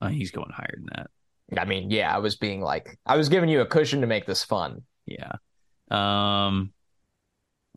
Uh, 0.01 0.09
he's 0.09 0.31
going 0.31 0.51
higher 0.51 0.75
than 0.75 0.89
that. 0.97 1.09
I 1.57 1.63
mean, 1.63 1.89
yeah, 1.89 2.13
I 2.13 2.17
was 2.19 2.35
being 2.35 2.59
like, 2.59 2.99
I 3.05 3.15
was 3.15 3.29
giving 3.29 3.47
you 3.47 3.61
a 3.61 3.65
cushion 3.65 4.01
to 4.01 4.07
make 4.07 4.25
this 4.25 4.43
fun. 4.43 4.81
Yeah. 5.05 5.37
Um, 5.89 6.73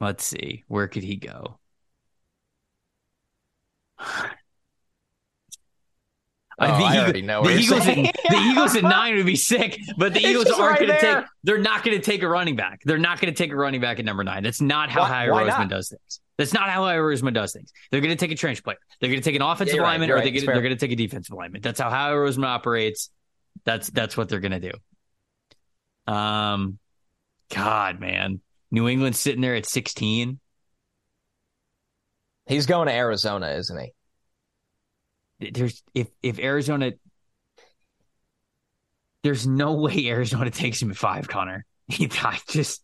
let's 0.01 0.25
see, 0.25 0.65
where 0.67 0.89
could 0.89 1.05
he 1.05 1.15
go? 1.15 1.61
Oh, 6.63 6.79
the, 6.79 6.85
I 6.85 6.99
already 6.99 7.23
know. 7.23 7.43
The 7.43 7.59
Eagles, 7.59 7.87
at, 7.87 7.97
the 8.29 8.51
Eagles 8.51 8.77
at 8.77 8.83
nine 8.83 9.17
would 9.17 9.27
be 9.27 9.37
sick, 9.37 9.81
but 9.97 10.15
the 10.15 10.21
Eagles 10.21 10.51
aren't 10.51 10.81
right 10.81 10.89
going 10.89 11.01
to 11.01 11.01
take. 11.01 11.25
They're 11.43 11.59
not 11.59 11.85
going 11.85 11.97
to 11.97 12.03
take 12.03 12.23
a 12.23 12.29
running 12.29 12.57
back. 12.57 12.83
They're 12.85 12.99
not 12.99 13.21
going 13.21 13.33
to 13.33 13.37
take 13.37 13.53
a 13.53 13.57
running 13.57 13.81
back 13.81 13.99
at 13.99 14.05
number 14.05 14.23
nine. 14.23 14.43
That's 14.43 14.61
not 14.61 14.91
how 14.91 15.05
Howie 15.05 15.29
Roseman 15.29 15.69
does 15.69 15.89
things. 15.89 16.21
That's 16.39 16.53
not 16.53 16.69
how 16.69 16.85
Howie 16.85 16.97
Roseman 16.97 17.35
does 17.35 17.53
things. 17.53 17.73
They're 17.91 18.01
going 18.01 18.17
to 18.17 18.17
take 18.17 18.31
a 18.31 18.37
trench 18.37 18.63
player. 18.63 18.79
They're 19.01 19.11
going 19.11 19.21
to 19.21 19.25
take 19.25 19.37
an 19.37 19.43
offensive 19.43 19.77
yeah, 19.77 19.83
lineman, 19.83 20.11
right, 20.11 20.25
or 20.25 20.31
right. 20.31 20.47
they're 20.47 20.63
going 20.63 20.77
to 20.77 20.77
take 20.77 20.93
a 20.93 20.97
defensive 20.97 21.37
lineman. 21.37 21.61
That's 21.61 21.81
how 21.81 21.91
Howie 21.91 22.15
Roseman 22.15 22.47
operates. 22.47 23.11
That's 23.65 23.91
that's 23.91 24.17
what 24.17 24.29
they're 24.29 24.41
going 24.41 24.61
to 24.61 24.73
do. 26.07 26.13
Um, 26.13 26.79
God, 27.51 28.01
man, 28.01 28.41
New 28.71 28.89
England's 28.89 29.19
sitting 29.19 29.41
there 29.41 29.55
at 29.55 29.67
sixteen. 29.67 30.41
He's 32.47 32.67
going 32.67 32.89
to 32.89 32.95
Arizona, 32.95 33.51
isn't 33.51 33.79
he? 33.79 33.93
There's 35.53 35.83
if 35.95 36.09
if 36.23 36.39
Arizona 36.39 36.93
there's 39.23 39.47
no 39.47 39.75
way 39.75 40.09
Arizona 40.09 40.51
takes 40.51 40.83
him 40.83 40.91
at 40.91 40.97
five, 40.97 41.29
Connor. 41.29 41.65
I 41.91 42.39
just 42.49 42.83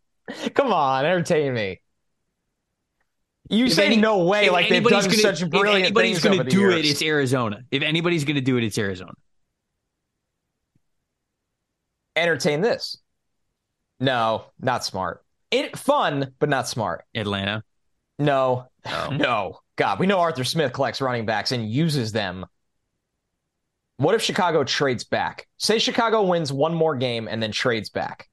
come 0.54 0.72
on, 0.72 1.04
entertain 1.04 1.54
me. 1.54 1.80
You 3.50 3.66
if 3.66 3.72
say 3.72 3.86
any, 3.86 3.96
no 3.96 4.24
way, 4.24 4.50
like 4.50 4.68
they've 4.68 4.84
done 4.84 5.04
gonna, 5.04 5.14
such 5.14 5.48
brilliant 5.48 5.90
if 5.90 5.96
anybody's 5.96 6.22
going 6.22 6.38
to 6.38 6.44
do 6.44 6.60
years. 6.60 6.74
it, 6.74 6.84
it's 6.84 7.02
Arizona. 7.02 7.62
If 7.70 7.82
anybody's 7.82 8.24
going 8.24 8.36
to 8.36 8.42
do 8.42 8.58
it, 8.58 8.64
it's 8.64 8.76
Arizona. 8.76 9.12
Entertain 12.14 12.60
this. 12.60 12.98
No, 14.00 14.44
not 14.60 14.84
smart. 14.84 15.24
It 15.50 15.78
fun, 15.78 16.34
but 16.38 16.50
not 16.50 16.68
smart. 16.68 17.04
Atlanta. 17.14 17.64
No, 18.18 18.66
oh. 18.86 19.08
no, 19.10 19.16
no. 19.16 19.60
God, 19.78 20.00
we 20.00 20.06
know 20.08 20.18
Arthur 20.18 20.42
Smith 20.42 20.72
collects 20.72 21.00
running 21.00 21.24
backs 21.24 21.52
and 21.52 21.70
uses 21.70 22.10
them. 22.10 22.44
What 23.96 24.16
if 24.16 24.22
Chicago 24.22 24.64
trades 24.64 25.04
back? 25.04 25.46
Say 25.56 25.78
Chicago 25.78 26.24
wins 26.24 26.52
one 26.52 26.74
more 26.74 26.96
game 26.96 27.28
and 27.28 27.40
then 27.40 27.52
trades 27.52 27.88
back. 27.88 28.28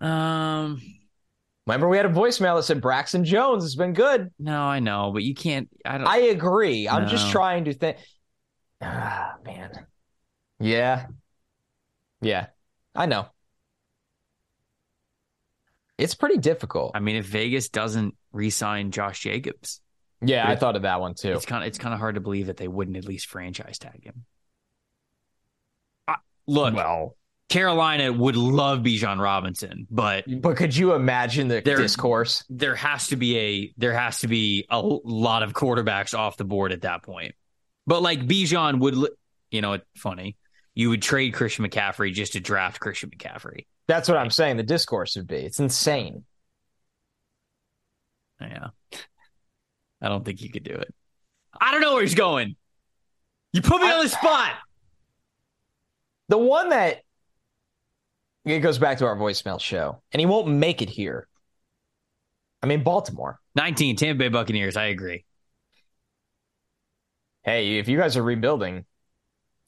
Um, 0.00 0.82
remember 1.66 1.88
we 1.88 1.96
had 1.96 2.06
a 2.06 2.10
voicemail 2.10 2.56
that 2.56 2.64
said 2.64 2.80
Braxton 2.80 3.24
Jones 3.24 3.62
has 3.62 3.76
been 3.76 3.92
good. 3.92 4.32
No, 4.40 4.60
I 4.60 4.80
know, 4.80 5.12
but 5.12 5.22
you 5.22 5.36
can't. 5.36 5.68
I 5.84 5.98
don't. 5.98 6.06
I 6.08 6.18
agree. 6.18 6.88
I'm 6.88 7.06
just 7.06 7.30
trying 7.30 7.66
to 7.66 7.72
think. 7.72 7.98
Ah, 8.82 9.34
man. 9.44 9.86
Yeah. 10.58 11.06
Yeah. 12.20 12.46
I 12.92 13.06
know. 13.06 13.26
It's 15.96 16.14
pretty 16.14 16.38
difficult. 16.38 16.92
I 16.96 17.00
mean, 17.00 17.16
if 17.16 17.26
Vegas 17.26 17.68
doesn't 17.68 18.16
re-sign 18.32 18.90
Josh 18.90 19.20
Jacobs, 19.20 19.80
Yeah, 20.20 20.48
I 20.48 20.56
thought 20.56 20.74
of 20.76 20.82
that 20.82 21.00
one 21.00 21.14
too. 21.14 21.32
it's 21.32 21.46
kind 21.46 21.62
of 21.62 21.68
it's 21.68 21.78
kind 21.78 21.94
of 21.94 22.00
hard 22.00 22.16
to 22.16 22.20
believe 22.20 22.46
that 22.46 22.56
they 22.56 22.68
wouldn't 22.68 22.96
at 22.96 23.04
least 23.04 23.26
franchise 23.28 23.78
tag 23.78 24.04
him. 24.04 24.24
I, 26.08 26.16
look, 26.46 26.74
well, 26.74 27.16
Carolina 27.48 28.12
would 28.12 28.36
love 28.36 28.80
Bijan 28.80 29.18
Robinson, 29.20 29.86
but 29.90 30.24
but 30.42 30.56
could 30.56 30.76
you 30.76 30.94
imagine 30.94 31.48
the 31.48 31.60
There- 31.64 31.76
discourse? 31.76 32.44
there 32.50 32.74
has 32.74 33.08
to 33.08 33.16
be 33.16 33.38
a 33.38 33.74
there 33.76 33.94
has 33.94 34.20
to 34.20 34.28
be 34.28 34.66
a 34.70 34.80
lot 34.80 35.42
of 35.42 35.52
quarterbacks 35.52 36.18
off 36.18 36.36
the 36.36 36.44
board 36.44 36.72
at 36.72 36.82
that 36.82 37.02
point. 37.04 37.34
But 37.86 38.02
like 38.02 38.20
Bijan 38.20 38.80
would, 38.80 38.96
you 39.50 39.60
know, 39.62 39.74
it's 39.74 39.84
funny. 39.96 40.36
You 40.74 40.90
would 40.90 41.00
trade 41.02 41.32
Christian 41.34 41.64
McCaffrey 41.64 42.12
just 42.12 42.34
to 42.34 42.40
draft 42.40 42.80
Christian 42.80 43.10
McCaffrey. 43.10 43.66
That's 43.86 44.08
what 44.08 44.18
I'm 44.18 44.30
saying. 44.30 44.58
The 44.58 44.62
discourse 44.62 45.16
would 45.16 45.26
be. 45.26 45.36
It's 45.36 45.58
insane. 45.58 46.24
Yeah, 48.40 48.68
I 50.00 50.08
don't 50.08 50.24
think 50.24 50.40
you 50.42 50.50
could 50.50 50.64
do 50.64 50.74
it. 50.74 50.94
I 51.60 51.72
don't 51.72 51.80
know 51.80 51.94
where 51.94 52.02
he's 52.02 52.14
going. 52.14 52.56
You 53.52 53.62
put 53.62 53.80
me 53.80 53.88
I- 53.88 53.94
on 53.94 54.04
the 54.04 54.08
spot. 54.08 54.52
The 56.28 56.38
one 56.38 56.68
that 56.70 57.02
it 58.44 58.60
goes 58.60 58.78
back 58.78 58.98
to 58.98 59.06
our 59.06 59.16
voicemail 59.16 59.60
show, 59.60 60.02
and 60.12 60.20
he 60.20 60.26
won't 60.26 60.48
make 60.48 60.82
it 60.82 60.90
here. 60.90 61.26
I 62.62 62.66
mean, 62.66 62.82
Baltimore. 62.82 63.38
19 63.54 63.96
Tampa 63.96 64.18
Bay 64.18 64.28
Buccaneers. 64.28 64.76
I 64.76 64.86
agree. 64.86 65.24
Hey, 67.44 67.78
if 67.78 67.88
you 67.88 67.96
guys 67.98 68.16
are 68.16 68.22
rebuilding, 68.22 68.84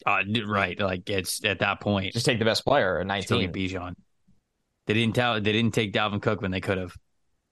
Uh, 0.05 0.23
right, 0.47 0.79
like 0.79 1.09
it's 1.09 1.45
at 1.45 1.61
that 1.61 1.81
point. 1.81 2.13
just 2.13 2.27
take 2.27 2.39
the 2.39 2.45
best 2.45 2.65
player 2.65 2.99
at 3.01 3.07
19. 3.07 3.41
get 3.41 3.53
Bijan. 3.53 3.95
They 4.87 4.95
didn't 4.95 5.15
tell. 5.15 5.35
They 5.41 5.53
didn't 5.53 5.73
take 5.75 5.93
Dalvin 5.93 6.21
Cook 6.23 6.43
when 6.43 6.51
they 6.51 6.61
could 6.61 6.79
have. 6.79 6.95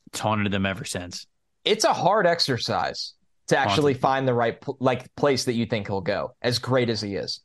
It's 0.09 0.18
haunted 0.20 0.53
them 0.53 0.66
ever 0.66 0.85
since. 0.85 1.26
It's 1.69 1.85
a 1.85 1.93
hard 1.93 2.27
exercise 2.27 3.14
to 3.49 3.59
actually 3.59 3.95
find 3.95 4.27
the 4.27 4.35
right 4.35 4.62
like 4.81 5.14
place 5.16 5.45
that 5.45 5.55
you 5.55 5.66
think 5.66 5.87
he'll 5.87 6.01
go. 6.01 6.35
As 6.41 6.59
great 6.59 6.89
as 6.89 7.01
he 7.01 7.14
is, 7.16 7.41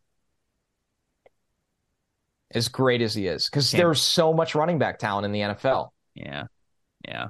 as 2.52 2.68
great 2.68 3.02
as 3.02 3.14
he 3.14 3.28
is, 3.28 3.50
because 3.50 3.72
there's 3.72 4.02
so 4.02 4.34
much 4.34 4.56
running 4.56 4.80
back 4.80 5.00
talent 5.00 5.26
in 5.26 5.32
the 5.32 5.40
NFL. 5.40 5.90
Yeah, 6.16 6.44
yeah. 7.08 7.30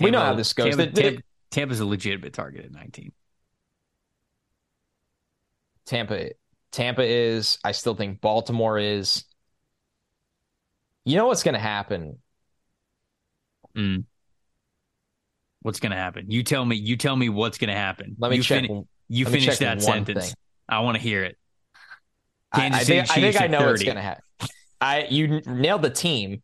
We 0.00 0.10
know 0.10 0.20
how 0.20 0.34
this 0.34 0.52
goes. 0.52 0.76
Tampa, 0.76 0.92
Tampa- 0.92 1.22
Tampa's 1.50 1.80
a 1.80 1.86
legitimate 1.86 2.32
target 2.32 2.64
at 2.66 2.72
19. 2.72 3.12
Tampa, 5.86 6.30
Tampa 6.70 7.02
is. 7.02 7.58
I 7.64 7.72
still 7.72 7.94
think 7.94 8.20
Baltimore 8.20 8.78
is. 8.78 9.24
You 11.04 11.16
know 11.16 11.26
what's 11.26 11.42
going 11.42 11.54
to 11.54 11.60
happen? 11.60 12.18
Mm. 13.76 14.04
What's 15.68 15.80
gonna 15.80 15.96
happen? 15.96 16.30
You 16.30 16.42
tell 16.42 16.64
me. 16.64 16.76
You 16.76 16.96
tell 16.96 17.14
me 17.14 17.28
what's 17.28 17.58
gonna 17.58 17.76
happen. 17.76 18.16
Let 18.18 18.30
me 18.30 18.38
you 18.38 18.42
check. 18.42 18.66
fin- 18.66 18.88
you 19.08 19.24
let 19.26 19.32
finish 19.34 19.58
that 19.58 19.82
sentence. 19.82 20.26
thing. 20.28 20.34
I 20.66 20.80
want 20.80 20.96
to 20.96 21.02
hear 21.02 21.24
it. 21.24 21.36
I, 22.52 22.60
Kansas 22.60 22.80
I 22.80 22.84
City 22.84 22.98
think, 23.00 23.10
I 23.10 23.14
think 23.20 23.40
I 23.42 23.46
know 23.46 23.66
what's 23.66 23.82
going 23.82 23.96
to 23.96 24.02
happen. 24.02 24.24
I 24.80 25.06
you 25.10 25.40
nailed 25.46 25.82
the 25.82 25.90
team. 25.90 26.42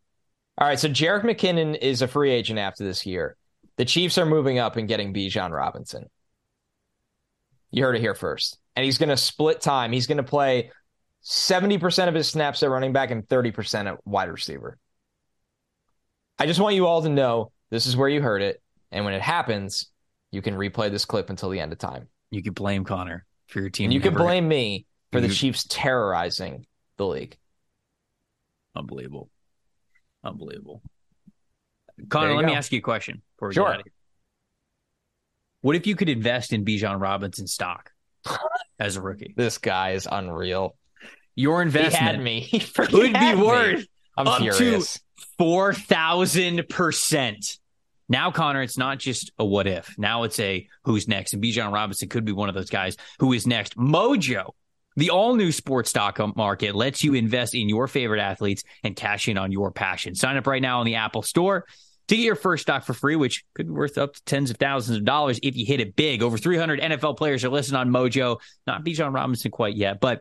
All 0.57 0.67
right, 0.67 0.79
so 0.79 0.89
Jerick 0.89 1.23
McKinnon 1.23 1.77
is 1.81 2.03
a 2.03 2.09
free 2.09 2.31
agent 2.31 2.59
after 2.59 2.85
this 2.85 3.05
year. 3.07 3.37
The 3.77 3.85
Chiefs 3.85 4.19
are 4.19 4.27
moving 4.27 4.59
up 4.59 4.77
and 4.77 4.87
getting 4.87 5.13
Bijan 5.13 5.51
Robinson. 5.51 6.09
You 7.73 7.83
heard 7.83 7.97
it 7.97 8.01
here 8.01 8.15
first. 8.15 8.59
And 8.77 8.85
he's 8.85 8.99
going 8.99 9.09
to 9.09 9.17
split 9.17 9.61
time. 9.61 9.91
He's 9.91 10.07
going 10.07 10.19
to 10.19 10.23
play 10.23 10.71
70% 11.25 12.07
of 12.07 12.15
his 12.15 12.29
snaps 12.29 12.63
at 12.63 12.71
running 12.71 12.93
back 12.93 13.11
and 13.11 13.27
30% 13.27 13.87
at 13.87 14.07
wide 14.07 14.29
receiver. 14.29 14.79
I 16.39 16.47
just 16.47 16.61
want 16.61 16.77
you 16.77 16.87
all 16.87 17.03
to 17.03 17.09
know 17.09 17.51
this 17.71 17.87
is 17.87 17.97
where 17.97 18.09
you 18.09 18.23
heard 18.23 18.43
it. 18.43 18.63
And 18.95 19.05
when 19.05 19.13
it 19.13 19.21
happens, 19.23 19.91
you 20.31 20.41
can 20.41 20.55
replay 20.55 20.91
this 20.91 21.05
clip 21.05 21.29
until 21.29 21.51
the 21.51 21.61
end 21.61 21.73
of 21.73 21.79
time. 21.79 22.09
You 22.31 22.43
can 22.43 22.53
blame 22.55 22.85
Connor 22.85 23.27
for 23.49 23.61
your 23.61 23.69
team. 23.69 23.87
And 23.87 23.93
you 23.93 24.01
can 24.01 24.15
blame 24.15 24.47
me 24.49 24.87
for 25.13 25.21
the 25.21 25.29
You- 25.29 25.35
Chiefs 25.35 25.67
terrorizing 25.69 26.65
the 26.97 27.07
league. 27.07 27.37
Unbelievable. 28.77 29.29
Unbelievable. 30.23 30.81
Connor, 32.09 32.35
let 32.35 32.45
me 32.47 32.55
ask 32.55 32.73
you 32.73 32.79
a 32.79 32.83
question 32.83 33.21
before 33.37 33.49
we 33.49 33.55
Sure. 33.55 33.65
get 33.65 33.75
out 33.75 33.81
of 33.81 33.87
here. 33.87 33.93
What 35.61 35.77
if 35.77 35.87
you 35.87 35.97
could 35.97 36.09
invest 36.09 36.53
in 36.53 36.65
Bijan 36.65 37.01
Robinson 37.01 37.47
stock 37.47 37.91
as 38.79 38.97
a 38.97 39.03
rookie? 39.03 39.35
This 39.37 39.59
guy 39.59 39.91
is 39.93 40.07
unreal. 40.11 40.77
Your 41.35 41.63
investment 41.63 41.95
had 42.17 42.21
me. 42.21 42.41
He 42.41 42.59
freaking 42.59 42.93
would 42.93 43.17
had 43.17 43.35
be 43.37 43.41
me. 43.41 43.47
worth 43.47 43.87
I'm 44.17 44.29
up 44.29 44.39
to- 44.39 44.53
furious. 44.53 45.01
four 45.39 45.73
thousand 45.75 46.69
percent. 46.69 47.59
Now, 48.09 48.31
Connor, 48.31 48.63
it's 48.63 48.79
not 48.79 48.99
just 48.99 49.33
a 49.39 49.45
what 49.45 49.67
if. 49.67 49.95
Now 49.99 50.25
it's 50.25 50.39
a 50.39 50.69
who's 50.85 51.09
next. 51.09 51.33
And 51.33 51.43
Bijan 51.43 51.73
Robinson 51.73 52.09
could 52.09 52.25
be 52.25 52.33
one 52.33 52.49
of 52.49 52.55
those 52.55 52.71
guys 52.71 52.97
who 53.19 53.33
is 53.33 53.47
next. 53.47 53.77
Mojo, 53.77 54.51
the 54.97 55.11
all 55.11 55.35
new 55.35 55.53
sports 55.53 55.91
stock 55.91 56.21
market, 56.37 56.75
lets 56.75 57.03
you 57.03 57.15
invest 57.15 57.55
in 57.55 57.69
your 57.69 57.89
favorite 57.89 58.21
athletes 58.21 58.63
and 58.83 58.95
cash 58.95 59.29
in 59.29 59.39
on 59.39 59.53
your 59.53 59.71
passion. 59.71 60.15
Sign 60.15 60.37
up 60.37 60.47
right 60.47 60.63
now 60.63 60.81
on 60.81 60.87
the 60.87 60.97
Apple 60.97 61.23
Store 61.23 61.65
to 62.09 62.17
get 62.17 62.23
your 62.23 62.37
first 62.37 62.63
stock 62.63 62.85
for 62.85 62.93
free, 62.93 63.17
which 63.17 63.45
could 63.55 63.67
be 63.67 63.73
worth 63.73 63.97
up 63.97 64.15
to 64.15 64.25
tens 64.25 64.51
of 64.51 64.59
thousands 64.59 64.99
of 64.99 65.05
dollars 65.05 65.41
if 65.43 65.57
you 65.57 65.65
hit 65.65 65.81
it 65.81 65.97
big. 65.97 66.23
Over 66.23 66.37
300 66.37 66.81
NFL 66.81 67.17
players 67.17 67.45
are 67.45 67.49
listed 67.49 67.75
on 67.75 67.91
Mojo. 67.91 68.41
Not 68.67 68.85
Bijan 68.85 69.15
Robinson 69.15 69.51
quite 69.51 69.77
yet, 69.77 70.01
but 70.01 70.21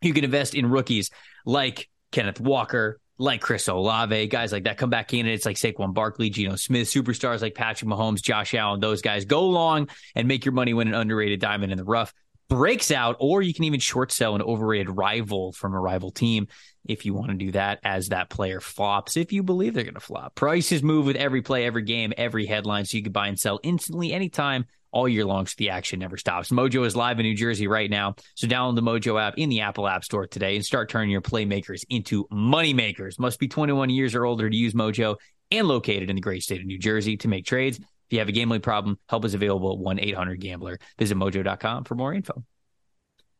you 0.00 0.12
can 0.12 0.24
invest 0.24 0.54
in 0.54 0.66
rookies 0.66 1.10
like 1.46 1.88
Kenneth 2.10 2.40
Walker, 2.40 3.00
like 3.22 3.40
Chris 3.40 3.68
Olave, 3.68 4.26
guys 4.26 4.52
like 4.52 4.64
that, 4.64 4.78
comeback 4.78 5.08
candidates 5.08 5.46
like 5.46 5.56
Saquon 5.56 5.94
Barkley, 5.94 6.28
Geno 6.28 6.56
Smith, 6.56 6.88
superstars 6.88 7.40
like 7.40 7.54
Patrick 7.54 7.88
Mahomes, 7.88 8.20
Josh 8.20 8.52
Allen, 8.52 8.80
those 8.80 9.00
guys. 9.00 9.24
Go 9.24 9.46
long 9.46 9.88
and 10.16 10.26
make 10.26 10.44
your 10.44 10.52
money 10.52 10.74
when 10.74 10.88
an 10.88 10.94
underrated 10.94 11.40
diamond 11.40 11.70
in 11.70 11.78
the 11.78 11.84
rough. 11.84 12.12
Breaks 12.48 12.90
out, 12.90 13.16
or 13.20 13.40
you 13.40 13.54
can 13.54 13.64
even 13.64 13.80
short 13.80 14.12
sell 14.12 14.34
an 14.34 14.42
overrated 14.42 14.90
rival 14.90 15.52
from 15.52 15.72
a 15.72 15.80
rival 15.80 16.10
team 16.10 16.48
if 16.84 17.06
you 17.06 17.14
want 17.14 17.30
to 17.30 17.36
do 17.36 17.52
that 17.52 17.78
as 17.84 18.08
that 18.08 18.28
player 18.28 18.60
flops, 18.60 19.16
if 19.16 19.32
you 19.32 19.42
believe 19.42 19.72
they're 19.72 19.84
going 19.84 19.94
to 19.94 20.00
flop. 20.00 20.34
Prices 20.34 20.82
move 20.82 21.06
with 21.06 21.16
every 21.16 21.40
play, 21.40 21.64
every 21.64 21.82
game, 21.82 22.12
every 22.16 22.44
headline, 22.44 22.84
so 22.84 22.96
you 22.96 23.04
can 23.04 23.12
buy 23.12 23.28
and 23.28 23.38
sell 23.38 23.60
instantly 23.62 24.12
anytime 24.12 24.66
all 24.92 25.08
year 25.08 25.24
long 25.24 25.46
so 25.46 25.54
the 25.58 25.70
action 25.70 25.98
never 25.98 26.16
stops. 26.16 26.50
Mojo 26.50 26.86
is 26.86 26.94
live 26.94 27.18
in 27.18 27.24
New 27.24 27.34
Jersey 27.34 27.66
right 27.66 27.90
now. 27.90 28.14
So 28.34 28.46
download 28.46 28.76
the 28.76 28.82
Mojo 28.82 29.20
app 29.20 29.34
in 29.38 29.48
the 29.48 29.60
Apple 29.60 29.88
App 29.88 30.04
Store 30.04 30.26
today 30.26 30.54
and 30.54 30.64
start 30.64 30.88
turning 30.88 31.10
your 31.10 31.22
playmakers 31.22 31.84
into 31.88 32.26
money 32.30 32.74
makers. 32.74 33.18
Must 33.18 33.38
be 33.38 33.48
21 33.48 33.90
years 33.90 34.14
or 34.14 34.24
older 34.24 34.48
to 34.48 34.56
use 34.56 34.74
Mojo 34.74 35.16
and 35.50 35.66
located 35.66 36.10
in 36.10 36.16
the 36.16 36.22
great 36.22 36.42
state 36.42 36.60
of 36.60 36.66
New 36.66 36.78
Jersey 36.78 37.16
to 37.18 37.28
make 37.28 37.44
trades. 37.44 37.78
If 37.78 37.86
you 38.10 38.18
have 38.18 38.28
a 38.28 38.32
gambling 38.32 38.60
problem, 38.60 38.98
help 39.08 39.24
is 39.24 39.34
available 39.34 39.72
at 39.72 39.78
1 39.78 40.00
800 40.00 40.40
Gambler. 40.40 40.78
Visit 40.98 41.16
mojo.com 41.16 41.84
for 41.84 41.94
more 41.94 42.12
info. 42.12 42.44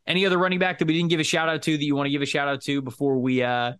Any 0.07 0.27
other 0.27 0.39
running 0.39 0.59
back 0.59 0.79
that 0.79 0.89
we 0.89 0.95
didn't 0.95 1.11
give 1.11 1.21
a 1.21 1.25
shout 1.25 1.49
out 1.49 1.63
to 1.63 1.77
that 1.77 1.85
you 1.85 1.95
want 1.95 2.07
to 2.07 2.11
give 2.11 2.23
a 2.23 2.27
shout 2.27 2.49
out 2.49 2.63
to 2.63 2.83
before 2.83 3.19
we 3.19 3.43
uh 3.43 3.73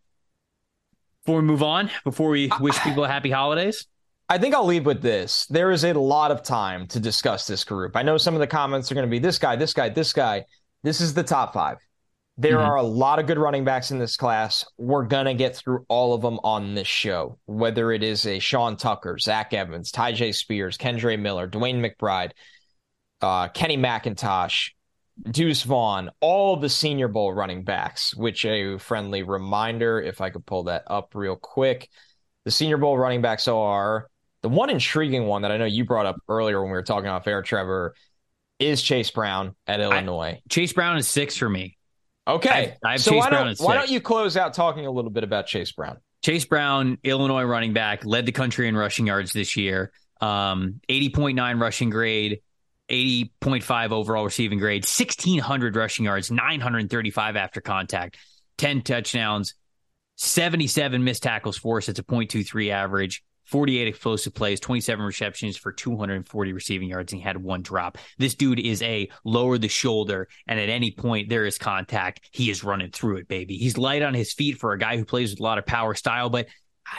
before 1.25 1.41
we 1.41 1.47
move 1.47 1.63
on, 1.63 1.91
before 2.05 2.31
we 2.31 2.51
wish 2.61 2.79
people 2.81 3.05
happy 3.05 3.31
holidays? 3.31 3.87
I 4.29 4.39
think 4.39 4.55
I'll 4.55 4.65
leave 4.65 4.87
with 4.87 5.03
this. 5.03 5.47
There 5.47 5.71
is 5.71 5.85
a 5.85 5.93
lot 5.93 6.31
of 6.31 6.43
time 6.43 6.87
to 6.89 7.01
discuss 7.01 7.47
this 7.47 7.65
group. 7.65 7.97
I 7.97 8.03
know 8.03 8.17
some 8.17 8.35
of 8.35 8.41
the 8.41 8.47
comments 8.47 8.91
are 8.91 8.95
going 8.95 9.07
to 9.07 9.11
be 9.11 9.19
this 9.19 9.39
guy, 9.39 9.57
this 9.57 9.75
guy, 9.75 9.89
this 9.91 10.13
guy. 10.13 10.45
This 10.83 11.01
is 11.01 11.15
the 11.15 11.23
top 11.23 11.53
five. 11.53 11.79
There 12.39 12.57
Mhm. 12.57 12.67
are 12.67 12.77
a 12.77 12.83
lot 12.83 13.19
of 13.19 13.27
good 13.27 13.37
running 13.39 13.65
backs 13.65 13.91
in 13.91 13.99
this 13.99 14.17
class. 14.17 14.65
We're 14.79 15.05
going 15.05 15.27
to 15.27 15.35
get 15.35 15.55
through 15.55 15.85
all 15.89 16.15
of 16.15 16.23
them 16.23 16.41
on 16.43 16.75
this 16.75 16.89
show, 16.89 17.39
whether 17.45 17.93
it 17.93 18.03
is 18.03 18.27
a 18.27 18.39
Sean 18.39 18.77
Tucker, 18.77 19.19
Zach 19.19 19.53
Evans, 19.53 19.93
Tyjae 19.93 20.35
Spears, 20.35 20.79
Kendre 20.79 21.19
Miller, 21.19 21.47
DeWayne 21.47 21.85
McBride, 21.85 22.31
uh, 23.21 23.49
Kenny 23.49 23.77
McIntosh, 23.77 24.71
Deuce 25.31 25.63
Vaughn, 25.63 26.11
all 26.21 26.57
the 26.57 26.71
Senior 26.71 27.09
Bowl 27.09 27.35
running 27.35 27.65
backs, 27.65 28.15
which 28.17 28.47
a 28.47 28.79
friendly 28.79 29.23
reminder, 29.23 30.01
if 30.01 30.23
I 30.23 30.31
could 30.31 30.47
pull 30.47 30.65
that 30.65 30.85
up 30.87 31.15
real 31.15 31.37
quick. 31.37 31.91
The 32.47 32.51
Senior 32.51 32.79
Bowl 32.79 32.97
running 32.99 33.21
backs 33.21 33.47
are 33.47 34.09
the 34.43 34.49
one 34.49 34.71
intriguing 34.71 35.27
one 35.27 35.43
that 35.43 35.53
I 35.53 35.57
know 35.57 35.65
you 35.65 35.85
brought 35.85 36.07
up 36.07 36.17
earlier 36.29 36.61
when 36.61 36.71
we 36.71 36.77
were 36.77 36.83
talking 36.83 37.09
off 37.09 37.27
air, 37.27 37.43
Trevor, 37.43 37.95
is 38.59 38.83
Chase 38.83 39.11
Brown 39.11 39.55
at 39.67 39.81
Illinois. 39.81 40.41
Chase 40.49 40.73
Brown 40.73 40.97
is 40.99 41.09
six 41.09 41.37
for 41.37 41.49
me. 41.49 41.77
okay. 42.27 42.51
I 42.51 42.61
have- 42.61 42.77
I 42.85 42.97
so 42.97 43.11
Chase 43.13 43.21
why, 43.21 43.29
Brown 43.31 43.47
don't, 43.47 43.61
why 43.61 43.75
don't 43.75 43.91
you 43.91 44.01
close 44.01 44.37
out 44.37 44.55
talking 44.55 44.87
a 44.87 44.91
little 44.91 45.11
bit 45.11 45.25
about 45.25 45.47
Chase 45.47 45.73
Brown? 45.73 45.99
Chase 46.25 46.45
Brown, 46.45 46.99
Illinois 47.03 47.43
running 47.45 47.73
back, 47.73 48.05
led 48.05 48.27
the 48.27 48.33
country 48.33 48.69
in 48.69 48.77
rushing 48.77 49.07
yards 49.07 49.33
this 49.33 49.57
year. 49.57 49.91
Um, 50.21 50.81
80.9 50.89 51.61
rushing 51.61 51.91
grade. 51.91 52.41
80.5 52.91 53.91
overall 53.93 54.25
receiving 54.25 54.59
grade, 54.59 54.85
1,600 54.85 55.77
rushing 55.77 56.05
yards, 56.05 56.31
935 56.31 57.37
after 57.37 57.61
contact, 57.63 58.19
10 58.59 58.83
touchdowns, 58.83 59.55
77 60.17 61.03
missed 61.03 61.23
tackles 61.23 61.57
forced. 61.57 61.89
It's 61.89 61.99
a 61.99 62.03
0.23 62.03 62.71
average. 62.71 63.23
48 63.45 63.89
explosive 63.89 64.35
plays, 64.35 64.61
27 64.61 65.05
receptions 65.05 65.57
for 65.57 65.73
240 65.73 66.53
receiving 66.53 66.89
yards, 66.89 67.13
and 67.13 67.21
he 67.21 67.27
had 67.27 67.37
one 67.37 67.63
drop. 67.63 67.99
This 68.19 68.35
dude 68.35 68.61
is 68.61 68.83
a 68.83 69.09
lower 69.25 69.59
the 69.59 69.69
shoulder, 69.69 70.29
and 70.47 70.59
at 70.59 70.69
any 70.69 70.91
point 70.91 71.29
there 71.29 71.45
is 71.45 71.59
contact, 71.59 72.29
he 72.31 72.51
is 72.51 72.65
running 72.65 72.91
through 72.91 73.17
it, 73.17 73.29
baby. 73.29 73.57
He's 73.57 73.79
light 73.79 74.03
on 74.03 74.15
his 74.15 74.33
feet 74.33 74.59
for 74.59 74.73
a 74.73 74.79
guy 74.79 74.97
who 74.97 75.05
plays 75.05 75.31
with 75.31 75.41
a 75.41 75.43
lot 75.43 75.59
of 75.59 75.67
power 75.67 75.95
style, 75.95 76.31
but 76.31 76.47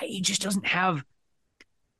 he 0.01 0.21
just 0.21 0.41
doesn't 0.41 0.67
have. 0.67 1.03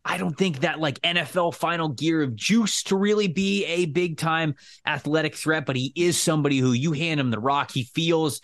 I 0.05 0.17
don't 0.17 0.37
think 0.37 0.59
that 0.59 0.79
like 0.79 0.99
NFL 1.01 1.55
final 1.55 1.87
gear 1.87 2.21
of 2.21 2.35
juice 2.35 2.83
to 2.83 2.97
really 2.97 3.29
be 3.29 3.65
a 3.65 3.85
big 3.85 4.17
time 4.17 4.55
athletic 4.85 5.35
threat, 5.35 5.65
but 5.65 5.77
he 5.77 5.93
is 5.95 6.19
somebody 6.19 6.57
who 6.57 6.73
you 6.73 6.91
hand 6.91 7.19
him 7.19 7.31
the 7.31 7.39
rock, 7.39 7.71
he 7.71 7.83
feels 7.83 8.41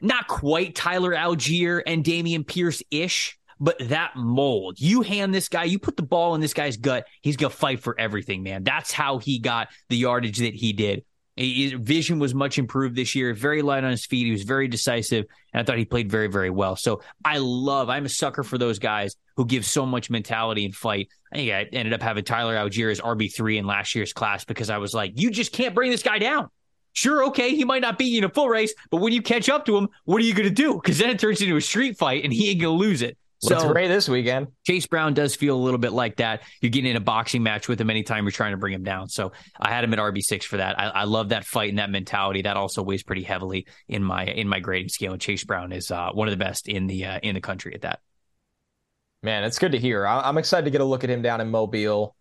not 0.00 0.28
quite 0.28 0.74
Tyler 0.74 1.12
Allgeier 1.12 1.82
and 1.84 2.04
Dameon 2.04 2.46
Pierce 2.46 2.82
ish, 2.90 3.38
but 3.64 3.78
that 3.88 4.14
mold, 4.14 4.78
you 4.78 5.00
hand 5.00 5.34
this 5.34 5.48
guy, 5.48 5.64
you 5.64 5.78
put 5.78 5.96
the 5.96 6.02
ball 6.02 6.34
in 6.34 6.42
this 6.42 6.52
guy's 6.52 6.76
gut, 6.76 7.06
he's 7.22 7.38
going 7.38 7.50
to 7.50 7.56
fight 7.56 7.80
for 7.80 7.98
everything, 7.98 8.42
man. 8.42 8.62
That's 8.62 8.92
how 8.92 9.16
he 9.16 9.38
got 9.38 9.68
the 9.88 9.96
yardage 9.96 10.36
that 10.40 10.54
he 10.54 10.74
did. 10.74 11.02
His 11.34 11.72
vision 11.72 12.18
was 12.18 12.34
much 12.34 12.58
improved 12.58 12.94
this 12.94 13.14
year, 13.14 13.32
very 13.32 13.62
light 13.62 13.82
on 13.82 13.90
his 13.90 14.04
feet. 14.04 14.26
He 14.26 14.32
was 14.32 14.42
very 14.42 14.68
decisive, 14.68 15.24
and 15.54 15.62
I 15.62 15.64
thought 15.64 15.78
he 15.78 15.86
played 15.86 16.10
very, 16.10 16.26
very 16.26 16.50
well. 16.50 16.76
So 16.76 17.00
I 17.24 17.38
love, 17.38 17.88
I'm 17.88 18.04
a 18.04 18.10
sucker 18.10 18.42
for 18.42 18.58
those 18.58 18.78
guys 18.78 19.16
who 19.36 19.46
give 19.46 19.64
so 19.64 19.86
much 19.86 20.10
mentality 20.10 20.66
and 20.66 20.76
fight. 20.76 21.08
I 21.32 21.36
think 21.36 21.50
I 21.50 21.62
ended 21.72 21.94
up 21.94 22.02
having 22.02 22.22
Tyler 22.22 22.56
Allgeier 22.56 22.92
as 22.92 23.00
RB3 23.00 23.56
in 23.56 23.66
last 23.66 23.94
year's 23.94 24.12
class 24.12 24.44
because 24.44 24.68
I 24.68 24.76
was 24.76 24.92
like, 24.92 25.18
you 25.18 25.30
just 25.30 25.52
can't 25.52 25.74
bring 25.74 25.90
this 25.90 26.02
guy 26.02 26.18
down. 26.18 26.50
Sure, 26.92 27.24
okay, 27.28 27.56
he 27.56 27.64
might 27.64 27.82
not 27.82 27.96
be 27.96 28.18
in 28.18 28.24
a 28.24 28.28
full 28.28 28.50
race, 28.50 28.74
but 28.90 28.98
when 28.98 29.14
you 29.14 29.22
catch 29.22 29.48
up 29.48 29.64
to 29.64 29.76
him, 29.76 29.88
what 30.04 30.20
are 30.20 30.24
you 30.24 30.34
going 30.34 30.48
to 30.48 30.54
do? 30.54 30.74
Because 30.74 30.98
then 30.98 31.08
it 31.08 31.18
turns 31.18 31.40
into 31.40 31.56
a 31.56 31.62
street 31.62 31.96
fight 31.96 32.24
and 32.24 32.32
he 32.32 32.50
ain't 32.50 32.60
going 32.60 32.78
to 32.78 32.84
lose 32.84 33.00
it. 33.00 33.16
So 33.40 33.54
it's 33.54 33.64
great 33.64 33.88
this 33.88 34.08
weekend. 34.08 34.48
Chase 34.66 34.86
Brown 34.86 35.12
does 35.12 35.34
feel 35.34 35.56
a 35.56 35.62
little 35.62 35.78
bit 35.78 35.92
like 35.92 36.16
that. 36.16 36.42
You're 36.60 36.70
getting 36.70 36.90
in 36.90 36.96
a 36.96 37.00
boxing 37.00 37.42
match 37.42 37.68
with 37.68 37.80
him 37.80 37.90
anytime 37.90 38.24
you're 38.24 38.30
trying 38.30 38.52
to 38.52 38.56
bring 38.56 38.72
him 38.72 38.84
down. 38.84 39.08
So 39.08 39.32
I 39.60 39.70
had 39.70 39.84
him 39.84 39.92
at 39.92 39.98
RB 39.98 40.22
six 40.22 40.46
for 40.46 40.56
that. 40.56 40.78
I, 40.78 40.88
I, 40.88 41.04
love 41.04 41.28
that 41.28 41.44
fight 41.44 41.68
and 41.68 41.78
that 41.78 41.90
mentality. 41.90 42.42
That 42.42 42.56
also 42.56 42.82
weighs 42.82 43.02
pretty 43.02 43.22
heavily 43.22 43.66
in 43.88 44.02
my 44.02 44.24
in 44.24 44.48
my 44.48 44.60
grading 44.60 44.88
scale. 44.88 45.12
And 45.12 45.20
Chase 45.20 45.44
Brown 45.44 45.72
is 45.72 45.90
uh, 45.90 46.10
one 46.12 46.28
of 46.28 46.32
the 46.32 46.42
best 46.42 46.68
in 46.68 46.86
the 46.86 47.04
uh, 47.04 47.20
in 47.22 47.34
the 47.34 47.40
country 47.40 47.74
at 47.74 47.82
that. 47.82 48.00
Man, 49.22 49.44
it's 49.44 49.58
good 49.58 49.72
to 49.72 49.78
hear. 49.78 50.06
I, 50.06 50.28
am 50.28 50.38
excited 50.38 50.64
to 50.64 50.70
get 50.70 50.80
a 50.80 50.84
look 50.84 51.04
at 51.04 51.10
him 51.10 51.22
down 51.22 51.40
in 51.40 51.50
Mobile, 51.50 52.14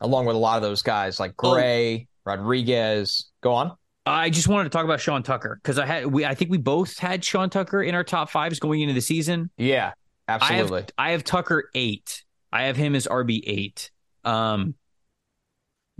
along 0.00 0.26
with 0.26 0.36
a 0.36 0.38
lot 0.38 0.56
of 0.56 0.62
those 0.62 0.82
guys 0.82 1.20
like 1.20 1.34
oh. 1.42 1.54
Gray, 1.54 2.06
oh. 2.08 2.20
Rodriguez. 2.24 3.30
Go 3.42 3.52
on. 3.52 3.76
I 4.06 4.30
just 4.30 4.46
wanted 4.46 4.64
to 4.64 4.70
talk 4.70 4.84
about 4.84 5.00
Sean 5.00 5.22
Tucker 5.22 5.58
because 5.60 5.78
I 5.78 5.86
had 5.86 6.06
we 6.06 6.24
I 6.24 6.34
think 6.34 6.50
we 6.50 6.58
both 6.58 6.96
had 6.98 7.24
Sean 7.24 7.50
Tucker 7.50 7.82
in 7.82 7.94
our 7.94 8.04
top 8.04 8.30
fives 8.30 8.60
going 8.60 8.80
into 8.80 8.94
the 8.94 9.00
season. 9.00 9.50
Yeah. 9.56 9.92
Absolutely. 10.28 10.78
I 10.78 10.80
have, 10.80 10.90
I 10.98 11.10
have 11.12 11.24
Tucker 11.24 11.70
eight. 11.74 12.24
I 12.52 12.64
have 12.64 12.76
him 12.76 12.94
as 12.94 13.06
RB 13.06 13.42
eight. 13.44 13.90
Um, 14.24 14.74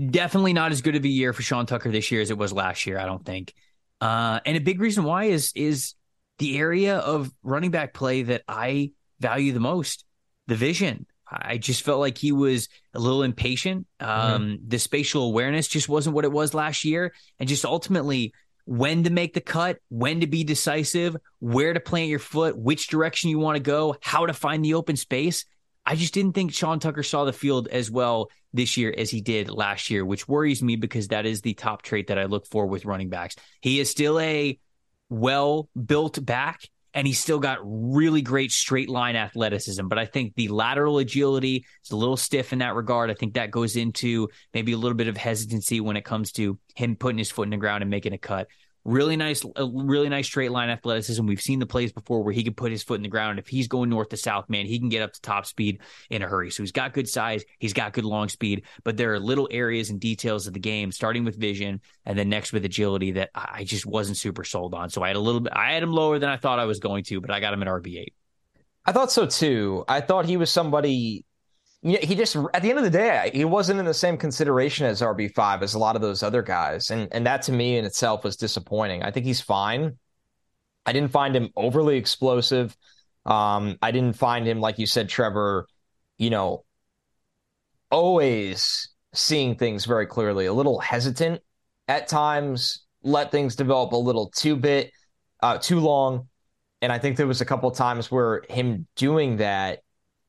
definitely 0.05 0.53
not 0.53 0.73
as 0.73 0.81
good 0.81 0.97
of 0.97 1.05
a 1.05 1.09
year 1.09 1.32
for 1.32 1.43
Sean 1.43 1.66
Tucker 1.66 1.90
this 1.90 2.11
year 2.11 2.20
as 2.20 2.31
it 2.31 2.39
was 2.39 2.53
last 2.53 2.86
year. 2.86 2.98
I 2.98 3.07
don't 3.07 3.24
think. 3.24 3.55
Uh, 4.01 4.40
and 4.44 4.57
a 4.57 4.61
big 4.61 4.81
reason 4.81 5.05
why 5.05 5.24
is 5.24 5.53
is 5.55 5.94
the 6.39 6.59
area 6.59 6.98
of 6.98 7.31
running 7.43 7.70
back 7.70 7.94
play 7.94 8.23
that 8.23 8.43
I 8.47 8.93
value 9.20 9.53
the 9.53 9.61
most, 9.61 10.05
the 10.47 10.57
vision. 10.57 11.07
I 11.28 11.59
just 11.59 11.82
felt 11.82 11.98
like 11.98 12.19
he 12.19 12.31
was 12.31 12.69
a 12.94 13.01
little 13.01 13.23
impatient. 13.23 13.86
Mm-hmm. 14.01 14.35
Um, 14.35 14.43
mm-hmm. 14.43 14.69
The 14.69 14.78
spatial 14.78 15.24
awareness 15.24 15.66
just 15.66 15.89
wasn't 15.89 16.15
what 16.15 16.24
it 16.24 16.32
was 16.32 16.55
last 16.55 16.85
year, 16.85 17.12
and 17.39 17.48
just 17.48 17.65
ultimately 17.65 18.32
when 18.66 19.05
to 19.05 19.10
make 19.10 19.32
the 19.32 19.40
cut, 19.40 19.78
when 19.88 20.20
to 20.20 20.26
be 20.26 20.44
decisive, 20.44 21.16
where 21.38 21.72
to 21.72 21.80
plant 21.80 22.09
your 22.09 22.18
foot, 22.18 22.59
which 22.59 22.88
direction 22.88 23.30
you 23.30 23.38
want 23.38 23.56
to 23.56 23.62
go, 23.62 23.97
how 24.02 24.26
to 24.26 24.32
find 24.32 24.64
the 24.64 24.74
open 24.74 24.97
space. 24.97 25.47
I 25.86 25.94
just 25.94 26.12
didn't 26.12 26.32
think 26.32 26.52
Sean 26.52 26.80
Tucker 26.80 27.05
saw 27.05 27.24
the 27.24 27.32
field 27.32 27.68
as 27.68 27.90
well 27.90 28.28
this 28.52 28.76
year 28.76 28.93
as 28.97 29.09
he 29.09 29.20
did 29.20 29.48
last 29.48 29.88
year, 29.88 30.05
which 30.05 30.26
worries 30.26 30.62
me 30.62 30.74
because 30.74 31.09
that 31.09 31.26
is 31.26 31.40
the 31.40 31.55
top 31.55 31.82
trait 31.82 32.09
that 32.09 32.18
I 32.18 32.24
look 32.24 32.47
for 32.47 32.66
with 32.66 32.84
running 32.84 33.09
backs. 33.09 33.36
He 33.60 33.78
is 33.78 33.88
still 33.88 34.18
a 34.18 34.59
well 35.09 35.68
built 35.76 36.24
back 36.24 36.68
and 36.97 37.06
he's 37.06 37.20
still 37.20 37.39
got 37.39 37.59
really 37.62 38.23
great 38.23 38.51
straight 38.51 38.89
line 38.89 39.16
athleticism. 39.16 39.86
But 39.86 39.98
I 39.98 40.06
think 40.06 40.35
the 40.35 40.48
lateral 40.48 40.97
agility 40.97 41.66
is 41.85 41.90
a 41.90 41.97
little 41.97 42.16
stiff 42.16 42.55
in 42.55 42.60
that 42.60 42.74
regard. 42.74 43.10
I 43.10 43.14
think 43.14 43.35
that 43.35 43.51
goes 43.51 43.77
into 43.77 44.31
maybe 44.55 44.73
a 44.73 44.78
little 44.78 44.97
bit 44.97 45.06
of 45.06 45.16
hesitancy 45.16 45.78
when 45.78 45.98
it 45.98 46.06
comes 46.06 46.32
to 46.32 46.59
him 46.74 46.97
putting 46.97 47.18
his 47.18 47.31
foot 47.31 47.43
in 47.43 47.51
the 47.51 47.59
ground 47.59 47.82
and 47.82 47.90
making 47.90 48.14
a 48.14 48.18
cut. 48.18 48.48
Really 48.86 49.16
nice, 49.16 49.44
really 49.58 50.08
nice 50.08 50.26
straight 50.26 50.52
line 50.52 50.70
athleticism. 50.70 51.26
We've 51.26 51.40
seen 51.40 51.58
the 51.58 51.66
plays 51.66 51.92
before 51.92 52.22
where 52.22 52.32
he 52.32 52.44
can 52.44 52.54
put 52.54 52.70
his 52.70 52.84
foot 52.84 52.94
in 52.94 53.02
the 53.02 53.08
ground. 53.08 53.40
If 53.40 53.48
he's 53.48 53.66
going 53.66 53.90
north 53.90 54.10
to 54.10 54.16
south, 54.16 54.48
man, 54.48 54.64
he 54.64 54.78
can 54.78 54.88
get 54.88 55.02
up 55.02 55.12
to 55.12 55.20
top 55.20 55.44
speed 55.44 55.80
in 56.08 56.22
a 56.22 56.28
hurry. 56.28 56.52
So 56.52 56.62
he's 56.62 56.70
got 56.70 56.92
good 56.92 57.08
size, 57.08 57.44
he's 57.58 57.72
got 57.72 57.94
good 57.94 58.04
long 58.04 58.28
speed, 58.28 58.62
but 58.84 58.96
there 58.96 59.12
are 59.12 59.18
little 59.18 59.48
areas 59.50 59.90
and 59.90 59.98
details 59.98 60.46
of 60.46 60.52
the 60.52 60.60
game, 60.60 60.92
starting 60.92 61.24
with 61.24 61.36
vision 61.36 61.80
and 62.04 62.16
then 62.16 62.28
next 62.28 62.52
with 62.52 62.64
agility 62.64 63.10
that 63.10 63.30
I 63.34 63.64
just 63.64 63.86
wasn't 63.86 64.18
super 64.18 64.44
sold 64.44 64.72
on. 64.72 64.88
So 64.88 65.02
I 65.02 65.08
had 65.08 65.16
a 65.16 65.20
little 65.20 65.40
bit, 65.40 65.52
I 65.56 65.72
had 65.72 65.82
him 65.82 65.90
lower 65.90 66.20
than 66.20 66.28
I 66.28 66.36
thought 66.36 66.60
I 66.60 66.66
was 66.66 66.78
going 66.78 67.02
to, 67.06 67.20
but 67.20 67.32
I 67.32 67.40
got 67.40 67.54
him 67.54 67.62
at 67.62 67.68
RB 67.68 67.98
eight. 67.98 68.14
I 68.84 68.92
thought 68.92 69.10
so 69.10 69.26
too. 69.26 69.84
I 69.88 70.00
thought 70.00 70.26
he 70.26 70.36
was 70.36 70.52
somebody 70.52 71.24
he 71.82 72.15
just 72.15 72.36
at 72.55 72.62
the 72.62 72.70
end 72.70 72.78
of 72.78 72.85
the 72.85 72.90
day 72.90 73.31
he 73.32 73.44
wasn't 73.44 73.78
in 73.78 73.86
the 73.86 73.94
same 73.94 74.16
consideration 74.16 74.86
as 74.86 75.03
RB5 75.03 75.62
as 75.62 75.74
a 75.74 75.78
lot 75.78 75.94
of 75.94 76.03
those 76.03 76.23
other 76.23 76.43
guys 76.43 76.90
and 76.90 77.09
and 77.12 77.27
that 77.27 77.43
to 77.43 77.53
me 77.53 77.78
in 77.78 77.85
itself 77.85 78.24
was 78.24 78.36
disappointing. 78.36 79.03
I 79.03 79.11
think 79.11 79.27
he's 79.27 79.40
fine. 79.40 79.98
I 80.85 80.93
didn't 80.93 81.11
find 81.11 81.35
him 81.36 81.51
overly 81.57 81.97
explosive. 81.97 82.77
Um, 83.24 83.77
I 83.82 83.90
didn't 83.90 84.16
find 84.16 84.47
him 84.47 84.61
like 84.61 84.78
you 84.78 84.86
said 84.86 85.09
Trevor, 85.09 85.66
you 86.19 86.31
know, 86.31 86.65
always 87.90 88.90
seeing 89.12 89.57
things 89.57 89.85
very 89.85 90.07
clearly, 90.07 90.47
a 90.47 90.53
little 90.53 90.78
hesitant 90.78 91.40
at 91.89 92.09
times, 92.09 92.85
let 93.03 93.31
things 93.31 93.57
develop 93.57 93.93
a 93.93 93.97
little 93.97 94.31
too 94.31 94.57
bit 94.57 94.90
uh, 95.43 95.59
too 95.59 95.81
long. 95.81 96.28
And 96.82 96.93
I 96.93 96.98
think 96.98 97.16
there 97.16 97.27
was 97.27 97.40
a 97.40 97.44
couple 97.44 97.70
of 97.70 97.77
times 97.77 98.11
where 98.11 98.43
him 98.48 98.86
doing 98.97 99.39
that 99.39 99.81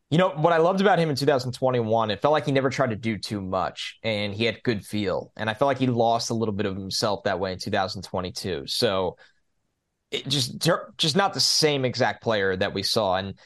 you 0.10 0.18
know, 0.18 0.30
what 0.30 0.54
I 0.54 0.58
loved 0.58 0.80
about 0.80 1.00
him 1.00 1.10
in 1.10 1.16
2021, 1.16 2.12
it 2.12 2.22
felt 2.22 2.32
like 2.32 2.46
he 2.46 2.52
never 2.54 2.70
tried 2.70 2.92
to 2.92 2.96
do 2.96 3.18
too 3.18 3.42
much 3.42 3.98
and 4.04 4.34
he 4.34 4.46
had 4.46 4.64
good 4.64 4.86
feel. 4.86 5.34
And 5.36 5.50
I 5.50 5.54
felt 5.54 5.68
like 5.68 5.80
he 5.80 5.88
lost 5.88 6.30
a 6.30 6.34
little 6.34 6.54
bit 6.54 6.66
of 6.66 6.78
himself 6.78 7.24
that 7.26 7.40
way 7.40 7.52
in 7.52 7.60
2022. 7.60 8.68
So 8.68 9.18
it 10.10 10.26
just 10.28 10.66
just 10.98 11.18
not 11.18 11.34
the 11.34 11.42
same 11.42 11.84
exact 11.84 12.24
player 12.24 12.56
that 12.56 12.74
we 12.74 12.84
saw. 12.84 13.18
And 13.18 13.38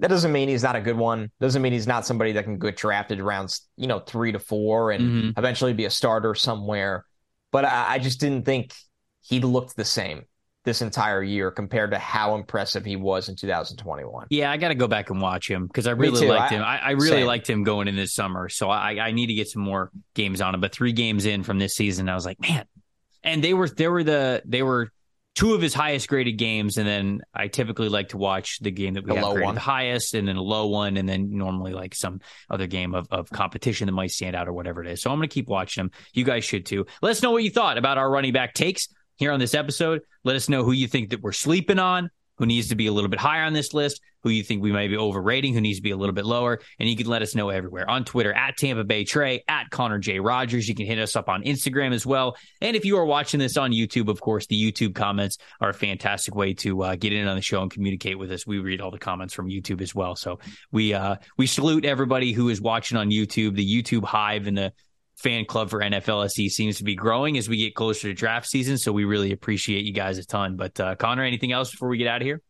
that 0.00 0.08
doesn't 0.08 0.32
mean 0.32 0.50
he's 0.50 0.62
not 0.62 0.76
a 0.76 0.80
good 0.82 0.96
one. 0.96 1.30
Doesn't 1.40 1.62
mean 1.62 1.72
he's 1.72 1.86
not 1.86 2.04
somebody 2.04 2.32
that 2.32 2.44
can 2.44 2.58
get 2.58 2.76
drafted 2.76 3.18
around, 3.18 3.54
you 3.76 3.86
know, 3.86 4.00
three 4.00 4.32
to 4.32 4.38
four 4.38 4.90
and 4.90 5.04
mm-hmm. 5.04 5.38
eventually 5.38 5.72
be 5.72 5.86
a 5.86 5.90
starter 5.90 6.34
somewhere. 6.34 7.06
But 7.50 7.64
I, 7.64 7.94
I 7.94 7.98
just 7.98 8.20
didn't 8.20 8.44
think 8.44 8.74
he 9.22 9.40
looked 9.40 9.74
the 9.74 9.84
same 9.86 10.24
this 10.64 10.82
entire 10.82 11.22
year 11.22 11.50
compared 11.50 11.90
to 11.92 11.98
how 11.98 12.34
impressive 12.34 12.84
he 12.84 12.96
was 12.96 13.28
in 13.28 13.36
2021. 13.36 14.26
Yeah, 14.30 14.50
I 14.50 14.56
got 14.58 14.68
to 14.68 14.74
go 14.74 14.86
back 14.86 15.10
and 15.10 15.20
watch 15.20 15.50
him 15.50 15.66
because 15.66 15.86
I 15.86 15.92
really 15.92 16.26
liked 16.26 16.52
I, 16.52 16.56
him. 16.56 16.62
I, 16.62 16.78
I 16.78 16.90
really 16.90 17.08
same. 17.08 17.26
liked 17.26 17.48
him 17.48 17.64
going 17.64 17.88
in 17.88 17.96
this 17.96 18.14
summer. 18.14 18.48
So 18.48 18.68
I, 18.68 18.98
I 18.98 19.12
need 19.12 19.28
to 19.28 19.34
get 19.34 19.48
some 19.48 19.62
more 19.62 19.90
games 20.14 20.40
on 20.40 20.54
him. 20.54 20.60
But 20.60 20.72
three 20.72 20.92
games 20.92 21.24
in 21.24 21.44
from 21.44 21.58
this 21.58 21.74
season, 21.74 22.08
I 22.08 22.14
was 22.14 22.26
like, 22.26 22.40
man. 22.40 22.66
And 23.22 23.44
they 23.44 23.54
were 23.54 23.68
they 23.68 23.88
were 23.88 24.02
the 24.02 24.42
they 24.46 24.62
were 24.62 24.90
two 25.34 25.54
of 25.54 25.62
his 25.62 25.74
highest 25.74 26.08
graded 26.08 26.38
games, 26.38 26.76
and 26.78 26.86
then 26.86 27.20
I 27.34 27.48
typically 27.48 27.88
like 27.88 28.10
to 28.10 28.16
watch 28.16 28.58
the 28.60 28.70
game 28.70 28.94
that 28.94 29.04
we 29.04 29.08
the 29.12 29.20
have 29.20 29.32
graded 29.32 29.44
one. 29.44 29.54
the 29.54 29.60
highest, 29.60 30.14
and 30.14 30.26
then 30.26 30.36
a 30.36 30.42
low 30.42 30.66
one, 30.68 30.96
and 30.96 31.08
then 31.08 31.36
normally 31.36 31.72
like 31.72 31.94
some 31.94 32.20
other 32.48 32.66
game 32.66 32.94
of, 32.94 33.08
of 33.10 33.30
competition 33.30 33.86
that 33.86 33.92
might 33.92 34.10
stand 34.10 34.34
out 34.34 34.48
or 34.48 34.52
whatever 34.52 34.82
it 34.82 34.90
is. 34.90 35.02
So 35.02 35.10
I'm 35.10 35.18
going 35.18 35.28
to 35.28 35.34
keep 35.34 35.48
watching 35.48 35.84
them. 35.84 35.90
You 36.12 36.24
guys 36.24 36.44
should 36.44 36.66
too. 36.66 36.86
Let 37.02 37.10
us 37.10 37.22
know 37.22 37.30
what 37.30 37.44
you 37.44 37.50
thought 37.50 37.78
about 37.78 37.98
our 37.98 38.10
running 38.10 38.32
back 38.32 38.54
takes 38.54 38.88
here 39.20 39.30
on 39.30 39.38
this 39.38 39.54
episode. 39.54 40.00
Let 40.24 40.34
us 40.34 40.48
know 40.48 40.64
who 40.64 40.72
you 40.72 40.88
think 40.88 41.10
that 41.10 41.20
we're 41.20 41.32
sleeping 41.32 41.78
on, 41.78 42.10
who 42.38 42.46
needs 42.46 42.70
to 42.70 42.74
be 42.74 42.86
a 42.86 42.92
little 42.92 43.10
bit 43.10 43.20
higher 43.20 43.44
on 43.44 43.52
this 43.52 43.74
list, 43.74 44.00
who 44.22 44.30
you 44.30 44.42
think 44.42 44.62
we 44.62 44.72
might 44.72 44.88
be 44.88 44.96
overrating, 44.96 45.52
who 45.52 45.60
needs 45.60 45.76
to 45.76 45.82
be 45.82 45.90
a 45.90 45.96
little 45.96 46.14
bit 46.14 46.24
lower. 46.24 46.58
And 46.78 46.88
you 46.88 46.96
can 46.96 47.06
let 47.06 47.20
us 47.20 47.34
know 47.34 47.50
everywhere 47.50 47.88
on 47.88 48.06
Twitter 48.06 48.32
at 48.32 48.56
Tampa 48.56 48.82
Bay 48.82 49.04
Trey, 49.04 49.44
at 49.46 49.68
Connor 49.68 49.98
J. 49.98 50.20
Rogers. 50.20 50.66
You 50.66 50.74
can 50.74 50.86
hit 50.86 50.98
us 50.98 51.16
up 51.16 51.28
on 51.28 51.42
Instagram 51.42 51.92
as 51.92 52.06
well. 52.06 52.34
And 52.62 52.76
if 52.76 52.86
you 52.86 52.96
are 52.96 53.04
watching 53.04 53.40
this 53.40 53.58
on 53.58 53.72
YouTube, 53.72 54.08
of 54.08 54.22
course, 54.22 54.46
the 54.46 54.60
YouTube 54.60 54.94
comments 54.94 55.36
are 55.60 55.68
a 55.68 55.74
fantastic 55.74 56.34
way 56.34 56.54
to 56.54 56.82
uh, 56.82 56.96
get 56.96 57.12
in 57.12 57.28
on 57.28 57.36
the 57.36 57.42
show 57.42 57.60
and 57.60 57.70
communicate 57.70 58.18
with 58.18 58.32
us. 58.32 58.46
We 58.46 58.58
read 58.58 58.80
all 58.80 58.90
the 58.90 58.98
comments 58.98 59.34
from 59.34 59.48
YouTube 59.48 59.82
as 59.82 59.94
well. 59.94 60.16
So 60.16 60.38
we 60.72 60.94
uh, 60.94 61.16
we 61.36 61.46
salute 61.46 61.84
everybody 61.84 62.32
who 62.32 62.48
is 62.48 62.58
watching 62.58 62.96
on 62.96 63.10
YouTube, 63.10 63.54
the 63.54 63.82
YouTube 63.82 64.04
Hive 64.04 64.46
and 64.46 64.56
the 64.56 64.72
fan 65.20 65.44
club 65.44 65.70
for 65.70 65.80
NFLSE 65.80 66.50
seems 66.50 66.78
to 66.78 66.84
be 66.84 66.94
growing 66.94 67.36
as 67.36 67.48
we 67.48 67.58
get 67.58 67.74
closer 67.74 68.08
to 68.08 68.14
draft 68.14 68.46
season. 68.46 68.78
So 68.78 68.92
we 68.92 69.04
really 69.04 69.32
appreciate 69.32 69.84
you 69.84 69.92
guys 69.92 70.18
a 70.18 70.24
ton. 70.24 70.56
But 70.56 70.80
uh, 70.80 70.94
Connor, 70.96 71.24
anything 71.24 71.52
else 71.52 71.70
before 71.70 71.88
we 71.88 71.98
get 71.98 72.08
out 72.08 72.22
of 72.22 72.26
here? 72.26 72.40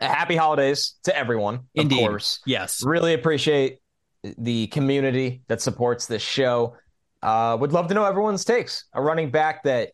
Happy 0.00 0.36
holidays 0.36 0.94
to 1.04 1.16
everyone. 1.16 1.60
Indeed. 1.74 1.96
Of 1.96 2.08
course. 2.08 2.40
Yes. 2.46 2.84
Really 2.84 3.14
appreciate 3.14 3.78
the 4.22 4.68
community 4.68 5.42
that 5.48 5.60
supports 5.60 6.06
this 6.06 6.22
show. 6.22 6.76
Uh, 7.20 7.56
would 7.60 7.72
love 7.72 7.88
to 7.88 7.94
know 7.94 8.04
everyone's 8.04 8.44
takes. 8.44 8.84
A 8.94 9.02
running 9.02 9.30
back 9.30 9.64
that 9.64 9.90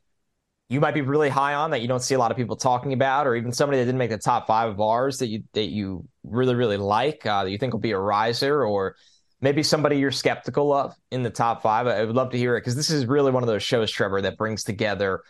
you 0.69 0.81
might 0.81 0.95
be 0.95 1.01
really 1.01 1.31
high 1.31 1.55
on 1.55 1.71
that 1.71 1.81
you 1.81 1.89
don't 1.89 2.03
see 2.03 2.15
a 2.15 2.19
lot 2.19 2.31
of 2.31 2.37
people 2.37 2.57
talking 2.57 2.93
about, 2.93 3.27
or 3.27 3.35
even 3.35 3.53
somebody 3.53 3.79
that 3.79 3.87
didn't 3.87 3.99
make 3.99 4.11
the 4.11 4.19
top 4.19 4.47
five 4.47 4.71
of 4.71 4.81
ours 4.81 5.19
that 5.19 5.29
you 5.29 5.45
that 5.53 5.67
you 5.67 6.07
really 6.23 6.55
really 6.55 6.77
like 6.77 7.25
uh, 7.27 7.45
that 7.45 7.51
you 7.51 7.59
think 7.59 7.73
will 7.73 7.81
be 7.81 7.93
a 7.93 7.99
riser, 7.99 8.65
or 8.65 8.97
maybe 9.45 9.63
somebody 9.63 9.99
you're 9.99 10.11
skeptical 10.11 10.73
of 10.73 10.95
in 11.11 11.23
the 11.23 11.29
top 11.29 11.63
five. 11.63 11.87
I 11.87 12.03
would 12.03 12.17
love 12.17 12.31
to 12.31 12.39
hear 12.39 12.57
it 12.57 12.63
because 12.63 12.75
this 12.75 12.89
is 12.89 13.05
really 13.05 13.31
one 13.31 13.43
of 13.43 13.47
those 13.47 13.63
shows, 13.63 13.91
Trevor, 13.91 14.23
that 14.23 14.39
brings 14.39 14.65
together 14.65 15.21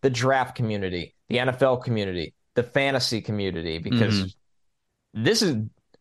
the 0.00 0.10
draft 0.10 0.54
community, 0.54 1.16
the 1.28 1.38
NFL 1.38 1.82
community, 1.82 2.34
the 2.54 2.62
fantasy 2.62 3.20
community, 3.20 3.78
because 3.78 4.14
mm-hmm. 4.14 5.24
this 5.24 5.42
is 5.42 5.56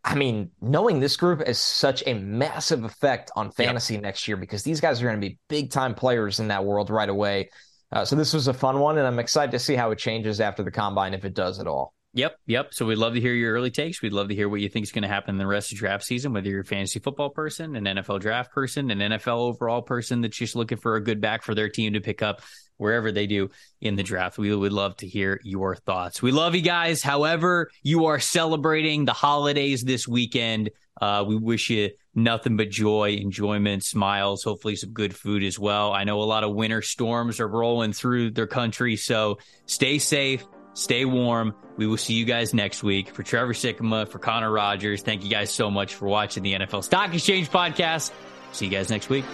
I 0.05 0.15
mean, 0.15 0.51
knowing 0.61 0.99
this 0.99 1.15
group 1.15 1.47
has 1.47 1.57
such 1.57 2.03
a 2.05 2.13
massive 2.13 2.83
effect 2.83 3.31
on 3.35 3.51
fantasy 3.51 3.95
yep. 3.95 4.03
next 4.03 4.27
year 4.27 4.37
because 4.37 4.61
these 4.61 4.79
guys 4.81 5.01
are 5.01 5.05
going 5.05 5.19
to 5.19 5.27
be 5.27 5.39
big 5.47 5.71
time 5.71 5.95
players 5.95 6.39
in 6.39 6.49
that 6.49 6.65
world 6.65 6.89
right 6.89 7.09
away. 7.09 7.49
Uh, 7.91 8.05
so 8.05 8.15
this 8.15 8.33
was 8.33 8.47
a 8.47 8.53
fun 8.53 8.79
one, 8.79 8.97
and 8.97 9.07
I'm 9.07 9.19
excited 9.19 9.51
to 9.51 9.59
see 9.59 9.75
how 9.75 9.91
it 9.91 9.99
changes 9.99 10.41
after 10.41 10.61
the 10.61 10.71
combine 10.71 11.13
if 11.13 11.25
it 11.25 11.33
does 11.33 11.59
at 11.59 11.67
all. 11.67 11.93
Yep, 12.15 12.37
yep. 12.45 12.73
So 12.73 12.85
we'd 12.85 12.99
love 12.99 13.15
to 13.15 13.21
hear 13.21 13.33
your 13.33 13.53
early 13.53 13.71
takes. 13.71 14.01
We'd 14.01 14.13
love 14.13 14.27
to 14.27 14.35
hear 14.35 14.47
what 14.47 14.61
you 14.61 14.69
think 14.69 14.83
is 14.83 14.91
going 14.91 15.01
to 15.01 15.07
happen 15.07 15.31
in 15.31 15.39
the 15.39 15.47
rest 15.47 15.71
of 15.71 15.79
draft 15.79 16.03
season, 16.03 16.31
whether 16.31 16.47
you're 16.47 16.61
a 16.61 16.65
fantasy 16.65 16.99
football 16.99 17.31
person, 17.31 17.75
an 17.75 17.85
NFL 17.85 18.19
draft 18.19 18.51
person, 18.51 18.91
an 18.91 18.99
NFL 18.99 19.39
overall 19.39 19.81
person 19.81 20.21
that's 20.21 20.37
just 20.37 20.55
looking 20.55 20.77
for 20.77 20.95
a 20.95 21.03
good 21.03 21.19
back 21.21 21.41
for 21.41 21.55
their 21.55 21.69
team 21.69 21.93
to 21.93 22.01
pick 22.01 22.21
up 22.21 22.41
wherever 22.77 23.11
they 23.11 23.25
do 23.25 23.49
in 23.81 23.95
the 23.95 24.03
draft. 24.03 24.37
We 24.37 24.55
would 24.55 24.73
love 24.73 24.95
to 24.97 25.07
hear 25.07 25.39
your 25.43 25.75
thoughts. 25.75 26.21
We 26.21 26.31
love 26.31 26.53
you 26.53 26.61
guys. 26.61 27.01
However, 27.01 27.71
you 27.81 28.05
are 28.05 28.19
celebrating 28.19 29.05
the 29.05 29.13
holidays 29.13 29.83
this 29.83 30.07
weekend. 30.07 30.69
Uh, 31.01 31.23
we 31.27 31.35
wish 31.35 31.71
you 31.71 31.89
nothing 32.13 32.57
but 32.57 32.69
joy, 32.69 33.17
enjoyment, 33.19 33.83
smiles, 33.83 34.43
hopefully 34.43 34.75
some 34.75 34.91
good 34.91 35.15
food 35.15 35.43
as 35.43 35.57
well. 35.57 35.91
I 35.91 36.03
know 36.03 36.21
a 36.21 36.23
lot 36.23 36.43
of 36.43 36.53
winter 36.53 36.83
storms 36.83 37.39
are 37.39 37.47
rolling 37.47 37.93
through 37.93 38.31
their 38.31 38.45
country, 38.45 38.97
so 38.97 39.39
stay 39.65 39.97
safe, 39.97 40.45
stay 40.73 41.05
warm. 41.05 41.55
We 41.77 41.87
will 41.87 41.97
see 41.97 42.13
you 42.13 42.25
guys 42.25 42.53
next 42.53 42.83
week. 42.83 43.09
For 43.13 43.23
Trevor 43.23 43.53
Sikkema, 43.53 44.07
for 44.07 44.19
Connor 44.19 44.51
Rogers, 44.51 45.01
thank 45.01 45.23
you 45.23 45.29
guys 45.29 45.51
so 45.51 45.71
much 45.71 45.95
for 45.95 46.07
watching 46.07 46.43
the 46.43 46.53
NFL 46.53 46.83
Stock 46.83 47.13
Exchange 47.13 47.49
podcast. 47.49 48.11
See 48.51 48.65
you 48.65 48.71
guys 48.71 48.89
next 48.89 49.09
week. 49.09 49.25